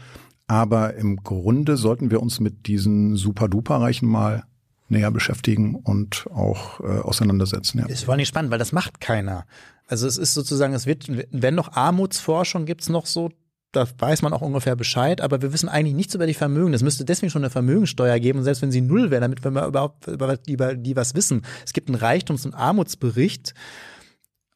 Aber 0.48 0.94
im 0.94 1.18
Grunde 1.18 1.76
sollten 1.76 2.10
wir 2.10 2.20
uns 2.20 2.40
mit 2.40 2.66
diesen 2.66 3.14
super-duper-Reichen 3.14 4.08
mal 4.08 4.42
näher 4.88 5.12
beschäftigen 5.12 5.76
und 5.76 6.26
auch 6.34 6.80
äh, 6.80 6.98
auseinandersetzen. 6.98 7.78
Ja. 7.78 7.86
ist 7.86 8.06
vor 8.06 8.14
allem 8.14 8.24
spannend, 8.24 8.50
weil 8.50 8.58
das 8.58 8.72
macht 8.72 9.00
keiner. 9.00 9.46
Also 9.86 10.06
es 10.06 10.16
ist 10.16 10.34
sozusagen, 10.34 10.74
es 10.74 10.86
wird, 10.86 11.06
wenn 11.08 11.54
noch 11.54 11.72
Armutsforschung, 11.72 12.64
gibt's 12.64 12.88
noch 12.88 13.06
so 13.06 13.30
da 13.74 13.86
weiß 13.98 14.22
man 14.22 14.32
auch 14.32 14.40
ungefähr 14.40 14.76
Bescheid, 14.76 15.20
aber 15.20 15.42
wir 15.42 15.52
wissen 15.52 15.68
eigentlich 15.68 15.94
nichts 15.94 16.14
über 16.14 16.26
die 16.26 16.34
Vermögen. 16.34 16.74
Es 16.74 16.82
müsste 16.82 17.04
deswegen 17.04 17.30
schon 17.30 17.42
eine 17.42 17.50
Vermögensteuer 17.50 18.18
geben, 18.18 18.38
und 18.38 18.44
selbst 18.44 18.62
wenn 18.62 18.72
sie 18.72 18.80
null 18.80 19.10
wäre, 19.10 19.20
damit 19.20 19.44
wir 19.44 19.50
überhaupt 19.50 20.06
über 20.06 20.36
die, 20.36 20.52
über 20.52 20.74
die 20.74 20.96
was 20.96 21.14
wissen. 21.14 21.42
Es 21.64 21.72
gibt 21.72 21.88
einen 21.88 21.98
Reichtums- 21.98 22.46
und 22.46 22.54
Armutsbericht. 22.54 23.54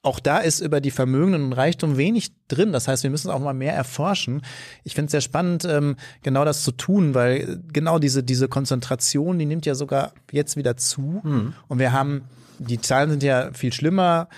Auch 0.02 0.20
da 0.20 0.38
ist 0.38 0.60
über 0.60 0.80
die 0.80 0.92
Vermögenden 0.92 1.42
und 1.42 1.52
Reichtum 1.52 1.96
wenig 1.96 2.30
drin. 2.46 2.72
Das 2.72 2.86
heißt, 2.86 3.02
wir 3.02 3.10
müssen 3.10 3.30
auch 3.30 3.40
mal 3.40 3.52
mehr 3.52 3.74
erforschen. 3.74 4.42
Ich 4.84 4.94
finde 4.94 5.06
es 5.06 5.12
sehr 5.12 5.20
spannend, 5.20 5.64
ähm, 5.64 5.96
genau 6.22 6.44
das 6.44 6.62
zu 6.62 6.70
tun, 6.70 7.14
weil 7.14 7.60
genau 7.72 7.98
diese, 7.98 8.22
diese 8.22 8.48
Konzentration, 8.48 9.38
die 9.38 9.46
nimmt 9.46 9.66
ja 9.66 9.74
sogar 9.74 10.12
jetzt 10.30 10.56
wieder 10.56 10.76
zu. 10.76 11.20
Und 11.66 11.78
wir 11.80 11.92
haben, 11.92 12.22
die 12.60 12.80
Zahlen 12.80 13.10
sind 13.10 13.22
ja 13.24 13.52
viel 13.52 13.72
schlimmer 13.72 14.28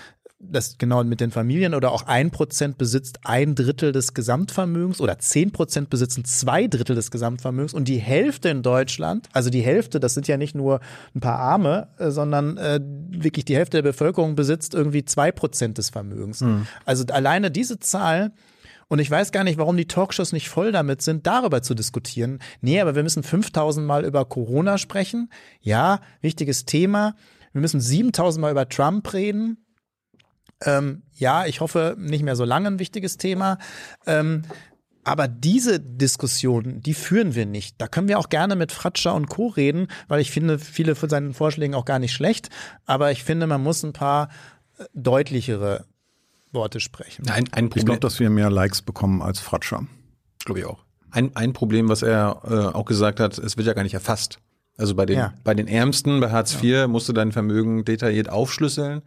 das 0.43 0.77
genau 0.77 1.03
mit 1.03 1.21
den 1.21 1.31
Familien 1.31 1.73
oder 1.73 1.91
auch 1.91 2.07
ein 2.07 2.31
Prozent 2.31 2.77
besitzt 2.77 3.19
ein 3.23 3.55
Drittel 3.55 3.91
des 3.91 4.13
Gesamtvermögens 4.13 4.99
oder 4.99 5.19
zehn 5.19 5.51
Prozent 5.51 5.89
besitzen 5.89 6.25
zwei 6.25 6.67
Drittel 6.67 6.95
des 6.95 7.11
Gesamtvermögens 7.11 7.73
und 7.73 7.87
die 7.87 7.97
Hälfte 7.97 8.49
in 8.49 8.63
Deutschland, 8.63 9.29
also 9.33 9.49
die 9.49 9.61
Hälfte, 9.61 9.99
das 9.99 10.13
sind 10.13 10.27
ja 10.27 10.37
nicht 10.37 10.55
nur 10.55 10.79
ein 11.15 11.19
paar 11.19 11.39
Arme, 11.39 11.89
äh, 11.97 12.11
sondern 12.11 12.57
äh, 12.57 12.79
wirklich 13.09 13.45
die 13.45 13.55
Hälfte 13.55 13.77
der 13.77 13.83
Bevölkerung 13.83 14.35
besitzt 14.35 14.73
irgendwie 14.73 15.05
zwei 15.05 15.31
Prozent 15.31 15.77
des 15.77 15.89
Vermögens. 15.89 16.41
Also 16.85 17.05
alleine 17.07 17.51
diese 17.51 17.79
Zahl 17.79 18.31
und 18.91 18.99
ich 18.99 19.09
weiß 19.09 19.31
gar 19.31 19.45
nicht, 19.45 19.57
warum 19.57 19.77
die 19.77 19.87
Talkshows 19.87 20.33
nicht 20.33 20.49
voll 20.49 20.73
damit 20.73 21.01
sind, 21.01 21.25
darüber 21.25 21.61
zu 21.61 21.75
diskutieren. 21.75 22.39
Nee, 22.59 22.81
aber 22.81 22.93
wir 22.93 23.03
müssen 23.03 23.23
5000 23.23 23.87
Mal 23.87 24.03
über 24.03 24.25
Corona 24.25 24.77
sprechen. 24.77 25.29
Ja, 25.61 26.01
wichtiges 26.19 26.65
Thema. 26.65 27.15
Wir 27.53 27.61
müssen 27.61 27.79
7000 27.79 28.41
Mal 28.41 28.51
über 28.51 28.67
Trump 28.67 29.13
reden. 29.13 29.63
Ähm, 30.63 31.03
ja, 31.13 31.45
ich 31.45 31.59
hoffe, 31.61 31.95
nicht 31.97 32.23
mehr 32.23 32.35
so 32.35 32.45
lange 32.45 32.67
ein 32.67 32.79
wichtiges 32.79 33.17
Thema. 33.17 33.57
Ähm, 34.05 34.43
aber 35.03 35.27
diese 35.27 35.79
Diskussion, 35.79 36.81
die 36.81 36.93
führen 36.93 37.33
wir 37.33 37.45
nicht. 37.47 37.75
Da 37.81 37.87
können 37.87 38.07
wir 38.07 38.19
auch 38.19 38.29
gerne 38.29 38.55
mit 38.55 38.71
Fratscher 38.71 39.15
und 39.15 39.27
Co. 39.29 39.47
reden, 39.47 39.87
weil 40.07 40.21
ich 40.21 40.29
finde 40.31 40.59
viele 40.59 40.93
von 40.95 41.09
seinen 41.09 41.33
Vorschlägen 41.33 41.73
auch 41.73 41.85
gar 41.85 41.97
nicht 41.99 42.13
schlecht. 42.13 42.49
Aber 42.85 43.11
ich 43.11 43.23
finde, 43.23 43.47
man 43.47 43.63
muss 43.63 43.81
ein 43.83 43.93
paar 43.93 44.29
äh, 44.77 44.83
deutlichere 44.93 45.85
Worte 46.51 46.79
sprechen. 46.79 47.27
Ein, 47.29 47.51
ein 47.53 47.69
Ich 47.73 47.85
glaube, 47.85 47.99
dass 47.99 48.19
wir 48.19 48.29
mehr 48.29 48.51
Likes 48.51 48.81
bekommen 48.81 49.21
als 49.21 49.39
Fratscher. 49.39 49.87
glaube 50.45 50.59
ich 50.59 50.65
auch. 50.65 50.83
Ein, 51.09 51.35
ein 51.35 51.53
Problem, 51.53 51.89
was 51.89 52.03
er 52.03 52.41
äh, 52.45 52.75
auch 52.77 52.85
gesagt 52.85 53.19
hat, 53.19 53.37
es 53.37 53.57
wird 53.57 53.67
ja 53.67 53.73
gar 53.73 53.83
nicht 53.83 53.93
erfasst. 53.95 54.39
Also 54.77 54.95
bei 54.95 55.05
den, 55.05 55.17
Ja. 55.17 55.33
bei 55.43 55.53
den 55.53 55.67
Ärmsten, 55.67 56.19
bei 56.19 56.29
Hartz 56.31 56.61
IV, 56.61 56.87
musst 56.87 57.09
du 57.09 57.13
dein 57.13 57.31
Vermögen 57.31 57.85
detailliert 57.85 58.29
aufschlüsseln. 58.29 59.01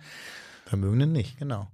Vermögenden 0.67 1.13
nicht, 1.13 1.39
genau. 1.39 1.69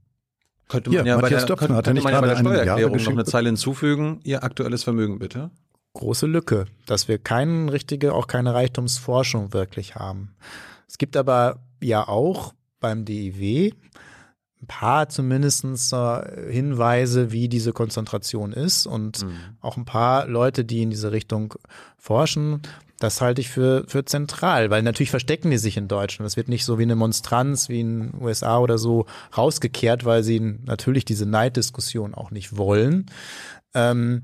Könnte 0.69 0.91
Hier, 0.91 1.01
man 1.01 1.07
ja 1.07 1.17
bei 1.17 1.23
Matthias 1.23 1.47
der, 1.47 1.57
könnte, 1.57 1.75
könnte 1.75 1.95
nicht 1.95 2.05
man 2.05 2.13
ja 2.13 2.21
bei 2.21 2.27
der 2.27 2.37
gerade 2.37 2.49
eine 2.49 2.59
Milliarde 2.59 2.81
Steuererklärung 2.81 3.05
noch 3.05 3.21
eine 3.21 3.25
Zeile 3.25 3.49
hinzufügen. 3.49 4.21
Ihr 4.25 4.45
aktuelles 4.45 4.85
Vermögen 4.85 5.19
bitte. 5.19 5.51
große 5.95 6.27
Lücke, 6.27 6.67
dass 6.87 7.09
wir 7.09 7.19
keine 7.19 7.73
richtige, 7.73 8.15
auch 8.15 8.27
keine 8.27 8.55
Reichtumsforschung 8.55 9.53
wirklich 9.53 9.97
haben. 9.97 10.37
Es 10.89 10.99
gibt 10.99 11.17
aber 11.17 11.61
ja 11.83 12.07
auch 12.07 12.55
beim 12.79 13.05
DIW 13.05 13.73
ein 14.63 14.67
paar 14.67 15.09
zumindestens 15.09 15.93
äh, 15.93 16.53
Hinweise, 16.53 17.33
wie 17.33 17.49
diese 17.49 17.73
Konzentration 17.73 18.53
ist 18.53 18.87
und 18.87 19.25
auch 19.61 19.77
ein 19.77 19.87
paar 19.87 20.27
Leute, 20.27 20.65
die 20.65 20.83
in 20.83 20.91
diese 20.91 21.13
Richtung 21.13 21.55
forschen. 21.97 22.61
Das 23.01 23.21
halte 23.23 23.41
ich 23.41 23.49
für, 23.49 23.85
für 23.89 24.05
zentral, 24.05 24.71
weil 24.71 24.83
natürlich 24.83 25.11
verstecken 25.11 25.51
die 25.51 25.59
sich 25.59 25.79
in 25.79 25.89
Deutschland. 25.89 26.27
Das 26.27 26.37
wird 26.37 26.49
nicht 26.49 26.67
so 26.67 26.79
wie 26.79 26.83
eine 26.83 26.97
Monstranz 26.97 27.71
wie 27.71 27.81
in 27.81 28.13
den 28.13 28.23
USA 28.23 28.59
oder 28.59 28.77
so 28.77 29.07
rausgekehrt, 29.37 30.05
weil 30.05 30.23
sie 30.23 30.39
natürlich 30.39 31.07
diese 31.07 31.25
Neiddiskussion 31.27 32.15
auch 32.15 32.31
nicht 32.31 32.59
wollen. 32.59 33.07
Ähm, 33.75 34.23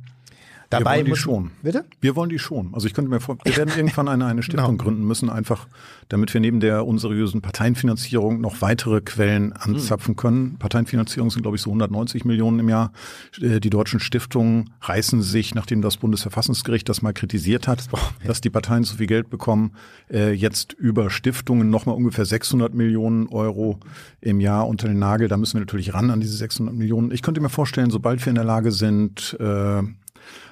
Wir 0.70 0.78
dabei 0.80 0.96
wollen 0.96 1.04
die 1.04 1.10
muss- 1.10 1.18
schon. 1.18 1.50
Bitte? 1.62 1.84
Wir 2.00 2.16
wollen 2.16 2.28
die 2.30 2.38
schon. 2.38 2.74
Also 2.74 2.86
ich 2.86 2.94
könnte 2.94 3.10
mir 3.10 3.20
vor, 3.20 3.38
wir 3.44 3.56
werden 3.56 3.72
irgendwann 3.76 4.08
eine, 4.08 4.26
eine 4.26 4.42
Stiftung 4.44 4.78
gründen 4.78 5.04
müssen, 5.06 5.30
einfach 5.30 5.66
damit 6.08 6.32
wir 6.34 6.40
neben 6.40 6.60
der 6.60 6.86
unseriösen 6.86 7.40
Parteienfinanzierung 7.40 8.40
noch 8.40 8.60
weitere 8.62 9.00
Quellen 9.00 9.52
anzapfen 9.52 10.16
können. 10.16 10.56
Parteienfinanzierung 10.58 11.30
sind, 11.30 11.42
glaube 11.42 11.56
ich, 11.56 11.62
so 11.62 11.70
190 11.70 12.24
Millionen 12.24 12.58
im 12.60 12.68
Jahr. 12.68 12.92
Äh, 13.40 13.60
Die 13.60 13.70
deutschen 13.70 14.00
Stiftungen 14.00 14.70
reißen 14.80 15.22
sich, 15.22 15.54
nachdem 15.54 15.82
das 15.82 15.96
Bundesverfassungsgericht 15.98 16.88
das 16.88 17.02
mal 17.02 17.12
kritisiert 17.12 17.66
hat, 17.68 17.84
dass 18.24 18.40
die 18.40 18.50
Parteien 18.50 18.84
zu 18.84 18.96
viel 18.96 19.06
Geld 19.06 19.30
bekommen, 19.30 19.72
äh, 20.10 20.32
jetzt 20.32 20.72
über 20.72 21.10
Stiftungen 21.10 21.70
nochmal 21.70 21.96
ungefähr 21.96 22.24
600 22.24 22.74
Millionen 22.74 23.28
Euro 23.28 23.78
im 24.20 24.40
Jahr 24.40 24.66
unter 24.68 24.88
den 24.88 24.98
Nagel. 24.98 25.28
Da 25.28 25.36
müssen 25.36 25.54
wir 25.54 25.60
natürlich 25.60 25.94
ran 25.94 26.10
an 26.10 26.20
diese 26.20 26.36
600 26.36 26.74
Millionen. 26.74 27.10
Ich 27.10 27.22
könnte 27.22 27.40
mir 27.40 27.48
vorstellen, 27.48 27.90
sobald 27.90 28.24
wir 28.24 28.30
in 28.30 28.34
der 28.36 28.44
Lage 28.44 28.72
sind, 28.72 29.36
äh, 29.40 29.82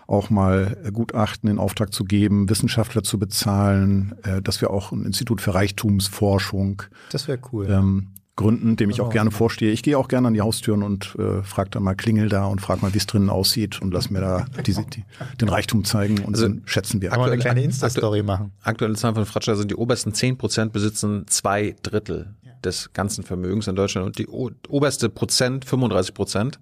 auch 0.07 0.31
mal 0.31 0.77
äh, 0.85 0.91
Gutachten 0.93 1.49
in 1.49 1.59
Auftrag 1.59 1.93
zu 1.93 2.05
geben, 2.05 2.49
Wissenschaftler 2.51 3.03
zu 3.03 3.19
bezahlen, 3.19 4.15
äh, 4.23 4.43
dass 4.43 4.61
wir 4.61 4.71
auch 4.71 4.93
ein 4.93 5.05
Institut 5.05 5.41
für 5.41 5.55
Reichtumsforschung 5.55 6.83
Das 7.11 7.29
wäre 7.29 7.39
cool. 7.53 7.69
ähm, 7.71 8.09
gründen, 8.37 8.75
dem 8.77 8.91
ich 8.91 9.01
auch 9.01 9.11
gerne 9.11 9.31
vorstehe. 9.31 9.71
Ich 9.71 9.83
gehe 9.85 9.97
auch 9.97 10.09
gerne 10.09 10.27
an 10.29 10.35
die 10.35 10.41
Haustüren 10.41 10.83
und 10.83 11.15
äh, 11.19 11.43
frage 11.45 11.71
dann 11.71 11.85
mal, 11.85 11.95
klingel 11.95 12.29
da 12.29 12.47
und 12.47 12.61
frag 12.61 12.83
mal, 12.83 12.93
wie 12.93 12.99
es 12.99 13.07
drinnen 13.07 13.31
aussieht 13.31 13.81
und 13.81 13.95
lass 13.95 14.11
mir 14.11 14.21
da 14.21 14.45
diese, 14.67 14.83
die, 14.85 15.05
den 15.41 15.49
Reichtum 15.49 15.85
zeigen 15.85 16.19
und 16.19 16.35
Also, 16.35 16.49
dann 16.49 16.63
schätzen 16.65 17.01
wir. 17.01 17.11
Kann 17.11 17.21
man 17.21 17.27
eine 17.31 17.35
aktuell- 17.37 17.53
kleine 17.55 17.65
Insta-Story 17.65 18.23
machen. 18.25 18.51
Aktuelle 18.63 18.95
Zahlen 18.97 19.15
von 19.15 19.25
Fratscher 19.25 19.55
sind, 19.55 19.71
die 19.71 19.77
obersten 19.77 20.13
10 20.13 20.37
Prozent 20.37 20.73
besitzen 20.73 21.27
zwei 21.29 21.77
Drittel 21.83 22.35
des 22.65 22.93
ganzen 22.93 23.23
Vermögens 23.25 23.69
in 23.69 23.77
Deutschland 23.77 24.07
und 24.07 24.19
die 24.19 24.27
oberste 24.27 25.09
Prozent 25.11 25.65
35 25.65 26.13
Prozent. 26.15 26.59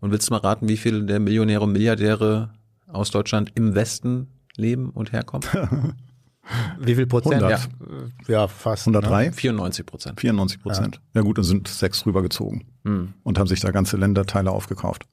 Und 0.00 0.12
willst 0.12 0.28
du 0.28 0.34
mal 0.34 0.40
raten, 0.40 0.68
wie 0.68 0.76
viele 0.76 1.04
der 1.04 1.20
Millionäre 1.20 1.64
und 1.64 1.72
Milliardäre 1.72 2.50
aus 2.86 3.10
Deutschland 3.10 3.52
im 3.54 3.74
Westen 3.74 4.28
leben 4.56 4.90
und 4.90 5.12
herkommen? 5.12 5.46
Wie 6.78 6.94
viel 6.94 7.06
Prozent? 7.06 7.42
100. 7.42 7.68
Ja, 8.28 8.32
ja 8.32 8.48
fast. 8.48 8.86
103? 8.86 9.32
94 9.32 9.84
Prozent. 9.84 10.20
94 10.20 10.62
Prozent. 10.62 11.00
Ja. 11.14 11.22
gut, 11.22 11.38
dann 11.38 11.44
sind 11.44 11.66
sechs 11.66 12.06
rübergezogen 12.06 12.64
und 13.24 13.38
haben 13.38 13.48
sich 13.48 13.60
da 13.60 13.72
ganze 13.72 13.96
Länderteile 13.96 14.52
aufgekauft. 14.52 15.06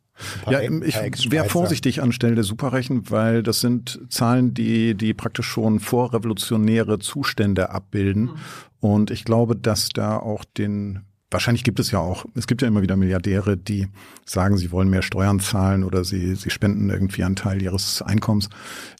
Ja, 0.48 0.62
ich 0.62 1.32
wäre 1.32 1.50
vorsichtig 1.50 2.02
anstelle 2.02 2.36
der 2.36 2.44
Superreichen, 2.44 3.10
weil 3.10 3.42
das 3.42 3.62
sind 3.62 4.00
Zahlen, 4.10 4.54
die, 4.54 4.96
die 4.96 5.14
praktisch 5.14 5.48
schon 5.48 5.80
vorrevolutionäre 5.80 7.00
Zustände 7.00 7.72
abbilden. 7.72 8.32
Und 8.80 9.10
ich 9.10 9.26
glaube, 9.26 9.56
dass 9.56 9.90
da 9.90 10.18
auch 10.18 10.46
den 10.46 11.02
Wahrscheinlich 11.34 11.64
gibt 11.64 11.80
es 11.80 11.92
ja 11.92 12.00
auch, 12.00 12.26
es 12.36 12.46
gibt 12.46 12.62
ja 12.62 12.68
immer 12.68 12.84
wieder 12.84 12.96
Milliardäre, 12.96 13.58
die 13.58 13.88
sagen, 14.26 14.58
sie 14.58 14.72
wollen 14.72 14.90
mehr 14.90 15.02
Steuern 15.02 15.40
zahlen 15.40 15.84
oder 15.84 16.04
sie, 16.04 16.36
sie 16.36 16.52
spenden 16.52 16.90
irgendwie 16.90 17.24
einen 17.24 17.36
Teil 17.36 17.62
ihres 17.62 18.02
Einkommens. 18.04 18.50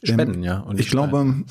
Ähm, 0.02 0.14
Spenden, 0.14 0.42
ja, 0.42 0.58
und 0.58 0.80
ich 0.80 0.88
glaube. 0.88 1.44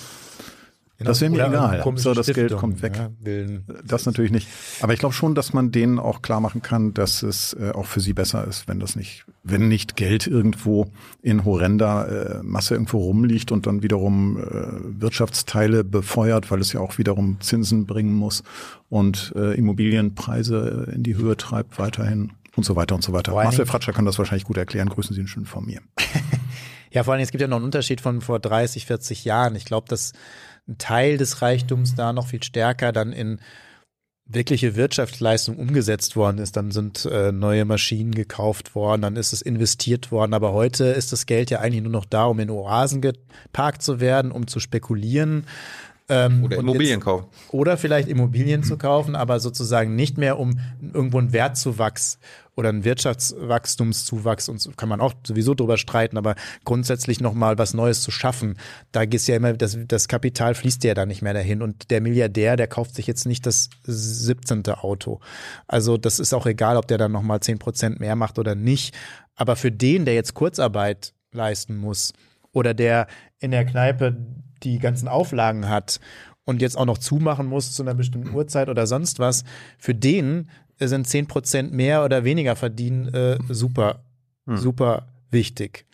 Das 1.04 1.22
wäre 1.22 1.32
mir 1.32 1.48
egal. 1.48 1.84
Hauptsache, 1.84 2.16
das 2.16 2.26
Geld 2.28 2.38
Stiftungen, 2.38 2.60
kommt 2.60 2.82
weg. 2.82 2.98
Ja. 2.98 3.74
Das 3.86 4.06
natürlich 4.06 4.32
nicht. 4.32 4.48
Aber 4.82 4.94
ich 4.94 5.00
glaube 5.00 5.14
schon, 5.14 5.36
dass 5.36 5.54
man 5.54 5.72
denen 5.72 6.00
auch 6.00 6.22
klar 6.22 6.40
machen 6.40 6.62
kann, 6.62 6.94
dass 6.94 7.24
es 7.24 7.54
äh, 7.54 7.72
auch 7.72 7.86
für 7.86 8.00
sie 8.00 8.14
besser 8.14 8.46
ist, 8.48 8.68
wenn 8.68 8.80
das 8.80 8.96
nicht, 8.96 9.26
wenn 9.44 9.68
nicht 9.68 9.96
Geld 9.96 10.28
irgendwo 10.28 10.88
in 11.22 11.46
horrender 11.46 12.40
äh, 12.40 12.44
Masse 12.44 12.76
irgendwo 12.76 13.00
rumliegt 13.00 13.52
und 13.52 13.68
dann 13.68 13.84
wiederum 13.84 14.38
äh, 14.38 15.02
Wirtschaftsteile 15.02 15.84
befeuert, 15.84 16.52
weil 16.52 16.62
es 16.62 16.74
ja 16.74 16.80
auch 16.80 16.98
wiederum 16.98 17.38
Zinsen 17.40 17.86
bringen 17.86 18.14
muss 18.14 18.44
und 18.90 19.34
äh, 19.36 19.54
Immobilienpreise 19.56 20.92
in 20.94 21.04
die 21.04 21.16
Höhe 21.16 21.38
treibt 21.38 21.80
weiterhin 21.80 22.34
und 22.56 22.64
so 22.64 22.76
weiter 22.76 22.96
und 22.96 23.04
so 23.04 23.14
weiter. 23.14 23.32
Vor 23.32 23.44
Marcel 23.44 23.66
Fratscher 23.66 23.94
kann 23.94 24.06
das 24.06 24.18
wahrscheinlich 24.18 24.46
gut 24.46 24.58
erklären. 24.58 24.90
Grüßen 24.90 25.16
Sie 25.16 25.22
ihn 25.22 25.28
schön 25.28 25.46
von 25.46 25.66
mir. 25.66 25.82
Ja, 26.94 27.04
vor 27.04 27.14
allem, 27.14 27.24
es 27.24 27.32
gibt 27.32 27.42
ja 27.42 27.48
noch 27.48 27.58
einen 27.58 27.66
Unterschied 27.66 28.02
von 28.02 28.22
vor 28.22 28.40
30, 28.40 28.86
40 28.86 29.26
Jahren. 29.26 29.56
Ich 29.56 29.66
glaube, 29.66 29.88
dass 29.90 30.14
ein 30.68 30.78
Teil 30.78 31.18
des 31.18 31.42
Reichtums 31.42 31.96
da 31.96 32.14
noch 32.14 32.28
viel 32.28 32.44
stärker 32.44 32.92
dann 32.92 33.12
in 33.12 33.40
wirkliche 34.26 34.76
Wirtschaftsleistung 34.76 35.58
umgesetzt 35.58 36.16
worden 36.16 36.38
ist. 36.38 36.56
Dann 36.56 36.72
sind 36.72 37.06
äh, 37.06 37.32
neue 37.32 37.66
Maschinen 37.66 38.16
gekauft 38.16 38.74
worden, 38.74 39.02
dann 39.02 39.16
ist 39.16 39.34
es 39.34 39.42
investiert 39.42 40.12
worden. 40.12 40.34
Aber 40.34 40.54
heute 40.54 40.86
ist 40.86 41.12
das 41.12 41.26
Geld 41.26 41.52
ja 41.52 41.60
eigentlich 41.60 41.84
nur 41.84 41.92
noch 41.92 42.06
da, 42.06 42.26
um 42.26 42.40
in 42.40 42.50
Oasen 42.50 43.02
geparkt 43.02 43.82
zu 43.82 44.00
werden, 44.00 44.32
um 44.32 44.48
zu 44.48 44.60
spekulieren. 44.60 45.46
Ähm, 46.14 46.44
Oder 46.44 46.58
Immobilien 46.58 47.00
jetzt- 47.00 47.06
kaufen. 47.06 47.28
oder 47.52 47.78
vielleicht 47.78 48.08
Immobilien 48.08 48.64
zu 48.64 48.78
kaufen, 48.78 49.16
aber 49.16 49.40
sozusagen 49.40 49.96
nicht 49.96 50.18
mehr, 50.18 50.38
um 50.40 50.60
irgendwo 50.94 51.18
einen 51.18 51.34
Wertzuwachs 51.34 52.20
oder 52.56 52.70
einen 52.70 52.84
Wirtschaftswachstumszuwachs, 52.84 54.50
und 54.50 54.78
kann 54.78 54.90
man 54.90 55.02
auch 55.02 55.14
sowieso 55.26 55.54
drüber 55.54 55.78
streiten, 55.78 56.18
aber 56.18 56.36
grundsätzlich 56.66 57.20
nochmal 57.20 57.58
was 57.58 57.74
Neues 57.74 58.02
zu 58.02 58.12
schaffen. 58.12 58.58
Da 58.92 59.06
geht's 59.06 59.28
ja 59.28 59.36
immer, 59.36 59.54
das, 59.54 59.78
das 59.88 60.08
Kapital 60.08 60.54
fließt 60.56 60.84
ja 60.84 60.94
da 60.94 61.06
nicht 61.06 61.22
mehr 61.22 61.34
dahin. 61.34 61.62
Und 61.62 61.90
der 61.92 62.02
Milliardär, 62.02 62.56
der 62.56 62.68
kauft 62.68 62.96
sich 62.96 63.08
jetzt 63.08 63.26
nicht 63.26 63.46
das 63.46 63.70
17. 63.86 64.64
Auto. 64.70 65.20
Also 65.68 65.98
das 65.98 66.20
ist 66.20 66.34
auch 66.34 66.46
egal, 66.46 66.78
ob 66.78 66.88
der 66.88 66.98
dann 66.98 67.12
nochmal 67.12 67.40
10 67.40 67.60
Prozent 67.60 68.00
mehr 68.00 68.16
macht 68.16 68.38
oder 68.40 68.56
nicht. 68.56 68.94
Aber 69.36 69.56
für 69.56 69.72
den, 69.72 70.06
der 70.06 70.14
jetzt 70.14 70.34
Kurzarbeit 70.36 71.14
leisten 71.32 71.78
muss 71.78 72.14
oder 72.52 72.74
der 72.76 73.08
in 73.40 73.50
der 73.52 73.66
Kneipe 73.66 74.16
die 74.64 74.80
ganzen 74.80 75.08
Auflagen 75.08 75.70
hat 75.70 76.00
und 76.46 76.62
jetzt 76.62 76.78
auch 76.78 76.86
noch 76.86 76.98
zumachen 76.98 77.48
muss 77.48 77.72
zu 77.74 77.84
einer 77.84 77.94
bestimmten 77.94 78.34
Uhrzeit 78.34 78.70
oder 78.70 78.88
sonst 78.88 79.20
was, 79.20 79.44
für 79.78 79.96
den 79.96 80.50
sind 80.80 81.08
10 81.08 81.28
Prozent 81.28 81.74
mehr 81.74 82.04
oder 82.04 82.24
weniger 82.24 82.56
verdienen 82.56 83.14
äh, 83.14 83.38
super, 83.50 84.04
super 84.46 85.08
wichtig. 85.32 85.86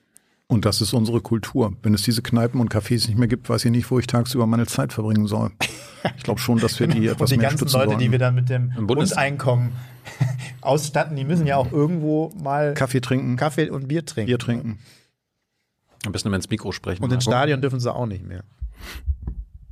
Und 0.51 0.65
das 0.65 0.81
ist 0.81 0.93
unsere 0.93 1.21
Kultur. 1.21 1.73
Wenn 1.83 1.93
es 1.93 2.01
diese 2.01 2.23
Kneipen 2.23 2.59
und 2.59 2.73
Cafés 2.73 3.07
nicht 3.07 3.19
mehr 3.19 3.27
gibt, 3.27 3.47
weiß 3.49 3.65
ich 3.65 3.71
nicht, 3.71 3.91
wo 3.91 3.99
ich 3.99 4.07
tagsüber 4.07 4.47
meine 4.47 4.65
Zeit 4.65 4.91
verbringen 4.91 5.27
soll. 5.27 5.51
Ich 6.17 6.23
glaube 6.23 6.39
schon, 6.39 6.57
dass 6.57 6.79
wir 6.79 6.87
die 6.87 7.07
etwas 7.07 7.29
und 7.29 7.35
die 7.35 7.37
mehr 7.37 7.49
ganzen 7.49 7.67
stützen 7.67 7.77
Leute, 7.77 7.89
wollen. 7.89 7.99
die 7.99 8.11
wir 8.11 8.17
dann 8.17 8.33
mit 8.33 8.49
dem 8.49 8.71
Grundeinkommen 8.87 9.73
ausstatten, 10.61 11.15
die 11.15 11.23
müssen 11.23 11.45
ja 11.45 11.57
auch 11.57 11.71
irgendwo 11.71 12.31
mal 12.41 12.73
Kaffee 12.73 12.99
trinken, 12.99 13.35
Kaffee 13.35 13.69
und 13.69 13.87
Bier 13.87 14.03
trinken. 14.03 14.25
Bier 14.25 14.39
trinken. 14.39 14.79
Am 16.05 16.11
besten 16.11 16.29
immer 16.29 16.37
ins 16.37 16.49
Mikro 16.49 16.71
sprechen. 16.71 17.03
Und 17.03 17.11
ins. 17.11 17.23
Stadion 17.23 17.61
dürfen 17.61 17.79
sie 17.79 17.93
auch 17.93 18.05
nicht 18.05 18.25
mehr. 18.25 18.43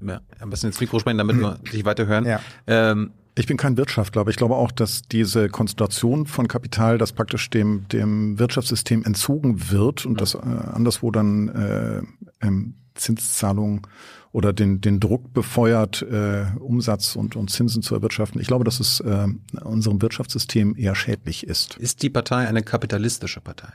Ja, 0.06 0.22
am 0.40 0.50
besten 0.50 0.68
ins 0.68 0.80
Mikro 0.80 1.00
sprechen, 1.00 1.18
damit 1.18 1.38
wir 1.38 1.58
dich 1.74 1.86
weiterhören. 1.86 2.26
Ja. 2.26 2.40
Ähm, 2.68 3.12
Ich 3.36 3.48
bin 3.48 3.58
kein 3.58 3.78
Wirtschaftler, 3.78 4.22
aber 4.22 4.30
ich 4.30 4.36
glaube 4.36 4.56
auch, 4.56 4.72
dass 4.72 5.04
diese 5.04 5.50
Konzentration 5.50 6.26
von 6.26 6.48
Kapital, 6.48 6.98
das 6.98 7.14
praktisch 7.14 7.50
dem, 7.50 7.88
dem 7.88 8.38
Wirtschaftssystem 8.40 9.04
entzogen 9.06 9.72
wird 9.72 10.06
und 10.06 10.22
das 10.22 10.36
äh, 10.36 10.38
anderswo 10.38 11.12
dann 11.12 11.48
äh, 11.50 12.02
ähm, 12.46 12.76
Zinszahlungen 12.96 13.82
oder 14.32 14.54
den, 14.54 14.82
den 14.82 15.00
Druck 15.00 15.34
befeuert, 15.34 16.02
äh, 16.04 16.46
Umsatz 16.60 17.16
und, 17.16 17.36
und 17.36 17.50
Zinsen 17.50 17.82
zu 17.82 17.96
erwirtschaften. 17.96 18.40
Ich 18.42 18.48
glaube, 18.48 18.66
dass 18.66 18.80
es 18.80 19.00
äh, 19.00 19.28
unserem 19.64 20.02
Wirtschaftssystem 20.02 20.76
eher 20.78 20.94
schädlich 20.96 21.46
ist. 21.48 21.78
ist 21.78 22.04
die 22.04 22.10
Partei 22.10 22.48
eine 22.48 22.62
kapitalistische 22.62 23.40
Partei? 23.42 23.72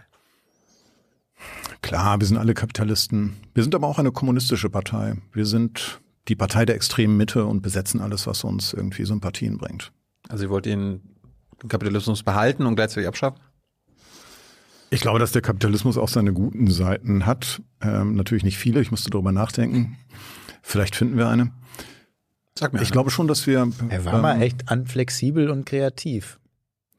Klar, 1.82 2.20
wir 2.20 2.26
sind 2.26 2.36
alle 2.38 2.54
Kapitalisten. 2.54 3.34
Wir 3.54 3.62
sind 3.62 3.74
aber 3.74 3.88
auch 3.88 3.98
eine 3.98 4.12
kommunistische 4.12 4.70
Partei. 4.70 5.16
Wir 5.32 5.46
sind 5.46 6.00
die 6.28 6.36
Partei 6.36 6.64
der 6.64 6.76
extremen 6.76 7.16
Mitte 7.16 7.44
und 7.44 7.60
besetzen 7.62 8.00
alles, 8.00 8.26
was 8.26 8.44
uns 8.44 8.72
irgendwie 8.72 9.04
Sympathien 9.04 9.59
bringt. 9.59 9.92
Also 10.28 10.44
ihr 10.44 10.50
wollt 10.50 10.66
den 10.66 11.00
Kapitalismus 11.68 12.22
behalten 12.22 12.66
und 12.66 12.76
gleichzeitig 12.76 13.09
abschaffen? 13.09 13.40
Ich 14.90 15.00
glaube, 15.00 15.18
dass 15.18 15.32
der 15.32 15.42
Kapitalismus 15.42 15.96
auch 15.96 16.09
seine 16.09 16.32
guten 16.32 16.70
Seiten 16.70 17.24
hat. 17.24 17.62
Ähm, 17.80 18.14
natürlich 18.14 18.44
nicht 18.44 18.59
viele, 18.59 18.80
ich 18.80 18.90
musste 18.90 19.10
darüber 19.10 19.32
nachdenken. 19.32 19.96
Vielleicht 20.62 20.94
finden 20.94 21.16
wir 21.16 21.28
eine. 21.28 21.50
Sag 22.59 22.74
mir. 22.74 22.82
Ich 22.82 22.92
glaube 22.92 23.10
schon, 23.10 23.26
dass 23.26 23.46
wir. 23.46 23.68
Er 23.88 24.04
war 24.04 24.20
mal 24.20 24.36
ähm, 24.36 24.42
echt 24.42 24.68
anflexibel 24.68 25.50
und 25.50 25.64
kreativ. 25.64 26.38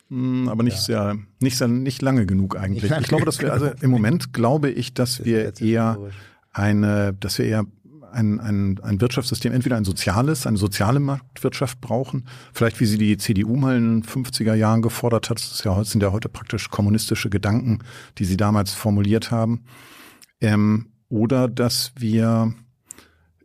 Mh, 0.10 0.52
Aber 0.52 0.64
nicht 0.64 0.78
sehr, 0.78 1.18
nicht 1.40 1.58
sehr, 1.58 1.68
nicht 1.68 2.02
lange 2.02 2.26
genug 2.26 2.58
eigentlich. 2.58 2.90
Lange 2.90 3.02
ich 3.02 3.08
glaube, 3.08 3.26
dass 3.26 3.40
wir, 3.40 3.52
also 3.52 3.72
im 3.82 3.92
Moment 3.92 4.34
glaube 4.34 4.70
ich, 4.70 4.94
dass 4.94 5.18
Das 5.18 5.26
wir 5.26 5.62
eher 5.62 5.98
eine, 6.52 7.14
dass 7.14 7.38
wir 7.38 7.46
eher 7.46 7.66
ein, 8.14 8.40
ein, 8.40 8.80
ein 8.82 9.02
Wirtschaftssystem, 9.02 9.52
entweder 9.52 9.76
ein 9.76 9.86
soziales, 9.86 10.46
eine 10.48 10.58
soziale 10.58 11.00
Marktwirtschaft 11.00 11.82
brauchen, 11.82 12.26
vielleicht 12.54 12.80
wie 12.80 12.86
sie 12.86 12.98
die 12.98 13.18
CDU 13.18 13.56
mal 13.56 13.76
in 13.76 14.02
den 14.02 14.04
50er 14.04 14.54
Jahren 14.54 14.82
gefordert 14.82 15.30
hat, 15.30 15.40
das 15.40 15.64
ja, 15.64 15.84
sind 15.84 16.04
ja 16.04 16.12
heute 16.12 16.30
praktisch 16.30 16.70
kommunistische 16.70 17.30
Gedanken, 17.30 17.80
die 18.18 18.26
sie 18.26 18.38
damals 18.38 18.74
formuliert 18.74 19.32
haben, 19.32 19.66
ähm, 20.42 20.88
oder 21.10 21.48
dass 21.48 21.92
wir, 21.98 22.54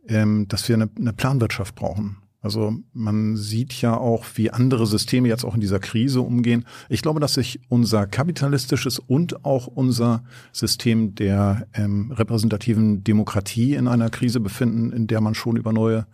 ähm, 0.07 0.47
dass 0.47 0.69
wir 0.69 0.75
eine, 0.75 0.89
eine 0.97 1.13
Planwirtschaft 1.13 1.75
brauchen. 1.75 2.17
Also 2.41 2.73
man 2.93 3.35
sieht 3.35 3.73
ja 3.81 3.97
auch, 3.97 4.25
wie 4.35 4.49
andere 4.49 4.87
Systeme 4.87 5.27
jetzt 5.27 5.43
auch 5.43 5.55
in 5.55 5.61
dieser 5.61 5.79
Krise 5.79 6.21
umgehen. 6.21 6.65
Ich 6.87 7.01
glaube, 7.01 7.19
dass 7.19 7.33
sich 7.33 7.59
unser 7.67 8.07
kapitalistisches 8.07 8.97
und 8.99 9.43
auch 9.43 9.67
unser 9.67 10.23
System 10.53 11.15
der 11.15 11.67
ähm, 11.73 12.11
repräsentativen 12.11 13.03
Demokratie 13.03 13.75
in 13.75 13.89
einer 13.89 14.09
Krise 14.09 14.39
befinden, 14.39 14.91
in 14.91 15.07
der 15.07 15.19
man 15.19 15.35
schon 15.35 15.57
über 15.57 15.73
neue 15.73 16.07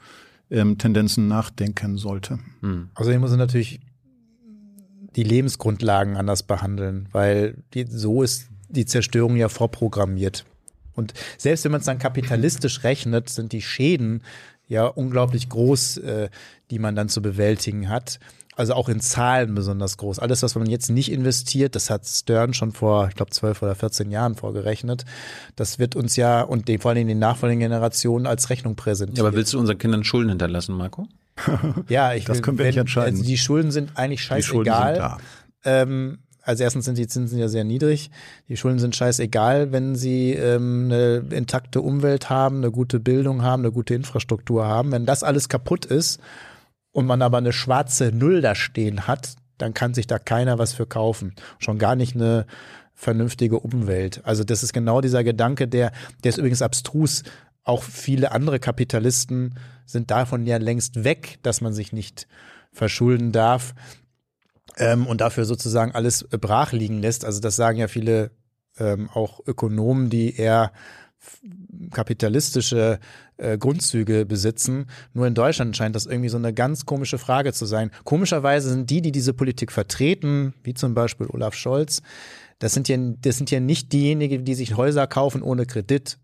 ähm, 0.50 0.80
Tendenzen 0.80 1.28
nachdenken 1.28 1.98
sollte. 1.98 2.40
Hm. 2.62 2.90
Außerdem 2.96 3.22
muss 3.22 3.32
er 3.32 3.38
natürlich 3.38 3.80
die 5.16 5.24
Lebensgrundlagen 5.24 6.18
anders 6.18 6.44
behandeln, 6.44 7.08
weil 7.12 7.64
die, 7.74 7.86
so 7.88 8.24
ist 8.24 8.50
die 8.68 8.86
Zerstörung 8.86 9.36
ja 9.36 9.48
vorprogrammiert. 9.48 10.46
Und 10.94 11.14
selbst 11.38 11.66
wenn 11.66 11.72
man 11.72 11.82
es 11.82 11.86
dann 11.86 12.00
kapitalistisch 12.00 12.84
rechnet, 12.84 13.30
sind 13.30 13.52
die 13.52 13.62
Schäden 13.62 14.22
ja 14.68 14.86
unglaublich 14.88 15.50
groß, 15.50 15.98
äh, 15.98 16.30
die 16.72 16.80
man 16.80 16.96
dann 16.96 17.10
zu 17.10 17.22
bewältigen 17.22 17.90
hat. 17.90 18.20
Also 18.58 18.74
auch 18.74 18.88
in 18.88 19.02
Zahlen 19.02 19.54
besonders 19.54 19.98
groß. 19.98 20.20
Alles, 20.20 20.42
was 20.42 20.56
man 20.56 20.66
jetzt 20.68 20.90
nicht 20.90 21.12
investiert, 21.12 21.76
das 21.76 21.90
hat 21.90 22.06
Stern 22.08 22.54
schon 22.54 22.72
vor, 22.72 23.10
ich 23.10 23.16
glaube, 23.16 23.32
12 23.32 23.62
oder 23.62 23.76
14 23.76 24.12
Jahren 24.12 24.36
vorgerechnet. 24.36 25.04
Das 25.58 25.78
wird 25.78 25.98
uns 25.98 26.16
ja 26.16 26.42
und 26.42 26.70
den, 26.70 26.80
vor 26.80 26.92
allem 26.92 27.06
den 27.06 27.20
nachfolgenden 27.20 27.68
Generationen 27.70 28.26
als 28.26 28.50
Rechnung 28.50 28.78
präsentiert. 28.78 29.18
Ja, 29.18 29.26
aber 29.26 29.36
willst 29.36 29.54
du 29.54 29.60
unseren 29.60 29.78
Kindern 29.78 30.06
Schulden 30.06 30.30
hinterlassen, 30.30 30.74
Marco? 30.76 31.06
Ja, 31.90 32.14
ich 32.14 32.24
Das 32.24 32.38
will- 32.38 32.42
können 32.44 32.58
wir 32.58 32.66
nicht 32.68 32.78
entscheiden. 32.78 33.16
Also 33.16 33.26
die 33.28 33.38
Schulden 33.38 33.72
sind 33.72 33.92
eigentlich 33.96 34.22
Die 34.22 34.42
Schulden 34.42 34.72
sind 34.74 34.82
scheißegal. 34.82 34.96
da. 34.96 35.18
Ähm, 35.66 36.20
also 36.46 36.64
erstens 36.64 36.86
sind 36.86 37.00
die 37.00 37.08
Zinsen 37.08 37.40
ja 37.40 37.48
sehr 37.48 37.64
niedrig. 37.64 38.12
Die 38.48 38.56
Schulden 38.56 38.78
sind 38.78 38.96
scheißegal, 38.96 39.72
wenn 39.72 39.96
sie 39.96 40.34
ähm, 40.34 40.86
eine 40.86 41.26
intakte 41.32 41.82
Umwelt 41.82 42.30
haben, 42.30 42.58
eine 42.58 42.72
gute 42.72 43.00
Bildung 43.00 43.42
haben, 43.42 43.64
eine 43.64 43.72
gute 43.72 43.96
Infrastruktur 43.96 44.66
haben. 44.66 44.92
Wenn 44.92 45.08
das 45.08 45.24
alles 45.24 45.50
kaputt 45.50 45.86
ist 45.86 46.20
und 46.92 47.08
man 47.08 47.24
aber 47.24 47.40
eine 47.40 47.52
schwarze 47.52 48.12
Null 48.12 48.42
da 48.42 48.54
stehen 48.54 49.08
hat, 49.08 49.36
dann 49.58 49.74
kann 49.74 49.96
sich 49.96 50.06
da 50.06 50.20
keiner 50.20 50.60
was 50.60 50.74
für 50.74 50.86
kaufen. 50.86 51.34
Schon 51.58 51.80
gar 51.80 51.96
nicht 51.96 52.16
eine 52.16 52.46
vernünftige 52.94 53.60
Umwelt. 53.60 54.22
Also 54.24 54.44
das 54.44 54.62
ist 54.62 54.72
genau 54.72 55.02
dieser 55.02 55.24
Gedanke, 55.24 55.68
der, 55.68 55.92
der 56.24 56.30
ist 56.30 56.38
übrigens 56.38 56.62
abstrus. 56.62 57.24
Auch 57.64 57.82
viele 57.82 58.32
andere 58.32 58.60
Kapitalisten 58.60 59.56
sind 59.88 60.12
davon 60.12 60.46
ja 60.46 60.58
längst 60.58 61.04
weg, 61.04 61.40
dass 61.42 61.62
man 61.62 61.74
sich 61.74 61.92
nicht 61.92 62.28
verschulden 62.72 63.32
darf 63.32 63.74
ähm, 64.78 65.08
und 65.08 65.22
dafür 65.22 65.46
sozusagen 65.46 65.92
alles 65.94 66.24
äh, 66.24 66.38
brach 66.38 66.72
liegen 66.72 67.00
lässt. 67.00 67.26
Also 67.26 67.40
das 67.40 67.56
sagen 67.56 67.78
ja 67.78 67.88
viele 67.88 68.32
ähm, 68.78 69.10
auch 69.14 69.40
Ökonomen, 69.46 70.10
die 70.10 70.36
eher 70.36 70.72
kapitalistische 71.92 73.00
äh, 73.38 73.58
Grundzüge 73.58 74.26
besitzen. 74.26 74.88
Nur 75.14 75.28
in 75.28 75.34
Deutschland 75.34 75.76
scheint 75.76 75.96
das 75.96 76.06
irgendwie 76.06 76.30
so 76.30 76.38
eine 76.38 76.54
ganz 76.54 76.86
komische 76.86 77.18
Frage 77.18 77.54
zu 77.54 77.66
sein. 77.66 77.92
Komischerweise 78.04 78.70
sind 78.70 78.90
die, 78.90 79.02
die 79.02 79.12
diese 79.12 79.34
Politik 79.34 79.72
vertreten, 79.72 80.54
wie 80.64 80.74
zum 80.74 80.94
Beispiel 80.94 81.28
Olaf 81.28 81.56
Scholz, 81.56 82.02
das 82.60 82.74
sind 82.74 82.88
ja, 82.88 82.98
das 82.98 83.38
sind 83.38 83.52
ja 83.52 83.60
nicht 83.60 83.92
diejenigen, 83.92 84.46
die 84.46 84.56
sich 84.56 84.78
Häuser 84.78 85.08
kaufen 85.08 85.42
ohne 85.42 85.66
Kredit. 85.66 86.18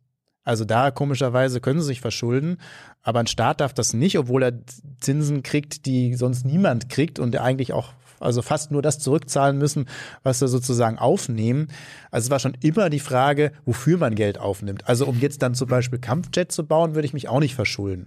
Also 0.44 0.65
da 0.65 0.90
komischerweise 0.90 1.60
können 1.60 1.82
sie 1.82 1.88
sich 1.88 2.02
verschulden, 2.02 2.57
aber 3.03 3.19
ein 3.19 3.28
Staat 3.28 3.61
darf 3.61 3.73
das 3.73 3.94
nicht, 3.94 4.18
obwohl 4.18 4.44
er 4.44 4.53
Zinsen 4.99 5.44
kriegt, 5.44 5.86
die 5.86 6.15
sonst 6.15 6.45
niemand 6.45 6.90
kriegt 6.90 7.19
und 7.19 7.32
der 7.32 7.44
eigentlich 7.44 7.73
auch 7.73 7.94
also 8.22 8.41
fast 8.41 8.72
nur 8.72 8.81
das 8.81 8.99
zurückzahlen 8.99 9.57
müssen, 9.57 9.88
was 10.23 10.39
sie 10.39 10.48
sozusagen 10.48 10.98
aufnehmen. 10.98 11.68
Also 12.11 12.27
es 12.27 12.31
war 12.31 12.39
schon 12.39 12.57
immer 12.61 12.89
die 12.89 12.99
Frage, 12.99 13.52
wofür 13.65 13.98
man 13.98 14.15
Geld 14.15 14.38
aufnimmt. 14.38 14.88
Also 14.88 15.06
um 15.06 15.19
jetzt 15.19 15.41
dann 15.41 15.56
zum 15.56 15.68
Beispiel 15.68 15.99
Kampfjet 15.99 16.52
zu 16.52 16.65
bauen, 16.65 16.95
würde 16.95 17.06
ich 17.06 17.14
mich 17.14 17.30
auch 17.30 17.39
nicht 17.39 17.56
verschulden. 17.56 18.06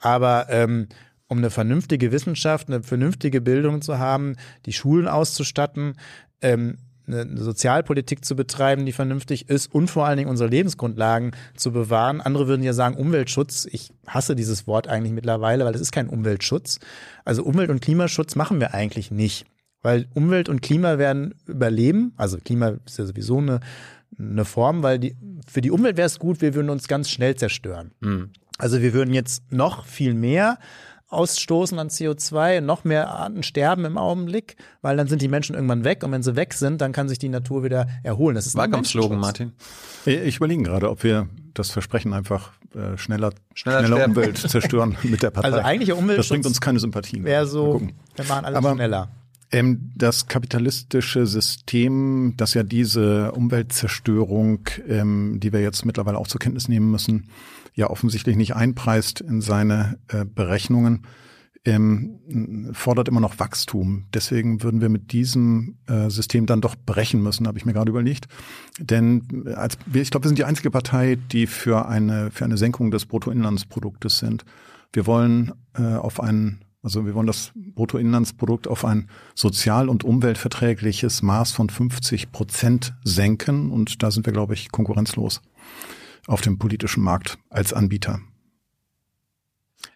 Aber 0.00 0.46
ähm, 0.50 0.88
um 1.28 1.38
eine 1.38 1.50
vernünftige 1.50 2.10
Wissenschaft, 2.10 2.68
eine 2.68 2.82
vernünftige 2.82 3.40
Bildung 3.40 3.82
zu 3.82 3.98
haben, 3.98 4.36
die 4.66 4.72
Schulen 4.72 5.08
auszustatten, 5.08 5.94
ähm, 6.40 6.78
eine 7.08 7.36
Sozialpolitik 7.36 8.24
zu 8.24 8.36
betreiben, 8.36 8.86
die 8.86 8.92
vernünftig 8.92 9.48
ist 9.48 9.72
und 9.74 9.88
vor 9.88 10.06
allen 10.06 10.18
Dingen 10.18 10.30
unsere 10.30 10.48
Lebensgrundlagen 10.48 11.32
zu 11.56 11.72
bewahren. 11.72 12.20
Andere 12.20 12.46
würden 12.48 12.62
ja 12.62 12.72
sagen 12.72 12.96
Umweltschutz. 12.96 13.66
Ich 13.70 13.90
hasse 14.06 14.36
dieses 14.36 14.66
Wort 14.66 14.88
eigentlich 14.88 15.12
mittlerweile, 15.12 15.64
weil 15.64 15.74
es 15.74 15.80
ist 15.80 15.92
kein 15.92 16.08
Umweltschutz. 16.08 16.78
Also 17.24 17.42
Umwelt- 17.42 17.70
und 17.70 17.80
Klimaschutz 17.80 18.36
machen 18.36 18.60
wir 18.60 18.74
eigentlich 18.74 19.10
nicht, 19.10 19.46
weil 19.82 20.06
Umwelt 20.14 20.48
und 20.48 20.62
Klima 20.62 20.98
werden 20.98 21.34
überleben. 21.46 22.12
Also 22.16 22.38
Klima 22.38 22.74
ist 22.86 22.98
ja 22.98 23.06
sowieso 23.06 23.38
eine, 23.38 23.60
eine 24.18 24.44
Form, 24.44 24.82
weil 24.82 24.98
die, 24.98 25.16
für 25.46 25.60
die 25.60 25.70
Umwelt 25.70 25.96
wäre 25.96 26.06
es 26.06 26.18
gut, 26.18 26.40
wir 26.40 26.54
würden 26.54 26.70
uns 26.70 26.88
ganz 26.88 27.10
schnell 27.10 27.36
zerstören. 27.36 27.92
Also 28.58 28.82
wir 28.82 28.92
würden 28.92 29.14
jetzt 29.14 29.52
noch 29.52 29.86
viel 29.86 30.14
mehr 30.14 30.58
ausstoßen 31.08 31.78
an 31.78 31.88
CO2, 31.88 32.60
noch 32.60 32.84
mehr 32.84 33.08
Arten 33.10 33.42
sterben 33.42 33.84
im 33.84 33.96
Augenblick, 33.98 34.56
weil 34.82 34.96
dann 34.96 35.08
sind 35.08 35.22
die 35.22 35.28
Menschen 35.28 35.54
irgendwann 35.54 35.84
weg 35.84 36.04
und 36.04 36.12
wenn 36.12 36.22
sie 36.22 36.36
weg 36.36 36.54
sind, 36.54 36.80
dann 36.80 36.92
kann 36.92 37.08
sich 37.08 37.18
die 37.18 37.28
Natur 37.30 37.64
wieder 37.64 37.88
erholen. 38.02 38.34
Das 38.34 38.46
ist 38.46 38.54
ein 38.54 38.58
Wahlkampfslogan. 38.58 39.18
Martin. 39.18 39.52
Ich 40.04 40.36
überlege 40.36 40.62
gerade, 40.62 40.90
ob 40.90 41.02
wir 41.04 41.28
das 41.54 41.70
Versprechen 41.70 42.12
einfach 42.12 42.52
äh, 42.74 42.96
schneller, 42.98 43.32
Schneller 43.54 43.86
schneller. 43.86 44.04
Umwelt 44.06 44.36
zerstören 44.50 44.96
mit 45.02 45.22
der 45.22 45.30
Partei. 45.30 45.48
Also 45.48 45.60
eigentlicher 45.60 45.94
das 45.94 46.02
Umweltschutz 46.02 46.28
bringt 46.28 46.46
uns 46.46 46.60
keine 46.60 46.78
Sympathien. 46.78 47.24
Wäre 47.24 47.46
so, 47.46 47.80
wir 48.16 48.24
machen 48.26 48.44
alles 48.44 48.56
Aber- 48.58 48.74
schneller. 48.74 49.10
Ähm, 49.50 49.92
das 49.96 50.26
kapitalistische 50.26 51.26
System, 51.26 52.34
das 52.36 52.52
ja 52.52 52.62
diese 52.62 53.32
Umweltzerstörung, 53.32 54.68
ähm, 54.86 55.40
die 55.40 55.54
wir 55.54 55.62
jetzt 55.62 55.86
mittlerweile 55.86 56.18
auch 56.18 56.26
zur 56.28 56.38
Kenntnis 56.38 56.68
nehmen 56.68 56.90
müssen, 56.90 57.30
ja 57.78 57.88
offensichtlich 57.88 58.36
nicht 58.36 58.56
einpreist 58.56 59.20
in 59.20 59.40
seine 59.40 59.98
äh, 60.08 60.24
Berechnungen, 60.24 61.06
ähm, 61.64 62.70
fordert 62.72 63.08
immer 63.08 63.20
noch 63.20 63.38
Wachstum. 63.38 64.06
Deswegen 64.12 64.64
würden 64.64 64.80
wir 64.80 64.88
mit 64.88 65.12
diesem 65.12 65.78
äh, 65.86 66.10
System 66.10 66.46
dann 66.46 66.60
doch 66.60 66.74
brechen 66.74 67.22
müssen, 67.22 67.46
habe 67.46 67.56
ich 67.56 67.64
mir 67.64 67.72
gerade 67.72 67.90
überlegt. 67.90 68.26
Denn 68.80 69.44
äh, 69.46 69.52
als, 69.52 69.78
ich 69.92 70.10
glaube, 70.10 70.24
wir 70.24 70.28
sind 70.28 70.38
die 70.38 70.44
einzige 70.44 70.72
Partei, 70.72 71.18
die 71.30 71.46
für 71.46 71.88
eine, 71.88 72.32
für 72.32 72.44
eine 72.44 72.56
Senkung 72.56 72.90
des 72.90 73.06
Bruttoinlandsproduktes 73.06 74.18
sind. 74.18 74.44
Wir 74.92 75.06
wollen 75.06 75.52
äh, 75.74 75.82
auf 75.82 76.20
ein 76.20 76.64
Also 76.82 77.06
wir 77.06 77.14
wollen 77.14 77.28
das 77.28 77.52
Bruttoinlandsprodukt 77.54 78.66
auf 78.66 78.84
ein 78.84 79.08
sozial- 79.36 79.88
und 79.88 80.02
umweltverträgliches 80.02 81.22
Maß 81.22 81.52
von 81.52 81.70
50 81.70 82.32
Prozent 82.32 82.94
senken. 83.04 83.70
Und 83.70 84.02
da 84.02 84.10
sind 84.10 84.26
wir, 84.26 84.32
glaube 84.32 84.54
ich, 84.54 84.72
konkurrenzlos 84.72 85.42
auf 86.28 86.40
dem 86.40 86.58
politischen 86.58 87.02
Markt 87.02 87.38
als 87.50 87.72
Anbieter. 87.72 88.20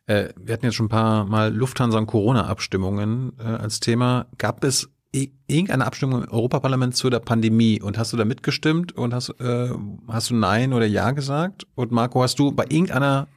Äh, 0.06 0.30
wir 0.36 0.54
hatten 0.54 0.64
jetzt 0.64 0.74
schon 0.74 0.86
ein 0.86 0.90
paar 0.90 1.24
Mal 1.24 1.54
Lufthansa 1.54 1.98
und 1.98 2.06
Corona-Abstimmungen 2.06 3.32
äh, 3.38 3.42
als 3.42 3.80
Thema. 3.80 4.26
Gab 4.38 4.64
es 4.64 4.90
irgendeine 5.12 5.84
Abstimmung 5.84 6.22
im 6.22 6.28
Europaparlament 6.30 6.96
zu 6.96 7.10
der 7.10 7.20
Pandemie 7.20 7.80
und 7.80 7.98
hast 7.98 8.12
du 8.12 8.16
da 8.16 8.24
mitgestimmt 8.24 8.92
und 8.92 9.12
hast, 9.12 9.28
äh, 9.40 9.70
hast 10.08 10.30
du 10.30 10.34
Nein 10.34 10.72
oder 10.72 10.86
Ja 10.86 11.10
gesagt? 11.10 11.66
Und 11.74 11.92
Marco, 11.92 12.22
hast 12.22 12.38
du 12.38 12.50
bei 12.52 12.64
irgendeiner 12.64 13.28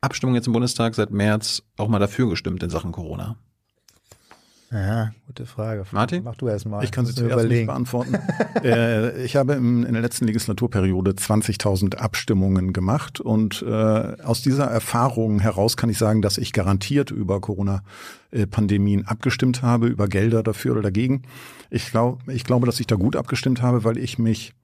Abstimmung 0.00 0.34
jetzt 0.34 0.48
im 0.48 0.52
Bundestag 0.52 0.94
seit 0.94 1.12
März 1.12 1.62
auch 1.76 1.88
mal 1.88 2.00
dafür 2.00 2.28
gestimmt 2.28 2.62
in 2.62 2.70
Sachen 2.70 2.90
Corona? 2.90 3.36
Ja, 4.72 5.10
gute 5.26 5.46
Frage. 5.46 5.84
Martin? 5.90 6.22
Mach 6.22 6.36
du 6.36 6.46
erst 6.46 6.64
mal. 6.64 6.84
Ich 6.84 6.92
kann 6.92 7.04
sie 7.04 7.12
zuerst 7.12 7.34
nicht 7.34 7.44
überlegen. 7.44 7.66
beantworten. 7.66 8.14
äh, 8.62 9.24
ich 9.24 9.34
habe 9.34 9.54
im, 9.54 9.84
in 9.84 9.94
der 9.94 10.02
letzten 10.02 10.26
Legislaturperiode 10.26 11.10
20.000 11.10 11.96
Abstimmungen 11.96 12.72
gemacht 12.72 13.20
und 13.20 13.62
äh, 13.62 13.68
aus 14.22 14.42
dieser 14.42 14.66
Erfahrung 14.66 15.40
heraus 15.40 15.76
kann 15.76 15.90
ich 15.90 15.98
sagen, 15.98 16.22
dass 16.22 16.38
ich 16.38 16.52
garantiert 16.52 17.10
über 17.10 17.40
Corona-Pandemien 17.40 19.08
abgestimmt 19.08 19.62
habe, 19.62 19.88
über 19.88 20.06
Gelder 20.06 20.44
dafür 20.44 20.72
oder 20.72 20.82
dagegen. 20.82 21.22
Ich, 21.70 21.90
glaub, 21.90 22.20
ich 22.28 22.44
glaube, 22.44 22.66
dass 22.66 22.78
ich 22.78 22.86
da 22.86 22.94
gut 22.94 23.16
abgestimmt 23.16 23.62
habe, 23.62 23.82
weil 23.82 23.98
ich 23.98 24.20
mich 24.20 24.54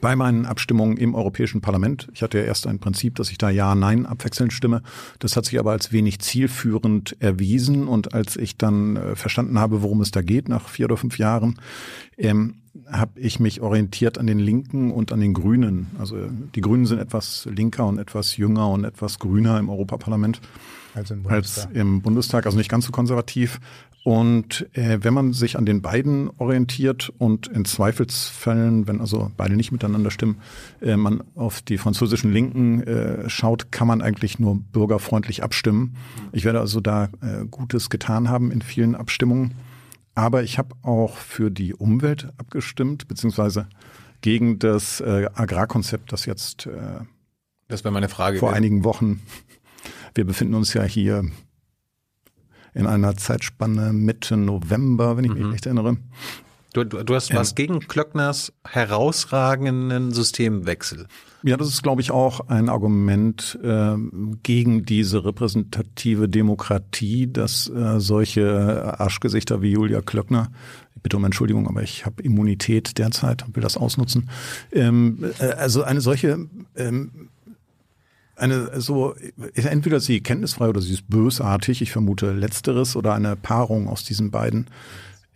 bei 0.00 0.16
meinen 0.16 0.44
Abstimmungen 0.44 0.96
im 0.98 1.14
Europäischen 1.14 1.60
Parlament, 1.60 2.08
ich 2.12 2.22
hatte 2.22 2.38
ja 2.38 2.44
erst 2.44 2.66
ein 2.66 2.78
Prinzip, 2.78 3.14
dass 3.14 3.30
ich 3.30 3.38
da 3.38 3.48
Ja, 3.48 3.74
Nein 3.74 4.04
abwechselnd 4.04 4.52
stimme. 4.52 4.82
Das 5.18 5.34
hat 5.34 5.46
sich 5.46 5.58
aber 5.58 5.72
als 5.72 5.92
wenig 5.92 6.18
zielführend 6.20 7.16
erwiesen. 7.20 7.88
Und 7.88 8.12
als 8.12 8.36
ich 8.36 8.58
dann 8.58 8.96
äh, 8.96 9.16
verstanden 9.16 9.58
habe, 9.58 9.82
worum 9.82 10.00
es 10.02 10.10
da 10.10 10.20
geht, 10.20 10.48
nach 10.48 10.68
vier 10.68 10.86
oder 10.86 10.98
fünf 10.98 11.18
Jahren, 11.18 11.58
ähm, 12.18 12.56
habe 12.90 13.18
ich 13.20 13.40
mich 13.40 13.60
orientiert 13.60 14.18
an 14.18 14.26
den 14.26 14.38
Linken 14.38 14.90
und 14.90 15.12
an 15.12 15.20
den 15.20 15.34
Grünen. 15.34 15.88
Also 15.98 16.16
äh, 16.16 16.28
die 16.54 16.60
Grünen 16.60 16.86
sind 16.86 16.98
etwas 16.98 17.48
linker 17.50 17.86
und 17.86 17.98
etwas 17.98 18.36
jünger 18.36 18.68
und 18.68 18.84
etwas 18.84 19.18
grüner 19.18 19.58
im 19.58 19.68
Europaparlament 19.68 20.40
Also 20.94 21.14
im 21.14 21.26
als 21.26 21.68
im 21.72 22.02
Bundestag, 22.02 22.46
also 22.46 22.58
nicht 22.58 22.70
ganz 22.70 22.84
so 22.84 22.92
konservativ. 22.92 23.60
Und 24.08 24.66
äh, 24.72 25.00
wenn 25.02 25.12
man 25.12 25.34
sich 25.34 25.58
an 25.58 25.66
den 25.66 25.82
beiden 25.82 26.30
orientiert 26.38 27.12
und 27.18 27.46
in 27.46 27.66
Zweifelsfällen, 27.66 28.88
wenn 28.88 29.02
also 29.02 29.30
beide 29.36 29.54
nicht 29.54 29.70
miteinander 29.70 30.10
stimmen, 30.10 30.40
äh, 30.80 30.96
man 30.96 31.22
auf 31.34 31.60
die 31.60 31.76
französischen 31.76 32.32
Linken 32.32 32.82
äh, 32.84 33.28
schaut, 33.28 33.70
kann 33.70 33.86
man 33.86 34.00
eigentlich 34.00 34.38
nur 34.38 34.58
bürgerfreundlich 34.72 35.42
abstimmen. 35.42 35.94
Ich 36.32 36.46
werde 36.46 36.58
also 36.58 36.80
da 36.80 37.10
äh, 37.20 37.44
Gutes 37.50 37.90
getan 37.90 38.30
haben 38.30 38.50
in 38.50 38.62
vielen 38.62 38.94
Abstimmungen. 38.94 39.52
Aber 40.14 40.42
ich 40.42 40.56
habe 40.56 40.74
auch 40.80 41.18
für 41.18 41.50
die 41.50 41.74
Umwelt 41.74 42.32
abgestimmt, 42.38 43.08
beziehungsweise 43.08 43.68
gegen 44.22 44.58
das 44.58 45.02
äh, 45.02 45.28
Agrarkonzept, 45.34 46.14
das 46.14 46.24
jetzt 46.24 46.64
äh, 46.64 46.70
Das 47.68 47.84
wäre 47.84 47.92
meine 47.92 48.08
Frage. 48.08 48.38
vor 48.38 48.54
einigen 48.54 48.84
Wochen. 48.84 49.20
Wir 50.14 50.24
befinden 50.24 50.54
uns 50.54 50.72
ja 50.72 50.82
hier 50.82 51.26
in 52.78 52.86
einer 52.86 53.16
Zeitspanne 53.16 53.92
Mitte 53.92 54.36
November, 54.36 55.16
wenn 55.16 55.24
ich 55.24 55.34
mich 55.34 55.52
recht 55.52 55.66
erinnere. 55.66 55.96
Du, 56.74 56.84
du, 56.84 57.02
du 57.02 57.14
hast 57.14 57.34
was 57.34 57.54
gegen 57.54 57.80
Klöckners 57.80 58.52
herausragenden 58.64 60.12
Systemwechsel. 60.12 61.06
Ja, 61.42 61.56
das 61.56 61.68
ist, 61.68 61.82
glaube 61.82 62.02
ich, 62.02 62.10
auch 62.10 62.48
ein 62.48 62.68
Argument 62.68 63.58
ähm, 63.64 64.38
gegen 64.42 64.84
diese 64.84 65.24
repräsentative 65.24 66.28
Demokratie, 66.28 67.32
dass 67.32 67.68
äh, 67.68 67.98
solche 67.98 69.00
Arschgesichter 69.00 69.62
wie 69.62 69.72
Julia 69.72 70.00
Klöckner, 70.00 70.50
ich 70.94 71.02
bitte 71.02 71.16
um 71.16 71.24
Entschuldigung, 71.24 71.66
aber 71.68 71.82
ich 71.82 72.06
habe 72.06 72.22
Immunität 72.22 72.98
derzeit 72.98 73.44
und 73.46 73.56
will 73.56 73.62
das 73.62 73.76
ausnutzen. 73.76 74.30
Ähm, 74.72 75.32
äh, 75.40 75.46
also 75.52 75.82
eine 75.82 76.00
solche 76.00 76.48
ähm, 76.76 77.30
eine 78.38 78.80
so 78.80 79.14
entweder 79.54 80.00
sie 80.00 80.20
kenntnisfrei 80.20 80.68
oder 80.68 80.80
sie 80.80 80.94
ist 80.94 81.08
bösartig, 81.08 81.82
ich 81.82 81.92
vermute 81.92 82.32
letzteres 82.32 82.96
oder 82.96 83.14
eine 83.14 83.36
Paarung 83.36 83.88
aus 83.88 84.04
diesen 84.04 84.30
beiden 84.30 84.66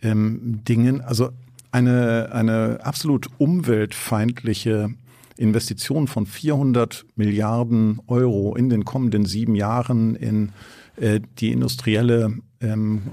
ähm, 0.01 0.61
Dingen. 0.67 1.01
Also 1.01 1.31
eine 1.71 2.31
eine 2.31 2.79
absolut 2.83 3.27
umweltfeindliche 3.37 4.93
Investition 5.37 6.07
von 6.07 6.25
400 6.25 7.05
Milliarden 7.15 7.99
Euro 8.07 8.55
in 8.55 8.69
den 8.69 8.85
kommenden 8.85 9.25
sieben 9.25 9.55
Jahren 9.55 10.15
in 10.15 10.51
äh, 10.95 11.19
die 11.39 11.51
industrielle 11.51 12.37
ähm, 12.61 13.11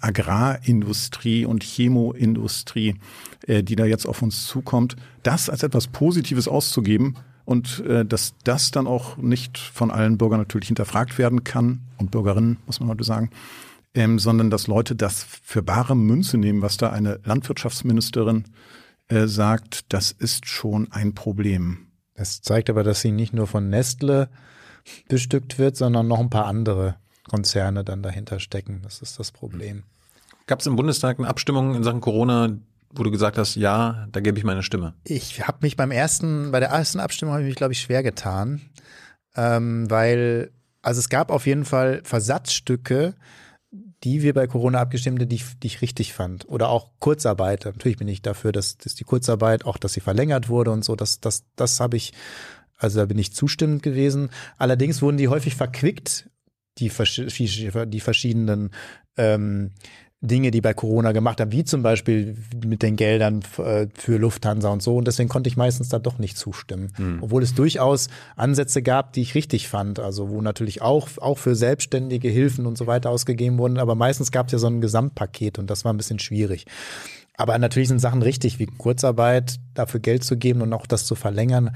Agrarindustrie 0.00 1.46
und 1.46 1.64
Chemoindustrie, 1.64 2.96
äh, 3.46 3.62
die 3.62 3.76
da 3.76 3.86
jetzt 3.86 4.06
auf 4.06 4.22
uns 4.22 4.46
zukommt, 4.46 4.96
das 5.22 5.48
als 5.48 5.62
etwas 5.62 5.86
Positives 5.88 6.48
auszugeben 6.48 7.16
und 7.48 7.80
äh, 7.86 8.04
dass 8.04 8.34
das 8.44 8.72
dann 8.72 8.86
auch 8.86 9.16
nicht 9.16 9.56
von 9.56 9.90
allen 9.90 10.18
Bürgern 10.18 10.38
natürlich 10.38 10.66
hinterfragt 10.66 11.16
werden 11.16 11.44
kann 11.44 11.80
und 11.96 12.10
Bürgerinnen, 12.10 12.58
muss 12.66 12.78
man 12.78 12.90
heute 12.90 13.04
sagen, 13.04 13.30
ähm, 13.94 14.18
sondern 14.18 14.50
dass 14.50 14.66
Leute 14.66 14.94
das 14.94 15.24
für 15.24 15.62
bare 15.62 15.96
Münze 15.96 16.36
nehmen, 16.36 16.60
was 16.60 16.76
da 16.76 16.90
eine 16.90 17.20
Landwirtschaftsministerin 17.24 18.44
äh, 19.08 19.26
sagt, 19.26 19.90
das 19.94 20.12
ist 20.12 20.46
schon 20.46 20.92
ein 20.92 21.14
Problem. 21.14 21.86
Das 22.14 22.42
zeigt 22.42 22.68
aber, 22.68 22.84
dass 22.84 23.00
sie 23.00 23.12
nicht 23.12 23.32
nur 23.32 23.46
von 23.46 23.70
Nestle 23.70 24.28
bestückt 25.08 25.58
wird, 25.58 25.74
sondern 25.74 26.06
noch 26.06 26.20
ein 26.20 26.28
paar 26.28 26.44
andere 26.44 26.96
Konzerne 27.30 27.82
dann 27.82 28.02
dahinter 28.02 28.40
stecken. 28.40 28.82
Das 28.82 29.00
ist 29.00 29.18
das 29.18 29.32
Problem. 29.32 29.84
Gab 30.46 30.60
es 30.60 30.66
im 30.66 30.76
Bundestag 30.76 31.18
eine 31.18 31.28
Abstimmung 31.28 31.74
in 31.74 31.82
Sachen 31.82 32.02
Corona, 32.02 32.58
wo 32.94 33.02
du 33.02 33.10
gesagt 33.10 33.38
hast, 33.38 33.54
ja, 33.56 34.06
da 34.12 34.20
gebe 34.20 34.38
ich 34.38 34.44
meine 34.44 34.62
Stimme? 34.62 34.94
Ich 35.04 35.46
habe 35.46 35.58
mich 35.62 35.76
beim 35.76 35.90
ersten, 35.90 36.50
bei 36.50 36.60
der 36.60 36.70
ersten 36.70 37.00
Abstimmung 37.00 37.34
habe 37.34 37.42
ich 37.42 37.48
mich, 37.48 37.56
glaube 37.56 37.72
ich, 37.72 37.80
schwer 37.80 38.02
getan, 38.02 38.60
ähm, 39.36 39.90
weil, 39.90 40.50
also 40.82 40.98
es 41.00 41.08
gab 41.08 41.30
auf 41.30 41.46
jeden 41.46 41.64
Fall 41.64 42.00
Versatzstücke, 42.04 43.14
die 44.04 44.22
wir 44.22 44.32
bei 44.32 44.46
Corona 44.46 44.78
abgestimmt 44.80 45.20
haben, 45.20 45.28
die, 45.28 45.36
ich- 45.36 45.58
die 45.58 45.66
ich 45.66 45.82
richtig 45.82 46.12
fand. 46.14 46.48
Oder 46.48 46.68
auch 46.68 46.92
Kurzarbeit. 47.00 47.64
Natürlich 47.64 47.98
bin 47.98 48.08
ich 48.08 48.22
dafür, 48.22 48.52
dass, 48.52 48.78
dass 48.78 48.94
die 48.94 49.04
Kurzarbeit, 49.04 49.64
auch 49.66 49.76
dass 49.76 49.92
sie 49.92 50.00
verlängert 50.00 50.48
wurde 50.48 50.70
und 50.70 50.84
so, 50.84 50.94
das, 50.96 51.20
das, 51.20 51.44
das 51.56 51.80
habe 51.80 51.96
ich, 51.96 52.12
also 52.78 53.00
da 53.00 53.06
bin 53.06 53.18
ich 53.18 53.34
zustimmend 53.34 53.82
gewesen. 53.82 54.30
Allerdings 54.56 55.02
wurden 55.02 55.16
die 55.16 55.28
häufig 55.28 55.56
verquickt, 55.56 56.30
die, 56.78 56.90
die 56.90 58.00
verschiedenen 58.00 58.70
ähm, 59.16 59.72
Dinge, 60.20 60.50
die 60.50 60.60
bei 60.60 60.74
Corona 60.74 61.12
gemacht 61.12 61.40
haben, 61.40 61.52
wie 61.52 61.64
zum 61.64 61.82
Beispiel 61.82 62.36
mit 62.64 62.82
den 62.82 62.96
Geldern 62.96 63.40
äh, 63.58 63.86
für 63.94 64.18
Lufthansa 64.18 64.68
und 64.68 64.82
so. 64.82 64.96
Und 64.96 65.06
deswegen 65.06 65.28
konnte 65.28 65.48
ich 65.48 65.56
meistens 65.56 65.90
da 65.90 66.00
doch 66.00 66.18
nicht 66.18 66.36
zustimmen. 66.36 66.90
Obwohl 67.20 67.42
es 67.42 67.54
durchaus 67.54 68.08
Ansätze 68.34 68.82
gab, 68.82 69.12
die 69.12 69.22
ich 69.22 69.36
richtig 69.36 69.68
fand. 69.68 70.00
Also 70.00 70.28
wo 70.28 70.40
natürlich 70.40 70.82
auch, 70.82 71.08
auch 71.18 71.38
für 71.38 71.54
Selbstständige 71.54 72.28
Hilfen 72.28 72.66
und 72.66 72.76
so 72.76 72.88
weiter 72.88 73.10
ausgegeben 73.10 73.58
wurden. 73.58 73.78
Aber 73.78 73.94
meistens 73.94 74.32
gab 74.32 74.46
es 74.46 74.52
ja 74.52 74.58
so 74.58 74.66
ein 74.66 74.80
Gesamtpaket 74.80 75.58
und 75.58 75.70
das 75.70 75.84
war 75.84 75.92
ein 75.92 75.96
bisschen 75.96 76.18
schwierig. 76.18 76.66
Aber 77.36 77.56
natürlich 77.56 77.86
sind 77.88 78.00
Sachen 78.00 78.22
richtig, 78.22 78.58
wie 78.58 78.66
Kurzarbeit, 78.66 79.60
dafür 79.74 80.00
Geld 80.00 80.24
zu 80.24 80.36
geben 80.36 80.60
und 80.60 80.72
auch 80.72 80.86
das 80.86 81.06
zu 81.06 81.14
verlängern, 81.14 81.70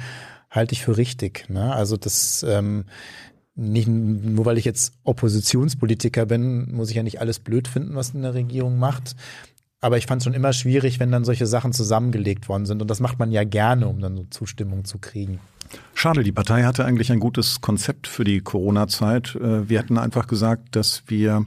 halte 0.50 0.74
ich 0.74 0.82
für 0.82 0.96
richtig. 0.96 1.48
Ne? 1.48 1.72
Also 1.72 1.96
das 1.96 2.44
ähm, 2.48 2.84
nicht 3.54 3.88
nur 3.88 4.44
weil 4.46 4.58
ich 4.58 4.64
jetzt 4.64 4.94
Oppositionspolitiker 5.04 6.26
bin, 6.26 6.72
muss 6.72 6.90
ich 6.90 6.96
ja 6.96 7.02
nicht 7.02 7.20
alles 7.20 7.38
blöd 7.38 7.68
finden, 7.68 7.94
was 7.94 8.10
in 8.10 8.22
der 8.22 8.34
Regierung 8.34 8.78
macht. 8.78 9.14
Aber 9.80 9.98
ich 9.98 10.06
fand 10.06 10.20
es 10.20 10.24
schon 10.24 10.34
immer 10.34 10.52
schwierig, 10.52 11.00
wenn 11.00 11.10
dann 11.10 11.24
solche 11.24 11.46
Sachen 11.46 11.72
zusammengelegt 11.72 12.48
worden 12.48 12.66
sind. 12.66 12.80
Und 12.80 12.88
das 12.88 13.00
macht 13.00 13.18
man 13.18 13.32
ja 13.32 13.44
gerne, 13.44 13.88
um 13.88 14.00
dann 14.00 14.16
so 14.16 14.24
Zustimmung 14.30 14.84
zu 14.84 14.98
kriegen. 14.98 15.40
Schade, 15.94 16.22
die 16.22 16.32
Partei 16.32 16.62
hatte 16.62 16.84
eigentlich 16.84 17.10
ein 17.10 17.20
gutes 17.20 17.60
Konzept 17.60 18.06
für 18.06 18.24
die 18.24 18.40
Corona-Zeit. 18.40 19.34
Äh, 19.36 19.68
Wir 19.68 19.78
hätten 19.80 19.98
einfach 19.98 20.26
gesagt, 20.26 20.76
dass 20.76 21.02
wir 21.08 21.46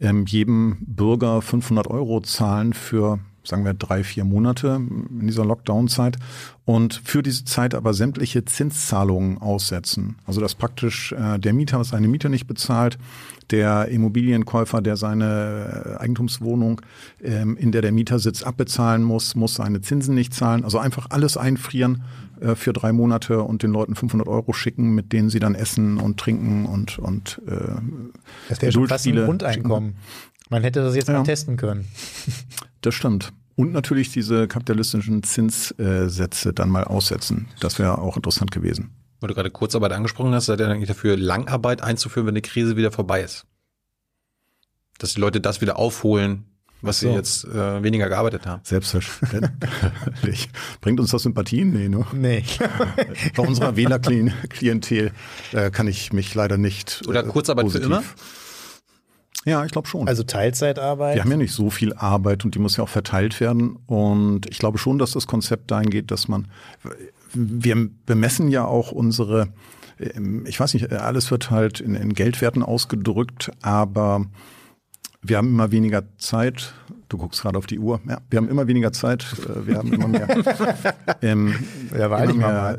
ähm, 0.00 0.26
jedem 0.26 0.78
Bürger 0.80 1.40
500 1.40 1.86
Euro 1.86 2.20
zahlen 2.20 2.72
für, 2.72 3.20
sagen 3.50 3.64
wir, 3.64 3.74
drei, 3.74 4.02
vier 4.04 4.24
Monate 4.24 4.76
in 4.78 5.26
dieser 5.26 5.44
Lockdown-Zeit 5.44 6.16
und 6.64 7.00
für 7.04 7.22
diese 7.22 7.44
Zeit 7.44 7.74
aber 7.74 7.92
sämtliche 7.94 8.44
Zinszahlungen 8.44 9.38
aussetzen. 9.38 10.16
Also 10.26 10.40
dass 10.40 10.54
praktisch 10.54 11.12
äh, 11.12 11.38
der 11.38 11.52
Mieter 11.52 11.82
seine 11.84 12.08
Miete 12.08 12.30
nicht 12.30 12.46
bezahlt, 12.46 12.98
der 13.50 13.88
Immobilienkäufer, 13.88 14.80
der 14.80 14.96
seine 14.96 15.96
äh, 15.98 16.00
Eigentumswohnung, 16.00 16.80
ähm, 17.22 17.56
in 17.56 17.72
der 17.72 17.82
der 17.82 17.92
Mieter 17.92 18.18
sitzt, 18.20 18.46
abbezahlen 18.46 19.02
muss, 19.02 19.34
muss 19.34 19.54
seine 19.54 19.80
Zinsen 19.80 20.14
nicht 20.14 20.32
zahlen. 20.32 20.62
Also 20.64 20.78
einfach 20.78 21.08
alles 21.10 21.36
einfrieren 21.36 22.04
äh, 22.40 22.54
für 22.54 22.72
drei 22.72 22.92
Monate 22.92 23.42
und 23.42 23.64
den 23.64 23.72
Leuten 23.72 23.96
500 23.96 24.28
Euro 24.28 24.52
schicken, 24.52 24.94
mit 24.94 25.12
denen 25.12 25.30
sie 25.30 25.40
dann 25.40 25.56
essen 25.56 25.98
und 25.98 26.18
trinken 26.20 26.66
und 26.66 26.98
und 27.00 27.42
äh, 27.48 27.50
Das 28.48 28.62
wäre 28.62 28.70
schon 28.70 28.86
fast 28.86 29.06
ein 29.08 29.16
Grundeinkommen. 29.16 29.96
Man 30.48 30.62
hätte 30.62 30.82
das 30.82 30.94
jetzt 30.94 31.08
Ja. 31.08 31.18
mal 31.18 31.24
testen 31.24 31.56
können. 31.56 31.86
Das 32.82 32.94
stimmt. 32.94 33.32
Und 33.60 33.72
natürlich 33.72 34.10
diese 34.10 34.48
kapitalistischen 34.48 35.22
Zinssätze 35.22 36.52
dann 36.52 36.70
mal 36.70 36.84
aussetzen. 36.84 37.48
Das 37.60 37.78
wäre 37.78 37.98
auch 37.98 38.16
interessant 38.16 38.50
gewesen. 38.50 38.90
Weil 39.20 39.28
du 39.28 39.34
gerade 39.34 39.50
Kurzarbeit 39.50 39.92
angesprochen 39.92 40.32
hast, 40.34 40.46
seid 40.46 40.60
ihr 40.60 40.68
eigentlich 40.68 40.88
dafür, 40.88 41.16
Langarbeit 41.16 41.82
einzuführen, 41.82 42.26
wenn 42.26 42.34
die 42.34 42.42
Krise 42.42 42.76
wieder 42.76 42.90
vorbei 42.90 43.22
ist? 43.22 43.46
dass 45.00 45.14
die 45.14 45.20
Leute 45.20 45.40
das 45.40 45.60
wieder 45.60 45.78
aufholen, 45.78 46.44
was 46.82 47.00
sie 47.00 47.06
so. 47.06 47.14
jetzt 47.14 47.44
äh, 47.44 47.82
weniger 47.82 48.08
gearbeitet 48.08 48.46
haben. 48.46 48.60
Selbstverständlich. 48.64 50.50
Bringt 50.80 51.00
uns 51.00 51.10
das 51.10 51.22
Sympathien? 51.22 51.72
Nee, 51.72 51.88
ne? 51.88 52.06
Nee. 52.12 52.44
Bei 53.36 53.42
unserer 53.42 53.76
Wählerklientel 53.76 55.12
äh, 55.52 55.70
kann 55.70 55.88
ich 55.88 56.12
mich 56.12 56.34
leider 56.34 56.58
nicht. 56.58 57.02
Oder 57.06 57.24
äh, 57.24 57.28
Kurzarbeit 57.28 57.64
für 57.70 57.78
positiv- 57.78 57.86
immer? 57.86 58.02
Ja, 59.46 59.64
ich 59.64 59.72
glaube 59.72 59.88
schon. 59.88 60.06
Also 60.06 60.22
Teilzeitarbeit. 60.22 61.14
wir 61.14 61.22
haben 61.22 61.30
ja 61.30 61.36
nicht 61.38 61.54
so 61.54 61.70
viel 61.70 61.94
Arbeit 61.94 62.44
und 62.44 62.54
die 62.54 62.58
muss 62.58 62.76
ja 62.76 62.84
auch 62.84 62.88
verteilt 62.88 63.40
werden. 63.40 63.76
Und 63.86 64.46
ich 64.50 64.58
glaube 64.58 64.78
schon, 64.78 64.98
dass 64.98 65.12
das 65.12 65.26
Konzept 65.26 65.70
dahin 65.70 65.88
geht, 65.88 66.10
dass 66.10 66.28
man, 66.28 66.48
wir 67.32 67.88
bemessen 68.04 68.48
ja 68.48 68.66
auch 68.66 68.92
unsere, 68.92 69.48
ähm, 69.98 70.44
ich 70.46 70.60
weiß 70.60 70.74
nicht, 70.74 70.92
alles 70.92 71.30
wird 71.30 71.50
halt 71.50 71.80
in, 71.80 71.94
in 71.94 72.12
Geldwerten 72.12 72.62
ausgedrückt, 72.62 73.50
aber 73.62 74.26
wir 75.22 75.38
haben 75.38 75.48
immer 75.48 75.70
weniger 75.70 76.02
Zeit. 76.18 76.74
Du 77.10 77.18
guckst 77.18 77.42
gerade 77.42 77.58
auf 77.58 77.66
die 77.66 77.78
Uhr. 77.80 78.00
Ja, 78.08 78.18
wir 78.30 78.36
haben 78.38 78.48
immer 78.48 78.68
weniger 78.68 78.92
Zeit. 78.92 79.26
äh, 79.44 79.66
Wir 79.66 79.78
haben 79.78 79.92
immer 79.92 80.06
mehr. 80.06 80.28
ähm, 81.22 81.54
Ja, 81.92 82.08
war 82.08 82.22
immer 82.22 82.34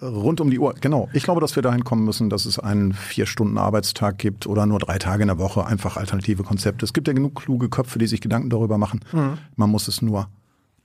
äh, 0.00 0.04
rund 0.04 0.40
um 0.40 0.50
die 0.50 0.58
Uhr. 0.58 0.74
Genau. 0.80 1.10
Ich 1.12 1.22
glaube, 1.22 1.40
dass 1.42 1.54
wir 1.54 1.62
dahin 1.62 1.84
kommen 1.84 2.04
müssen, 2.06 2.30
dass 2.30 2.46
es 2.46 2.58
einen 2.58 2.94
vier 2.94 3.26
Stunden 3.26 3.58
Arbeitstag 3.58 4.16
gibt 4.16 4.46
oder 4.46 4.64
nur 4.64 4.78
drei 4.78 4.98
Tage 4.98 5.22
in 5.22 5.28
der 5.28 5.38
Woche. 5.38 5.66
Einfach 5.66 5.98
alternative 5.98 6.42
Konzepte. 6.42 6.86
Es 6.86 6.94
gibt 6.94 7.06
ja 7.06 7.12
genug 7.12 7.34
kluge 7.36 7.68
Köpfe, 7.68 7.98
die 7.98 8.06
sich 8.06 8.22
Gedanken 8.22 8.48
darüber 8.48 8.78
machen. 8.78 9.00
Mhm. 9.12 9.36
Man 9.56 9.68
muss 9.70 9.88
es 9.88 10.00
nur 10.00 10.28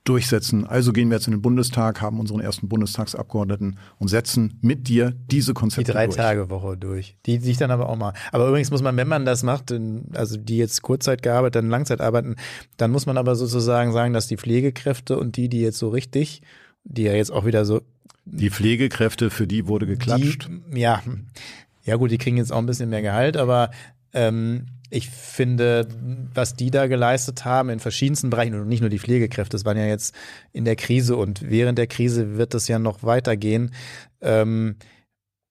durchsetzen. 0.04 0.66
Also 0.66 0.92
gehen 0.92 1.10
wir 1.10 1.16
jetzt 1.16 1.26
in 1.26 1.32
den 1.32 1.42
Bundestag, 1.42 2.00
haben 2.00 2.18
unseren 2.18 2.40
ersten 2.40 2.68
Bundestagsabgeordneten 2.68 3.78
und 3.98 4.08
setzen 4.08 4.58
mit 4.62 4.88
dir 4.88 5.14
diese 5.30 5.52
Die 5.52 5.54
Konzepte 5.54 5.92
drei 5.92 6.06
durch. 6.06 6.16
Tage 6.16 6.50
Woche 6.50 6.76
durch. 6.76 7.16
Die 7.26 7.38
sich 7.38 7.58
dann 7.58 7.70
aber 7.70 7.88
auch 7.88 7.96
mal. 7.96 8.14
Aber 8.32 8.48
übrigens 8.48 8.70
muss 8.70 8.82
man, 8.82 8.96
wenn 8.96 9.08
man 9.08 9.24
das 9.24 9.42
macht, 9.42 9.72
also 10.14 10.36
die 10.38 10.56
jetzt 10.56 10.82
Kurzzeit 10.82 11.22
gearbeitet, 11.22 11.56
dann 11.56 11.70
Langzeit 11.70 12.00
arbeiten, 12.00 12.36
dann 12.78 12.90
muss 12.90 13.06
man 13.06 13.18
aber 13.18 13.36
sozusagen 13.36 13.92
sagen, 13.92 14.14
dass 14.14 14.26
die 14.26 14.36
Pflegekräfte 14.36 15.18
und 15.18 15.36
die, 15.36 15.48
die 15.48 15.60
jetzt 15.60 15.78
so 15.78 15.88
richtig, 15.88 16.42
die 16.84 17.02
ja 17.02 17.12
jetzt 17.12 17.30
auch 17.30 17.44
wieder 17.44 17.64
so 17.64 17.82
Die 18.24 18.50
Pflegekräfte, 18.50 19.30
für 19.30 19.46
die 19.46 19.66
wurde 19.66 19.86
geklatscht. 19.86 20.48
Die, 20.72 20.80
ja, 20.80 21.02
ja 21.84 21.96
gut, 21.96 22.10
die 22.10 22.18
kriegen 22.18 22.36
jetzt 22.36 22.52
auch 22.52 22.58
ein 22.58 22.66
bisschen 22.66 22.90
mehr 22.90 23.02
Gehalt, 23.02 23.36
aber 23.36 23.70
ähm, 24.12 24.66
ich 24.90 25.10
finde, 25.10 25.86
was 26.34 26.54
die 26.54 26.70
da 26.70 26.86
geleistet 26.86 27.44
haben 27.44 27.68
in 27.68 27.80
verschiedensten 27.80 28.30
Bereichen 28.30 28.54
und 28.54 28.68
nicht 28.68 28.80
nur 28.80 28.90
die 28.90 28.98
Pflegekräfte, 28.98 29.56
es 29.56 29.64
waren 29.64 29.76
ja 29.76 29.86
jetzt 29.86 30.14
in 30.52 30.64
der 30.64 30.76
Krise 30.76 31.16
und 31.16 31.48
während 31.48 31.78
der 31.78 31.86
Krise 31.86 32.36
wird 32.36 32.54
es 32.54 32.68
ja 32.68 32.78
noch 32.78 33.02
weitergehen. 33.02 33.74
Ähm, 34.20 34.76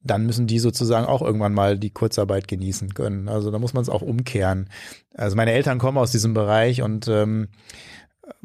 dann 0.01 0.25
müssen 0.25 0.47
die 0.47 0.59
sozusagen 0.59 1.05
auch 1.05 1.21
irgendwann 1.21 1.53
mal 1.53 1.77
die 1.77 1.89
Kurzarbeit 1.89 2.47
genießen 2.47 2.93
können. 2.93 3.27
Also 3.27 3.51
da 3.51 3.59
muss 3.59 3.73
man 3.73 3.81
es 3.81 3.89
auch 3.89 4.01
umkehren. 4.01 4.69
Also 5.13 5.35
meine 5.35 5.51
Eltern 5.51 5.79
kommen 5.79 5.97
aus 5.97 6.11
diesem 6.11 6.33
Bereich 6.33 6.81
und 6.81 7.07
ähm, 7.07 7.49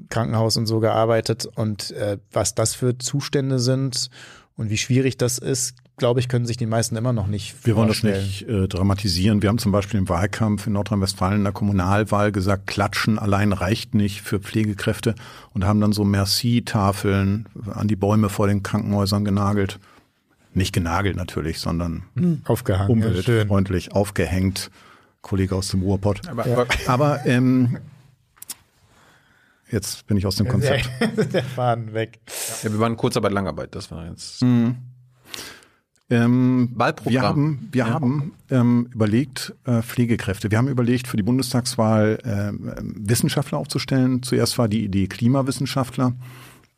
Krankenhaus 0.09 0.57
und 0.57 0.67
so 0.67 0.81
gearbeitet 0.81 1.47
und 1.47 1.91
äh, 1.93 2.19
was 2.31 2.55
das 2.55 2.75
für 2.75 2.99
Zustände 2.99 3.59
sind 3.59 4.11
und 4.57 4.71
wie 4.71 4.77
schwierig 4.77 5.17
das 5.17 5.39
ist, 5.39 5.77
glaube 5.99 6.21
ich, 6.21 6.29
können 6.29 6.47
sich 6.47 6.57
die 6.57 6.67
meisten 6.67 6.97
immer 6.97 7.13
noch 7.13 7.27
nicht 7.27 7.65
Wir 7.67 7.77
wollen 7.77 7.89
das 7.89 8.03
nicht 8.03 8.43
äh, 8.49 8.67
dramatisieren. 8.67 9.43
Wir 9.43 9.49
haben 9.49 9.59
zum 9.59 9.73
Beispiel 9.73 9.99
im 10.01 10.09
Wahlkampf 10.09 10.67
in 10.67 10.73
Nordrhein-Westfalen 10.73 11.37
in 11.39 11.45
der 11.45 11.53
Kommunalwahl 11.53 12.33
gesagt, 12.33 12.67
Klatschen 12.67 13.19
allein 13.19 13.53
reicht 13.53 13.95
nicht 13.95 14.23
für 14.23 14.41
Pflegekräfte 14.41 15.15
und 15.53 15.65
haben 15.65 15.81
dann 15.81 15.93
so 15.93 16.05
Merci-Tafeln 16.05 17.49
an 17.73 17.89
die 17.89 17.97
Bäume 17.97 18.29
vor 18.29 18.47
den 18.49 18.63
Krankenhäusern 18.63 19.25
genagelt. 19.25 19.79
Nicht 20.55 20.73
genagelt 20.75 21.17
natürlich, 21.17 21.61
sondern 21.61 22.03
aufgehangen. 22.45 23.01
Ja, 23.01 23.09
schön. 23.23 23.23
umweltfreundlich 23.23 23.93
aufgehängt. 23.93 24.71
Kollege 25.23 25.55
aus 25.55 25.69
dem 25.69 25.83
Ruhrpott. 25.83 26.27
Aber, 26.29 26.47
Ja. 26.49 26.53
aber 26.59 26.67
Aber 26.89 27.27
ähm, 27.27 27.79
jetzt 29.71 30.07
bin 30.07 30.17
ich 30.17 30.27
aus 30.27 30.37
dem 30.37 30.49
Konzept. 30.49 30.91
Der 31.33 31.45
Faden 31.45 31.95
weg. 31.95 32.19
ja, 32.63 32.73
wir 32.73 32.79
waren 32.81 32.97
Kurzarbeit, 32.97 33.33
Langarbeit, 33.33 33.75
das 33.75 33.91
war 33.91 34.07
jetzt. 34.09 34.43
Ähm, 36.11 36.71
Wahlprogramm. 36.75 37.13
Wir 37.13 37.23
haben, 37.23 37.69
wir 37.73 37.87
haben 37.87 38.33
ähm, 38.51 38.89
überlegt, 38.93 39.55
äh, 39.65 39.83
Pflegekräfte. 39.83 40.51
Wir 40.51 40.59
haben 40.59 40.69
überlegt, 40.69 41.09
für 41.09 41.17
die 41.17 41.23
Bundestagswahl 41.23 42.19
ähm, 42.25 42.73
Wissenschaftler 42.97 43.59
aufzustellen. 43.59 44.23
Zuerst 44.23 44.59
war 44.59 44.69
die 44.69 44.85
Idee 44.85 45.07
Klimawissenschaftler. 45.07 46.15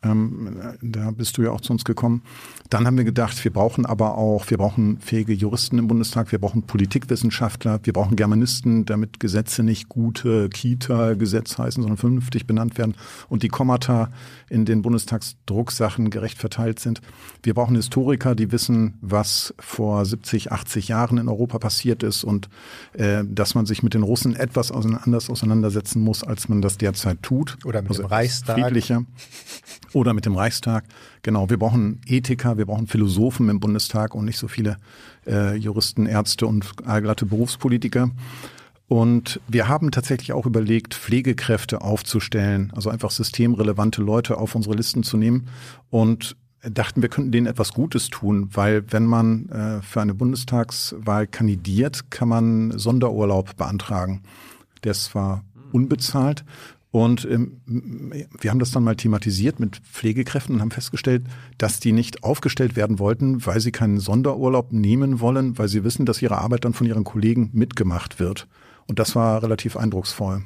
Ähm, 0.05 0.57
äh, 0.61 0.77
da 0.81 1.11
bist 1.11 1.37
du 1.37 1.43
ja 1.43 1.51
auch 1.51 1.61
zu 1.61 1.73
uns 1.73 1.83
gekommen. 1.83 2.21
Dann 2.69 2.85
haben 2.85 2.97
wir 2.97 3.03
gedacht, 3.03 3.43
wir 3.43 3.51
brauchen 3.51 3.85
aber 3.85 4.17
auch, 4.17 4.49
wir 4.49 4.57
brauchen 4.57 4.99
fähige 4.99 5.33
Juristen 5.33 5.79
im 5.79 5.87
Bundestag, 5.87 6.31
wir 6.31 6.39
brauchen 6.39 6.63
Politikwissenschaftler, 6.63 7.79
wir 7.83 7.93
brauchen 7.93 8.15
Germanisten, 8.15 8.85
damit 8.85 9.19
Gesetze 9.19 9.63
nicht 9.63 9.89
gute 9.89 10.49
Kita-Gesetz 10.49 11.57
heißen, 11.57 11.81
sondern 11.81 11.97
vernünftig 11.97 12.45
benannt 12.45 12.77
werden 12.77 12.95
und 13.29 13.43
die 13.43 13.47
Kommata 13.47 14.09
in 14.49 14.65
den 14.65 14.81
Bundestagsdrucksachen 14.81 16.09
gerecht 16.09 16.37
verteilt 16.37 16.79
sind. 16.79 17.01
Wir 17.43 17.53
brauchen 17.53 17.75
Historiker, 17.75 18.35
die 18.35 18.51
wissen, 18.51 18.97
was 19.01 19.53
vor 19.59 20.05
70, 20.05 20.51
80 20.51 20.87
Jahren 20.87 21.17
in 21.17 21.27
Europa 21.27 21.57
passiert 21.57 22.03
ist 22.03 22.23
und 22.23 22.49
äh, 22.93 23.23
dass 23.25 23.55
man 23.55 23.65
sich 23.65 23.81
mit 23.81 23.93
den 23.93 24.03
Russen 24.03 24.35
etwas 24.35 24.71
anders 24.71 25.29
auseinandersetzen 25.29 26.01
muss, 26.01 26.23
als 26.23 26.49
man 26.49 26.61
das 26.61 26.77
derzeit 26.77 27.23
tut. 27.23 27.57
Oder 27.65 27.81
mit 27.81 27.91
dem 27.91 27.95
etwas 27.97 28.11
Reichstag. 28.11 28.59
Friedlicher. 28.59 29.05
Oder 29.95 30.13
mit 30.13 30.25
dem 30.25 30.35
Reichstag. 30.35 30.83
Genau, 31.21 31.49
wir 31.49 31.57
brauchen 31.57 32.01
Ethiker, 32.05 32.57
wir 32.57 32.65
brauchen 32.65 32.85
Philosophen 32.85 33.47
im 33.47 33.61
Bundestag 33.61 34.13
und 34.13 34.25
nicht 34.25 34.37
so 34.37 34.49
viele 34.49 34.75
äh, 35.25 35.55
Juristen, 35.55 36.05
Ärzte 36.05 36.47
und 36.47 36.65
allglatte 36.85 37.25
Berufspolitiker. 37.25 38.11
Und 38.89 39.39
wir 39.47 39.69
haben 39.69 39.91
tatsächlich 39.91 40.33
auch 40.33 40.45
überlegt, 40.45 40.95
Pflegekräfte 40.95 41.79
aufzustellen, 41.79 42.73
also 42.75 42.89
einfach 42.89 43.09
systemrelevante 43.09 44.01
Leute 44.01 44.37
auf 44.37 44.53
unsere 44.53 44.75
Listen 44.75 45.01
zu 45.03 45.15
nehmen 45.15 45.47
und 45.89 46.35
dachten, 46.61 47.01
wir 47.01 47.07
könnten 47.07 47.31
denen 47.31 47.47
etwas 47.47 47.71
Gutes 47.71 48.09
tun, 48.09 48.49
weil 48.51 48.83
wenn 48.91 49.05
man 49.05 49.47
äh, 49.47 49.81
für 49.81 50.01
eine 50.01 50.13
Bundestagswahl 50.13 51.25
kandidiert, 51.25 52.11
kann 52.11 52.27
man 52.27 52.77
Sonderurlaub 52.77 53.55
beantragen. 53.55 54.23
Der 54.83 54.91
ist 54.91 55.05
zwar 55.05 55.45
unbezahlt 55.71 56.43
und 56.95 57.27
ähm, 57.29 57.59
wir 58.39 58.49
haben 58.49 58.59
das 58.59 58.71
dann 58.71 58.85
mal 58.85 58.95
thematisiert 58.95 59.59
mit 59.59 59.79
Pflegekräften 59.79 60.55
und 60.55 60.61
haben 60.61 60.71
festgestellt, 60.71 61.23
dass 61.57 61.81
die 61.81 61.91
nicht 61.91 62.23
aufgestellt 62.23 62.77
werden 62.77 62.99
wollten, 62.99 63.45
weil 63.45 63.59
sie 63.59 63.73
keinen 63.73 63.99
Sonderurlaub 63.99 64.71
nehmen 64.71 65.19
wollen, 65.19 65.57
weil 65.57 65.67
sie 65.67 65.83
wissen, 65.83 66.05
dass 66.05 66.21
ihre 66.21 66.37
Arbeit 66.37 66.63
dann 66.63 66.71
von 66.71 66.87
ihren 66.87 67.03
Kollegen 67.03 67.49
mitgemacht 67.51 68.21
wird. 68.21 68.47
Und 68.87 68.97
das 68.97 69.13
war 69.13 69.43
relativ 69.43 69.75
eindrucksvoll. 69.75 70.43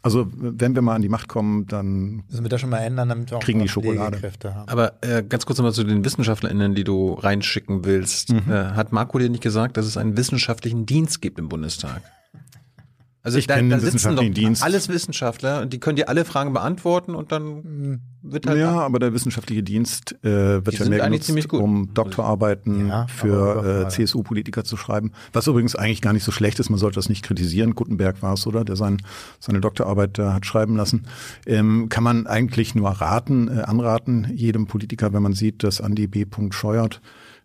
Also 0.00 0.28
wenn 0.32 0.76
wir 0.76 0.82
mal 0.82 0.94
an 0.94 1.02
die 1.02 1.08
Macht 1.08 1.26
kommen, 1.26 1.66
dann 1.66 2.22
Müssen 2.28 2.44
wir 2.44 2.48
das 2.48 2.60
schon 2.60 2.70
mal 2.70 2.78
ändern, 2.78 3.08
damit 3.08 3.32
wir 3.32 3.38
auch 3.38 3.42
Kriegen 3.42 3.58
die 3.58 3.68
Schokolade. 3.68 4.22
Haben. 4.44 4.68
Aber 4.68 4.92
äh, 5.02 5.24
ganz 5.24 5.44
kurz 5.44 5.58
nochmal 5.58 5.72
zu 5.72 5.82
den 5.82 6.04
WissenschaftlerInnen, 6.04 6.76
die 6.76 6.84
du 6.84 7.14
reinschicken 7.14 7.84
willst. 7.84 8.32
Mhm. 8.32 8.44
Äh, 8.48 8.64
hat 8.76 8.92
Marco 8.92 9.18
dir 9.18 9.28
nicht 9.28 9.42
gesagt, 9.42 9.76
dass 9.76 9.86
es 9.86 9.96
einen 9.96 10.16
wissenschaftlichen 10.16 10.86
Dienst 10.86 11.20
gibt 11.20 11.40
im 11.40 11.48
Bundestag? 11.48 12.00
Also 13.22 13.38
Ich 13.38 13.48
kenne 13.48 13.68
den 13.68 13.80
sitzen 13.80 13.94
wissenschaftlichen 13.94 14.34
Dienst. 14.34 14.62
alles 14.62 14.88
Wissenschaftler 14.88 15.60
und 15.62 15.72
die 15.72 15.78
können 15.78 15.96
dir 15.96 16.08
alle 16.08 16.24
Fragen 16.24 16.52
beantworten 16.54 17.14
und 17.14 17.32
dann 17.32 18.00
wird 18.22 18.46
halt 18.46 18.58
ja, 18.58 18.72
aber 18.80 18.98
der 18.98 19.12
wissenschaftliche 19.12 19.62
Dienst 19.62 20.12
äh, 20.24 20.64
wird 20.64 20.72
Die 20.72 20.82
ja 20.82 20.88
mehr 20.88 21.04
genutzt, 21.04 21.52
um 21.52 21.92
Doktorarbeiten 21.94 22.88
Ja, 22.88 23.06
für 23.08 23.86
äh. 23.86 23.88
CSU-Politiker 23.88 24.64
zu 24.64 24.76
schreiben. 24.76 25.12
Was 25.32 25.46
übrigens 25.46 25.76
eigentlich 25.76 26.00
gar 26.00 26.12
nicht 26.12 26.24
so 26.24 26.32
schlecht 26.32 26.58
ist, 26.60 26.70
man 26.70 26.78
sollte 26.78 26.96
das 26.96 27.08
nicht 27.08 27.24
kritisieren. 27.24 27.74
Gutenberg 27.74 28.22
war 28.22 28.34
es, 28.34 28.46
oder? 28.46 28.64
Der 28.64 28.76
sein, 28.76 29.02
seine 29.38 29.60
Doktorarbeit 29.60 30.18
da 30.18 30.34
hat 30.34 30.46
schreiben 30.46 30.76
lassen. 30.76 31.04
Ähm, 31.46 31.88
kann 31.88 32.04
man 32.04 32.26
eigentlich 32.26 32.74
nur 32.74 32.90
raten, 32.90 33.48
äh, 33.48 33.62
anraten, 33.62 34.28
jedem 34.34 34.66
Politiker, 34.66 35.12
wenn 35.12 35.22
man 35.22 35.32
sieht, 35.34 35.62
dass 35.62 35.80
Andi 35.80 36.06
B. 36.06 36.24
Scheuert 36.50 37.00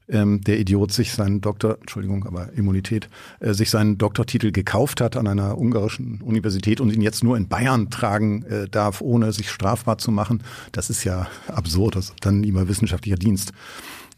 ähm, 0.07 0.41
der 0.41 0.59
Idiot 0.59 0.91
sich 0.91 1.13
seinen 1.13 1.41
Doktor, 1.41 1.77
Entschuldigung, 1.79 2.25
aber 2.25 2.53
Immunität, 2.53 3.09
äh, 3.39 3.53
sich 3.53 3.69
seinen 3.69 3.97
Doktortitel 3.97 4.51
gekauft 4.51 5.01
hat 5.01 5.17
an 5.17 5.27
einer 5.27 5.57
ungarischen 5.57 6.21
Universität 6.21 6.79
und 6.79 6.91
ihn 6.91 7.01
jetzt 7.01 7.23
nur 7.23 7.37
in 7.37 7.47
Bayern 7.47 7.89
tragen 7.89 8.43
äh, 8.43 8.67
darf, 8.67 9.01
ohne 9.01 9.33
sich 9.33 9.49
strafbar 9.49 9.97
zu 9.97 10.11
machen. 10.11 10.43
Das 10.71 10.89
ist 10.89 11.03
ja 11.03 11.27
absurd, 11.47 11.95
das 11.95 12.05
ist 12.05 12.15
dann 12.21 12.43
lieber 12.43 12.67
wissenschaftlicher 12.67 13.17
Dienst. 13.17 13.51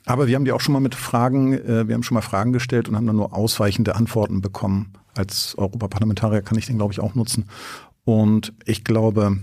Aber 0.05 0.27
wir 0.27 0.35
haben 0.35 0.45
die 0.45 0.53
auch 0.53 0.61
schon 0.61 0.73
mal 0.73 0.79
mit 0.79 0.95
Fragen, 0.95 1.53
äh, 1.53 1.87
wir 1.87 1.95
haben 1.95 2.03
schon 2.03 2.15
mal 2.15 2.21
Fragen 2.21 2.53
gestellt 2.53 2.87
und 2.87 2.95
haben 2.95 3.07
dann 3.07 3.17
nur 3.17 3.33
ausweichende 3.33 3.95
Antworten 3.95 4.41
bekommen. 4.41 4.93
Als 5.13 5.57
Europaparlamentarier 5.57 6.41
kann 6.41 6.57
ich 6.57 6.67
den, 6.67 6.77
glaube 6.77 6.93
ich, 6.93 6.99
auch 6.99 7.15
nutzen. 7.15 7.45
Und 8.05 8.53
ich 8.65 8.85
glaube, 8.85 9.37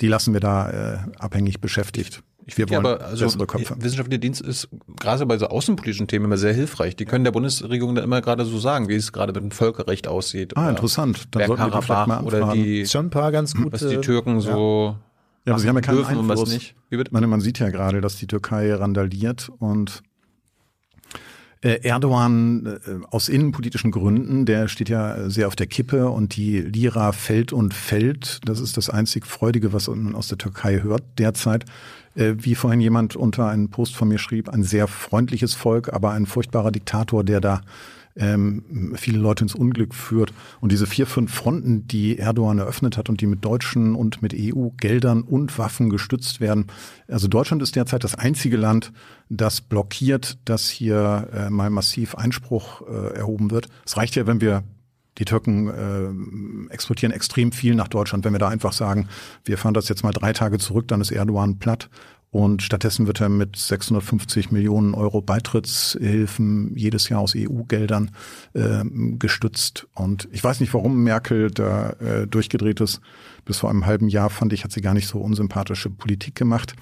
die 0.00 0.08
lassen 0.08 0.34
wir 0.34 0.40
da 0.40 0.70
äh, 0.70 0.98
abhängig 1.18 1.60
beschäftigt. 1.60 2.22
Wir 2.46 2.66
Ja, 2.66 2.76
wollen 2.76 2.86
aber 2.86 3.04
also 3.04 3.24
bessere 3.24 3.46
Köpfe. 3.46 3.74
wissenschaftlicher 3.80 4.20
Dienst 4.20 4.40
ist 4.40 4.68
gerade 5.00 5.26
bei 5.26 5.36
so 5.38 5.48
außenpolitischen 5.48 6.06
Themen 6.06 6.26
immer 6.26 6.36
sehr 6.38 6.52
hilfreich. 6.52 6.94
Die 6.94 7.04
können 7.04 7.24
der 7.24 7.32
Bundesregierung 7.32 7.94
dann 7.96 8.04
immer 8.04 8.20
gerade 8.20 8.44
so 8.44 8.58
sagen, 8.58 8.88
wie 8.88 8.94
es 8.94 9.12
gerade 9.12 9.32
mit 9.32 9.42
dem 9.42 9.50
Völkerrecht 9.50 10.06
aussieht. 10.06 10.56
Ah, 10.56 10.70
interessant. 10.70 11.28
Dann 11.32 11.46
sollten 11.46 11.62
wir 11.64 11.66
die 11.66 11.72
vielleicht 11.82 11.88
mal 11.88 12.04
Bergkarabach 12.06 12.22
oder 12.26 12.38
anfragen. 12.42 12.62
die, 12.62 12.86
schon 12.86 13.06
ein 13.06 13.10
paar 13.10 13.32
ganz 13.32 13.54
gute. 13.54 13.72
was 13.72 13.88
die 13.88 13.96
Türken 13.98 14.40
so 14.40 14.96
Ja, 15.44 15.52
aber 15.54 15.60
sie 15.60 15.68
haben 15.68 15.74
ja 15.76 15.80
keinen 15.82 15.96
dürfen 15.96 16.16
und 16.18 16.28
was 16.28 16.38
Einfluss. 16.40 16.54
nicht. 16.54 16.74
Wie 16.88 16.96
bitte? 16.98 17.08
Ich 17.08 17.12
meine, 17.12 17.26
man 17.26 17.40
sieht 17.40 17.58
ja 17.58 17.70
gerade, 17.70 18.00
dass 18.00 18.16
die 18.16 18.26
Türkei 18.28 18.72
randaliert 18.74 19.50
und 19.58 20.02
Äh, 21.62 21.80
Erdogan 21.88 22.66
äh, 22.66 22.78
aus 23.10 23.30
innenpolitischen 23.30 23.90
Gründen, 23.90 24.44
der 24.44 24.68
steht 24.68 24.90
ja 24.90 25.30
sehr 25.30 25.48
auf 25.48 25.56
der 25.56 25.66
Kippe 25.66 26.10
und 26.10 26.36
die 26.36 26.60
Lira 26.60 27.12
fällt 27.12 27.50
und 27.52 27.72
fällt. 27.72 28.40
Das 28.44 28.60
ist 28.60 28.76
das 28.76 28.90
einzig 28.90 29.26
Freudige, 29.26 29.72
was 29.72 29.88
man 29.88 30.14
aus 30.14 30.28
der 30.28 30.36
Türkei 30.36 30.82
hört 30.82 31.02
derzeit. 31.18 31.64
Äh, 32.16 32.34
wie 32.38 32.54
vorhin 32.54 32.80
jemand 32.80 33.14
unter 33.14 33.48
einen 33.48 33.70
Post 33.70 33.94
von 33.94 34.08
mir 34.08 34.18
schrieb, 34.18 34.48
ein 34.48 34.62
sehr 34.62 34.88
freundliches 34.88 35.54
Volk, 35.54 35.92
aber 35.92 36.12
ein 36.12 36.26
furchtbarer 36.26 36.72
Diktator, 36.72 37.22
der 37.22 37.40
da 37.40 37.60
ähm, 38.16 38.94
viele 38.96 39.18
Leute 39.18 39.44
ins 39.44 39.54
Unglück 39.54 39.94
führt. 39.94 40.32
Und 40.60 40.72
diese 40.72 40.86
vier, 40.86 41.06
fünf 41.06 41.32
Fronten, 41.32 41.86
die 41.86 42.18
Erdogan 42.18 42.58
eröffnet 42.58 42.96
hat 42.96 43.10
und 43.10 43.20
die 43.20 43.26
mit 43.26 43.44
deutschen 43.44 43.94
und 43.94 44.22
mit 44.22 44.34
EU-Geldern 44.34 45.22
und 45.22 45.58
Waffen 45.58 45.90
gestützt 45.90 46.40
werden. 46.40 46.66
Also 47.08 47.28
Deutschland 47.28 47.62
ist 47.62 47.76
derzeit 47.76 48.04
das 48.04 48.14
einzige 48.14 48.56
Land, 48.56 48.92
das 49.28 49.60
blockiert, 49.60 50.38
dass 50.46 50.68
hier 50.68 51.28
äh, 51.34 51.50
mal 51.50 51.68
massiv 51.68 52.14
Einspruch 52.14 52.82
äh, 52.88 53.14
erhoben 53.14 53.50
wird. 53.50 53.68
Es 53.84 53.96
reicht 53.96 54.16
ja, 54.16 54.26
wenn 54.26 54.40
wir 54.40 54.64
die 55.18 55.24
Türken 55.24 55.68
äh, 56.68 56.72
exportieren 56.72 57.12
extrem 57.12 57.52
viel 57.52 57.74
nach 57.74 57.88
Deutschland. 57.88 58.24
Wenn 58.24 58.32
wir 58.32 58.38
da 58.38 58.48
einfach 58.48 58.72
sagen, 58.72 59.08
wir 59.44 59.58
fahren 59.58 59.74
das 59.74 59.88
jetzt 59.88 60.02
mal 60.02 60.12
drei 60.12 60.32
Tage 60.32 60.58
zurück, 60.58 60.88
dann 60.88 61.00
ist 61.00 61.10
Erdogan 61.10 61.58
platt. 61.58 61.88
Und 62.30 62.62
stattdessen 62.62 63.06
wird 63.06 63.22
er 63.22 63.30
mit 63.30 63.56
650 63.56 64.50
Millionen 64.50 64.92
Euro 64.94 65.22
Beitrittshilfen 65.22 66.76
jedes 66.76 67.08
Jahr 67.08 67.20
aus 67.20 67.34
EU-Geldern 67.34 68.10
äh, 68.52 68.84
gestützt. 69.18 69.86
Und 69.94 70.28
ich 70.32 70.44
weiß 70.44 70.60
nicht, 70.60 70.74
warum 70.74 71.02
Merkel 71.02 71.50
da 71.50 71.90
äh, 71.92 72.26
durchgedreht 72.26 72.80
ist. 72.80 73.00
Bis 73.46 73.58
vor 73.58 73.70
einem 73.70 73.86
halben 73.86 74.08
Jahr 74.08 74.28
fand 74.28 74.52
ich, 74.52 74.64
hat 74.64 74.72
sie 74.72 74.82
gar 74.82 74.92
nicht 74.92 75.08
so 75.08 75.18
unsympathische 75.18 75.88
Politik 75.88 76.34
gemacht. 76.34 76.74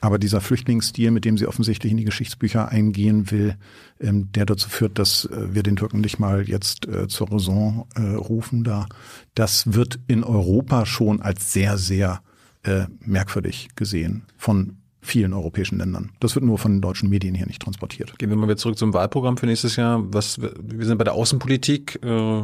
Aber 0.00 0.18
dieser 0.18 0.40
Flüchtlingsstil, 0.40 1.10
mit 1.10 1.24
dem 1.24 1.38
sie 1.38 1.46
offensichtlich 1.46 1.90
in 1.90 1.96
die 1.96 2.04
Geschichtsbücher 2.04 2.68
eingehen 2.68 3.30
will, 3.30 3.56
ähm, 4.00 4.30
der 4.32 4.46
dazu 4.46 4.68
führt, 4.68 4.98
dass 4.98 5.24
äh, 5.24 5.54
wir 5.54 5.62
den 5.62 5.76
Türken 5.76 6.00
nicht 6.00 6.18
mal 6.18 6.48
jetzt 6.48 6.86
äh, 6.86 7.08
zur 7.08 7.32
Raison 7.32 7.86
äh, 7.94 8.02
rufen 8.02 8.62
da, 8.62 8.86
das 9.34 9.72
wird 9.72 9.98
in 10.06 10.22
Europa 10.22 10.86
schon 10.86 11.22
als 11.22 11.52
sehr, 11.52 11.78
sehr 11.78 12.20
äh, 12.62 12.86
merkwürdig 13.00 13.70
gesehen 13.74 14.24
von 14.36 14.76
vielen 15.00 15.32
europäischen 15.32 15.78
Ländern. 15.78 16.10
Das 16.20 16.34
wird 16.34 16.44
nur 16.44 16.58
von 16.58 16.72
den 16.72 16.80
deutschen 16.80 17.08
Medien 17.08 17.34
hier 17.34 17.46
nicht 17.46 17.62
transportiert. 17.62 18.18
Gehen 18.18 18.28
wir 18.28 18.36
mal 18.36 18.48
wieder 18.48 18.56
zurück 18.56 18.76
zum 18.76 18.92
Wahlprogramm 18.92 19.36
für 19.36 19.46
nächstes 19.46 19.76
Jahr. 19.76 20.02
Was, 20.12 20.40
wir 20.40 20.84
sind 20.84 20.98
bei 20.98 21.04
der 21.04 21.14
Außenpolitik. 21.14 22.00
Äh, 22.02 22.42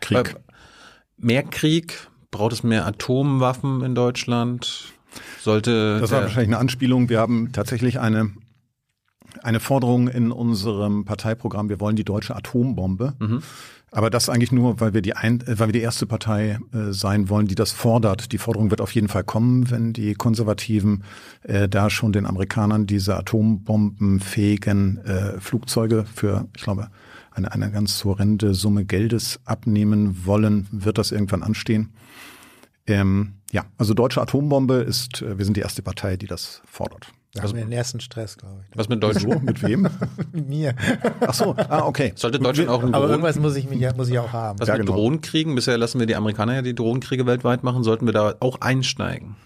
Krieg. 0.00 0.36
Mehr 1.16 1.42
Krieg? 1.42 2.08
Braucht 2.30 2.52
es 2.52 2.62
mehr 2.62 2.86
Atomwaffen 2.86 3.82
in 3.82 3.94
Deutschland? 3.94 4.92
Sollte 5.40 6.00
das 6.00 6.10
war 6.10 6.22
wahrscheinlich 6.22 6.48
eine 6.48 6.58
Anspielung. 6.58 7.08
Wir 7.08 7.20
haben 7.20 7.52
tatsächlich 7.52 8.00
eine 8.00 8.32
eine 9.42 9.60
Forderung 9.60 10.08
in 10.08 10.32
unserem 10.32 11.04
Parteiprogramm. 11.04 11.68
Wir 11.68 11.78
wollen 11.78 11.96
die 11.96 12.04
deutsche 12.04 12.34
Atombombe. 12.34 13.14
Mhm. 13.18 13.42
Aber 13.92 14.10
das 14.10 14.28
eigentlich 14.28 14.52
nur, 14.52 14.80
weil 14.80 14.94
wir 14.94 15.00
die, 15.00 15.14
ein, 15.14 15.40
äh, 15.42 15.58
weil 15.58 15.68
wir 15.68 15.72
die 15.72 15.80
erste 15.80 16.06
Partei 16.06 16.58
äh, 16.72 16.92
sein 16.92 17.28
wollen, 17.28 17.46
die 17.46 17.54
das 17.54 17.72
fordert. 17.72 18.32
Die 18.32 18.38
Forderung 18.38 18.70
wird 18.70 18.80
auf 18.80 18.92
jeden 18.92 19.08
Fall 19.08 19.24
kommen, 19.24 19.70
wenn 19.70 19.92
die 19.92 20.14
Konservativen 20.14 21.04
äh, 21.44 21.68
da 21.68 21.88
schon 21.88 22.12
den 22.12 22.26
Amerikanern 22.26 22.86
diese 22.86 23.16
atombombenfähigen 23.16 24.98
äh, 24.98 25.40
Flugzeuge 25.40 26.04
für, 26.12 26.48
ich 26.56 26.62
glaube, 26.62 26.88
eine, 27.30 27.52
eine 27.52 27.70
ganz 27.70 28.04
horrende 28.04 28.54
Summe 28.54 28.84
Geldes 28.84 29.40
abnehmen 29.44 30.26
wollen, 30.26 30.66
wird 30.70 30.98
das 30.98 31.12
irgendwann 31.12 31.42
anstehen. 31.42 31.92
Ähm, 32.86 33.34
ja, 33.50 33.64
also 33.78 33.94
deutsche 33.94 34.20
Atombombe 34.20 34.76
ist, 34.76 35.22
äh, 35.22 35.38
wir 35.38 35.44
sind 35.44 35.56
die 35.56 35.60
erste 35.60 35.82
Partei, 35.82 36.16
die 36.16 36.26
das 36.26 36.62
fordert. 36.66 37.08
Da 37.36 37.42
haben 37.42 37.54
wir 37.54 37.64
den 37.64 37.72
ersten 37.72 38.00
Stress, 38.00 38.38
glaube 38.38 38.64
ich. 38.68 38.78
Was 38.78 38.88
mit 38.88 39.02
Deutschland? 39.02 39.44
mit 39.44 39.62
wem? 39.62 39.82
mit 40.32 40.48
mir. 40.48 40.74
Ach 41.20 41.34
so, 41.34 41.54
ah, 41.68 41.84
okay. 41.84 42.12
Sollte 42.16 42.38
Deutschland 42.38 42.70
auch 42.70 42.82
einen 42.82 42.94
Aber 42.94 43.10
irgendwas 43.10 43.36
muss 43.36 43.56
ich, 43.56 43.68
mich, 43.68 43.94
muss 43.94 44.08
ich 44.08 44.18
auch 44.18 44.32
haben. 44.32 44.58
Was 44.58 44.68
Ja, 44.68 44.74
mit 44.74 44.86
genau. 44.86 44.96
Drohnenkriegen? 44.96 45.54
Bisher 45.54 45.76
lassen 45.76 45.98
wir 45.98 46.06
die 46.06 46.16
Amerikaner 46.16 46.54
ja 46.54 46.62
die 46.62 46.74
Drohnenkriege 46.74 47.26
weltweit 47.26 47.62
machen. 47.62 47.84
Sollten 47.84 48.06
wir 48.06 48.14
da 48.14 48.36
auch 48.40 48.62
einsteigen? 48.62 49.36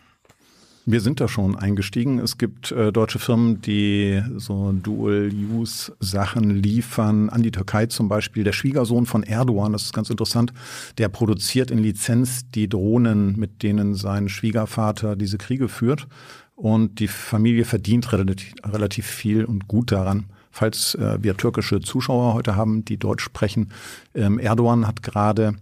Wir 0.87 1.01
sind 1.01 1.21
da 1.21 1.29
schon 1.29 1.57
eingestiegen. 1.57 2.19
Es 2.19 2.39
gibt 2.39 2.73
äh, 2.73 2.91
deutsche 2.91 3.19
Firmen, 3.19 3.61
die 3.61 4.23
so 4.37 4.73
Dual-Use-Sachen 4.73 6.51
liefern. 6.51 7.29
An 7.29 7.43
die 7.43 7.51
Türkei 7.51 7.87
zum 7.87 8.09
Beispiel. 8.09 8.45
Der 8.45 8.53
Schwiegersohn 8.53 9.05
von 9.05 9.23
Erdogan, 9.23 9.73
das 9.73 9.85
ist 9.85 9.93
ganz 9.93 10.09
interessant, 10.09 10.53
der 10.97 11.09
produziert 11.09 11.71
in 11.71 11.79
Lizenz 11.79 12.51
die 12.51 12.69
Drohnen, 12.69 13.39
mit 13.39 13.63
denen 13.63 13.95
sein 13.95 14.29
Schwiegervater 14.29 15.17
diese 15.17 15.39
Kriege 15.39 15.69
führt. 15.69 16.09
Und 16.57 16.99
die 16.99 17.09
Familie 17.09 17.65
verdient 17.65 18.13
relativ, 18.13 18.55
relativ 18.65 19.07
viel 19.07 19.45
und 19.45 19.69
gut 19.69 19.93
daran. 19.93 20.27
Falls 20.51 20.95
äh, 20.95 21.19
wir 21.21 21.37
türkische 21.37 21.81
Zuschauer 21.81 22.35
heute 22.35 22.57
haben, 22.57 22.85
die 22.85 22.97
Deutsch 22.97 23.23
sprechen, 23.23 23.71
ähm, 24.15 24.39
Erdogan 24.39 24.87
hat 24.87 25.03
gerade 25.03 25.55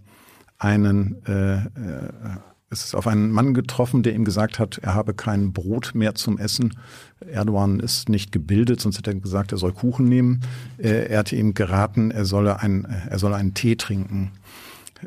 einen 0.57 1.23
äh, 1.25 1.57
äh, 1.57 1.67
es 2.71 2.83
ist 2.83 2.95
auf 2.95 3.07
einen 3.07 3.31
Mann 3.31 3.53
getroffen, 3.53 4.03
der 4.03 4.13
ihm 4.13 4.25
gesagt 4.25 4.59
hat, 4.59 4.77
er 4.79 4.93
habe 4.93 5.13
kein 5.13 5.53
Brot 5.53 5.91
mehr 5.95 6.13
zum 6.15 6.37
Essen. 6.37 6.77
Erdogan 7.19 7.79
ist 7.79 8.09
nicht 8.09 8.31
gebildet, 8.31 8.79
sonst 8.79 8.97
hätte 8.97 9.11
er 9.11 9.19
gesagt, 9.19 9.51
er 9.51 9.57
soll 9.57 9.73
Kuchen 9.73 10.05
nehmen. 10.05 10.41
Äh, 10.77 11.07
Er 11.07 11.19
hatte 11.19 11.35
ihm 11.35 11.53
geraten, 11.53 12.11
er 12.11 12.25
solle, 12.25 12.59
ein, 12.59 12.85
er 12.85 13.17
solle 13.17 13.35
einen 13.35 13.55
Tee 13.55 13.75
trinken 13.75 14.31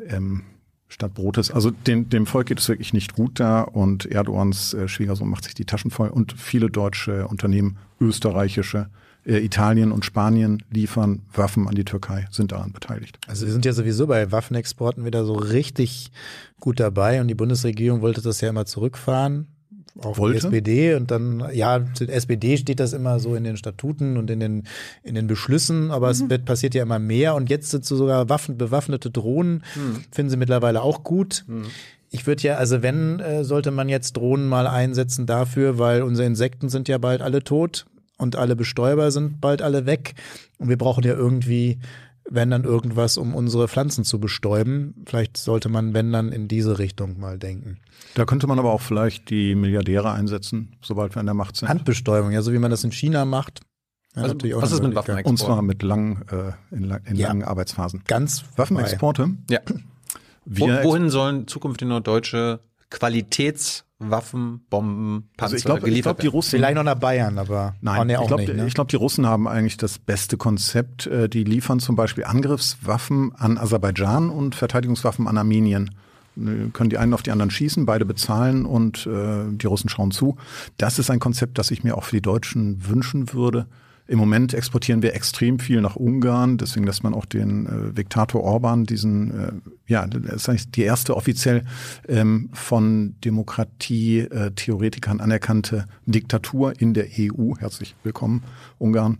ähm, 0.09 0.43
statt 0.89 1.13
Brotes. 1.13 1.51
Also 1.51 1.71
dem, 1.71 2.09
dem 2.09 2.25
Volk 2.25 2.47
geht 2.47 2.59
es 2.59 2.67
wirklich 2.67 2.93
nicht 2.93 3.13
gut 3.13 3.39
da 3.39 3.61
und 3.61 4.05
Erdogans 4.05 4.73
äh, 4.73 4.87
Schwiegersohn 4.87 5.29
macht 5.29 5.45
sich 5.45 5.53
die 5.53 5.65
Taschen 5.65 5.89
voll 5.89 6.09
und 6.09 6.33
viele 6.33 6.69
deutsche 6.69 7.27
Unternehmen, 7.27 7.77
österreichische, 8.01 8.89
äh, 8.89 9.02
Italien 9.25 9.91
und 9.91 10.03
Spanien 10.03 10.63
liefern 10.69 11.21
Waffen 11.33 11.67
an 11.67 11.75
die 11.75 11.85
Türkei, 11.85 12.27
sind 12.29 12.51
daran 12.51 12.73
beteiligt. 12.73 13.19
Also 13.27 13.45
wir 13.45 13.53
sind 13.53 13.65
ja 13.65 13.73
sowieso 13.73 14.07
bei 14.07 14.31
Waffenexporten 14.31 15.05
wieder 15.05 15.25
so 15.25 15.33
richtig 15.33 16.11
gut 16.59 16.79
dabei 16.79 17.21
und 17.21 17.27
die 17.27 17.35
Bundesregierung 17.35 18.01
wollte 18.01 18.21
das 18.21 18.41
ja 18.41 18.49
immer 18.49 18.65
zurückfahren. 18.65 19.47
Auch 20.01 20.17
Wollte? 20.17 20.39
die 20.39 20.45
SPD 20.47 20.95
und 20.95 21.11
dann, 21.11 21.43
ja, 21.53 21.85
zur 21.93 22.09
SPD 22.09 22.57
steht 22.57 22.79
das 22.79 22.93
immer 22.93 23.19
so 23.19 23.35
in 23.35 23.43
den 23.43 23.57
Statuten 23.57 24.17
und 24.17 24.29
in 24.31 24.39
den, 24.39 24.63
in 25.03 25.13
den 25.13 25.27
Beschlüssen, 25.27 25.91
aber 25.91 26.09
es 26.09 26.27
wird, 26.29 26.45
passiert 26.45 26.73
ja 26.73 26.81
immer 26.81 26.97
mehr 26.97 27.35
und 27.35 27.49
jetzt 27.51 27.69
sind 27.69 27.85
so 27.85 27.95
sogar 27.95 28.27
Waffen, 28.27 28.57
bewaffnete 28.57 29.11
Drohnen, 29.11 29.63
finden 30.11 30.31
sie 30.31 30.37
mittlerweile 30.37 30.81
auch 30.81 31.03
gut. 31.03 31.45
Ich 32.09 32.25
würde 32.25 32.41
ja, 32.41 32.55
also 32.55 32.81
wenn, 32.81 33.19
äh, 33.19 33.43
sollte 33.43 33.69
man 33.69 33.87
jetzt 33.87 34.17
Drohnen 34.17 34.47
mal 34.47 34.65
einsetzen 34.65 35.27
dafür, 35.27 35.77
weil 35.77 36.01
unsere 36.01 36.27
Insekten 36.27 36.69
sind 36.69 36.87
ja 36.87 36.97
bald 36.97 37.21
alle 37.21 37.43
tot 37.43 37.85
und 38.23 38.35
alle 38.35 38.55
Bestäuber 38.55 39.11
sind 39.11 39.39
bald 39.39 39.61
alle 39.61 39.85
weg 39.85 40.15
und 40.57 40.69
wir 40.69 40.77
brauchen 40.77 41.03
ja 41.03 41.13
irgendwie 41.13 41.77
wenn 42.29 42.49
dann 42.49 42.63
irgendwas, 42.63 43.17
um 43.17 43.35
unsere 43.35 43.67
Pflanzen 43.67 44.03
zu 44.03 44.19
bestäuben. 44.19 44.95
Vielleicht 45.05 45.37
sollte 45.37 45.69
man, 45.69 45.93
wenn 45.93 46.11
dann, 46.11 46.31
in 46.31 46.47
diese 46.47 46.79
Richtung 46.79 47.19
mal 47.19 47.37
denken. 47.37 47.79
Da 48.15 48.25
könnte 48.25 48.47
man 48.47 48.59
aber 48.59 48.71
auch 48.71 48.81
vielleicht 48.81 49.29
die 49.29 49.55
Milliardäre 49.55 50.11
einsetzen, 50.11 50.77
sobald 50.81 51.15
wir 51.15 51.19
an 51.19 51.25
der 51.25 51.35
Macht 51.35 51.57
sind. 51.57 51.69
Handbestäubung, 51.69 52.31
ja, 52.31 52.41
so 52.41 52.53
wie 52.53 52.59
man 52.59 52.71
das 52.71 52.83
in 52.83 52.91
China 52.91 53.25
macht. 53.25 53.61
Ja, 54.15 54.23
Also, 54.23 54.35
natürlich 54.35 54.55
auch 54.55 54.61
was 54.61 54.71
ist 54.71 54.83
mit. 54.83 54.95
Waffenexport? 54.95 55.29
Und 55.29 55.37
zwar 55.37 55.61
mit 55.61 55.83
langen, 55.83 56.23
äh, 56.29 56.75
in, 56.75 56.91
in 57.05 57.15
Ja. 57.15 57.27
langen 57.29 57.43
Arbeitsphasen. 57.43 58.03
Ganz 58.07 58.45
Waffenexporte. 58.55 59.29
Ja. 59.49 59.59
Wir 60.45 60.83
wohin 60.83 61.09
sollen 61.09 61.47
zukünftig 61.47 61.87
noch 61.87 62.01
deutsche 62.01 62.59
Qualitätswaffen, 62.93 64.61
Bomben, 64.69 65.29
Panzer 65.35 65.43
also 65.43 65.55
ich 65.55 65.63
glaube, 65.63 65.91
glaub, 66.01 66.19
die? 66.19 66.27
Russen. 66.27 66.51
Vielleicht 66.51 66.75
noch 66.75 66.83
nach 66.83 66.99
Bayern, 66.99 67.39
aber 67.39 67.75
Nein, 67.81 68.09
ich 68.09 68.27
glaube. 68.27 68.53
Ne? 68.53 68.67
glaub, 68.67 68.87
die 68.87 68.95
Russen 68.95 69.25
haben 69.25 69.47
eigentlich 69.47 69.77
das 69.77 69.97
beste 69.97 70.37
Konzept. 70.37 71.07
Äh, 71.07 71.27
Die 71.27 71.43
liefern 71.43 71.79
zum 71.79 71.95
Beispiel 71.95 72.23
Angriffswaffen 72.23 73.33
an 73.35 73.57
Aserbaidschan 73.57 74.29
und 74.29 74.53
Verteidigungswaffen 74.53 75.27
an 75.27 75.37
Armenien. 75.37 75.89
Können 76.35 76.89
die 76.89 76.97
einen 76.97 77.13
auf 77.13 77.21
die 77.21 77.31
anderen 77.31 77.51
schießen, 77.51 77.85
beide 77.85 78.05
bezahlen 78.05 78.65
und 78.65 79.05
äh, 79.05 79.43
die 79.51 79.67
Russen 79.67 79.89
schauen 79.89 80.11
zu. 80.11 80.37
Das 80.77 80.97
ist 80.97 81.11
ein 81.11 81.19
Konzept, 81.19 81.57
das 81.57 81.69
ich 81.69 81.83
mir 81.83 81.95
auch 81.97 82.03
für 82.03 82.15
die 82.15 82.23
Deutschen 82.23 82.87
wünschen 82.87 83.33
würde. 83.33 83.67
Im 84.05 84.19
Moment 84.19 84.53
exportieren 84.53 85.01
wir 85.01 85.15
extrem 85.15 85.59
viel 85.59 85.79
nach 85.79 85.95
Ungarn, 85.95 86.57
deswegen 86.57 86.85
lässt 86.85 87.03
man 87.03 87.13
auch 87.13 87.25
den 87.25 87.65
äh, 87.65 87.93
Diktator 87.93 88.43
Orban, 88.43 88.83
diesen, 88.83 89.31
äh, 89.39 89.51
ja, 89.87 90.05
das 90.05 90.33
ist 90.33 90.49
eigentlich 90.49 90.71
die 90.71 90.81
erste 90.81 91.15
offiziell 91.15 91.63
ähm, 92.09 92.49
von 92.51 93.15
Demokratie-Theoretikern 93.23 95.21
anerkannte 95.21 95.85
Diktatur 96.05 96.73
in 96.81 96.93
der 96.93 97.05
EU. 97.17 97.53
Herzlich 97.57 97.95
willkommen, 98.03 98.43
Ungarn. 98.77 99.19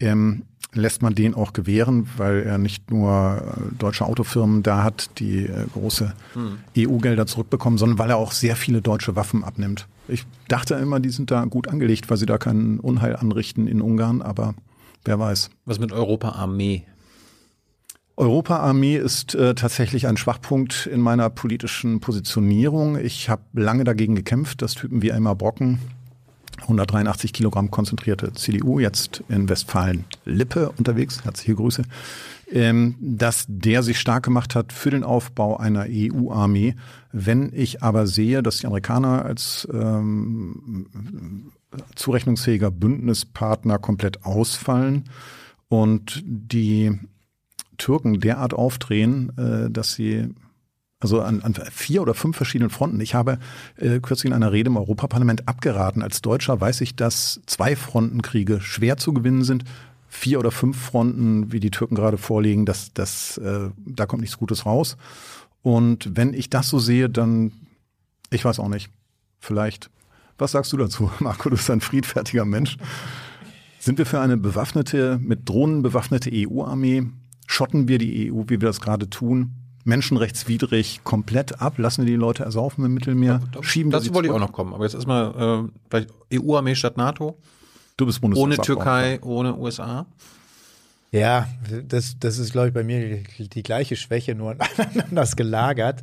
Ähm, 0.00 0.42
lässt 0.72 1.02
man 1.02 1.14
den 1.14 1.34
auch 1.34 1.52
gewähren, 1.52 2.08
weil 2.16 2.42
er 2.42 2.58
nicht 2.58 2.90
nur 2.90 3.42
äh, 3.42 3.74
deutsche 3.76 4.04
Autofirmen 4.04 4.62
da 4.62 4.84
hat, 4.84 5.18
die 5.18 5.46
äh, 5.46 5.66
große 5.72 6.12
EU-Gelder 6.78 7.26
zurückbekommen, 7.26 7.78
sondern 7.78 7.98
weil 7.98 8.10
er 8.10 8.16
auch 8.16 8.32
sehr 8.32 8.56
viele 8.56 8.80
deutsche 8.80 9.16
Waffen 9.16 9.42
abnimmt. 9.42 9.88
Ich 10.08 10.26
dachte 10.48 10.74
immer, 10.74 11.00
die 11.00 11.10
sind 11.10 11.30
da 11.30 11.44
gut 11.44 11.68
angelegt, 11.68 12.10
weil 12.10 12.16
sie 12.16 12.26
da 12.26 12.38
keinen 12.38 12.78
Unheil 12.78 13.16
anrichten 13.16 13.66
in 13.66 13.80
Ungarn, 13.80 14.22
aber 14.22 14.54
wer 15.04 15.18
weiß. 15.18 15.50
Was 15.64 15.78
mit 15.78 15.92
Europa-Armee? 15.92 16.84
Europa-Armee 18.16 18.96
ist 18.96 19.34
äh, 19.34 19.54
tatsächlich 19.54 20.06
ein 20.06 20.18
Schwachpunkt 20.18 20.86
in 20.86 21.00
meiner 21.00 21.30
politischen 21.30 22.00
Positionierung. 22.00 22.98
Ich 22.98 23.30
habe 23.30 23.42
lange 23.54 23.84
dagegen 23.84 24.14
gekämpft, 24.14 24.62
dass 24.62 24.74
Typen 24.74 25.00
wie 25.00 25.08
Elmar 25.08 25.36
Brocken 25.36 25.78
183 26.62 27.32
Kilogramm 27.32 27.70
konzentrierte 27.70 28.32
CDU, 28.32 28.78
jetzt 28.78 29.22
in 29.28 29.48
Westfalen-Lippe 29.48 30.72
unterwegs, 30.76 31.24
herzliche 31.24 31.54
Grüße, 31.54 31.82
ähm, 32.52 32.96
dass 33.00 33.44
der 33.48 33.82
sich 33.82 33.98
stark 33.98 34.24
gemacht 34.24 34.54
hat 34.54 34.72
für 34.72 34.90
den 34.90 35.04
Aufbau 35.04 35.56
einer 35.56 35.86
EU-Armee. 35.88 36.74
Wenn 37.12 37.52
ich 37.54 37.82
aber 37.82 38.06
sehe, 38.06 38.42
dass 38.42 38.58
die 38.58 38.66
Amerikaner 38.66 39.24
als 39.24 39.68
ähm, 39.72 41.56
zurechnungsfähiger 41.94 42.70
Bündnispartner 42.70 43.78
komplett 43.78 44.24
ausfallen 44.24 45.04
und 45.68 46.22
die 46.24 46.98
Türken 47.78 48.20
derart 48.20 48.54
aufdrehen, 48.54 49.32
äh, 49.36 49.70
dass 49.70 49.94
sie 49.94 50.34
also 51.00 51.22
an, 51.22 51.40
an 51.42 51.54
vier 51.54 52.02
oder 52.02 52.12
fünf 52.12 52.36
verschiedenen 52.36 52.70
Fronten. 52.70 53.00
Ich 53.00 53.14
habe 53.14 53.38
äh, 53.76 54.00
kürzlich 54.00 54.30
in 54.30 54.34
einer 54.34 54.52
Rede 54.52 54.68
im 54.68 54.76
Europaparlament 54.76 55.48
abgeraten. 55.48 56.02
Als 56.02 56.20
Deutscher 56.20 56.60
weiß 56.60 56.82
ich, 56.82 56.94
dass 56.94 57.40
zwei 57.46 57.74
Frontenkriege 57.74 58.60
schwer 58.60 58.98
zu 58.98 59.14
gewinnen 59.14 59.42
sind. 59.42 59.64
Vier 60.08 60.38
oder 60.38 60.50
fünf 60.50 60.78
Fronten, 60.78 61.52
wie 61.52 61.60
die 61.60 61.70
Türken 61.70 61.94
gerade 61.94 62.18
vorlegen, 62.18 62.66
das, 62.66 62.92
das, 62.92 63.38
äh, 63.38 63.70
da 63.78 64.06
kommt 64.06 64.20
nichts 64.20 64.36
Gutes 64.36 64.66
raus. 64.66 64.98
Und 65.62 66.16
wenn 66.16 66.34
ich 66.34 66.50
das 66.50 66.68
so 66.68 66.78
sehe, 66.78 67.08
dann, 67.08 67.52
ich 68.30 68.44
weiß 68.44 68.58
auch 68.58 68.68
nicht, 68.68 68.90
vielleicht. 69.38 69.88
Was 70.36 70.52
sagst 70.52 70.72
du 70.72 70.76
dazu, 70.76 71.10
Marco? 71.20 71.48
Du 71.48 71.56
bist 71.56 71.70
ein 71.70 71.80
friedfertiger 71.80 72.44
Mensch. 72.44 72.76
Sind 73.78 73.96
wir 73.96 74.04
für 74.04 74.20
eine 74.20 74.36
bewaffnete, 74.36 75.18
mit 75.22 75.48
Drohnen 75.48 75.80
bewaffnete 75.80 76.30
EU-Armee? 76.30 77.04
Schotten 77.46 77.88
wir 77.88 77.96
die 77.96 78.30
EU, 78.30 78.42
wie 78.44 78.60
wir 78.60 78.68
das 78.68 78.82
gerade 78.82 79.08
tun? 79.08 79.59
Menschenrechtswidrig 79.84 81.00
komplett 81.04 81.60
ab? 81.60 81.78
Lassen 81.78 82.04
wir 82.04 82.10
die 82.10 82.16
Leute 82.16 82.44
ersaufen 82.44 82.84
im 82.84 82.94
Mittelmeer? 82.94 83.40
Da, 83.52 83.62
Schieben 83.62 83.90
dazu 83.90 84.14
wollte 84.14 84.28
ich 84.28 84.34
auch 84.34 84.40
noch 84.40 84.52
kommen. 84.52 84.74
Aber 84.74 84.84
jetzt 84.84 84.94
erstmal 84.94 85.70
äh, 85.92 86.06
EU-Armee 86.38 86.74
statt 86.74 86.96
NATO. 86.96 87.38
Du 87.96 88.06
bist 88.06 88.22
Ohne 88.22 88.56
Türkei, 88.56 89.20
ohne 89.22 89.56
USA. 89.56 90.06
Ja, 91.12 91.48
das, 91.86 92.16
das 92.18 92.38
ist, 92.38 92.52
glaube 92.52 92.68
ich, 92.68 92.74
bei 92.74 92.84
mir 92.84 93.24
die, 93.38 93.48
die 93.48 93.62
gleiche 93.62 93.96
Schwäche, 93.96 94.34
nur 94.34 94.56
anders 95.10 95.36
gelagert. 95.36 96.02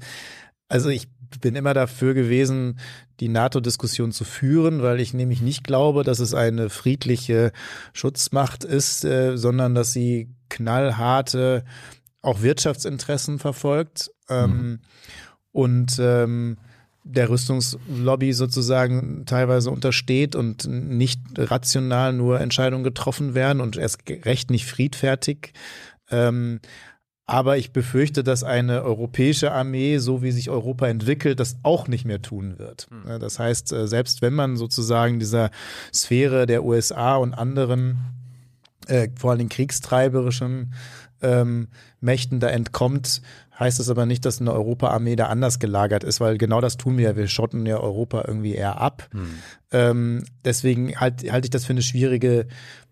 Also 0.69 0.89
ich 0.89 1.07
bin 1.41 1.55
immer 1.55 1.73
dafür 1.73 2.13
gewesen, 2.13 2.79
die 3.19 3.29
NATO-Diskussion 3.29 4.11
zu 4.11 4.25
führen, 4.25 4.81
weil 4.81 4.99
ich 4.99 5.13
nämlich 5.13 5.41
nicht 5.41 5.63
glaube, 5.63 6.03
dass 6.03 6.19
es 6.19 6.33
eine 6.33 6.69
friedliche 6.69 7.51
Schutzmacht 7.93 8.63
ist, 8.63 9.05
äh, 9.05 9.37
sondern 9.37 9.75
dass 9.75 9.93
sie 9.93 10.29
knallharte 10.49 11.63
auch 12.21 12.41
Wirtschaftsinteressen 12.41 13.39
verfolgt 13.39 14.11
ähm, 14.29 14.49
mhm. 14.49 14.79
und 15.51 15.97
ähm, 15.99 16.57
der 17.03 17.29
Rüstungslobby 17.29 18.33
sozusagen 18.33 19.25
teilweise 19.25 19.71
untersteht 19.71 20.35
und 20.35 20.67
nicht 20.67 21.21
rational 21.37 22.13
nur 22.13 22.41
Entscheidungen 22.41 22.83
getroffen 22.83 23.33
werden 23.33 23.61
und 23.61 23.77
erst 23.77 24.01
recht 24.09 24.51
nicht 24.51 24.65
friedfertig. 24.65 25.53
Ähm, 26.09 26.59
aber 27.29 27.57
ich 27.57 27.73
befürchte, 27.73 28.23
dass 28.23 28.45
eine 28.45 28.83
europäische 28.83 29.51
Armee, 29.51 29.97
so 29.97 30.21
wie 30.21 30.31
sich 30.31 30.49
Europa 30.49 30.87
entwickelt, 30.87 31.41
das 31.41 31.57
auch 31.61 31.89
nicht 31.89 32.05
mehr 32.05 32.21
tun 32.21 32.57
wird. 32.57 32.87
Mhm. 32.89 33.19
Das 33.19 33.37
heißt, 33.37 33.73
äh, 33.73 33.87
selbst 33.87 34.21
wenn 34.21 34.33
man 34.33 34.55
sozusagen 34.55 35.19
dieser 35.19 35.51
Sphäre 35.93 36.45
der 36.45 36.63
USA 36.63 37.17
und 37.17 37.33
anderen, 37.33 37.97
äh, 38.87 39.09
vor 39.19 39.31
allem 39.31 39.49
kriegstreiberischen 39.49 40.73
ähm, 41.21 41.67
Mächten 41.99 42.39
da 42.39 42.49
entkommt, 42.49 43.21
heißt 43.59 43.79
es 43.79 43.89
aber 43.89 44.05
nicht, 44.05 44.25
dass 44.25 44.39
eine 44.39 44.53
Europa-Armee 44.53 45.15
da 45.15 45.27
anders 45.27 45.59
gelagert 45.59 46.03
ist, 46.03 46.19
weil 46.19 46.37
genau 46.37 46.61
das 46.61 46.77
tun 46.77 46.97
wir. 46.97 47.15
Wir 47.15 47.27
schotten 47.27 47.65
ja 47.65 47.79
Europa 47.79 48.23
irgendwie 48.27 48.53
eher 48.53 48.79
ab. 48.79 49.09
Hm. 49.11 49.29
Ähm, 49.71 50.23
deswegen 50.45 50.99
halte 50.99 51.31
halt 51.31 51.45
ich 51.45 51.51
das 51.51 51.65
für 51.65 51.73
eine 51.73 51.81
schwierige 51.81 52.47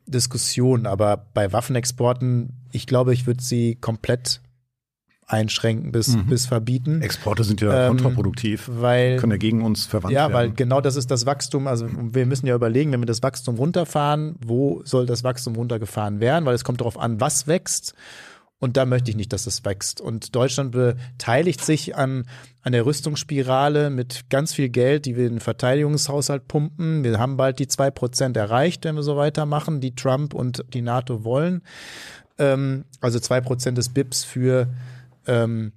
Diskussion. 0.07 0.85
Aber 0.85 1.27
bei 1.33 1.51
Waffenexporten, 1.51 2.53
ich 2.71 2.87
glaube, 2.87 3.13
ich 3.13 3.27
würde 3.27 3.43
sie 3.43 3.75
komplett 3.75 4.41
einschränken 5.27 5.91
bis, 5.91 6.09
mhm. 6.09 6.27
bis 6.27 6.45
verbieten. 6.45 7.01
Exporte 7.01 7.43
sind 7.43 7.61
ja 7.61 7.87
ähm, 7.87 7.97
kontraproduktiv, 7.97 8.69
weil, 8.71 9.17
können 9.17 9.31
ja 9.31 9.37
gegen 9.37 9.63
uns 9.63 9.85
verwandt 9.85 10.13
ja, 10.13 10.21
werden. 10.21 10.31
Ja, 10.31 10.37
weil 10.37 10.51
genau 10.51 10.81
das 10.81 10.95
ist 10.95 11.09
das 11.09 11.25
Wachstum. 11.25 11.67
Also 11.67 11.87
wir 11.89 12.25
müssen 12.25 12.45
ja 12.45 12.55
überlegen, 12.55 12.91
wenn 12.91 13.01
wir 13.01 13.07
das 13.07 13.23
Wachstum 13.23 13.55
runterfahren, 13.55 14.35
wo 14.45 14.81
soll 14.83 15.05
das 15.05 15.23
Wachstum 15.23 15.55
runtergefahren 15.55 16.19
werden? 16.19 16.45
Weil 16.45 16.53
es 16.53 16.63
kommt 16.63 16.81
darauf 16.81 16.99
an, 16.99 17.19
was 17.19 17.47
wächst. 17.47 17.95
Und 18.59 18.77
da 18.77 18.85
möchte 18.85 19.11
ich 19.11 19.17
nicht, 19.17 19.33
dass 19.33 19.47
es 19.47 19.65
wächst. 19.65 19.99
Und 19.99 20.35
Deutschland 20.35 20.71
beteiligt 20.71 21.63
sich 21.63 21.95
an, 21.95 22.25
an 22.61 22.71
der 22.71 22.85
Rüstungsspirale 22.85 23.89
mit 23.89 24.29
ganz 24.29 24.53
viel 24.53 24.69
Geld, 24.69 25.05
die 25.05 25.17
wir 25.17 25.25
in 25.25 25.33
den 25.33 25.39
Verteidigungshaushalt 25.39 26.47
pumpen. 26.47 27.03
Wir 27.03 27.19
haben 27.19 27.35
bald 27.35 27.59
die 27.59 27.67
zwei 27.67 27.91
Prozent 27.91 28.37
erreicht, 28.37 28.85
wenn 28.85 28.95
wir 28.95 29.03
so 29.03 29.17
weitermachen, 29.17 29.81
die 29.81 29.93
Trump 29.93 30.33
und 30.33 30.63
die 30.73 30.81
NATO 30.81 31.23
wollen. 31.23 31.63
Ähm, 32.37 32.85
also 33.01 33.19
zwei 33.19 33.41
Prozent 33.41 33.77
des 33.77 33.89
BIPs 33.89 34.23
für 34.23 34.69
ähm, 35.27 35.73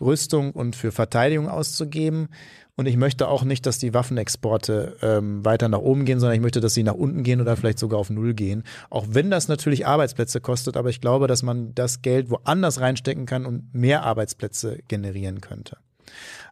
Rüstung 0.00 0.52
und 0.52 0.76
für 0.76 0.92
Verteidigung 0.92 1.48
auszugeben. 1.48 2.28
Und 2.74 2.86
ich 2.86 2.96
möchte 2.96 3.28
auch 3.28 3.44
nicht, 3.44 3.66
dass 3.66 3.78
die 3.78 3.92
Waffenexporte 3.92 4.96
ähm, 5.02 5.44
weiter 5.44 5.68
nach 5.68 5.80
oben 5.80 6.04
gehen, 6.04 6.20
sondern 6.20 6.36
ich 6.36 6.42
möchte, 6.42 6.60
dass 6.60 6.74
sie 6.74 6.82
nach 6.82 6.94
unten 6.94 7.22
gehen 7.22 7.40
oder 7.40 7.56
vielleicht 7.56 7.78
sogar 7.78 7.98
auf 7.98 8.08
Null 8.08 8.32
gehen. 8.32 8.64
Auch 8.88 9.06
wenn 9.10 9.30
das 9.30 9.46
natürlich 9.48 9.86
Arbeitsplätze 9.86 10.40
kostet, 10.40 10.76
aber 10.76 10.88
ich 10.88 11.00
glaube, 11.00 11.26
dass 11.26 11.42
man 11.42 11.74
das 11.74 12.00
Geld 12.00 12.30
woanders 12.30 12.80
reinstecken 12.80 13.26
kann 13.26 13.44
und 13.44 13.74
mehr 13.74 14.02
Arbeitsplätze 14.04 14.78
generieren 14.88 15.42
könnte. 15.42 15.76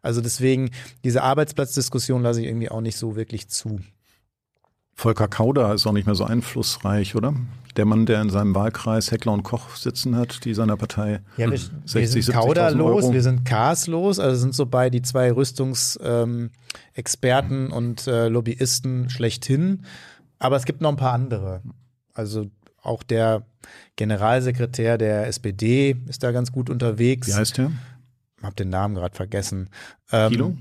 Also 0.02 0.20
deswegen, 0.20 0.70
diese 1.04 1.22
Arbeitsplatzdiskussion 1.22 2.22
lasse 2.22 2.42
ich 2.42 2.46
irgendwie 2.46 2.70
auch 2.70 2.80
nicht 2.80 2.96
so 2.96 3.16
wirklich 3.16 3.48
zu. 3.48 3.80
Volker 5.00 5.28
Kauder 5.28 5.72
ist 5.72 5.86
auch 5.86 5.92
nicht 5.92 6.04
mehr 6.04 6.14
so 6.14 6.24
einflussreich, 6.24 7.16
oder? 7.16 7.32
Der 7.76 7.86
Mann, 7.86 8.04
der 8.04 8.20
in 8.20 8.28
seinem 8.28 8.54
Wahlkreis 8.54 9.10
Heckler 9.10 9.32
und 9.32 9.44
Koch 9.44 9.74
sitzen 9.74 10.14
hat, 10.14 10.44
die 10.44 10.52
seiner 10.52 10.76
Partei 10.76 11.22
ja, 11.38 11.50
wir, 11.50 11.58
60, 11.58 11.94
wir 11.94 12.22
sind 12.22 12.34
Kauder 12.34 12.70
los, 12.72 13.10
wir 13.10 13.22
sind 13.22 13.46
Kars 13.46 13.86
los, 13.86 14.18
also 14.18 14.38
sind 14.38 14.54
so 14.54 14.66
bei 14.66 14.90
die 14.90 15.00
zwei 15.00 15.32
Rüstungsexperten 15.32 17.66
ähm, 17.66 17.72
und 17.72 18.06
äh, 18.06 18.28
Lobbyisten 18.28 19.08
schlechthin. 19.08 19.86
Aber 20.38 20.56
es 20.56 20.66
gibt 20.66 20.82
noch 20.82 20.90
ein 20.90 20.96
paar 20.96 21.14
andere. 21.14 21.62
Also 22.12 22.50
auch 22.82 23.02
der 23.02 23.46
Generalsekretär 23.96 24.98
der 24.98 25.28
SPD 25.28 25.96
ist 26.08 26.22
da 26.22 26.30
ganz 26.30 26.52
gut 26.52 26.68
unterwegs. 26.68 27.26
Wie 27.26 27.34
heißt 27.34 27.56
der? 27.56 27.72
Hab 28.42 28.54
den 28.56 28.68
Namen 28.68 28.96
gerade 28.96 29.16
vergessen. 29.16 29.70
Ähm, 30.12 30.30
Kilo? 30.30 30.54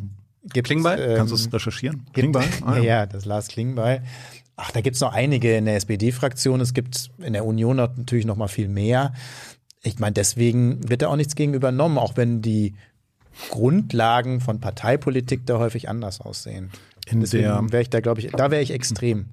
Gibt, 0.54 0.68
Klingbeil? 0.68 1.00
Ähm, 1.00 1.18
Kannst 1.18 1.32
du 1.32 1.36
es 1.36 1.52
recherchieren? 1.52 2.06
Klingbeil? 2.14 2.48
Ah, 2.66 2.78
ja. 2.78 2.84
ja, 2.84 3.06
das 3.06 3.26
Lars 3.26 3.48
Klingbeil. 3.48 4.04
Ach, 4.56 4.72
da 4.72 4.82
gibt's 4.82 5.00
noch 5.00 5.14
einige 5.14 5.56
in 5.56 5.66
der 5.66 5.76
SPD-Fraktion. 5.76 6.60
Es 6.60 6.74
gibt 6.74 7.12
in 7.20 7.34
der 7.34 7.46
Union 7.46 7.78
natürlich 7.78 8.26
noch 8.26 8.36
mal 8.36 8.48
viel 8.48 8.68
mehr. 8.68 9.14
Ich 9.84 10.00
meine, 10.00 10.14
deswegen 10.14 10.90
wird 10.90 11.02
da 11.02 11.08
auch 11.08 11.16
nichts 11.16 11.36
gegen 11.36 11.54
übernommen, 11.54 11.98
auch 11.98 12.18
wenn 12.18 12.42
die 12.42 12.76
Grundlagen 13.50 14.42
von 14.42 14.60
Parteipolitik 14.60 15.46
da 15.46 15.60
häufig 15.60 15.88
anders 15.88 16.20
aussehen. 16.20 16.72
In 17.08 17.22
deswegen 17.22 17.72
wäre 17.72 17.82
ich 17.82 17.90
da, 17.90 18.02
glaube 18.02 18.20
ich, 18.20 18.32
da 18.32 18.52
wäre 18.52 18.62
ich 18.62 18.72
extrem. 18.72 19.28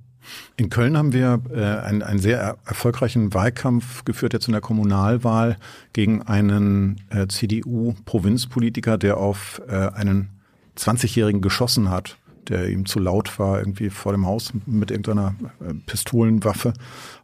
In 0.56 0.70
Köln 0.70 0.96
haben 0.96 1.12
wir 1.12 1.40
äh, 1.52 1.86
einen, 1.86 2.02
einen 2.02 2.18
sehr 2.18 2.56
erfolgreichen 2.64 3.32
Wahlkampf 3.34 4.04
geführt, 4.04 4.32
jetzt 4.32 4.48
in 4.48 4.52
der 4.52 4.60
Kommunalwahl, 4.60 5.56
gegen 5.92 6.22
einen 6.22 7.00
äh, 7.10 7.26
CDU-Provinzpolitiker, 7.26 8.98
der 8.98 9.18
auf 9.18 9.60
äh, 9.68 9.72
einen 9.74 10.30
20-Jährigen 10.76 11.40
geschossen 11.40 11.90
hat, 11.90 12.16
der 12.48 12.68
ihm 12.68 12.86
zu 12.86 12.98
laut 12.98 13.38
war, 13.38 13.58
irgendwie 13.58 13.90
vor 13.90 14.12
dem 14.12 14.26
Haus 14.26 14.52
mit 14.66 14.90
irgendeiner 14.90 15.34
äh, 15.60 15.74
Pistolenwaffe. 15.86 16.74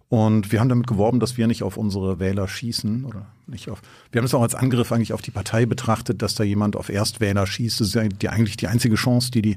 Und 0.08 0.52
wir 0.52 0.60
haben 0.60 0.68
damit 0.68 0.86
geworben, 0.86 1.20
dass 1.20 1.38
wir 1.38 1.46
nicht 1.46 1.62
auf 1.62 1.78
unsere 1.78 2.20
Wähler 2.20 2.46
schießen 2.46 3.06
oder 3.06 3.26
nicht 3.46 3.70
auf. 3.70 3.80
Wir 4.10 4.18
haben 4.18 4.26
es 4.26 4.34
auch 4.34 4.42
als 4.42 4.54
Angriff 4.54 4.92
eigentlich 4.92 5.14
auf 5.14 5.22
die 5.22 5.30
Partei 5.30 5.64
betrachtet, 5.64 6.20
dass 6.20 6.34
da 6.34 6.44
jemand 6.44 6.76
auf 6.76 6.90
Erstwähler 6.90 7.46
schießt. 7.46 7.80
Das 7.80 7.88
ist 7.88 7.94
ja 7.94 8.30
eigentlich 8.30 8.58
die 8.58 8.68
einzige 8.68 8.96
Chance, 8.96 9.30
die 9.30 9.40
die, 9.40 9.56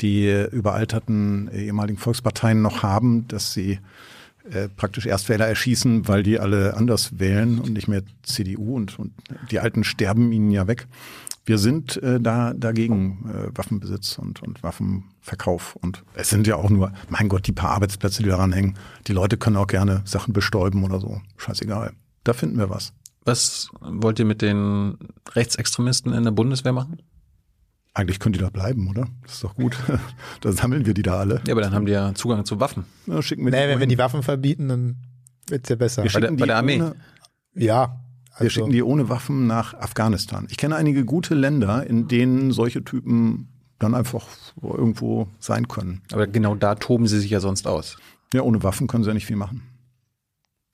die 0.00 0.46
überalterten 0.50 1.50
ehemaligen 1.52 1.98
Volksparteien 1.98 2.62
noch 2.62 2.82
haben, 2.82 3.28
dass 3.28 3.52
sie 3.52 3.80
äh, 4.50 4.68
praktisch 4.68 5.04
Erstwähler 5.04 5.46
erschießen, 5.46 6.08
weil 6.08 6.22
die 6.22 6.40
alle 6.40 6.74
anders 6.74 7.18
wählen 7.20 7.58
und 7.58 7.74
nicht 7.74 7.86
mehr 7.86 8.02
CDU 8.22 8.74
und, 8.74 8.98
und 8.98 9.12
die 9.50 9.60
Alten 9.60 9.84
sterben 9.84 10.32
ihnen 10.32 10.50
ja 10.50 10.66
weg. 10.66 10.86
Wir 11.44 11.58
sind 11.58 12.00
äh, 12.02 12.20
da 12.20 12.54
dagegen 12.54 13.28
äh, 13.28 13.56
Waffenbesitz 13.56 14.18
und, 14.18 14.42
und 14.42 14.62
Waffenverkauf. 14.62 15.76
Und 15.76 16.04
es 16.14 16.30
sind 16.30 16.46
ja 16.46 16.56
auch 16.56 16.70
nur, 16.70 16.92
mein 17.08 17.28
Gott, 17.28 17.46
die 17.46 17.52
paar 17.52 17.70
Arbeitsplätze, 17.70 18.22
die 18.22 18.28
daran 18.28 18.52
hängen. 18.52 18.78
Die 19.08 19.12
Leute 19.12 19.36
können 19.36 19.56
auch 19.56 19.66
gerne 19.66 20.02
Sachen 20.04 20.32
bestäuben 20.32 20.84
oder 20.84 21.00
so. 21.00 21.20
Scheißegal. 21.36 21.92
Da 22.22 22.32
finden 22.32 22.58
wir 22.58 22.70
was. 22.70 22.92
Was 23.24 23.70
wollt 23.80 24.18
ihr 24.18 24.24
mit 24.24 24.42
den 24.42 24.98
Rechtsextremisten 25.32 26.12
in 26.12 26.24
der 26.24 26.30
Bundeswehr 26.30 26.72
machen? 26.72 27.02
Eigentlich 27.94 28.20
können 28.20 28.32
die 28.32 28.38
da 28.38 28.48
bleiben, 28.48 28.88
oder? 28.88 29.06
Das 29.22 29.34
ist 29.34 29.44
doch 29.44 29.54
gut. 29.54 29.76
da 30.40 30.52
sammeln 30.52 30.86
wir 30.86 30.94
die 30.94 31.02
da 31.02 31.18
alle. 31.18 31.42
Ja, 31.46 31.52
aber 31.52 31.60
dann 31.60 31.74
haben 31.74 31.86
die 31.86 31.92
ja 31.92 32.14
Zugang 32.14 32.44
zu 32.44 32.58
Waffen. 32.58 32.84
Ja, 33.06 33.20
schicken 33.20 33.44
wir 33.44 33.52
naja, 33.52 33.68
wenn 33.68 33.80
wir 33.80 33.86
die 33.86 33.98
Waffen 33.98 34.22
verbieten, 34.22 34.68
dann 34.68 34.96
wird's 35.48 35.68
ja 35.68 35.76
besser. 35.76 36.02
Wir 36.02 36.10
bei, 36.10 36.20
der, 36.20 36.32
bei 36.32 36.46
der 36.46 36.56
Armee. 36.56 36.76
Ohne, 36.76 36.96
ja, 37.54 38.01
wir 38.38 38.50
schicken 38.50 38.70
die 38.70 38.82
ohne 38.82 39.08
Waffen 39.08 39.46
nach 39.46 39.74
Afghanistan. 39.74 40.46
Ich 40.50 40.56
kenne 40.56 40.76
einige 40.76 41.04
gute 41.04 41.34
Länder, 41.34 41.86
in 41.86 42.08
denen 42.08 42.52
solche 42.52 42.82
Typen 42.84 43.48
dann 43.78 43.94
einfach 43.94 44.26
irgendwo 44.62 45.28
sein 45.38 45.68
können. 45.68 46.02
Aber 46.12 46.26
genau 46.26 46.54
da 46.54 46.74
toben 46.76 47.06
sie 47.06 47.18
sich 47.20 47.30
ja 47.30 47.40
sonst 47.40 47.66
aus. 47.66 47.96
Ja, 48.32 48.42
ohne 48.42 48.62
Waffen 48.62 48.86
können 48.86 49.04
sie 49.04 49.10
ja 49.10 49.14
nicht 49.14 49.26
viel 49.26 49.36
machen. 49.36 49.62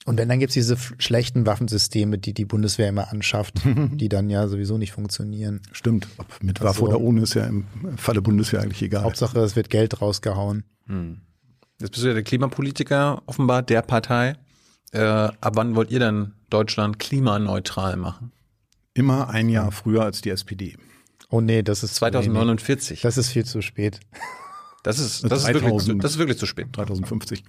Und 0.04 0.16
wenn, 0.16 0.28
dann 0.28 0.38
gibt's 0.38 0.54
diese 0.54 0.74
f- 0.74 0.94
schlechten 0.98 1.44
Waffensysteme, 1.44 2.16
die 2.18 2.32
die 2.32 2.44
Bundeswehr 2.44 2.88
immer 2.88 3.10
anschafft, 3.10 3.60
die 3.64 4.08
dann 4.08 4.30
ja 4.30 4.46
sowieso 4.48 4.78
nicht 4.78 4.92
funktionieren. 4.92 5.60
Stimmt. 5.72 6.06
Ob 6.18 6.26
mit 6.42 6.60
Ach 6.60 6.64
Waffe 6.66 6.82
oder 6.84 7.00
ohne 7.00 7.22
ist 7.22 7.34
ja 7.34 7.44
im 7.44 7.64
Falle 7.96 8.22
Bundeswehr 8.22 8.60
eigentlich 8.62 8.82
egal. 8.82 9.02
Hauptsache, 9.04 9.38
es 9.40 9.56
wird 9.56 9.68
Geld 9.70 10.00
rausgehauen. 10.00 10.64
Jetzt 11.80 11.90
bist 11.92 12.02
du 12.04 12.08
ja 12.08 12.14
der 12.14 12.22
Klimapolitiker 12.22 13.22
offenbar 13.26 13.62
der 13.62 13.82
Partei. 13.82 14.34
Äh, 14.92 15.00
ab 15.00 15.52
wann 15.56 15.74
wollt 15.74 15.90
ihr 15.90 15.98
denn 15.98 16.32
Deutschland 16.50 16.98
klimaneutral 16.98 17.96
machen? 17.96 18.32
Immer 18.94 19.28
ein 19.30 19.48
Jahr 19.48 19.70
früher 19.70 20.02
als 20.02 20.20
die 20.20 20.30
SPD. 20.30 20.76
Oh 21.30 21.40
nee, 21.40 21.62
das 21.62 21.82
ist 21.82 21.96
zu 21.96 22.02
wenig. 22.02 22.14
2049. 22.14 23.00
Das 23.02 23.18
ist 23.18 23.30
viel 23.30 23.44
zu 23.44 23.60
spät. 23.62 24.00
Das 24.82 24.98
ist, 24.98 25.24
das 25.24 25.42
ist, 25.42 25.48
wirklich, 25.48 25.64
3000. 25.64 26.02
das 26.04 26.12
ist 26.12 26.18
wirklich 26.18 26.38
zu 26.38 26.46
spät. 26.46 26.68
2050. 26.74 27.44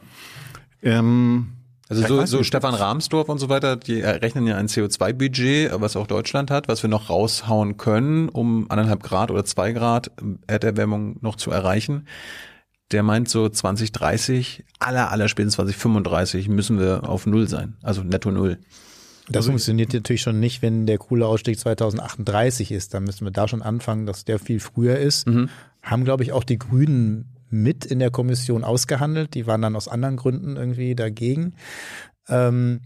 Ähm, 0.81 1.53
Also 1.87 2.05
so, 2.05 2.25
so. 2.25 2.43
Stefan 2.43 2.75
Rahmsdorf 2.75 3.29
und 3.29 3.39
so 3.39 3.49
weiter, 3.49 3.75
die 3.75 4.01
errechnen 4.01 4.45
ja 4.45 4.57
ein 4.57 4.67
CO2-Budget, 4.67 5.71
was 5.81 5.95
auch 5.95 6.05
Deutschland 6.05 6.51
hat, 6.51 6.67
was 6.67 6.83
wir 6.83 6.89
noch 6.89 7.09
raushauen 7.09 7.77
können, 7.77 8.29
um 8.29 8.69
anderthalb 8.69 9.01
Grad 9.01 9.31
oder 9.31 9.43
zwei 9.43 9.71
Grad 9.71 10.11
Erderwärmung 10.47 11.17
noch 11.21 11.35
zu 11.35 11.49
erreichen. 11.49 12.07
Der 12.91 13.03
meint 13.03 13.29
so 13.29 13.49
2030, 13.49 14.65
aller, 14.79 15.11
aller 15.11 15.29
spätestens 15.29 15.55
2035 15.55 16.49
müssen 16.49 16.79
wir 16.79 17.07
auf 17.09 17.25
Null 17.25 17.47
sein, 17.47 17.77
also 17.81 18.03
netto 18.03 18.31
Null. 18.31 18.59
Das 19.31 19.45
funktioniert 19.45 19.93
natürlich 19.93 20.21
schon 20.21 20.39
nicht, 20.39 20.61
wenn 20.61 20.85
der 20.85 20.97
Kohleausstieg 20.97 21.59
2038 21.59 22.71
ist. 22.71 22.93
Dann 22.93 23.03
müssen 23.03 23.25
wir 23.25 23.31
da 23.31 23.47
schon 23.47 23.61
anfangen, 23.61 24.05
dass 24.05 24.25
der 24.25 24.39
viel 24.39 24.59
früher 24.59 24.97
ist. 24.97 25.27
Haben, 25.81 26.03
glaube 26.03 26.23
ich, 26.23 26.31
auch 26.31 26.43
die 26.43 26.57
Grünen 26.57 27.35
mit 27.49 27.85
in 27.85 27.99
der 27.99 28.11
Kommission 28.11 28.63
ausgehandelt. 28.63 29.33
Die 29.33 29.47
waren 29.47 29.61
dann 29.61 29.75
aus 29.75 29.87
anderen 29.87 30.17
Gründen 30.17 30.55
irgendwie 30.55 30.95
dagegen. 30.95 31.53
Ähm, 32.27 32.81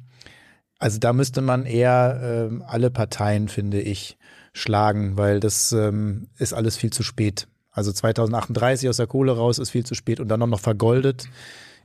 also 0.80 1.00
da 1.00 1.14
müsste 1.14 1.42
man 1.42 1.66
eher 1.66 2.50
ähm, 2.52 2.64
alle 2.68 2.92
Parteien, 2.92 3.48
finde 3.48 3.82
ich, 3.82 4.18
schlagen, 4.54 5.18
weil 5.18 5.40
das 5.40 5.72
ähm, 5.72 6.28
ist 6.38 6.54
alles 6.54 6.76
viel 6.76 6.92
zu 6.92 7.04
spät. 7.04 7.48
Also 7.72 7.92
2038 7.92 8.88
aus 8.90 8.98
der 8.98 9.08
Kohle 9.08 9.32
raus 9.32 9.60
ist 9.60 9.72
viel 9.72 9.86
zu 9.86 9.96
spät 9.96 10.20
und 10.20 10.28
dann 10.28 10.42
auch 10.42 10.48
noch 10.48 10.60
vergoldet. 10.60 11.28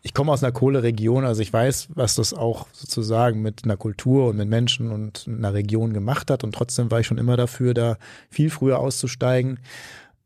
Ich 0.03 0.15
komme 0.15 0.33
aus 0.33 0.43
einer 0.43 0.53
Kohleregion, 0.53 1.25
also 1.25 1.43
ich 1.43 1.53
weiß, 1.53 1.89
was 1.95 2.15
das 2.15 2.33
auch 2.33 2.67
sozusagen 2.73 3.43
mit 3.43 3.65
einer 3.65 3.77
Kultur 3.77 4.29
und 4.29 4.37
mit 4.37 4.49
Menschen 4.49 4.91
und 4.93 5.27
einer 5.27 5.55
Region 5.55 5.93
gemacht 5.93 6.31
hat 6.31 6.45
und 6.45 6.55
trotzdem 6.55 6.91
war 6.91 7.01
ich 7.01 7.07
schon 7.07 7.19
immer 7.19 7.37
dafür, 7.37 7.75
da 7.75 7.97
viel 8.31 8.51
früher 8.51 8.79
auszusteigen. 8.79 9.59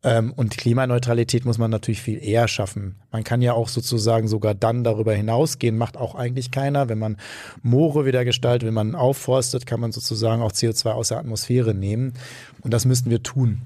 Ähm, 0.05 0.32
und 0.32 0.57
Klimaneutralität 0.57 1.44
muss 1.44 1.59
man 1.59 1.70
natürlich 1.70 2.03
viel 2.03 2.23
eher 2.23 2.49
schaffen. 2.49 2.97
Man 3.12 3.23
kann 3.24 3.40
ja 3.40 3.53
auch 3.53 3.69
sozusagen 3.69 4.27
sogar 4.27 4.55
dann 4.55 4.82
darüber 4.82 5.15
hinausgehen, 5.15 5.78
macht 5.78 5.97
auch 5.97 6.15
eigentlich 6.16 6.51
keiner. 6.51 6.89
Wenn 6.89 6.99
man 6.99 7.16
Moore 7.62 8.05
wieder 8.05 8.24
gestaltet, 8.24 8.66
wenn 8.66 8.74
man 8.74 8.94
aufforstet, 8.94 9.65
kann 9.65 9.81
man 9.81 9.93
sozusagen 9.93 10.43
auch 10.43 10.53
CO2 10.53 10.90
aus 10.90 11.09
der 11.09 11.19
Atmosphäre 11.19 11.73
nehmen. 11.73 12.15
Und 12.62 12.73
das 12.73 12.85
müssten 12.85 13.11
wir 13.11 13.23
tun. 13.23 13.62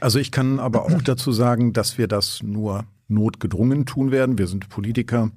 Also 0.00 0.18
ich 0.18 0.32
kann 0.32 0.58
aber 0.58 0.84
auch 0.84 1.02
dazu 1.02 1.32
sagen, 1.32 1.72
dass 1.72 1.96
wir 1.96 2.08
das 2.08 2.42
nur 2.42 2.84
notgedrungen 3.08 3.86
tun 3.86 4.10
werden. 4.10 4.38
Wir 4.38 4.46
sind 4.46 4.68
Politiker. 4.68 5.30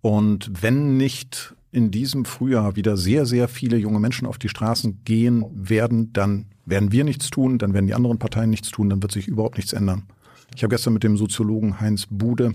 Und 0.00 0.50
wenn 0.62 0.96
nicht 0.96 1.54
in 1.70 1.90
diesem 1.90 2.24
Frühjahr 2.26 2.76
wieder 2.76 2.96
sehr, 2.96 3.24
sehr 3.24 3.48
viele 3.48 3.78
junge 3.78 3.98
Menschen 3.98 4.26
auf 4.26 4.38
die 4.38 4.50
Straßen 4.50 5.00
gehen 5.04 5.44
werden, 5.54 6.12
dann 6.12 6.46
werden 6.66 6.92
wir 6.92 7.04
nichts 7.04 7.30
tun, 7.30 7.58
dann 7.58 7.72
werden 7.72 7.86
die 7.86 7.94
anderen 7.94 8.18
Parteien 8.18 8.50
nichts 8.50 8.70
tun, 8.70 8.90
dann 8.90 9.02
wird 9.02 9.12
sich 9.12 9.26
überhaupt 9.26 9.56
nichts 9.56 9.72
ändern. 9.72 10.04
Ich 10.54 10.62
habe 10.62 10.74
gestern 10.74 10.92
mit 10.92 11.02
dem 11.02 11.16
Soziologen 11.16 11.80
Heinz 11.80 12.06
Bude 12.10 12.54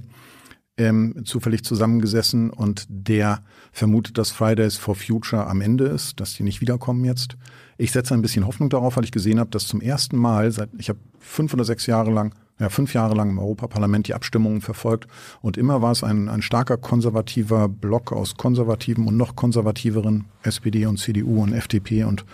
ähm, 0.78 1.24
zufällig 1.26 1.64
zusammengesessen 1.64 2.52
und 2.52 2.86
der 2.90 3.44
vermutet, 3.72 4.18
dass 4.20 4.32
Fridays 4.32 4.78
for 4.78 4.96
Future 4.96 5.48
am 5.48 5.62
Ende 5.62 5.86
ist, 5.86 6.20
dass 6.20 6.36
die 6.36 6.44
nicht 6.44 6.62
wiederkommen 6.62 7.04
jetzt. 7.04 7.38
Ich 7.78 7.92
setze 7.92 8.14
ein 8.14 8.22
bisschen 8.22 8.46
Hoffnung 8.46 8.70
darauf, 8.70 8.98
weil 8.98 9.04
ich 9.04 9.12
gesehen 9.12 9.40
habe, 9.40 9.50
dass 9.50 9.68
zum 9.68 9.82
ersten 9.82 10.18
Mal 10.18 10.52
seit 10.52 10.70
ich 10.78 10.90
habe 10.90 11.00
fünf 11.20 11.54
oder 11.54 11.64
sechs 11.64 11.88
Jahre 11.88 12.12
lang, 12.12 12.36
ja 12.60 12.70
fünf 12.70 12.94
Jahre 12.94 13.16
lang 13.16 13.30
im 13.30 13.40
Europaparlament 13.40 14.08
die 14.08 14.14
Abstimmungen 14.14 14.62
verfolgt 14.62 15.08
und 15.42 15.58
immer 15.58 15.82
war 15.82 15.92
es 15.92 16.04
ein, 16.04 16.30
ein 16.30 16.42
starker 16.42 16.78
konservativer 16.78 17.70
Block 17.70 18.12
aus 18.12 18.36
konservativen 18.36 19.08
und 19.08 19.18
noch 19.18 19.36
konservativeren 19.36 20.26
SPD 20.44 20.86
und 20.86 20.98
CDU 20.98 21.44
und 21.44 21.54
FDP 21.54 22.04
und 22.04 22.26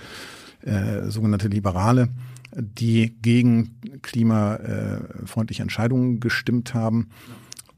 äh, 0.61 1.09
sogenannte 1.09 1.47
Liberale, 1.47 2.09
die 2.55 3.15
gegen 3.21 3.79
klimafreundliche 4.01 5.61
Entscheidungen 5.61 6.19
gestimmt 6.19 6.73
haben. 6.73 7.09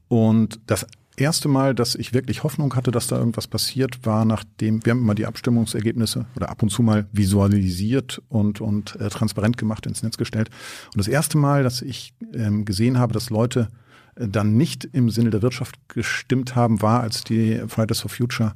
Und 0.07 0.59
das 0.67 0.85
erste 1.17 1.47
Mal, 1.47 1.75
dass 1.75 1.95
ich 1.95 2.13
wirklich 2.13 2.43
Hoffnung 2.43 2.75
hatte, 2.75 2.91
dass 2.91 3.07
da 3.07 3.17
irgendwas 3.17 3.47
passiert, 3.47 4.05
war 4.05 4.25
nachdem, 4.25 4.85
wir 4.85 4.91
haben 4.91 5.01
immer 5.01 5.15
die 5.15 5.25
Abstimmungsergebnisse 5.25 6.25
oder 6.35 6.49
ab 6.49 6.61
und 6.63 6.69
zu 6.69 6.83
mal 6.83 7.07
visualisiert 7.11 8.21
und, 8.29 8.61
und 8.61 8.95
äh, 8.99 9.09
transparent 9.09 9.57
gemacht 9.57 9.85
ins 9.85 10.03
Netz 10.03 10.17
gestellt. 10.17 10.49
Und 10.93 10.97
das 10.97 11.07
erste 11.07 11.37
Mal, 11.37 11.63
dass 11.63 11.81
ich 11.81 12.13
ähm, 12.33 12.65
gesehen 12.65 12.99
habe, 12.99 13.13
dass 13.13 13.29
Leute 13.29 13.69
äh, 14.15 14.27
dann 14.27 14.57
nicht 14.57 14.85
im 14.85 15.09
Sinne 15.09 15.29
der 15.29 15.41
Wirtschaft 15.41 15.75
gestimmt 15.87 16.55
haben, 16.55 16.81
war, 16.81 17.01
als 17.01 17.23
die 17.23 17.61
Fridays 17.67 18.01
for 18.01 18.09
Future 18.09 18.53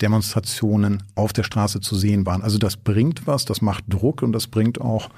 Demonstrationen 0.00 1.02
auf 1.14 1.32
der 1.32 1.44
Straße 1.44 1.80
zu 1.80 1.96
sehen 1.96 2.26
waren. 2.26 2.42
Also 2.42 2.58
das 2.58 2.76
bringt 2.76 3.26
was, 3.26 3.44
das 3.44 3.62
macht 3.62 3.84
Druck 3.88 4.22
und 4.22 4.32
das 4.32 4.46
bringt 4.46 4.80
auch 4.80 5.10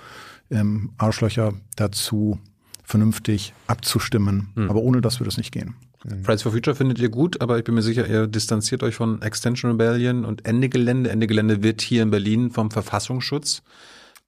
ähm, 0.50 0.92
Arschlöcher 0.98 1.54
dazu, 1.76 2.38
vernünftig 2.84 3.52
abzustimmen. 3.66 4.52
Aber 4.68 4.82
ohne 4.82 5.00
das 5.00 5.18
würde 5.20 5.28
es 5.30 5.36
nicht 5.36 5.52
gehen. 5.52 5.74
Fridays 6.22 6.42
for 6.42 6.52
Future 6.52 6.76
findet 6.76 6.98
ihr 6.98 7.08
gut, 7.08 7.40
aber 7.40 7.56
ich 7.58 7.64
bin 7.64 7.74
mir 7.74 7.82
sicher, 7.82 8.06
ihr 8.06 8.26
distanziert 8.26 8.82
euch 8.82 8.94
von 8.94 9.22
Extension 9.22 9.70
Rebellion 9.72 10.24
und 10.26 10.44
Ende 10.46 10.68
Gelände. 10.68 11.10
Ende 11.10 11.26
Gelände 11.26 11.62
wird 11.62 11.80
hier 11.80 12.02
in 12.02 12.10
Berlin 12.10 12.50
vom 12.50 12.70
Verfassungsschutz 12.70 13.62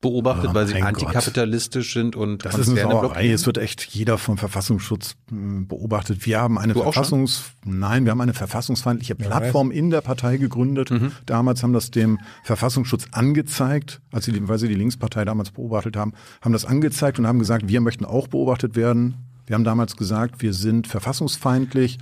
beobachtet, 0.01 0.51
Oh, 0.51 0.55
weil 0.55 0.67
sie 0.67 0.75
mein 0.75 0.95
Gott. 0.95 1.05
antikapitalistisch 1.05 1.95
sind 1.95 2.17
und 2.17 2.45
Das 2.45 2.59
ist 2.59 2.69
eine 2.69 2.83
Sauerei. 2.83 3.31
Es 3.31 3.47
wird 3.47 3.59
echt 3.59 3.83
jeder 3.87 4.19
vom 4.19 4.37
Verfassungsschutz 4.39 5.17
mh, 5.31 5.65
beobachtet. 5.69 6.27
Wir 6.27 6.41
haben 6.41 6.59
eine 6.59 6.75
Du 6.75 6.83
Verfassungs 6.83 7.53
nein, 7.65 8.05
wir 8.05 8.13
haben 8.13 8.21
eine 8.21 8.35
verfassungsfeindliche 8.35 9.15
Plattform 9.15 9.71
in 9.71 9.91
der 9.91 10.03
Partei 10.03 10.37
gegründet. 10.37 10.91
Mhm. 10.91 11.13
Damals 11.25 11.63
haben 11.63 11.73
das 11.73 11.91
dem 11.91 12.19
Verfassungsschutz 12.45 13.07
angezeigt, 13.13 14.01
als 14.13 14.27
sie, 14.27 14.49
weil 14.49 14.59
sie 14.59 14.69
die 14.69 14.75
Linkspartei 14.75 15.25
damals 15.25 15.51
beobachtet 15.51 15.97
haben, 15.97 16.13
haben 16.43 16.53
das 16.53 16.65
angezeigt 16.67 17.19
und 17.19 17.27
haben 17.27 17.39
gesagt, 17.39 17.67
wir 17.69 17.81
möchten 17.81 18.05
auch 18.05 18.29
beobachtet 18.29 18.77
werden. 18.77 19.15
Wir 19.47 19.55
haben 19.55 19.65
damals 19.65 19.97
gesagt, 19.97 20.43
wir 20.43 20.53
sind 20.53 20.87
verfassungsfeindlich. 20.89 21.99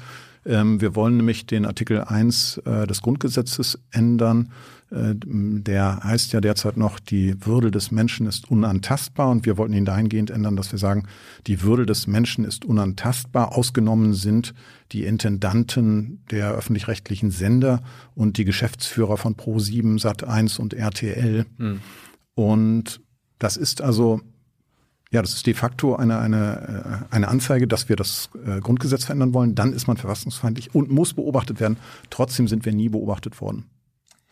Ähm, 0.46 0.80
wir 0.80 0.94
wollen 0.94 1.16
nämlich 1.16 1.46
den 1.46 1.64
Artikel 1.64 2.02
1 2.02 2.58
äh, 2.66 2.86
des 2.86 3.02
Grundgesetzes 3.02 3.78
ändern. 3.92 4.50
Äh, 4.94 5.14
der 5.16 6.04
heißt 6.04 6.32
ja 6.32 6.40
derzeit 6.40 6.76
noch, 6.76 7.00
die 7.00 7.44
Würde 7.44 7.70
des 7.70 7.90
Menschen 7.90 8.26
ist 8.26 8.50
unantastbar 8.50 9.30
und 9.30 9.44
wir 9.44 9.58
wollten 9.58 9.74
ihn 9.74 9.84
dahingehend 9.84 10.30
ändern, 10.30 10.56
dass 10.56 10.70
wir 10.70 10.78
sagen, 10.78 11.06
die 11.46 11.62
Würde 11.62 11.84
des 11.84 12.06
Menschen 12.06 12.44
ist 12.44 12.64
unantastbar. 12.64 13.56
Ausgenommen 13.56 14.14
sind 14.14 14.54
die 14.92 15.04
Intendanten 15.04 16.22
der 16.30 16.52
öffentlich-rechtlichen 16.52 17.30
Sender 17.30 17.82
und 18.14 18.38
die 18.38 18.44
Geschäftsführer 18.44 19.16
von 19.16 19.34
Pro7, 19.34 20.00
Sat1 20.00 20.60
und 20.60 20.74
RTL. 20.74 21.46
Und 22.34 23.00
das 23.38 23.56
ist 23.56 23.82
also 23.82 24.20
ja, 25.10 25.22
das 25.22 25.34
ist 25.34 25.46
de 25.46 25.54
facto 25.54 25.94
eine, 25.94 26.18
eine, 26.18 27.04
äh, 27.10 27.14
eine 27.14 27.28
Anzeige, 27.28 27.68
dass 27.68 27.88
wir 27.88 27.94
das 27.94 28.30
äh, 28.44 28.58
Grundgesetz 28.58 29.04
verändern 29.04 29.32
wollen. 29.32 29.54
Dann 29.54 29.72
ist 29.72 29.86
man 29.86 29.96
verfassungsfeindlich 29.96 30.74
und 30.74 30.90
muss 30.90 31.14
beobachtet 31.14 31.60
werden. 31.60 31.76
Trotzdem 32.10 32.48
sind 32.48 32.64
wir 32.64 32.72
nie 32.72 32.88
beobachtet 32.88 33.40
worden. 33.40 33.64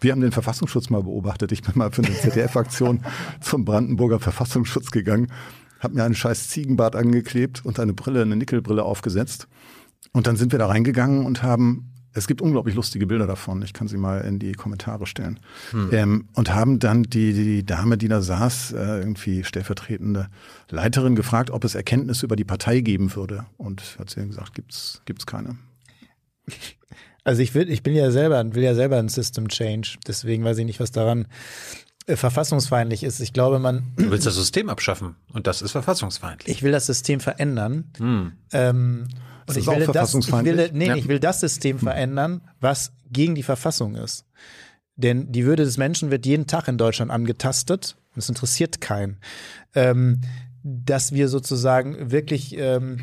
Wir 0.03 0.13
haben 0.13 0.21
den 0.21 0.33
Verfassungsschutz 0.33 0.91
mal 0.91 1.03
beobachtet. 1.03 1.53
Ich 1.53 1.63
bin 1.63 1.73
mal 1.77 1.91
für 1.93 2.03
eine 2.03 2.15
ZDF-Aktion 2.21 3.05
zum 3.41 3.65
Brandenburger 3.65 4.19
Verfassungsschutz 4.21 4.91
gegangen, 4.91 5.29
habe 5.81 5.95
mir 5.95 6.05
einen 6.05 6.15
scheiß 6.15 6.49
Ziegenbart 6.49 6.97
angeklebt 6.97 7.65
und 7.65 7.81
eine 7.81 7.93
Brille, 7.93 8.23
eine 8.23 8.37
Nickelbrille 8.37 8.83
aufgesetzt. 8.83 9.49
Und 10.13 10.27
dann 10.27 10.37
sind 10.37 10.53
wir 10.53 10.59
da 10.59 10.67
reingegangen 10.67 11.25
und 11.25 11.43
haben, 11.43 11.93
es 12.13 12.27
gibt 12.27 12.43
unglaublich 12.43 12.75
lustige 12.75 13.07
Bilder 13.07 13.27
davon, 13.27 13.63
ich 13.63 13.73
kann 13.73 13.89
sie 13.89 13.97
mal 13.97 14.21
in 14.21 14.39
die 14.39 14.53
Kommentare 14.53 15.07
stellen, 15.07 15.41
ähm, 15.93 16.29
und 16.35 16.55
haben 16.55 16.79
dann 16.79 17.05
die, 17.05 17.33
die 17.33 17.65
Dame, 17.65 17.97
die 17.97 18.09
da 18.09 18.21
saß, 18.21 18.73
äh, 18.73 18.99
irgendwie 18.99 19.45
stellvertretende 19.45 20.29
Leiterin 20.69 21.15
gefragt, 21.15 21.51
ob 21.51 21.65
es 21.65 21.75
Erkenntnisse 21.75 22.27
über 22.27 22.37
die 22.37 22.45
Partei 22.45 22.81
geben 22.81 23.15
würde. 23.15 23.47
Und 23.57 23.97
hat 23.99 24.11
sie 24.11 24.27
gesagt, 24.27 24.55
gibt's, 24.55 25.01
gibt's 25.07 25.27
keine. 25.27 25.57
Also 27.25 27.43
ich 27.43 27.55
will, 27.55 27.71
ich 27.71 27.83
bin 27.83 27.95
ja 27.95 28.11
selber, 28.11 28.45
will 28.55 28.63
ja 28.63 28.75
selber 28.75 28.99
ein 28.99 29.09
System 29.09 29.49
Change. 29.49 29.97
Deswegen 30.07 30.45
weiß 30.45 30.59
ich 30.59 30.65
nicht, 30.67 30.81
was 30.81 30.91
daran 30.91 31.29
äh, 32.07 32.17
verfassungsfeindlich 32.17 33.05
ist. 33.05 33.21
Ich 33.21 33.33
glaube, 33.33 33.59
man, 33.59 33.93
Du 33.97 34.11
willst 34.11 34.27
das 34.27 34.35
System 34.35 34.69
abschaffen 34.69 35.15
und 35.33 35.47
das 35.47 35.63
ist 35.63 35.71
verfassungsfeindlich. 35.73 36.55
ich 36.57 36.63
will 36.63 36.73
das 36.73 36.87
System 36.87 37.21
verändern. 37.21 37.91
Hm. 37.99 38.33
Ähm, 38.53 39.09
Das 39.47 39.57
und 39.57 39.61
ist 39.61 39.63
ich 39.65 39.69
auch 39.69 39.73
will, 39.75 39.79
das, 39.81 39.87
ich 39.89 39.93
verfassungsfeindlich. 39.93 40.57
will, 40.57 40.71
nee, 40.73 40.87
Ja. 40.89 40.97
ich 40.97 41.07
will 41.09 41.21
das 41.21 41.41
System 41.41 41.79
verändern, 41.79 42.41
was 42.61 42.93
gegen 43.11 43.35
die 43.35 43.43
Verfassung 43.45 43.95
ist. 43.95 44.25
Denn 44.97 45.31
die 45.33 45.45
Würde 45.45 45.65
des 45.65 45.79
Menschen 45.79 46.11
wird 46.11 46.27
jeden 46.27 46.47
Tag 46.47 46.69
in 46.69 46.77
Deutschland 46.79 47.11
angetastet 47.11 47.97
und 48.15 48.19
es 48.19 48.29
interessiert 48.29 48.81
keinen. 48.81 49.19
Ähm, 49.75 50.21
dass 50.65 51.13
wir 51.13 51.29
sozusagen 51.29 52.11
wirklich 52.13 52.57
ähm, 52.57 53.01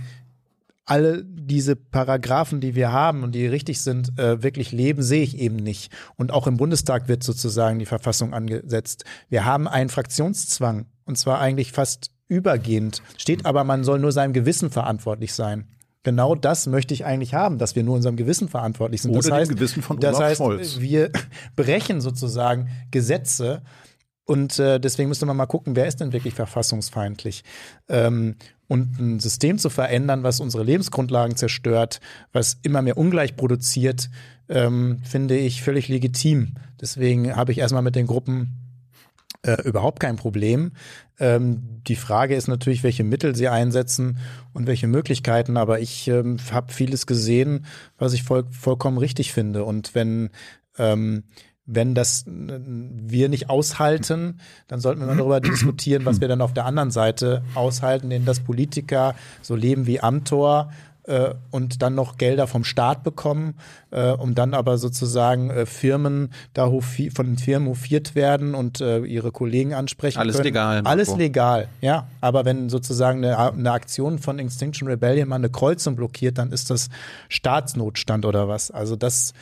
alle 0.89 1.23
diese 1.23 1.75
Paragraphen, 1.75 2.61
die 2.61 2.75
wir 2.75 2.91
haben 2.91 3.23
und 3.23 3.33
die 3.33 3.45
richtig 3.45 3.81
sind, 3.81 4.17
äh, 4.19 4.41
wirklich 4.41 4.71
leben, 4.71 5.03
sehe 5.03 5.23
ich 5.23 5.37
eben 5.37 5.55
nicht. 5.55 5.91
Und 6.15 6.31
auch 6.31 6.47
im 6.47 6.57
Bundestag 6.57 7.07
wird 7.07 7.23
sozusagen 7.23 7.79
die 7.79 7.85
Verfassung 7.85 8.33
angesetzt. 8.33 9.05
Wir 9.29 9.45
haben 9.45 9.67
einen 9.67 9.89
Fraktionszwang 9.89 10.85
und 11.05 11.17
zwar 11.17 11.39
eigentlich 11.39 11.71
fast 11.71 12.11
übergehend. 12.27 13.01
Steht 13.17 13.45
aber, 13.45 13.63
man 13.63 13.83
soll 13.83 13.99
nur 13.99 14.11
seinem 14.11 14.33
Gewissen 14.33 14.71
verantwortlich 14.71 15.33
sein. 15.33 15.67
Genau 16.03 16.33
das 16.33 16.65
möchte 16.65 16.93
ich 16.93 17.05
eigentlich 17.05 17.33
haben, 17.33 17.57
dass 17.57 17.75
wir 17.75 17.83
nur 17.83 17.95
unserem 17.95 18.15
Gewissen 18.15 18.47
verantwortlich 18.47 19.01
sind. 19.01 19.11
Oder 19.11 19.19
das 19.19 19.27
dem 19.27 19.33
heißt, 19.33 19.51
Gewissen 19.51 19.83
von 19.83 19.99
das 19.99 20.15
Olaf 20.15 20.29
heißt, 20.29 20.37
Scholz. 20.37 20.79
wir 20.79 21.11
brechen 21.55 22.01
sozusagen 22.01 22.69
Gesetze 22.89 23.61
und 24.29 24.59
äh, 24.59 24.79
deswegen 24.79 25.09
müsste 25.09 25.25
man 25.25 25.35
mal 25.35 25.47
gucken, 25.47 25.75
wer 25.75 25.87
ist 25.87 25.99
denn 25.99 26.13
wirklich 26.13 26.35
verfassungsfeindlich? 26.35 27.43
Ähm, 27.89 28.35
und 28.69 28.99
ein 28.99 29.19
System 29.19 29.57
zu 29.57 29.69
verändern, 29.69 30.23
was 30.23 30.39
unsere 30.39 30.63
Lebensgrundlagen 30.63 31.35
zerstört, 31.35 31.99
was 32.31 32.59
immer 32.61 32.81
mehr 32.81 32.97
ungleich 32.97 33.35
produziert, 33.35 34.09
ähm, 34.47 35.01
finde 35.03 35.35
ich 35.37 35.63
völlig 35.63 35.87
legitim. 35.87 36.53
Deswegen 36.79 37.35
habe 37.35 37.51
ich 37.51 37.57
erstmal 37.57 37.81
mit 37.81 37.95
den 37.95 38.07
Gruppen 38.07 38.69
äh, 39.41 39.61
überhaupt 39.63 39.99
kein 39.99 40.17
Problem. 40.17 40.73
Ähm, 41.19 41.81
die 41.87 41.95
Frage 41.95 42.35
ist 42.35 42.47
natürlich, 42.47 42.83
welche 42.83 43.03
Mittel 43.03 43.35
sie 43.35 43.47
einsetzen 43.47 44.19
und 44.53 44.67
welche 44.67 44.87
Möglichkeiten. 44.87 45.57
Aber 45.57 45.79
ich 45.79 46.07
ähm, 46.07 46.37
habe 46.51 46.71
vieles 46.71 47.07
gesehen, 47.07 47.65
was 47.97 48.13
ich 48.13 48.21
voll, 48.21 48.45
vollkommen 48.51 48.99
richtig 48.99 49.33
finde. 49.33 49.63
Und 49.63 49.95
wenn 49.95 50.29
ähm, 50.77 51.23
wenn 51.71 51.95
das 51.95 52.25
äh, 52.27 52.59
wir 52.65 53.29
nicht 53.29 53.49
aushalten, 53.49 54.39
dann 54.67 54.79
sollten 54.79 55.01
wir 55.01 55.07
mal 55.07 55.17
darüber 55.17 55.39
diskutieren, 55.41 56.05
was 56.05 56.21
wir 56.21 56.27
dann 56.27 56.41
auf 56.41 56.53
der 56.53 56.65
anderen 56.65 56.91
Seite 56.91 57.43
aushalten, 57.55 58.09
denn 58.09 58.25
dass 58.25 58.39
Politiker 58.39 59.15
so 59.41 59.55
leben 59.55 59.87
wie 59.87 59.99
Amtor 59.99 60.71
äh, 61.09 61.33
und 61.51 61.81
dann 61.81 61.95
noch 61.95 62.17
Gelder 62.17 62.47
vom 62.47 62.63
Staat 62.63 63.03
bekommen, 63.03 63.55
äh, 63.91 64.11
um 64.11 64.35
dann 64.35 64.53
aber 64.53 64.77
sozusagen 64.77 65.49
äh, 65.49 65.65
Firmen 65.65 66.31
da 66.53 66.69
von 66.69 67.25
den 67.25 67.37
Firmen 67.37 67.69
hofiert 67.69 68.15
werden 68.15 68.55
und 68.55 68.79
äh, 68.81 68.99
ihre 68.99 69.31
Kollegen 69.31 69.73
ansprechen 69.73 70.19
Alles 70.19 70.35
können. 70.35 70.45
legal, 70.45 70.75
Marco. 70.83 70.89
Alles 70.89 71.15
legal, 71.15 71.67
ja. 71.81 72.07
Aber 72.21 72.45
wenn 72.45 72.69
sozusagen 72.69 73.23
eine, 73.23 73.37
eine 73.37 73.71
Aktion 73.71 74.19
von 74.19 74.39
Extinction 74.39 74.87
Rebellion 74.87 75.27
mal 75.29 75.35
eine 75.35 75.49
Kreuzung 75.49 75.95
blockiert, 75.95 76.37
dann 76.37 76.51
ist 76.51 76.69
das 76.69 76.89
Staatsnotstand 77.27 78.25
oder 78.25 78.47
was. 78.47 78.69
Also 78.71 78.95
das, 78.95 79.33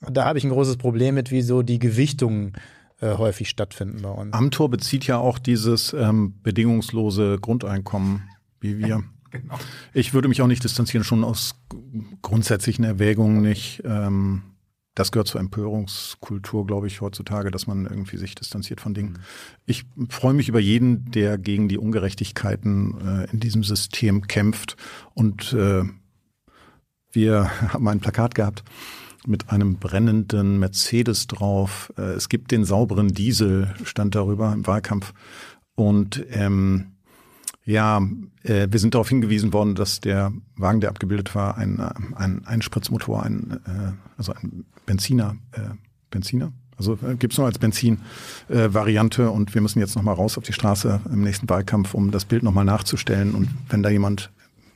da 0.00 0.24
habe 0.24 0.38
ich 0.38 0.44
ein 0.44 0.50
großes 0.50 0.76
Problem 0.76 1.14
mit, 1.14 1.30
wie 1.30 1.42
so 1.42 1.62
die 1.62 1.78
Gewichtungen 1.78 2.52
äh, 3.00 3.16
häufig 3.16 3.48
stattfinden 3.48 4.02
bei 4.02 4.10
uns. 4.10 4.32
Amtor 4.32 4.70
bezieht 4.70 5.06
ja 5.06 5.18
auch 5.18 5.38
dieses 5.38 5.92
ähm, 5.92 6.34
bedingungslose 6.42 7.38
Grundeinkommen, 7.40 8.28
wie 8.60 8.78
wir. 8.78 9.04
Ich 9.92 10.14
würde 10.14 10.28
mich 10.28 10.40
auch 10.40 10.46
nicht 10.46 10.64
distanzieren, 10.64 11.04
schon 11.04 11.22
aus 11.22 11.54
grundsätzlichen 12.22 12.84
Erwägungen 12.84 13.42
nicht. 13.42 13.82
Ähm, 13.84 14.42
das 14.94 15.12
gehört 15.12 15.28
zur 15.28 15.40
Empörungskultur, 15.40 16.66
glaube 16.66 16.88
ich, 16.88 17.00
heutzutage, 17.00 17.52
dass 17.52 17.68
man 17.68 17.84
irgendwie 17.84 18.16
sich 18.16 18.34
distanziert 18.34 18.80
von 18.80 18.94
Dingen. 18.94 19.20
Ich 19.64 19.84
freue 20.08 20.34
mich 20.34 20.48
über 20.48 20.58
jeden, 20.58 21.10
der 21.12 21.38
gegen 21.38 21.68
die 21.68 21.78
Ungerechtigkeiten 21.78 22.98
äh, 23.00 23.30
in 23.30 23.38
diesem 23.38 23.62
System 23.62 24.26
kämpft. 24.26 24.76
Und 25.14 25.52
äh, 25.52 25.82
wir 27.12 27.50
haben 27.72 27.86
ein 27.86 28.00
Plakat 28.00 28.34
gehabt 28.34 28.64
mit 29.26 29.50
einem 29.50 29.76
brennenden 29.76 30.58
Mercedes 30.58 31.26
drauf. 31.26 31.92
Äh, 31.96 32.12
Es 32.12 32.28
gibt 32.28 32.50
den 32.50 32.64
sauberen 32.64 33.08
Diesel, 33.08 33.74
stand 33.84 34.14
darüber 34.14 34.52
im 34.52 34.66
Wahlkampf. 34.66 35.12
Und 35.74 36.24
ähm, 36.30 36.92
ja, 37.64 38.00
äh, 38.42 38.68
wir 38.70 38.80
sind 38.80 38.94
darauf 38.94 39.08
hingewiesen 39.08 39.52
worden, 39.52 39.74
dass 39.74 40.00
der 40.00 40.32
Wagen, 40.56 40.80
der 40.80 40.90
abgebildet 40.90 41.34
war, 41.34 41.58
ein, 41.58 41.78
äh, 41.78 41.90
ein 42.16 42.46
Einspritzmotor, 42.46 43.22
ein, 43.22 43.60
äh, 43.66 43.92
also 44.16 44.32
ein 44.32 44.64
Benziner, 44.86 45.36
äh, 45.52 45.60
Benziner, 46.10 46.52
also 46.78 46.98
äh, 47.06 47.16
gibt's 47.16 47.36
nur 47.36 47.46
als 47.46 47.58
Benzin-Variante 47.58 49.22
äh, 49.24 49.26
und 49.26 49.54
wir 49.54 49.60
müssen 49.60 49.80
jetzt 49.80 49.96
nochmal 49.96 50.14
raus 50.14 50.38
auf 50.38 50.44
die 50.44 50.52
Straße 50.52 51.00
im 51.12 51.22
nächsten 51.22 51.48
Wahlkampf, 51.48 51.92
um 51.92 52.10
das 52.10 52.24
Bild 52.24 52.42
nochmal 52.42 52.64
nachzustellen. 52.64 53.34
Und 53.34 53.48
wenn 53.68 53.82
da 53.82 53.90
jemand 53.90 54.30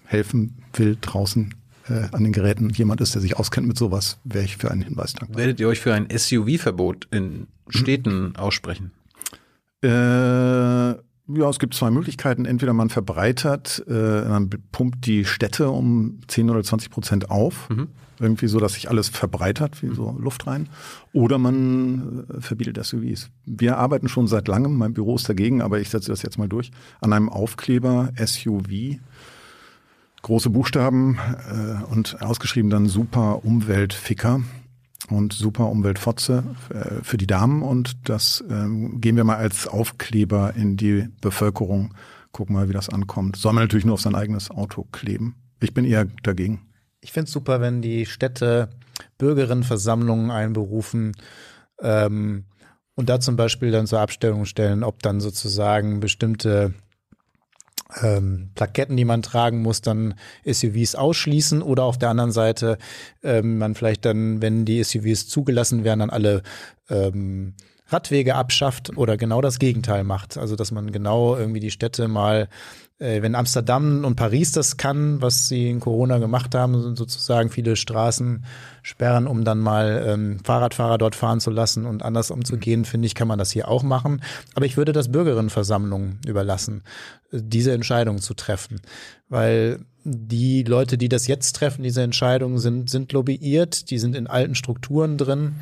helfen 0.04 0.58
will 0.74 0.98
draußen 1.00 1.54
äh, 1.88 2.08
an 2.12 2.22
den 2.24 2.32
Geräten, 2.32 2.70
jemand 2.70 3.00
ist, 3.00 3.14
der 3.14 3.22
sich 3.22 3.36
auskennt 3.36 3.66
mit 3.66 3.78
sowas, 3.78 4.18
wäre 4.24 4.44
ich 4.44 4.56
für 4.56 4.70
einen 4.70 4.82
Hinweis 4.82 5.14
dankbar. 5.14 5.38
Werdet 5.38 5.60
ihr 5.60 5.68
euch 5.68 5.80
für 5.80 5.94
ein 5.94 6.08
SUV-Verbot 6.10 7.08
in 7.10 7.46
Städten 7.68 8.36
aussprechen? 8.36 8.92
Äh, 9.82 9.88
ja, 9.88 11.48
es 11.48 11.58
gibt 11.58 11.74
zwei 11.74 11.90
Möglichkeiten. 11.90 12.44
Entweder 12.44 12.72
man 12.72 12.90
verbreitert, 12.90 13.84
äh, 13.88 14.28
man 14.28 14.50
pumpt 14.70 15.06
die 15.06 15.24
Städte 15.24 15.70
um 15.70 16.20
10 16.28 16.50
oder 16.50 16.62
20 16.62 16.90
Prozent 16.90 17.30
auf, 17.30 17.68
irgendwie 18.20 18.46
so, 18.46 18.60
dass 18.60 18.74
sich 18.74 18.88
alles 18.88 19.08
verbreitert, 19.08 19.82
wie 19.82 19.94
so 19.94 20.16
Luft 20.18 20.46
rein. 20.46 20.68
Oder 21.12 21.38
man 21.38 22.24
äh, 22.28 22.40
verbietet 22.40 22.82
SUVs. 22.84 23.30
Wir 23.44 23.78
arbeiten 23.78 24.08
schon 24.08 24.26
seit 24.26 24.48
langem, 24.48 24.76
mein 24.76 24.94
Büro 24.94 25.16
ist 25.16 25.28
dagegen, 25.28 25.62
aber 25.62 25.80
ich 25.80 25.90
setze 25.90 26.10
das 26.10 26.22
jetzt 26.22 26.38
mal 26.38 26.48
durch, 26.48 26.70
an 27.00 27.12
einem 27.12 27.28
Aufkleber 27.28 28.10
SUV. 28.16 28.98
Große 30.22 30.50
Buchstaben 30.50 31.18
äh, 31.50 31.84
und 31.92 32.22
ausgeschrieben 32.22 32.70
dann 32.70 32.86
Super 32.88 33.44
Umweltficker 33.44 34.40
und 35.10 35.32
super 35.32 35.68
Umweltfotze 35.68 36.44
äh, 36.70 37.02
für 37.02 37.16
die 37.16 37.26
Damen 37.26 37.62
und 37.62 38.08
das 38.08 38.42
ähm, 38.48 39.00
gehen 39.00 39.16
wir 39.16 39.24
mal 39.24 39.36
als 39.36 39.66
Aufkleber 39.66 40.54
in 40.54 40.76
die 40.76 41.08
Bevölkerung, 41.20 41.94
gucken 42.30 42.54
mal, 42.54 42.68
wie 42.68 42.72
das 42.72 42.88
ankommt. 42.88 43.36
Soll 43.36 43.52
man 43.52 43.64
natürlich 43.64 43.84
nur 43.84 43.94
auf 43.94 44.00
sein 44.00 44.14
eigenes 44.14 44.50
Auto 44.50 44.86
kleben. 44.92 45.34
Ich 45.60 45.74
bin 45.74 45.84
eher 45.84 46.06
dagegen. 46.22 46.62
Ich 47.00 47.12
finde 47.12 47.26
es 47.26 47.32
super, 47.32 47.60
wenn 47.60 47.82
die 47.82 48.06
Städte 48.06 48.70
Bürgerinnenversammlungen 49.18 50.30
einberufen 50.30 51.16
ähm, 51.80 52.44
und 52.94 53.08
da 53.08 53.18
zum 53.18 53.36
Beispiel 53.36 53.72
dann 53.72 53.88
zur 53.88 54.00
Abstellung 54.00 54.44
stellen, 54.44 54.84
ob 54.84 55.02
dann 55.02 55.20
sozusagen 55.20 55.98
bestimmte 55.98 56.74
ähm, 58.00 58.50
Plaketten, 58.54 58.96
die 58.96 59.04
man 59.04 59.22
tragen 59.22 59.62
muss, 59.62 59.80
dann 59.80 60.14
SUVs 60.44 60.94
ausschließen 60.94 61.62
oder 61.62 61.84
auf 61.84 61.98
der 61.98 62.10
anderen 62.10 62.32
Seite 62.32 62.78
ähm, 63.22 63.58
man 63.58 63.74
vielleicht 63.74 64.04
dann, 64.04 64.40
wenn 64.40 64.64
die 64.64 64.82
SUVs 64.82 65.28
zugelassen 65.28 65.84
werden, 65.84 66.00
dann 66.00 66.10
alle 66.10 66.42
ähm, 66.88 67.54
Radwege 67.88 68.34
abschafft 68.34 68.96
oder 68.96 69.16
genau 69.16 69.40
das 69.40 69.58
Gegenteil 69.58 70.04
macht. 70.04 70.38
Also 70.38 70.56
dass 70.56 70.70
man 70.72 70.92
genau 70.92 71.36
irgendwie 71.36 71.60
die 71.60 71.70
Städte 71.70 72.08
mal, 72.08 72.48
wenn 73.02 73.34
Amsterdam 73.34 74.04
und 74.04 74.16
Paris 74.16 74.52
das 74.52 74.76
kann, 74.76 75.20
was 75.20 75.48
sie 75.48 75.68
in 75.68 75.80
Corona 75.80 76.18
gemacht 76.18 76.54
haben, 76.54 76.94
sozusagen 76.94 77.50
viele 77.50 77.74
Straßen 77.74 78.44
sperren, 78.82 79.26
um 79.26 79.44
dann 79.44 79.58
mal 79.58 80.04
ähm, 80.06 80.38
Fahrradfahrer 80.44 80.98
dort 80.98 81.16
fahren 81.16 81.40
zu 81.40 81.50
lassen 81.50 81.84
und 81.84 82.04
anders 82.04 82.30
umzugehen, 82.30 82.84
finde 82.84 83.06
ich, 83.06 83.14
kann 83.14 83.28
man 83.28 83.38
das 83.38 83.50
hier 83.50 83.68
auch 83.68 83.82
machen. 83.82 84.22
Aber 84.54 84.66
ich 84.66 84.76
würde 84.76 84.92
das 84.92 85.10
Bürgerinnenversammlungen 85.10 86.20
überlassen, 86.26 86.82
äh, 87.32 87.40
diese 87.42 87.72
Entscheidung 87.72 88.18
zu 88.18 88.34
treffen. 88.34 88.80
Weil 89.28 89.80
die 90.04 90.62
Leute, 90.62 90.98
die 90.98 91.08
das 91.08 91.26
jetzt 91.26 91.56
treffen, 91.56 91.82
diese 91.82 92.02
Entscheidungen, 92.02 92.58
sind, 92.58 92.90
sind 92.90 93.12
lobbyiert, 93.12 93.90
die 93.90 93.98
sind 93.98 94.14
in 94.14 94.26
alten 94.26 94.54
Strukturen 94.54 95.18
drin. 95.18 95.56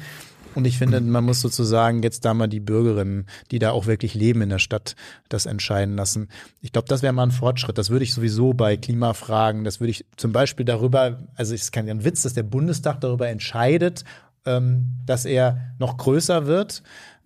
Und 0.55 0.67
ich 0.67 0.79
finde, 0.79 1.01
man 1.01 1.25
muss 1.25 1.41
sozusagen 1.41 2.03
jetzt 2.03 2.25
da 2.25 2.35
mal 2.35 2.49
die 2.49 2.61
Bürgerinnen, 2.61 3.27
die 3.51 3.59
da 3.59 3.71
auch 3.71 3.87
wirklich 3.87 4.15
leben 4.15 4.43
in 4.43 4.49
der 4.49 4.59
Stadt, 4.59 4.97
das 5.29 5.47
entscheiden 5.47 5.97
lassen. 5.97 6.29
Ich 6.61 6.73
glaube, 6.73 6.89
das 6.89 7.03
wäre 7.03 7.13
mal 7.13 7.25
ein 7.25 7.31
Fortschritt. 7.31 7.79
Das 7.79 7.91
würde 7.91 8.05
ich 8.05 8.15
sowieso 8.15 8.53
bei 8.53 8.77
Klimafragen, 8.77 9.65
das 9.65 9.81
würde 9.81 9.93
ich 9.93 10.05
zum 10.17 10.33
Beispiel 10.33 10.65
darüber, 10.67 11.19
also 11.37 11.55
es 11.55 11.63
ist 11.63 11.73
kein 11.73 11.89
ein 11.89 12.05
Witz, 12.05 12.23
dass 12.23 12.35
der 12.35 12.43
Bundestag 12.43 13.01
darüber 13.01 13.29
entscheidet, 13.29 14.05
ähm, 14.47 14.97
dass 15.07 15.25
er 15.25 15.75
noch 15.79 15.97
größer 15.97 16.47
wird. 16.47 16.83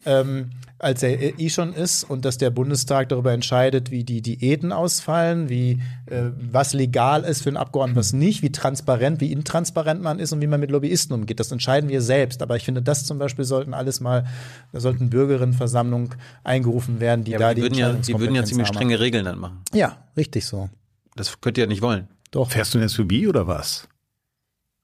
Ähm, 0.07 0.51
als 0.81 1.03
er 1.03 1.39
eh 1.41 1.49
schon 1.49 1.73
ist 1.73 2.05
und 2.05 2.27
dass 2.27 2.37
der 2.37 2.51
Bundestag 2.51 3.09
darüber 3.09 3.33
entscheidet, 3.33 3.91
wie 3.91 4.05
die 4.05 4.21
Diäten 4.21 4.71
ausfallen, 4.71 5.49
wie 5.49 5.81
äh, 6.07 6.25
was 6.37 6.75
legal 6.75 7.23
ist 7.25 7.43
für 7.43 7.49
einen 7.49 7.57
Abgeordneten, 7.57 7.99
was 7.99 8.13
nicht, 8.13 8.43
wie 8.43 8.53
transparent, 8.53 9.21
wie 9.23 9.33
intransparent 9.33 10.03
man 10.03 10.19
ist 10.19 10.33
und 10.33 10.43
wie 10.43 10.47
man 10.47 10.61
mit 10.61 10.71
Lobbyisten 10.71 11.15
umgeht. 11.15 11.41
Das 11.41 11.51
entscheiden 11.53 11.89
wir 11.89 12.03
selbst. 12.03 12.43
Aber 12.43 12.57
ich 12.57 12.65
finde, 12.65 12.83
das 12.83 13.07
zum 13.07 13.19
Beispiel 13.19 13.47
sollten 13.47 13.73
alles 13.73 14.01
mal, 14.01 14.27
da 14.73 14.81
sollten 14.81 15.09
Bürgerinnenversammlungen 15.09 16.11
eingerufen 16.43 17.01
werden, 17.01 17.25
die 17.25 17.31
Ja, 17.31 17.39
da 17.39 17.55
die 17.55 17.57
die 17.57 17.63
würden 17.63 17.79
ja, 17.79 17.93
die 17.95 18.19
würden 18.19 18.35
ja 18.35 18.45
ziemlich 18.45 18.67
haben. 18.69 18.75
strenge 18.75 19.01
Regeln 19.01 19.25
dann 19.25 19.39
machen. 19.39 19.63
Ja, 19.73 20.05
richtig 20.19 20.45
so. 20.45 20.69
Das 21.17 21.41
könnt 21.41 21.57
ihr 21.57 21.65
ja 21.65 21.69
nicht 21.69 21.83
wollen. 21.83 22.09
Doch. 22.31 22.51
Fährst 22.51 22.75
du 22.75 22.79
ein 22.81 22.89
SUV 22.89 23.29
oder 23.29 23.47
was? 23.47 23.89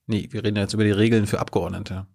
Nee, 0.06 0.28
wir 0.30 0.44
reden 0.44 0.56
jetzt 0.56 0.72
über 0.72 0.84
die 0.84 0.92
Regeln 0.92 1.26
für 1.26 1.40
Abgeordnete. 1.40 2.06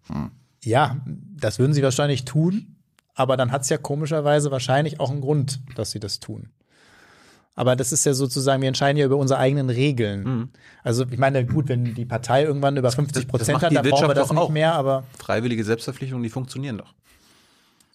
Ja, 0.63 0.97
das 1.39 1.59
würden 1.59 1.73
sie 1.73 1.83
wahrscheinlich 1.83 2.25
tun, 2.25 2.74
aber 3.15 3.37
dann 3.37 3.51
hat 3.51 3.61
es 3.63 3.69
ja 3.69 3.77
komischerweise 3.77 4.51
wahrscheinlich 4.51 4.99
auch 4.99 5.09
einen 5.09 5.21
Grund, 5.21 5.59
dass 5.75 5.91
sie 5.91 5.99
das 5.99 6.19
tun. 6.19 6.49
Aber 7.57 7.77
das 7.77 7.93
ist 7.93 8.05
ja 8.05 8.13
sozusagen, 8.13 8.61
wir 8.61 8.67
entscheiden 8.67 8.97
ja 8.97 9.05
über 9.05 9.15
unsere 9.15 9.39
eigenen 9.39 9.69
Regeln. 9.69 10.49
Also 10.83 11.05
ich 11.09 11.17
meine, 11.17 11.45
gut, 11.45 11.69
wenn 11.69 11.95
die 11.95 12.05
Partei 12.05 12.43
irgendwann 12.43 12.75
über 12.75 12.91
50 12.91 13.23
Mhm. 13.23 13.27
das 13.27 13.31
Prozent 13.31 13.55
hat, 13.61 13.63
dann 13.63 13.75
brauchen 13.75 13.85
wir 13.85 13.91
Wirtschaft 14.09 14.17
das 14.17 14.29
nicht 14.31 14.39
auch. 14.39 14.49
mehr, 14.49 14.73
aber 14.75 15.05
Freiwillige 15.17 15.63
Selbstverpflichtungen, 15.63 16.21
die 16.23 16.29
funktionieren 16.29 16.77
doch. 16.77 16.93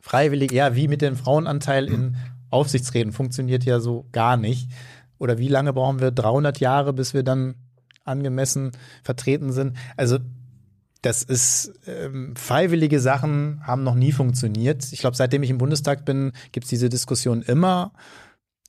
freiwillig, 0.00 0.50
ja, 0.52 0.74
wie 0.74 0.88
mit 0.88 1.02
dem 1.02 1.14
Frauenanteil 1.16 1.86
in 1.88 2.16
Aufsichtsräten 2.48 3.12
funktioniert 3.12 3.64
ja 3.64 3.80
so 3.80 4.06
gar 4.12 4.36
nicht. 4.36 4.68
oder 5.18 5.36
wie 5.36 5.48
lange 5.48 5.74
brauchen 5.74 6.00
wir? 6.00 6.10
300 6.12 6.58
Jahre, 6.60 6.94
bis 6.94 7.12
wir 7.12 7.22
dann 7.22 7.54
angemessen 8.04 8.70
vertreten 9.04 9.52
sind. 9.52 9.76
Also 9.98 10.18
das 11.02 11.22
ist 11.22 11.72
ähm, 11.86 12.34
freiwillige 12.36 13.00
Sachen 13.00 13.66
haben 13.66 13.82
noch 13.82 13.94
nie 13.94 14.12
funktioniert. 14.12 14.92
Ich 14.92 15.00
glaube, 15.00 15.16
seitdem 15.16 15.42
ich 15.42 15.50
im 15.50 15.58
Bundestag 15.58 16.04
bin, 16.04 16.32
gibt 16.52 16.64
es 16.64 16.70
diese 16.70 16.88
Diskussion 16.88 17.42
immer. 17.42 17.92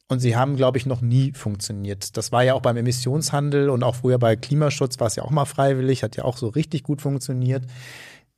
Und 0.08 0.20
sie 0.20 0.36
haben, 0.36 0.58
glaube 0.58 0.78
ich, 0.78 0.86
noch 0.86 1.02
nie 1.02 1.32
funktioniert. 1.32 2.18
Das 2.18 2.34
war 2.34 2.44
ja 2.44 2.54
auch 2.54 2.62
beim 2.62 2.76
Emissionshandel 2.76 3.70
und 3.70 3.82
auch 3.84 3.96
früher 3.96 4.20
bei 4.20 4.36
Klimaschutz 4.36 5.00
war 5.00 5.08
es 5.08 5.16
ja 5.16 5.24
auch 5.24 5.30
mal 5.30 5.46
freiwillig, 5.46 6.04
hat 6.04 6.18
ja 6.18 6.26
auch 6.26 6.38
so 6.38 6.50
richtig 6.50 6.84
gut 6.84 7.02
funktioniert. 7.02 7.66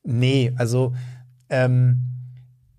Nee, 0.04 0.54
also 0.56 0.94
ähm, 1.50 2.02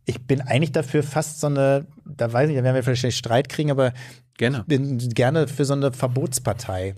ich 0.05 0.25
bin 0.27 0.41
eigentlich 0.41 0.73
dafür 0.73 1.03
fast 1.03 1.41
so 1.41 1.49
eine, 1.49 1.87
da 2.05 2.33
weiß 2.33 2.51
ich, 2.51 2.57
da 2.57 2.63
werden 2.63 2.77
wir 2.77 2.83
vielleicht 2.85 3.17
Streit 3.17 3.49
kriegen, 3.49 3.71
aber 3.71 3.93
Gerne. 4.37 4.59
ich 4.59 4.65
bin 4.65 4.99
gerne 4.99 5.49
für 5.49 5.65
so 5.65 5.75
eine 5.75 5.93
Verbotspartei. 5.93 6.95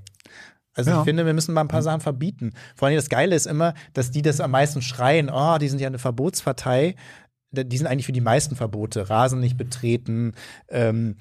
Also 0.77 0.91
Ja. 0.91 0.99
ich 1.01 1.05
finde, 1.05 1.27
wir 1.27 1.35
müssen 1.35 1.53
mal 1.55 1.63
ein 1.63 1.69
paar 1.69 1.83
Sachen 1.83 2.01
verbieten. 2.01 2.53
Vor 2.77 2.87
allem 2.89 2.97
das 2.97 3.09
Geile 3.09 3.35
ist 3.35 3.47
immer, 3.47 3.75
dass 3.95 4.11
die 4.11 4.23
das 4.23 4.41
am 4.41 4.51
meisten 4.53 4.83
schreien, 4.83 5.31
oh, 5.33 5.59
die 5.59 5.69
sind 5.69 5.81
ja 5.81 5.89
eine 5.89 5.99
Verbotspartei. 5.99 6.95
Die 7.53 7.79
sind 7.79 7.87
eigentlich 7.87 8.07
für 8.07 8.13
die 8.13 8.21
meisten 8.21 8.55
Verbote. 8.57 9.09
Rasen 9.09 9.41
nicht 9.41 9.57
betreten, 9.57 10.33
ähm, 10.69 11.17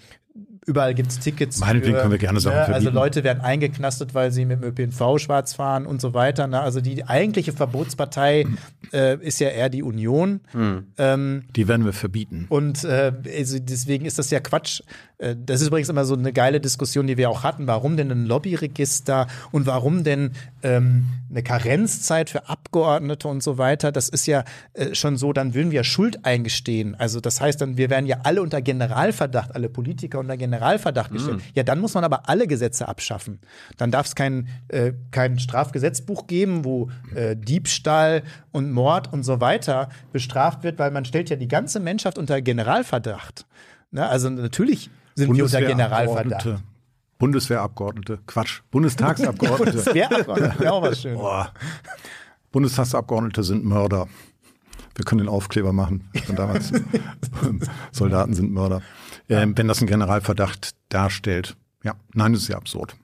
überall 0.66 0.94
gibt's 0.96 1.20
Tickets. 1.20 1.60
Meinetwegen 1.60 1.94
für, 1.94 2.00
können 2.02 2.12
wir 2.12 2.18
gerne 2.18 2.40
Sachen 2.42 2.56
ne, 2.56 2.62
Also 2.64 2.74
verbieten. 2.74 2.96
Leute 2.96 3.24
werden 3.24 3.42
eingeknastet, 3.42 4.14
weil 4.16 4.32
sie 4.32 4.44
mit 4.46 4.62
dem 4.62 4.68
ÖPNV 4.68 5.20
schwarz 5.20 5.54
fahren 5.54 5.86
und 5.86 6.02
so 6.02 6.14
weiter. 6.14 6.48
Ne? 6.48 6.60
Also 6.60 6.82
die 6.82 7.06
eigentliche 7.08 7.54
Verbotspartei 7.54 8.46
äh, 8.92 9.18
ist 9.24 9.40
ja 9.40 9.50
eher 9.50 9.70
die 9.70 9.84
Union. 9.84 10.42
Ähm, 10.98 11.44
Die 11.56 11.68
werden 11.68 11.86
wir 11.86 11.94
verbieten. 11.94 12.48
und 12.50 12.84
äh, 12.84 13.14
also 13.38 13.60
deswegen 13.60 14.06
ist 14.06 14.18
das 14.20 14.30
ja 14.32 14.40
Quatsch. 14.40 14.82
Äh, 15.18 15.36
Das 15.38 15.62
ist 15.62 15.68
übrigens 15.68 15.90
immer 15.90 16.06
so 16.06 16.16
eine 16.16 16.34
geile 16.34 16.60
Diskussion, 16.60 17.08
die 17.08 17.18
wir 17.18 17.30
auch 17.30 17.44
hatten. 17.44 17.68
Warum 17.68 17.98
denn 17.98 18.12
ein 18.12 18.26
Lobbyregister 18.26 19.28
und 19.52 19.66
warum 19.66 20.04
denn 20.04 20.32
ähm, 20.64 21.06
eine 21.30 21.44
Karenzzeit 21.44 22.30
für 22.30 22.50
Abgeordnete 22.50 23.28
und 23.28 23.44
so 23.44 23.58
weiter? 23.58 23.92
Das 23.92 24.10
ist 24.10 24.26
ja 24.26 24.44
äh, 24.74 24.96
schon 24.96 25.18
so, 25.18 25.34
dann 25.34 25.54
würden 25.54 25.72
wir 25.72 25.84
Schuld 25.84 26.26
eingestehen. 26.26 26.96
Also 26.96 27.20
das 27.20 27.42
heißt 27.42 27.62
dann, 27.62 27.78
wir 27.78 27.90
werden 27.90 28.06
ja 28.06 28.20
alle 28.24 28.42
unter 28.42 28.62
Generalverdacht, 28.62 29.54
alle 29.56 29.70
Politiker 29.70 30.20
unter 30.20 30.38
Generalverdacht 30.38 31.12
gestellt. 31.12 31.42
Ja, 31.54 31.64
dann 31.64 31.80
muss 31.80 31.94
man 31.94 32.04
aber 32.04 32.30
alle 32.30 32.48
Gesetze 32.48 32.88
abschaffen. 32.88 33.40
Dann 33.78 33.92
darf 33.92 34.08
es 34.08 34.16
kein, 34.16 34.48
äh, 34.68 34.94
kein 35.12 35.40
Strafgesetzbuch 35.40 36.28
geben, 36.28 36.66
wo 36.66 36.90
äh, 37.14 37.36
Diebstahl 37.36 38.24
und 38.52 38.72
Mord 38.72 39.12
und 39.12 39.24
so 39.24 39.42
weiter 39.42 39.90
bestraft 40.12 40.64
wird, 40.64 40.80
weil 40.80 40.92
man 40.92 41.06
stellt 41.06 41.30
ja 41.30 41.36
die 41.36 41.48
ganze 41.48 41.80
Menschheit 41.80 42.18
unter 42.18 42.42
Generalverdacht. 42.42 43.46
Ne? 43.92 44.08
Also 44.08 44.30
natürlich 44.30 44.90
sind 45.16 45.36
wir 45.36 45.44
unter 45.46 45.62
Generalverdacht. 45.62 46.44
Bundeswehrabgeordnete, 47.18 48.20
Bundeswehrabgeordnete, 48.20 48.20
Quatsch, 48.28 48.62
Bundestagsabgeordnete. 48.72 49.72
Bundeswehrabgeordnete, 49.84 50.74
auch 50.74 50.82
was 50.82 51.02
Schönes. 51.02 51.18
Boah. 51.18 51.54
Bundestagsabgeordnete 52.52 53.44
sind 53.44 53.64
Mörder. 53.64 54.08
Wir 54.96 55.06
können 55.06 55.20
den 55.20 55.30
Aufkleber 55.30 55.74
machen 55.74 56.10
von 56.26 56.36
damals. 56.36 56.72
Soldaten 57.92 58.34
sind 58.34 58.52
Mörder. 58.52 58.82
Ähm, 59.28 59.58
wenn 59.58 59.68
das 59.68 59.80
einen 59.80 59.88
Generalverdacht 59.88 60.76
darstellt. 60.90 61.58
Ja, 61.84 61.96
nein, 62.14 62.34
das 62.34 62.44
ist 62.44 62.48
ja 62.48 62.58
absurd. 62.58 62.96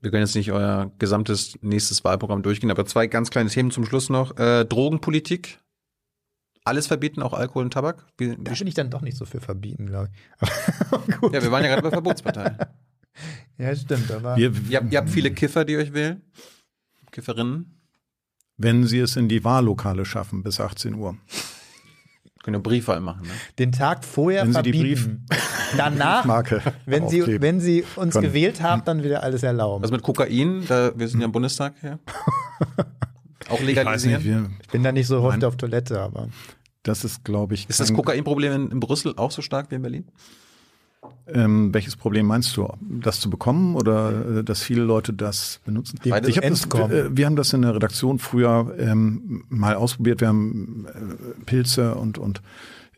Wir 0.00 0.10
können 0.10 0.24
jetzt 0.24 0.34
nicht 0.34 0.50
euer 0.50 0.90
gesamtes 0.98 1.58
nächstes 1.62 2.04
Wahlprogramm 2.04 2.42
durchgehen, 2.42 2.70
aber 2.70 2.86
zwei 2.86 3.06
ganz 3.06 3.30
kleine 3.30 3.50
Themen 3.50 3.70
zum 3.70 3.84
Schluss 3.84 4.08
noch. 4.08 4.36
Äh, 4.36 4.64
Drogenpolitik. 4.64 5.60
Alles 6.64 6.86
verbieten, 6.86 7.22
auch 7.22 7.32
Alkohol 7.32 7.64
und 7.64 7.72
Tabak. 7.72 8.06
Wie, 8.18 8.36
Da 8.36 8.52
wie, 8.52 8.58
bin 8.58 8.66
ich 8.68 8.74
dann 8.74 8.90
doch 8.90 9.00
nicht 9.02 9.16
so 9.16 9.24
für 9.24 9.40
verbieten, 9.40 9.86
glaube 9.86 10.10
ich. 10.12 10.48
Aber 10.92 11.02
gut. 11.20 11.34
ja, 11.34 11.42
wir 11.42 11.50
waren 11.50 11.62
ja 11.64 11.70
gerade 11.70 11.82
bei 11.82 11.90
Verbotspartei. 11.90 12.56
Ja, 13.58 13.76
stimmt. 13.76 14.10
Aber 14.10 14.36
Wir, 14.38 14.50
ihr, 14.70 14.78
habt, 14.78 14.90
ihr 14.90 14.98
habt 14.98 15.10
viele 15.10 15.30
Kiffer, 15.32 15.66
die 15.66 15.76
euch 15.76 15.92
wählen. 15.92 16.22
Kifferinnen. 17.10 17.78
wenn 18.56 18.86
Sie 18.86 18.98
es 19.00 19.16
in 19.16 19.28
die 19.28 19.44
Wahllokale 19.44 20.06
schaffen 20.06 20.42
bis 20.42 20.58
18 20.60 20.94
Uhr. 20.94 21.16
Können 22.42 22.54
ja 22.54 22.60
Briefwahl 22.60 23.00
machen, 23.00 23.22
ne? 23.22 23.32
den 23.58 23.70
Tag 23.70 24.02
vorher 24.04 24.44
Wenn 24.44 24.54
Sie 24.54 24.62
die 24.62 24.72
verbieten. 24.72 25.26
Danach, 25.76 26.24
wenn 26.86 27.08
Sie, 27.08 27.40
wenn 27.40 27.60
Sie 27.60 27.84
uns 27.96 28.14
können. 28.14 28.26
gewählt 28.28 28.62
haben, 28.62 28.82
dann 28.86 29.04
wieder 29.04 29.22
alles 29.22 29.42
erlauben. 29.42 29.84
Was 29.84 29.90
mit 29.90 30.02
Kokain? 30.02 30.64
Da, 30.66 30.92
wir 30.98 31.06
sind 31.06 31.20
ja 31.20 31.26
im 31.26 31.32
Bundestag 31.32 31.74
hier. 31.82 31.98
Auch 33.48 33.60
Ich 33.60 33.60
weiß 33.60 33.66
legalisieren. 34.04 34.16
nicht, 34.22 34.24
wir, 34.26 34.50
Ich 34.62 34.68
bin 34.68 34.82
da 34.82 34.92
nicht 34.92 35.06
so 35.06 35.20
oft 35.20 35.42
auf 35.44 35.56
Toilette, 35.56 36.00
aber 36.00 36.28
das 36.82 37.04
ist, 37.04 37.24
glaube 37.24 37.54
ich, 37.54 37.68
Ist 37.68 37.80
das 37.80 37.92
Kokainproblem 37.92 38.52
in, 38.52 38.70
in 38.72 38.80
Brüssel 38.80 39.14
auch 39.16 39.30
so 39.30 39.42
stark 39.42 39.70
wie 39.70 39.76
in 39.76 39.82
Berlin? 39.82 40.04
Ähm, 41.26 41.72
welches 41.74 41.96
Problem 41.96 42.26
meinst 42.26 42.56
du? 42.56 42.68
Das 42.80 43.18
zu 43.20 43.28
bekommen 43.30 43.74
oder 43.74 44.38
äh, 44.38 44.44
dass 44.44 44.62
viele 44.62 44.82
Leute 44.82 45.12
das 45.12 45.60
benutzen? 45.64 45.98
Ich 46.04 46.12
hab 46.12 46.22
das, 46.22 46.36
Endkommen. 46.36 46.92
äh, 46.96 47.16
wir 47.16 47.26
haben 47.26 47.36
das 47.36 47.52
in 47.52 47.62
der 47.62 47.74
Redaktion 47.74 48.18
früher 48.20 48.74
ähm, 48.78 49.44
mal 49.48 49.74
ausprobiert. 49.74 50.20
Wir 50.20 50.28
haben 50.28 50.86
äh, 50.86 51.44
Pilze 51.44 51.94
und, 51.96 52.18
und 52.18 52.40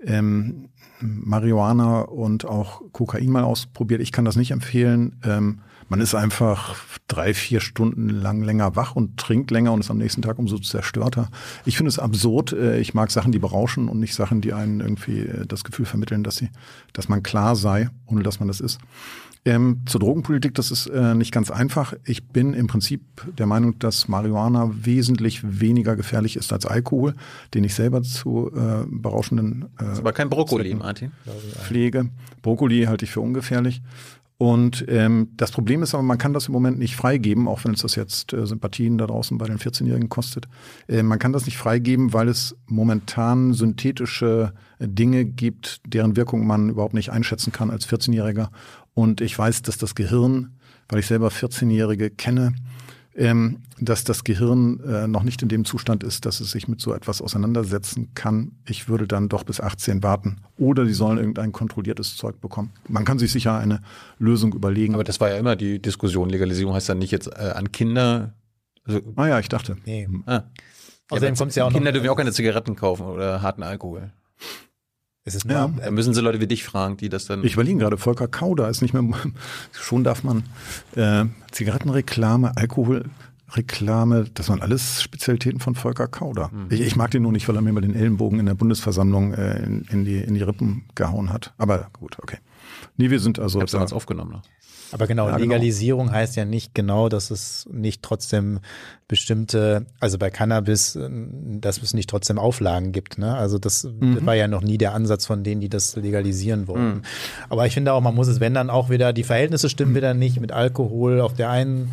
ähm, 0.02 0.68
Marihuana 1.00 2.00
und 2.02 2.44
auch 2.44 2.82
Kokain 2.92 3.30
mal 3.30 3.44
ausprobiert. 3.44 4.00
Ich 4.02 4.12
kann 4.12 4.24
das 4.24 4.36
nicht 4.36 4.50
empfehlen. 4.50 5.16
Ähm, 5.24 5.60
man 5.88 6.00
ist 6.00 6.14
einfach 6.14 6.76
drei, 7.08 7.34
vier 7.34 7.60
Stunden 7.60 8.08
lang 8.08 8.42
länger 8.42 8.76
wach 8.76 8.96
und 8.96 9.16
trinkt 9.18 9.50
länger 9.50 9.72
und 9.72 9.80
ist 9.80 9.90
am 9.90 9.98
nächsten 9.98 10.22
Tag 10.22 10.38
umso 10.38 10.58
zerstörter. 10.58 11.28
Ich 11.64 11.76
finde 11.76 11.88
es 11.88 11.98
absurd. 11.98 12.52
Äh, 12.52 12.80
Ich 12.80 12.94
mag 12.94 13.10
Sachen, 13.10 13.32
die 13.32 13.38
berauschen 13.38 13.88
und 13.88 14.00
nicht 14.00 14.14
Sachen, 14.14 14.40
die 14.40 14.52
einen 14.52 14.80
irgendwie 14.80 15.20
äh, 15.20 15.46
das 15.46 15.64
Gefühl 15.64 15.86
vermitteln, 15.86 16.24
dass 16.24 16.36
sie, 16.36 16.50
dass 16.92 17.08
man 17.08 17.22
klar 17.22 17.56
sei, 17.56 17.90
ohne 18.06 18.22
dass 18.22 18.38
man 18.40 18.48
das 18.48 18.60
ist. 18.60 18.78
Ähm, 19.46 19.82
zur 19.84 20.00
Drogenpolitik, 20.00 20.54
das 20.54 20.70
ist 20.70 20.86
äh, 20.86 21.14
nicht 21.14 21.30
ganz 21.30 21.50
einfach. 21.50 21.92
Ich 22.06 22.28
bin 22.28 22.54
im 22.54 22.66
Prinzip 22.66 23.02
der 23.36 23.44
Meinung, 23.44 23.78
dass 23.78 24.08
Marihuana 24.08 24.70
wesentlich 24.72 25.42
weniger 25.60 25.96
gefährlich 25.96 26.36
ist 26.36 26.50
als 26.50 26.64
Alkohol, 26.64 27.14
den 27.52 27.62
ich 27.62 27.74
selber 27.74 28.02
zu 28.02 28.50
äh, 28.56 28.86
berauschenden 28.88 29.66
äh, 29.78 29.84
Aber 29.98 30.14
kein 30.14 30.30
Brokkoli, 30.30 30.74
Martin. 30.74 31.12
Pflege. 31.62 32.08
Brokkoli 32.40 32.84
halte 32.84 33.04
ich 33.04 33.10
für 33.10 33.20
ungefährlich. 33.20 33.82
Und 34.44 34.84
ähm, 34.88 35.28
das 35.38 35.52
Problem 35.52 35.82
ist 35.82 35.94
aber, 35.94 36.02
man 36.02 36.18
kann 36.18 36.34
das 36.34 36.48
im 36.48 36.52
Moment 36.52 36.78
nicht 36.78 36.96
freigeben, 36.96 37.48
auch 37.48 37.64
wenn 37.64 37.72
es 37.72 37.80
das 37.80 37.94
jetzt 37.94 38.34
äh, 38.34 38.44
Sympathien 38.44 38.98
da 38.98 39.06
draußen 39.06 39.38
bei 39.38 39.46
den 39.46 39.56
14-Jährigen 39.56 40.10
kostet. 40.10 40.48
Äh, 40.86 41.02
man 41.02 41.18
kann 41.18 41.32
das 41.32 41.46
nicht 41.46 41.56
freigeben, 41.56 42.12
weil 42.12 42.28
es 42.28 42.54
momentan 42.66 43.54
synthetische 43.54 44.52
äh, 44.78 44.86
Dinge 44.86 45.24
gibt, 45.24 45.80
deren 45.86 46.16
Wirkung 46.16 46.46
man 46.46 46.68
überhaupt 46.68 46.92
nicht 46.92 47.08
einschätzen 47.08 47.52
kann 47.52 47.70
als 47.70 47.88
14-Jähriger. 47.88 48.50
Und 48.92 49.22
ich 49.22 49.38
weiß, 49.38 49.62
dass 49.62 49.78
das 49.78 49.94
Gehirn, 49.94 50.58
weil 50.90 50.98
ich 50.98 51.06
selber 51.06 51.28
14-Jährige 51.28 52.10
kenne, 52.10 52.52
ähm, 53.16 53.62
dass 53.80 54.04
das 54.04 54.24
Gehirn 54.24 54.80
äh, 54.80 55.06
noch 55.06 55.22
nicht 55.22 55.42
in 55.42 55.48
dem 55.48 55.64
Zustand 55.64 56.02
ist, 56.02 56.26
dass 56.26 56.40
es 56.40 56.50
sich 56.50 56.68
mit 56.68 56.80
so 56.80 56.92
etwas 56.92 57.22
auseinandersetzen 57.22 58.12
kann. 58.14 58.52
Ich 58.66 58.88
würde 58.88 59.06
dann 59.06 59.28
doch 59.28 59.44
bis 59.44 59.60
18 59.60 60.02
warten. 60.02 60.38
Oder 60.56 60.84
die 60.84 60.92
sollen 60.94 61.18
irgendein 61.18 61.52
kontrolliertes 61.52 62.16
Zeug 62.16 62.40
bekommen. 62.40 62.72
Man 62.88 63.04
kann 63.04 63.18
sich 63.18 63.30
sicher 63.32 63.56
eine 63.58 63.80
Lösung 64.18 64.52
überlegen. 64.54 64.94
Aber 64.94 65.04
das 65.04 65.20
war 65.20 65.30
ja 65.30 65.36
immer 65.36 65.56
die 65.56 65.80
Diskussion. 65.80 66.28
Legalisierung 66.30 66.74
heißt 66.74 66.88
dann 66.88 66.98
nicht 66.98 67.10
jetzt 67.12 67.28
äh, 67.28 67.52
an 67.54 67.70
Kinder. 67.72 68.34
Also, 68.84 69.00
ah 69.16 69.26
ja, 69.28 69.38
ich 69.38 69.48
dachte. 69.48 69.76
nee. 69.84 70.08
ah. 70.26 70.42
Außerdem 71.10 71.34
Ja, 71.34 71.38
kommt 71.38 71.50
es 71.50 71.56
ja 71.56 71.64
auch 71.64 71.72
Kinder 71.72 71.90
noch. 71.90 71.92
dürfen 71.92 72.06
ja 72.06 72.12
auch 72.12 72.16
keine 72.16 72.32
Zigaretten 72.32 72.76
kaufen 72.76 73.04
oder 73.06 73.42
harten 73.42 73.62
Alkohol. 73.62 74.10
Es 75.24 75.34
ist 75.34 75.44
Ja. 75.50 75.68
nur, 75.68 75.80
Da 75.80 75.90
müssen 75.90 76.12
sie 76.14 76.20
Leute 76.20 76.40
wie 76.40 76.46
dich 76.46 76.64
fragen, 76.64 76.96
die 76.98 77.08
das 77.08 77.24
dann. 77.26 77.44
Ich 77.44 77.54
überlege 77.54 77.78
gerade, 77.78 77.96
Volker 77.96 78.28
Kauder 78.28 78.68
ist 78.68 78.82
nicht 78.82 78.92
mehr, 78.94 79.02
schon 79.72 80.04
darf 80.04 80.22
man 80.22 80.42
äh, 80.96 81.24
Zigarettenreklame, 81.50 82.52
Alkoholreklame, 82.56 84.26
das 84.34 84.48
waren 84.48 84.60
alles 84.62 85.02
Spezialitäten 85.02 85.60
von 85.60 85.74
Volker 85.74 86.08
Kauder. 86.08 86.50
Ich, 86.70 86.80
ich 86.80 86.96
mag 86.96 87.10
den 87.10 87.22
nur 87.22 87.32
nicht, 87.32 87.48
weil 87.48 87.56
er 87.56 87.62
mir 87.62 87.72
mal 87.72 87.80
den 87.80 87.94
Ellenbogen 87.94 88.38
in 88.38 88.46
der 88.46 88.54
Bundesversammlung 88.54 89.32
äh, 89.34 89.62
in, 89.62 89.82
in, 89.90 90.04
die, 90.04 90.18
in 90.18 90.34
die 90.34 90.42
Rippen 90.42 90.84
gehauen 90.94 91.32
hat. 91.32 91.54
Aber 91.58 91.88
gut, 91.92 92.16
okay. 92.22 92.38
Nee, 92.96 93.10
wir 93.10 93.20
sind 93.20 93.38
also. 93.38 93.58
ich 93.58 93.62
hab's 93.62 93.72
da- 93.72 93.78
damals 93.78 93.92
aufgenommen. 93.92 94.32
Ne? 94.32 94.42
Aber 94.94 95.08
genau, 95.08 95.26
Ja, 95.26 95.36
genau. 95.36 95.42
Legalisierung 95.42 96.12
heißt 96.12 96.36
ja 96.36 96.44
nicht 96.44 96.72
genau, 96.72 97.08
dass 97.08 97.32
es 97.32 97.68
nicht 97.72 98.00
trotzdem 98.00 98.60
bestimmte, 99.08 99.86
also 99.98 100.18
bei 100.18 100.30
Cannabis, 100.30 100.94
äh, 100.94 101.10
dass 101.60 101.82
es 101.82 101.94
nicht 101.94 102.08
trotzdem 102.08 102.38
Auflagen 102.38 102.92
gibt. 102.92 103.18
Ne? 103.18 103.34
Also 103.34 103.58
das, 103.58 103.82
das 103.82 104.24
war 104.24 104.36
ja 104.36 104.46
noch 104.46 104.62
nie 104.62 104.78
der 104.78 104.94
Ansatz 104.94 105.26
von 105.26 105.42
denen, 105.42 105.60
die 105.60 105.68
das 105.68 105.96
legalisieren 105.96 106.68
wollten. 106.68 107.02
Aber 107.48 107.66
ich 107.66 107.74
finde 107.74 107.92
auch, 107.92 108.00
man 108.00 108.14
muss 108.14 108.28
es, 108.28 108.38
wenn 108.38 108.54
dann 108.54 108.70
auch 108.70 108.88
wieder, 108.88 109.12
die 109.12 109.24
Verhältnisse 109.24 109.68
stimmen 109.68 109.96
wieder 109.96 110.14
nicht 110.14 110.40
mit 110.40 110.52
Alkohol 110.52 111.20
auf 111.20 111.34
der 111.34 111.50
einen 111.50 111.90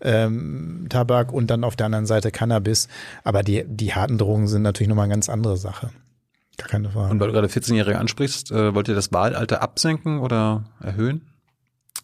ähm, 0.00 0.86
Tabak 0.88 1.30
und 1.30 1.50
dann 1.50 1.64
auf 1.64 1.76
der 1.76 1.84
anderen 1.84 2.06
Seite 2.06 2.30
Cannabis. 2.30 2.88
Aber 3.24 3.42
die, 3.42 3.64
die 3.66 3.92
harten 3.94 4.16
Drogen 4.16 4.48
sind 4.48 4.62
natürlich 4.62 4.88
nochmal 4.88 5.04
eine 5.04 5.12
ganz 5.12 5.28
andere 5.28 5.58
Sache. 5.58 5.90
Gar 6.56 6.68
keine 6.68 6.88
Frage. 6.88 7.10
Und 7.10 7.20
weil 7.20 7.26
du 7.28 7.34
gerade 7.34 7.48
14-Jährige 7.48 7.98
ansprichst, 7.98 8.50
äh, 8.52 8.74
wollt 8.74 8.88
ihr 8.88 8.94
das 8.94 9.12
Wahlalter 9.12 9.60
absenken 9.60 10.20
oder 10.20 10.64
erhöhen? 10.80 11.26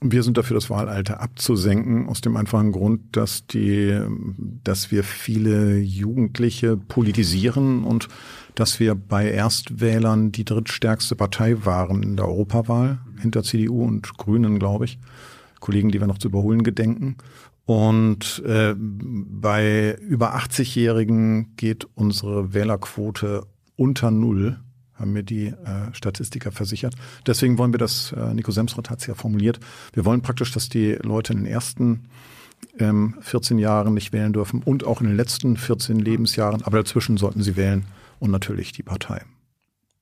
Wir 0.01 0.23
sind 0.23 0.37
dafür, 0.37 0.55
das 0.55 0.71
Wahlalter 0.71 1.21
abzusenken, 1.21 2.09
aus 2.09 2.21
dem 2.21 2.37
einfachen 2.37 2.73
Grund, 2.73 3.17
dass 3.17 3.47
die, 3.47 3.99
dass 4.63 4.91
wir 4.91 5.05
viele 5.05 5.79
Jugendliche 5.79 6.77
politisieren 6.77 7.85
und 7.85 8.09
dass 8.55 8.81
wir 8.81 8.95
bei 8.95 9.31
Erstwählern 9.31 10.31
die 10.31 10.45
drittstärkste 10.45 11.17
Partei 11.17 11.65
waren 11.65 12.03
in 12.03 12.17
der 12.17 12.27
Europawahl, 12.27 12.99
hinter 13.21 13.43
CDU 13.43 13.85
und 13.85 14.17
Grünen, 14.19 14.59
glaube 14.59 14.85
ich. 14.85 14.99
Kollegen, 15.61 15.91
die 15.91 16.01
wir 16.01 16.07
noch 16.07 16.19
zu 16.19 16.29
überholen 16.29 16.63
gedenken. 16.63 17.17
Und 17.65 18.43
äh, 18.45 18.75
bei 18.77 19.97
über 20.01 20.37
80-Jährigen 20.37 21.57
geht 21.57 21.89
unsere 21.95 22.53
Wählerquote 22.53 23.47
unter 23.77 24.11
Null, 24.11 24.61
haben 24.95 25.13
mir 25.13 25.23
die 25.23 25.47
äh, 25.47 25.93
Statistiker 25.93 26.53
versichert. 26.53 26.95
Deswegen 27.27 27.59
wollen 27.59 27.73
wir 27.73 27.79
das, 27.79 28.13
äh, 28.13 28.35
Nico 28.35 28.53
Semsrott 28.53 28.91
hat 28.91 29.01
es 29.01 29.07
ja 29.07 29.15
formuliert, 29.15 29.61
wir 29.93 30.05
wollen 30.05 30.23
praktisch, 30.23 30.53
dass 30.53 30.69
die 30.69 30.93
Leute 31.03 31.33
in 31.33 31.41
den 31.41 31.47
ersten 31.47 32.09
ähm, 32.79 33.17
14 33.21 33.59
Jahren 33.59 33.95
nicht 33.95 34.13
wählen 34.13 34.33
dürfen 34.33 34.63
und 34.63 34.85
auch 34.85 35.01
in 35.01 35.07
den 35.07 35.17
letzten 35.17 35.57
14 35.57 35.99
Lebensjahren, 35.99 36.63
aber 36.63 36.79
dazwischen 36.79 37.17
sollten 37.17 37.43
sie 37.43 37.57
wählen 37.57 37.85
und 38.21 38.31
natürlich 38.31 38.73
die 38.73 38.83
Partei. 38.83 39.23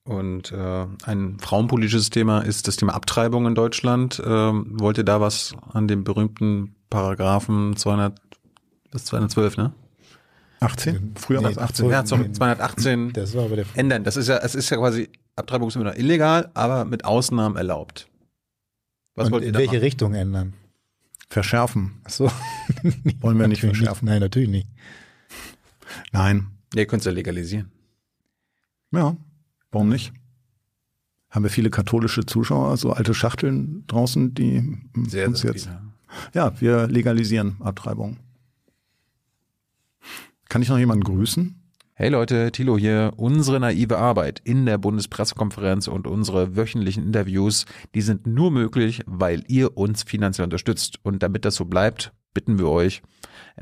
Und 0.05 0.51
äh, 0.51 0.85
ein 1.05 1.37
frauenpolitisches 1.39 2.09
Thema 2.09 2.39
ist 2.39 2.67
das 2.67 2.75
Thema 2.75 2.93
Abtreibung 2.93 3.47
in 3.47 3.55
Deutschland. 3.55 4.21
Ähm, 4.25 4.67
wollt 4.79 4.97
ihr 4.97 5.05
da 5.05 5.21
was 5.21 5.53
an 5.71 5.87
dem 5.87 6.03
berühmten 6.03 6.75
Paragraphen 6.89 7.77
200 7.77 8.19
bis 8.91 9.05
212, 9.05 9.57
ne? 9.57 9.73
18? 10.63 11.13
Früher 11.15 11.39
Nee, 11.39 11.43
war 11.45 11.51
es 11.51 11.57
18. 11.57 11.89
Ja, 11.89 12.05
zum 12.05 12.33
218 12.33 13.13
Das 13.13 13.35
war 13.35 13.45
aber 13.45 13.55
der 13.57 13.65
ändern. 13.75 14.03
Das 14.03 14.17
ist 14.17 14.27
ja, 14.27 14.37
es 14.37 14.55
ist 14.55 14.69
ja 14.69 14.77
quasi, 14.77 15.09
Abtreibung 15.35 15.67
ist 15.67 15.75
immer 15.75 15.85
noch 15.85 15.95
illegal, 15.95 16.49
aber 16.53 16.85
mit 16.85 17.05
Ausnahmen 17.05 17.55
erlaubt. 17.55 18.07
Was 19.15 19.27
Und 19.27 19.33
wollt 19.33 19.43
ihr 19.43 19.49
in 19.49 19.55
welche 19.55 19.67
machen? 19.73 19.79
Richtung 19.83 20.13
ändern? 20.15 20.53
Verschärfen. 21.29 21.93
Ach 22.03 22.09
so. 22.09 22.31
Wollen 23.21 23.39
wir 23.39 23.47
nicht 23.47 23.61
verschärfen. 23.61 24.07
Nein, 24.07 24.19
natürlich 24.19 24.49
nicht. 24.49 24.67
Nein. 26.11 26.47
Ihr 26.75 26.85
könnt 26.85 27.01
es 27.01 27.05
ja 27.05 27.11
legalisieren. 27.11 27.71
Ja, 28.91 29.15
warum 29.71 29.89
nicht? 29.89 30.13
Haben 31.29 31.43
wir 31.43 31.49
viele 31.49 31.71
katholische 31.71 32.25
Zuschauer, 32.25 32.77
so 32.77 32.91
alte 32.93 33.13
Schachteln 33.15 33.83
draußen, 33.87 34.33
die 34.35 34.77
Sehr, 35.07 35.27
uns 35.27 35.39
sehr 35.39 35.51
jetzt. 35.51 35.63
viele. 35.65 35.81
Ja, 36.35 36.59
wir 36.61 36.87
legalisieren 36.87 37.55
Abtreibung. 37.59 38.17
Kann 40.53 40.61
ich 40.61 40.69
noch 40.69 40.77
jemanden 40.77 41.03
grüßen? 41.03 41.55
Hey 41.95 42.09
Leute, 42.09 42.51
Thilo 42.51 42.77
hier. 42.77 43.13
Unsere 43.17 43.59
naive 43.59 43.97
Arbeit 43.97 44.39
in 44.43 44.67
der 44.67 44.77
Bundespressekonferenz 44.77 45.87
und 45.87 46.05
unsere 46.05 46.55
wöchentlichen 46.55 47.07
Interviews, 47.07 47.65
die 47.95 48.01
sind 48.01 48.27
nur 48.27 48.51
möglich, 48.51 49.01
weil 49.07 49.43
ihr 49.47 49.75
uns 49.75 50.03
finanziell 50.03 50.43
unterstützt. 50.43 50.99
Und 51.01 51.23
damit 51.23 51.43
das 51.45 51.55
so 51.55 51.65
bleibt, 51.65 52.13
bitten 52.35 52.59
wir 52.59 52.69
euch, 52.69 53.01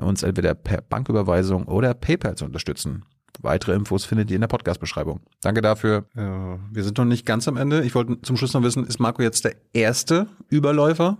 uns 0.01 0.21
entweder 0.21 0.53
per 0.53 0.81
Banküberweisung 0.81 1.63
oder 1.69 1.93
PayPal 1.93 2.35
zu 2.35 2.43
unterstützen. 2.43 3.05
Weitere 3.39 3.73
Infos 3.73 4.03
findet 4.03 4.29
ihr 4.29 4.35
in 4.35 4.41
der 4.41 4.49
Podcast-Beschreibung. 4.49 5.21
Danke 5.39 5.61
dafür. 5.61 6.07
Äh, 6.13 6.57
wir 6.73 6.83
sind 6.83 6.97
noch 6.97 7.05
nicht 7.05 7.25
ganz 7.25 7.47
am 7.47 7.55
Ende. 7.55 7.85
Ich 7.85 7.95
wollte 7.95 8.21
zum 8.21 8.35
Schluss 8.35 8.53
noch 8.53 8.63
wissen, 8.63 8.85
ist 8.85 8.99
Marco 8.99 9.21
jetzt 9.21 9.45
der 9.45 9.55
erste 9.71 10.27
Überläufer? 10.49 11.19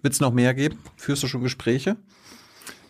Wird 0.00 0.14
es 0.14 0.20
noch 0.20 0.32
mehr 0.32 0.54
geben? 0.54 0.78
Führst 0.96 1.22
du 1.22 1.26
schon 1.26 1.42
Gespräche? 1.42 1.98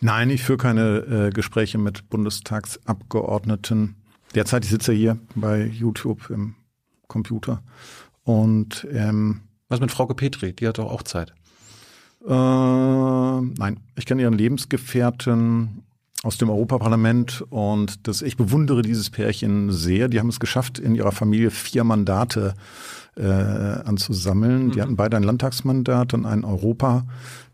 Nein, 0.03 0.29
ich 0.31 0.43
führe 0.43 0.57
keine 0.57 0.97
äh, 0.97 1.29
Gespräche 1.29 1.77
mit 1.77 2.09
Bundestagsabgeordneten. 2.09 3.95
Derzeit, 4.35 4.65
ich 4.65 4.69
sitze 4.69 4.91
hier 4.91 5.17
bei 5.33 5.63
YouTube 5.63 6.29
im 6.29 6.55
Computer. 7.07 7.63
Und 8.23 8.85
ähm, 8.91 9.43
Was 9.69 9.79
mit 9.79 9.91
Frauke 9.91 10.13
Petri? 10.13 10.51
Die 10.51 10.67
hat 10.67 10.77
doch 10.77 10.91
auch 10.91 11.03
Zeit. 11.03 11.33
Äh, 12.27 12.29
nein, 12.29 13.79
ich 13.95 14.05
kenne 14.05 14.23
ihren 14.23 14.37
Lebensgefährten 14.37 15.83
aus 16.21 16.37
dem 16.37 16.49
Europaparlament 16.49 17.45
und 17.49 18.05
das, 18.05 18.21
ich 18.21 18.35
bewundere 18.35 18.81
dieses 18.81 19.09
Pärchen 19.09 19.71
sehr. 19.71 20.09
Die 20.09 20.19
haben 20.19 20.29
es 20.29 20.41
geschafft, 20.41 20.79
in 20.79 20.95
ihrer 20.95 21.13
Familie 21.13 21.49
vier 21.49 21.85
Mandate 21.85 22.55
äh, 23.15 23.23
anzusammeln. 23.23 24.71
Die 24.71 24.81
hatten 24.81 24.97
beide 24.97 25.15
ein 25.15 25.23
Landtagsmandat 25.23 26.13
und 26.13 26.25
ein 26.25 26.43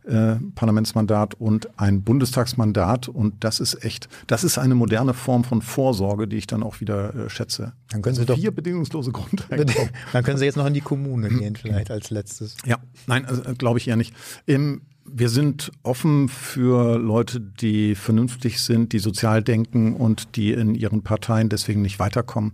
Europaparlamentsmandat 0.06 1.36
und 1.36 1.70
ein 1.80 2.04
Bundestagsmandat. 2.04 3.08
Und 3.08 3.44
das 3.44 3.60
ist 3.60 3.84
echt, 3.84 4.10
das 4.28 4.44
ist 4.44 4.58
eine 4.58 4.76
moderne 4.76 5.14
Form 5.14 5.44
von 5.44 5.62
Vorsorge, 5.62 6.28
die 6.28 6.38
ich 6.38 6.48
dann 6.48 6.64
auch 6.64 6.80
wieder 6.82 7.14
äh, 7.16 7.30
schätze. 7.30 7.74
Dann 7.90 8.02
können 8.02 8.16
Sie 8.16 8.22
also 8.22 8.34
doch- 8.34 8.40
vier 8.40 8.52
bedingungslose 8.52 9.12
Grundeinkommen. 9.12 9.90
Dann 10.14 10.24
können 10.24 10.38
Sie 10.38 10.46
jetzt 10.46 10.56
noch 10.58 10.66
in 10.66 10.74
die 10.74 10.82
Kommune 10.82 11.30
gehen, 11.30 11.56
vielleicht 11.56 11.92
als 11.92 12.10
letztes. 12.10 12.56
Ja, 12.66 12.78
nein, 13.08 13.26
also, 13.26 13.44
äh, 13.44 13.54
glaube 13.54 13.80
ich 13.80 13.88
eher 13.88 13.96
nicht. 13.96 14.14
Ähm, 14.48 14.82
wir 15.12 15.30
sind 15.30 15.72
offen 15.82 16.30
für 16.30 16.98
Leute, 17.00 17.40
die 17.40 17.96
vernünftig 17.96 18.62
sind, 18.62 18.94
die 18.94 19.00
sozial 19.00 19.42
denken 19.42 19.96
und 19.96 20.36
die 20.36 20.52
in 20.54 20.76
ihren 20.76 21.02
Parteien 21.02 21.50
deswegen 21.50 21.82
nicht 21.82 21.98
weiterkommen. 21.98 22.54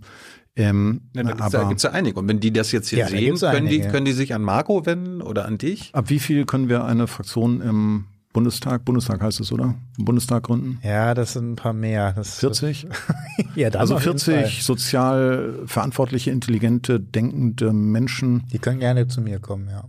Ähm, 0.56 1.02
Ja, 1.14 1.22
da 1.22 1.28
gibt's 1.30 1.42
aber 1.54 1.62
ja, 1.64 1.68
gibt's 1.68 1.82
ja 1.82 1.90
einige. 1.90 2.18
Und 2.18 2.28
wenn 2.28 2.40
die 2.40 2.52
das 2.52 2.72
jetzt 2.72 2.88
hier 2.88 3.00
Ja, 3.00 3.08
sehen, 3.08 3.36
können 3.38 3.68
die, 3.68 3.80
können 3.80 4.06
die 4.06 4.12
sich 4.12 4.34
an 4.34 4.42
Marco 4.42 4.86
wenden 4.86 5.20
oder 5.22 5.44
an 5.44 5.58
dich? 5.58 5.90
ab 5.92 6.08
wie 6.08 6.18
viel 6.18 6.46
können 6.46 6.68
wir 6.68 6.84
eine 6.84 7.06
Fraktion 7.06 7.60
im 7.60 8.06
Bundestag, 8.32 8.84
Bundestag 8.84 9.22
heißt 9.22 9.40
es, 9.40 9.50
oder? 9.52 9.74
Im 9.98 10.04
Bundestag 10.04 10.42
gründen? 10.44 10.78
Ja, 10.82 11.14
das 11.14 11.32
sind 11.34 11.52
ein 11.52 11.56
paar 11.56 11.72
mehr. 11.72 12.12
Das 12.12 12.38
40? 12.40 12.86
ja, 13.54 13.70
dann 13.70 13.80
Also 13.80 13.94
auf 13.96 14.04
jeden 14.04 14.18
40 14.18 14.62
sozial 14.64 15.54
verantwortliche, 15.66 16.30
intelligente, 16.30 17.00
denkende 17.00 17.72
Menschen. 17.72 18.44
Die 18.52 18.58
können 18.58 18.80
gerne 18.80 19.08
zu 19.08 19.20
mir 19.22 19.38
kommen, 19.40 19.68
ja. 19.70 19.84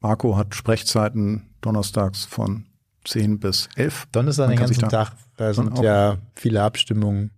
Marco 0.00 0.36
hat 0.36 0.54
Sprechzeiten 0.54 1.42
donnerstags 1.60 2.24
von 2.24 2.64
10 3.04 3.40
bis 3.40 3.68
11. 3.76 4.06
Donnerstag 4.12 4.48
den 4.50 4.58
ganzen 4.58 4.80
da- 4.80 4.88
Tag. 4.88 5.12
Da 5.36 5.52
sind 5.52 5.72
auch- 5.78 5.82
ja 5.82 6.16
viele 6.34 6.62
Abstimmungen. 6.62 7.30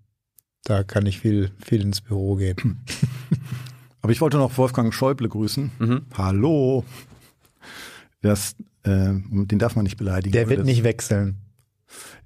Da 0.69 0.85
kann 0.85 1.07
ich 1.07 1.19
viel, 1.19 1.51
viel 1.65 1.81
ins 1.81 2.03
Büro 2.03 2.35
gehen. 2.35 2.85
Aber 4.03 4.13
ich 4.13 4.21
wollte 4.21 4.37
noch 4.37 4.59
Wolfgang 4.59 4.93
Schäuble 4.93 5.27
grüßen. 5.27 5.71
Mhm. 5.79 6.03
Hallo. 6.13 6.85
Das, 8.21 8.55
äh, 8.83 9.15
den 9.15 9.59
darf 9.59 9.77
man 9.77 9.85
nicht 9.85 9.97
beleidigen. 9.97 10.33
Der 10.33 10.51
wird 10.51 10.61
das, 10.61 10.67
nicht 10.67 10.85
wechseln. 10.85 11.39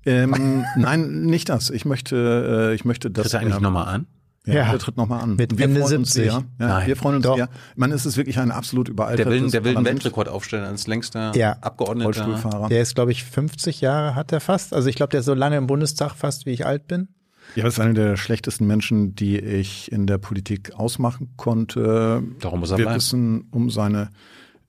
Ähm, 0.05 0.65
nein, 0.77 1.23
nicht 1.23 1.51
das. 1.51 1.71
Ich 1.71 1.85
möchte, 1.85 2.71
äh, 2.73 2.75
ich 2.75 2.85
möchte 2.85 3.13
das. 3.13 3.27
Tritt 3.27 3.35
er 3.35 3.41
eigentlich 3.43 3.57
ähm, 3.59 3.63
nochmal 3.63 3.87
an? 3.95 4.07
Ja, 4.45 4.55
Ja. 4.55 4.71
der 4.71 4.81
tritt 4.81 4.97
nochmal 4.97 5.21
an. 5.23 5.37
Mit 5.37 5.57
wir 5.57 5.65
Ende 5.67 5.81
freuen 5.83 5.99
uns 5.99 6.13
70. 6.15 6.33
sehr. 6.33 6.33
Ja, 6.33 6.43
Nein. 6.67 6.87
wir 6.89 6.97
freuen 6.97 7.15
uns 7.17 7.25
Doch. 7.25 7.37
sehr. 7.37 7.49
Man 7.77 7.93
ist 7.93 8.07
es 8.07 8.17
wirklich 8.17 8.41
ein 8.41 8.51
absolut 8.51 8.89
überaltertes 8.89 9.33
Der 9.33 9.41
will, 9.43 9.51
der 9.53 9.65
will 9.65 9.77
einen. 9.77 9.87
Weltrekord 9.87 10.29
aufstellen 10.29 10.65
als 10.65 10.89
längster 10.89 11.31
Ja. 11.37 11.59
Abgeordneter. 11.61 12.07
Rollstuhlfahrer. 12.07 12.69
Der 12.69 12.83
ist, 12.83 12.97
glaube 12.97 13.13
ich, 13.13 13.23
50 13.23 13.81
Jahre 13.81 14.17
hat 14.17 14.33
er 14.33 14.41
fast. 14.41 14.75
Also 14.75 14.89
ich 14.89 14.97
glaube, 14.97 15.11
der 15.11 15.21
ist 15.21 15.27
so 15.27 15.35
lange 15.35 15.57
im 15.59 15.69
Bundestag 15.69 16.15
fast, 16.17 16.45
wie 16.47 16.51
ich 16.51 16.67
alt 16.67 16.89
bin. 16.89 17.07
Ja, 17.55 17.65
das 17.65 17.75
ist 17.75 17.81
einer 17.81 17.95
der 17.95 18.17
schlechtesten 18.17 18.67
Menschen, 18.67 19.15
die 19.15 19.39
ich 19.39 19.91
in 19.93 20.07
der 20.07 20.19
Politik 20.19 20.73
ausmachen 20.75 21.31
konnte. 21.37 22.23
Darum 22.41 22.61
muss 22.61 22.71
er 22.71 22.79
Wir 22.79 22.85
bleiben. 22.87 22.97
wissen 22.97 23.45
um 23.51 23.71
seine 23.71 24.11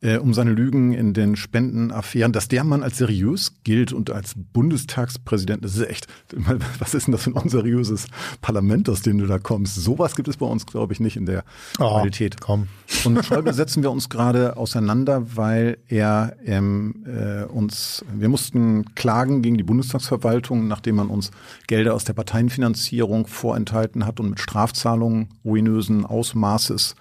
äh, 0.03 0.17
um 0.17 0.33
seine 0.33 0.51
Lügen 0.51 0.91
in 0.91 1.13
den 1.13 1.35
Spendenaffären, 1.35 2.33
dass 2.33 2.49
der 2.49 2.63
Mann 2.63 2.83
als 2.83 2.97
seriös 2.97 3.53
gilt 3.63 3.93
und 3.93 4.11
als 4.11 4.33
Bundestagspräsident, 4.35 5.63
das 5.63 5.75
ist 5.75 5.87
echt, 5.87 6.07
was 6.79 6.93
ist 6.93 7.07
denn 7.07 7.13
das 7.13 7.23
für 7.23 7.31
ein 7.31 7.33
unseriöses 7.33 8.07
Parlament, 8.41 8.89
aus 8.89 9.01
dem 9.01 9.17
du 9.17 9.27
da 9.27 9.39
kommst? 9.39 9.75
Sowas 9.75 10.15
gibt 10.15 10.27
es 10.27 10.37
bei 10.37 10.45
uns, 10.45 10.65
glaube 10.65 10.93
ich, 10.93 10.99
nicht 10.99 11.15
in 11.15 11.25
der 11.25 11.45
Qualität. 11.77 12.41
komm. 12.41 12.67
Und 13.05 13.13
mit 13.13 13.25
Schäuble 13.25 13.53
setzen 13.53 13.81
wir 13.81 13.91
uns 13.91 14.09
gerade 14.09 14.57
auseinander, 14.57 15.35
weil 15.35 15.77
er 15.87 16.35
ähm, 16.45 17.05
äh, 17.05 17.43
uns, 17.45 18.03
wir 18.13 18.27
mussten 18.27 18.93
klagen 18.95 19.41
gegen 19.41 19.57
die 19.57 19.63
Bundestagsverwaltung, 19.63 20.67
nachdem 20.67 20.97
man 20.97 21.07
uns 21.07 21.31
Gelder 21.67 21.93
aus 21.93 22.03
der 22.03 22.13
Parteienfinanzierung 22.13 23.27
vorenthalten 23.27 24.05
hat 24.05 24.19
und 24.19 24.31
mit 24.31 24.39
Strafzahlungen 24.41 25.29
ruinösen 25.45 26.05
Ausmaßes 26.05 26.95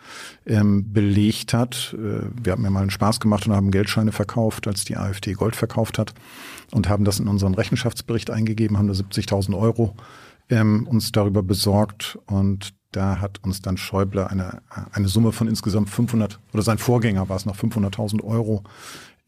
ähm, 0.47 0.93
belegt 0.93 1.55
hat. 1.55 1.95
Äh, 1.99 2.27
wir 2.43 2.53
haben 2.53 2.65
ja 2.65 2.71
mal 2.71 2.81
einen 2.81 2.91
Spaß 2.91 3.21
gemacht 3.21 3.47
und 3.47 3.55
haben 3.55 3.71
Geldscheine 3.71 4.13
verkauft, 4.13 4.67
als 4.67 4.85
die 4.85 4.97
AfD 4.97 5.33
Gold 5.35 5.57
verkauft 5.57 5.99
hat 5.99 6.15
und 6.73 6.89
haben 6.89 7.05
das 7.05 7.21
in 7.21 7.29
unseren 7.29 7.55
Rechenschaftsbericht 7.55 8.31
eingegeben, 8.31 8.79
haben 8.79 8.89
da 8.89 8.95
70.000 8.95 9.57
Euro 9.57 9.95
ähm, 10.49 10.87
uns 10.87 11.13
darüber 11.13 11.43
besorgt 11.43 12.19
und 12.27 12.75
da 12.93 13.21
hat 13.21 13.43
uns 13.43 13.63
dann 13.63 13.79
Schäuble 13.79 14.29
eine, 14.29 14.61
eine 14.93 15.09
Summe 15.09 15.33
von 15.33 15.49
insgesamt 15.49 15.89
500, 15.89 16.39
oder 16.53 16.63
sein 16.63 16.79
Vorgänger 16.79 17.29
war 17.29 17.37
es 17.37 17.47
noch 17.47 17.57
500.000 17.57 18.23
Euro, 18.23 18.65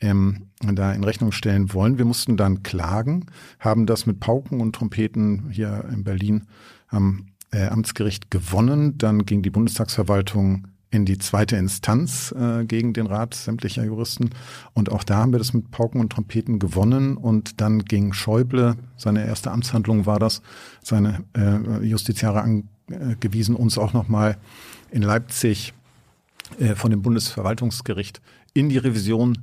ähm, 0.00 0.48
da 0.60 0.92
in 0.92 1.02
Rechnung 1.02 1.32
stellen 1.32 1.72
wollen. 1.72 1.96
Wir 1.96 2.04
mussten 2.04 2.36
dann 2.36 2.62
klagen, 2.62 3.26
haben 3.58 3.86
das 3.86 4.04
mit 4.04 4.20
Pauken 4.20 4.60
und 4.60 4.74
Trompeten 4.74 5.48
hier 5.50 5.84
in 5.90 6.04
Berlin 6.04 6.44
am 6.88 7.28
äh, 7.52 7.66
Amtsgericht 7.66 8.30
gewonnen. 8.30 8.98
Dann 8.98 9.24
ging 9.24 9.40
die 9.40 9.50
Bundestagsverwaltung 9.50 10.66
in 10.94 11.04
die 11.04 11.18
zweite 11.18 11.56
Instanz 11.56 12.32
äh, 12.32 12.64
gegen 12.64 12.92
den 12.92 13.06
Rat 13.06 13.34
sämtlicher 13.34 13.84
Juristen. 13.84 14.30
Und 14.74 14.92
auch 14.92 15.02
da 15.02 15.16
haben 15.16 15.32
wir 15.32 15.38
das 15.38 15.52
mit 15.52 15.72
Pauken 15.72 16.00
und 16.00 16.12
Trompeten 16.12 16.60
gewonnen. 16.60 17.16
Und 17.16 17.60
dann 17.60 17.84
ging 17.84 18.12
Schäuble, 18.12 18.76
seine 18.96 19.26
erste 19.26 19.50
Amtshandlung 19.50 20.06
war 20.06 20.20
das, 20.20 20.40
seine 20.82 21.24
äh, 21.36 21.84
Justiziare 21.84 22.42
angewiesen, 22.42 23.56
uns 23.56 23.76
auch 23.76 23.92
nochmal 23.92 24.38
in 24.92 25.02
Leipzig 25.02 25.74
äh, 26.60 26.76
von 26.76 26.92
dem 26.92 27.02
Bundesverwaltungsgericht 27.02 28.22
in 28.52 28.68
die 28.68 28.78
Revision 28.78 29.38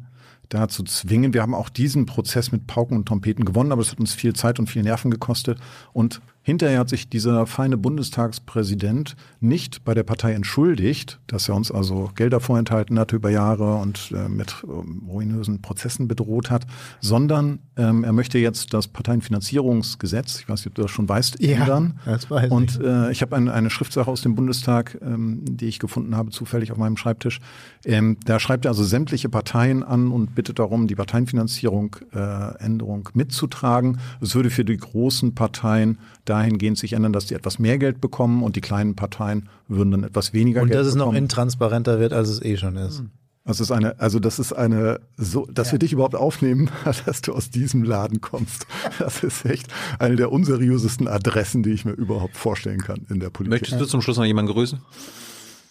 da 0.48 0.70
zu 0.70 0.84
zwingen. 0.84 1.34
Wir 1.34 1.42
haben 1.42 1.54
auch 1.54 1.70
diesen 1.70 2.06
Prozess 2.06 2.54
mit 2.54 2.66
Pauken 2.66 2.96
und 2.96 3.08
Trompeten 3.08 3.44
gewonnen, 3.44 3.74
aber 3.74 3.82
es 3.82 3.92
hat 3.92 4.00
uns 4.00 4.14
viel 4.14 4.34
Zeit 4.34 4.58
und 4.58 4.70
viel 4.70 4.84
Nerven 4.84 5.12
gekostet. 5.12 5.60
Und 5.92 6.22
Hinterher 6.52 6.80
hat 6.80 6.90
sich 6.90 7.08
dieser 7.08 7.46
feine 7.48 7.78
Bundestagspräsident 7.78 9.16
nicht 9.40 9.86
bei 9.86 9.94
der 9.94 10.04
Partei 10.04 10.34
entschuldigt, 10.34 11.22
dass 11.28 11.48
er 11.48 11.56
uns 11.56 11.72
also 11.72 12.12
Gelder 12.14 12.42
vorenthalten 12.42 13.00
hat 13.00 13.14
über 13.14 13.30
Jahre 13.30 13.76
und 13.76 14.12
äh, 14.14 14.28
mit 14.28 14.56
ähm, 14.66 15.04
ruinösen 15.08 15.62
Prozessen 15.62 16.10
bedroht 16.10 16.52
hat, 16.52 16.68
sondern 17.00 17.60
ähm, 17.78 18.04
er 18.04 18.12
möchte 18.12 18.38
jetzt 18.38 18.74
das 18.74 18.90
Parteienfinanzierungsgesetz, 18.90 20.42
ich 20.42 20.50
weiß 20.50 20.60
nicht, 20.60 20.68
ob 20.68 20.76
du 20.76 20.82
das 20.82 20.92
schon 20.92 21.08
weißt, 21.08 21.42
Ja, 21.42 21.60
ändern. 21.62 22.00
das 22.04 22.30
weiß 22.30 22.48
ich. 22.48 22.52
und 22.52 22.82
äh, 22.82 23.12
ich 23.12 23.22
habe 23.22 23.38
ein, 23.38 23.48
eine 23.48 23.70
Schriftsache 23.70 24.12
aus 24.12 24.22
dem 24.22 24.36
Bundestag, 24.36 24.98
ähm, 25.02 25.46
die 25.46 25.68
ich 25.68 25.80
gefunden 25.80 26.18
habe, 26.18 26.32
zufällig 26.32 26.74
auf 26.74 26.78
meinem 26.78 26.98
Schreibtisch. 26.98 27.40
Ähm, 27.86 28.18
da 28.26 28.42
schreibt 28.42 28.66
er 28.66 28.72
also 28.72 28.84
sämtliche 28.84 29.30
Parteien 29.30 29.84
an 29.84 30.12
und 30.12 30.36
bittet 30.36 30.60
darum, 30.60 30.88
die 30.88 30.96
Parteienfinanzierung 30.96 31.96
äh, 32.14 32.58
Änderung 32.60 33.08
mitzutragen. 33.14 34.00
Es 34.20 34.36
würde 34.36 34.50
für 34.50 34.66
die 34.66 34.76
großen 34.76 35.34
Parteien 35.34 35.98
dahingehend 36.26 36.78
sich 36.78 36.94
ändern, 36.94 37.14
dass 37.14 37.26
die 37.26 37.34
etwas 37.36 37.60
mehr 37.60 37.78
Geld 37.78 38.02
bekommen 38.02 38.44
und 38.44 38.56
die 38.56 38.62
kleinen 38.62 38.96
Parteien 38.96 39.50
würden 39.68 39.92
dann 39.92 40.04
etwas 40.04 40.34
weniger 40.34 40.62
Und 40.62 40.70
Geld 40.70 40.80
dass 40.80 40.88
es 40.88 40.96
noch 40.96 41.06
bekommen. 41.06 41.18
intransparenter 41.18 42.00
wird, 42.00 42.14
als 42.14 42.30
es 42.30 42.42
eh 42.42 42.58
schon 42.58 42.76
ist. 42.78 43.04
Das 43.44 43.60
ist 43.60 43.72
eine, 43.72 44.00
also 44.00 44.20
das 44.20 44.38
ist 44.38 44.54
eine, 44.54 45.00
so, 45.18 45.48
dass 45.48 45.72
wir 45.72 45.80
dich 45.80 45.94
überhaupt 45.94 46.16
aufnehmen, 46.16 46.70
dass 47.06 47.22
du 47.22 47.34
aus 47.34 47.50
diesem 47.50 47.84
Laden 47.84 48.22
kommst. 48.22 48.68
Das 49.00 49.24
ist 49.24 49.46
echt 49.46 49.68
eine 49.98 50.16
der 50.16 50.32
unseriösesten 50.32 51.08
Adressen, 51.08 51.64
die 51.64 51.72
ich 51.72 51.84
mir 51.84 51.94
überhaupt 51.94 52.38
vorstellen 52.38 52.82
kann 52.82 53.08
in 53.10 53.20
der 53.20 53.32
Politik. 53.32 53.62
Möchtest 53.62 53.82
du 53.82 53.86
zum 53.86 54.02
Schluss 54.02 54.18
noch 54.18 54.26
jemanden 54.26 54.52
grüßen? 54.52 54.80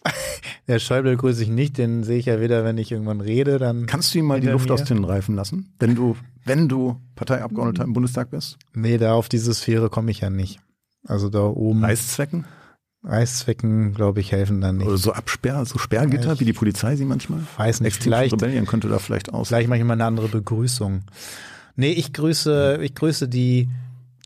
Der 0.69 0.79
Schäuble 0.79 1.17
grüße 1.17 1.43
ich 1.43 1.49
nicht, 1.49 1.79
den 1.79 2.05
sehe 2.05 2.19
ich 2.19 2.27
ja 2.27 2.41
wieder, 2.41 2.65
wenn 2.65 2.79
ich 2.79 2.93
irgendwann 2.93 3.21
rede, 3.21 3.59
dann. 3.59 3.87
Kannst 3.87 4.15
du 4.15 4.19
ihm 4.19 4.27
mal 4.27 4.41
die 4.41 4.47
Luft 4.49 4.69
mir. 4.69 4.75
aus 4.75 4.85
den 4.85 5.05
Reifen 5.05 5.35
lassen, 5.35 5.73
wenn 5.79 5.95
du, 5.95 6.17
wenn 6.45 6.69
du 6.69 6.97
Parteiabgeordneter 7.17 7.85
im 7.85 7.93
Bundestag 7.93 8.31
bist? 8.31 8.57
Nee, 8.73 8.99
da 8.99 9.15
auf 9.15 9.29
diese 9.29 9.53
Sphäre 9.53 9.91
komme 9.91 10.11
ich 10.11 10.21
ja 10.21 10.31
nicht. 10.31 10.61
Also 11.07 11.29
da 11.29 11.43
oben 11.43 11.85
Reißzwecken? 11.85 12.45
Reißzwecken, 13.03 13.95
glaube 13.95 14.21
ich, 14.21 14.31
helfen 14.33 14.61
dann 14.61 14.77
nicht. 14.79 14.87
Oder 14.87 14.99
so 14.99 15.13
Absperr, 15.13 15.65
so 15.65 15.79
Sperrgitter, 15.79 16.35
Ich 16.35 16.41
wie 16.41 16.45
die 16.45 16.53
Polizei 16.53 16.97
sie 16.97 17.07
manchmal? 17.07 17.41
weiß 17.57 17.81
nicht, 17.81 17.89
Extinction 17.97 18.13
vielleicht, 18.13 18.33
Rebellion 18.35 18.67
könnte 18.67 18.89
da 18.89 18.99
vielleicht 18.99 19.33
aus. 19.33 19.49
vielleicht 19.49 19.69
mache 19.69 19.79
ich 19.79 19.85
mal 19.85 19.95
eine 19.95 20.05
andere 20.05 20.29
Begrüßung. 20.29 21.03
Nee, 21.77 21.93
ich 21.93 22.13
grüße, 22.13 22.79
ich 22.83 22.95
grüße 22.95 23.29
die 23.29 23.71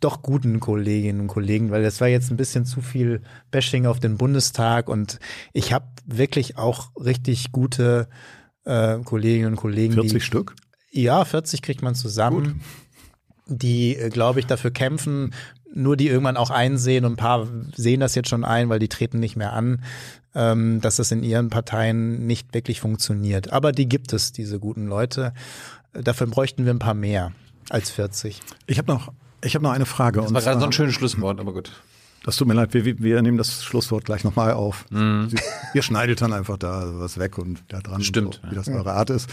doch 0.04 0.22
guten 0.22 0.60
Kolleginnen 0.60 1.20
und 1.20 1.26
Kollegen, 1.28 1.70
weil 1.70 1.82
das 1.82 2.00
war 2.00 2.08
jetzt 2.08 2.30
ein 2.30 2.36
bisschen 2.36 2.66
zu 2.66 2.80
viel 2.82 3.22
Bashing 3.50 3.86
auf 3.86 4.00
den 4.00 4.16
Bundestag 4.16 4.88
und 4.88 5.18
ich 5.52 5.72
habe 5.72 5.86
wirklich 6.06 6.58
auch 6.58 6.90
richtig 6.96 7.52
gute 7.52 8.08
äh, 8.64 8.98
Kolleginnen 8.98 9.52
und 9.52 9.56
Kollegen, 9.56 9.94
40 9.94 10.12
die 10.12 10.20
Stück? 10.20 10.56
Ja, 10.90 11.24
40 11.24 11.62
kriegt 11.62 11.82
man 11.82 11.94
zusammen, 11.94 12.60
die, 13.46 13.96
äh, 13.96 14.10
glaube 14.10 14.40
ich, 14.40 14.46
dafür 14.46 14.70
kämpfen, 14.70 15.34
nur 15.74 15.96
die 15.96 16.08
irgendwann 16.08 16.36
auch 16.36 16.50
einsehen 16.50 17.04
und 17.04 17.14
ein 17.14 17.16
paar 17.16 17.48
sehen 17.74 18.00
das 18.00 18.14
jetzt 18.14 18.28
schon 18.28 18.44
ein, 18.44 18.68
weil 18.68 18.78
die 18.78 18.88
treten 18.88 19.18
nicht 19.18 19.36
mehr 19.36 19.52
an, 19.52 19.82
ähm, 20.34 20.80
dass 20.80 20.96
das 20.96 21.10
in 21.10 21.22
ihren 21.22 21.50
Parteien 21.50 22.26
nicht 22.26 22.54
wirklich 22.54 22.80
funktioniert. 22.80 23.52
Aber 23.52 23.72
die 23.72 23.88
gibt 23.88 24.12
es, 24.12 24.32
diese 24.32 24.60
guten 24.60 24.86
Leute. 24.86 25.32
Äh, 25.92 26.02
Dafür 26.02 26.26
bräuchten 26.26 26.64
wir 26.64 26.72
ein 26.72 26.78
paar 26.78 26.94
mehr 26.94 27.32
als 27.70 27.90
40. 27.90 28.40
Ich 28.66 28.78
habe 28.78 28.92
noch, 28.92 29.12
ich 29.44 29.54
habe 29.54 29.62
noch 29.62 29.72
eine 29.72 29.86
Frage. 29.86 30.20
Das 30.20 30.28
und 30.28 30.34
war 30.34 30.42
gerade 30.42 30.60
so 30.60 30.66
ein 30.66 30.72
schönes 30.72 30.94
Schlusswort, 30.94 31.40
aber 31.40 31.52
gut. 31.52 31.70
Das 32.26 32.36
tut 32.36 32.48
mir 32.48 32.54
leid, 32.54 32.72
wir, 32.72 32.98
wir 33.00 33.20
nehmen 33.20 33.36
das 33.36 33.62
Schlusswort 33.62 34.06
gleich 34.06 34.24
nochmal 34.24 34.52
auf. 34.54 34.86
Mhm. 34.90 35.28
Sie- 35.28 35.36
Ihr 35.74 35.82
schneidet 35.82 36.22
dann 36.22 36.32
einfach 36.32 36.56
da 36.56 36.84
was 36.94 37.18
weg 37.18 37.36
und 37.36 37.62
da 37.68 37.80
dran, 37.80 38.02
Stimmt, 38.02 38.40
so, 38.42 38.50
wie 38.50 38.54
das 38.54 38.66
eure 38.68 38.94
Art 38.94 39.10
ist. 39.10 39.28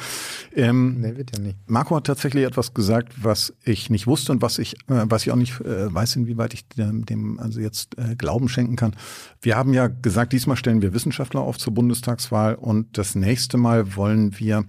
Ähm, 0.54 1.00
Nee, 1.00 1.16
wird 1.16 1.32
ja 1.34 1.42
nicht. 1.42 1.56
Marco 1.68 1.96
hat 1.96 2.06
tatsächlich 2.06 2.44
etwas 2.44 2.74
gesagt, 2.74 3.14
was 3.24 3.54
ich 3.64 3.90
nicht 3.90 4.08
wusste 4.08 4.34
und 4.34 4.42
was 4.42 4.60
ich, 4.60 4.74
äh, 4.90 5.06
was 5.06 5.24
ich 5.26 5.32
auch 5.32 5.38
nicht 5.38 5.62
äh, 5.62 5.94
weiß, 5.94 6.18
inwieweit 6.18 6.54
ich 6.54 6.68
dem, 6.68 7.06
dem 7.06 7.40
also 7.40 7.62
jetzt 7.62 7.98
äh, 7.98 8.16
Glauben 8.18 8.50
schenken 8.50 8.76
kann. 8.76 8.94
Wir 9.42 9.56
haben 9.56 9.74
ja 9.74 9.88
gesagt, 9.88 10.34
diesmal 10.34 10.58
stellen 10.58 10.82
wir 10.82 10.94
Wissenschaftler 10.94 11.40
auf 11.40 11.58
zur 11.58 11.74
Bundestagswahl 11.74 12.56
und 12.56 12.98
das 12.98 13.16
nächste 13.16 13.56
Mal 13.58 13.96
wollen 13.96 14.38
wir 14.38 14.66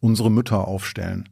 unsere 0.00 0.28
Mütter 0.28 0.66
aufstellen. 0.66 1.28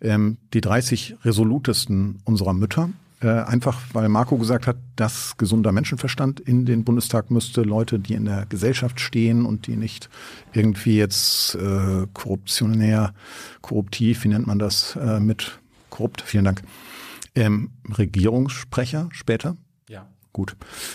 Ähm, 0.00 0.36
die 0.52 0.60
30 0.60 1.16
resolutesten 1.24 2.20
unserer 2.24 2.52
Mütter. 2.52 2.90
Äh, 3.20 3.28
einfach, 3.28 3.80
weil 3.94 4.10
Marco 4.10 4.36
gesagt 4.36 4.66
hat, 4.66 4.76
dass 4.94 5.38
gesunder 5.38 5.72
Menschenverstand 5.72 6.38
in 6.38 6.66
den 6.66 6.84
Bundestag 6.84 7.30
müsste, 7.30 7.62
Leute, 7.62 7.98
die 7.98 8.12
in 8.12 8.26
der 8.26 8.44
Gesellschaft 8.46 9.00
stehen 9.00 9.46
und 9.46 9.66
die 9.66 9.76
nicht 9.76 10.10
irgendwie 10.52 10.98
jetzt 10.98 11.54
äh, 11.54 12.06
korruptionär, 12.12 13.14
korruptiv, 13.62 14.24
wie 14.24 14.28
nennt 14.28 14.46
man 14.46 14.58
das, 14.58 14.96
äh, 14.96 15.18
mit 15.18 15.60
korrupt, 15.88 16.20
vielen 16.20 16.44
Dank, 16.44 16.62
ähm, 17.34 17.70
Regierungssprecher 17.96 19.08
später, 19.12 19.56
Ja. 19.88 20.06
gut, 20.34 20.54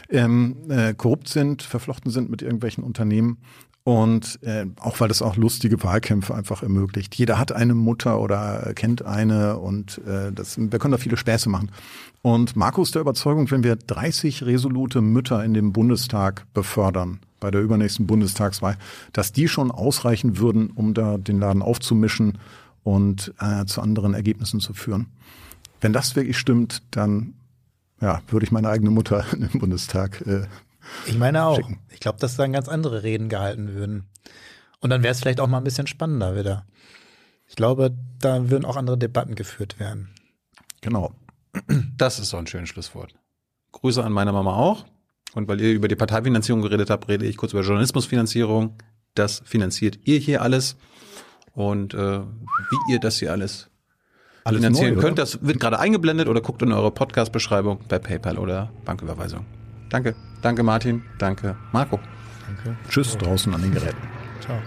ähm, 0.10 0.57
äh, 0.69 0.94
korrupt 0.94 1.28
sind, 1.28 1.64
verflochten 1.64 2.11
sind 2.11 2.30
mit 2.30 2.44
irgendwelchen 2.44 2.84
Unternehmen 2.84 3.40
und 3.84 4.40
äh, 4.44 4.68
auch 4.80 4.99
weil 4.99 5.08
das 5.08 5.22
auch 5.22 5.36
lustige 5.36 5.84
Wahlkämpfe 5.84 6.36
einfach 6.36 6.62
ermöglicht. 6.62 7.16
Jeder 7.16 7.40
hat 7.40 7.52
eine 7.52 7.74
Mutter 7.74 8.20
oder 8.20 8.74
kennt 8.76 9.03
eine 9.03 9.58
und 9.58 9.99
äh, 10.06 10.32
das, 10.32 10.58
wir 10.58 10.80
können 10.80 10.91
da 10.91 10.98
viele 10.98 11.18
Späße 11.18 11.49
machen. 11.49 11.72
Und 12.22 12.56
Marco 12.56 12.84
ist 12.84 12.94
der 12.94 13.02
Überzeugung, 13.02 13.49
wenn 13.49 13.64
wir 13.64 13.76
30 13.76 14.44
resolute 14.44 15.02
Mütter 15.02 15.44
in 15.44 15.56
dem 15.56 15.74
Bundestag 15.74 16.45
befördern, 16.53 17.20
bei 17.40 17.49
der 17.49 17.62
übernächsten 17.62 18.06
Bundestagswahl, 18.06 18.78
dass 19.14 19.32
die 19.32 19.48
schon 19.48 19.72
ausreichen 19.72 20.38
würden, 20.38 20.70
um 20.70 20.94
da 20.94 21.18
den 21.18 21.40
Laden 21.40 21.64
aufzumischen 21.64 22.38
und 22.84 23.34
äh, 23.40 23.66
zu 23.66 23.82
anderen 23.82 24.14
Ergebnissen 24.14 24.60
zu 24.60 24.74
führen. 24.74 25.08
Wenn 25.82 25.94
das 25.94 26.16
wirklich 26.16 26.38
stimmt, 26.38 26.84
dann 26.91 27.34
ja, 27.99 28.22
würde 28.28 28.44
ich 28.44 28.52
meine 28.52 28.70
eigene 28.70 28.91
Mutter 28.91 29.26
im 29.34 29.60
Bundestag 29.60 30.22
äh, 30.28 30.44
Ich 31.06 31.18
meine 31.18 31.45
auch. 31.45 31.56
Schicken. 31.58 31.80
Ich 31.90 31.99
glaube, 31.99 32.20
dass 32.20 32.36
dann 32.36 32.53
ganz 32.53 32.68
andere 32.68 33.03
Reden 33.03 33.30
gehalten 33.30 33.74
würden. 33.74 34.10
Und 34.80 34.90
dann 34.90 35.03
wäre 35.03 35.12
es 35.12 35.20
vielleicht 35.20 35.40
auch 35.40 35.48
mal 35.48 35.60
ein 35.60 35.64
bisschen 35.64 35.88
spannender 35.88 36.36
wieder. 36.36 36.66
Ich 37.48 37.56
glaube, 37.56 37.95
da 38.20 38.49
würden 38.49 38.66
auch 38.66 38.78
andere 38.78 38.98
Debatten 38.98 39.36
geführt 39.36 39.80
werden. 39.80 40.10
genau. 40.82 41.14
Das 41.98 42.18
ist 42.18 42.30
so 42.30 42.38
ein 42.38 42.48
schönes 42.48 42.70
Schlusswort. 42.70 43.14
Grüße 43.74 44.02
an 44.02 44.14
meine 44.14 44.32
Mama 44.32 44.56
auch. 44.56 44.86
Und 45.34 45.49
weil 45.49 45.60
ihr 45.60 45.74
über 45.74 45.90
die 45.90 45.98
Parteifinanzierung 45.98 46.62
geredet 46.62 46.90
habt, 46.90 47.10
rede 47.10 47.26
ich 47.26 47.36
kurz 47.36 47.52
über 47.52 47.62
Journalismusfinanzierung. 47.62 48.78
Das 49.16 49.41
finanziert 49.45 49.99
ihr 50.06 50.18
hier 50.18 50.41
alles. 50.41 50.78
Und 51.53 51.94
äh, 51.94 52.22
wie 52.22 52.94
ihr 52.94 52.99
das 53.02 53.18
hier 53.20 53.34
alles, 53.34 53.70
Alles 54.45 54.60
finanzieren 54.62 54.95
neu, 54.95 55.02
könnt, 55.02 55.20
das 55.20 55.41
wird 55.45 55.60
gerade 55.60 55.78
eingeblendet 55.80 56.30
oder 56.30 56.40
guckt 56.40 56.62
in 56.62 56.72
eure 56.72 56.91
Podcast-Beschreibung 56.91 57.82
bei 57.90 57.99
PayPal 57.99 58.38
oder 58.38 58.72
Banküberweisung. 58.86 59.45
Danke. 59.92 60.16
Danke 60.42 60.64
Martin. 60.64 61.04
Danke 61.20 61.56
Marco. 61.72 62.00
Danke. 62.48 62.78
Tschüss 62.90 63.18
draußen 63.18 63.54
an 63.54 63.62
den 63.62 63.72
Geräten. 63.74 64.02
Ciao. 64.40 64.58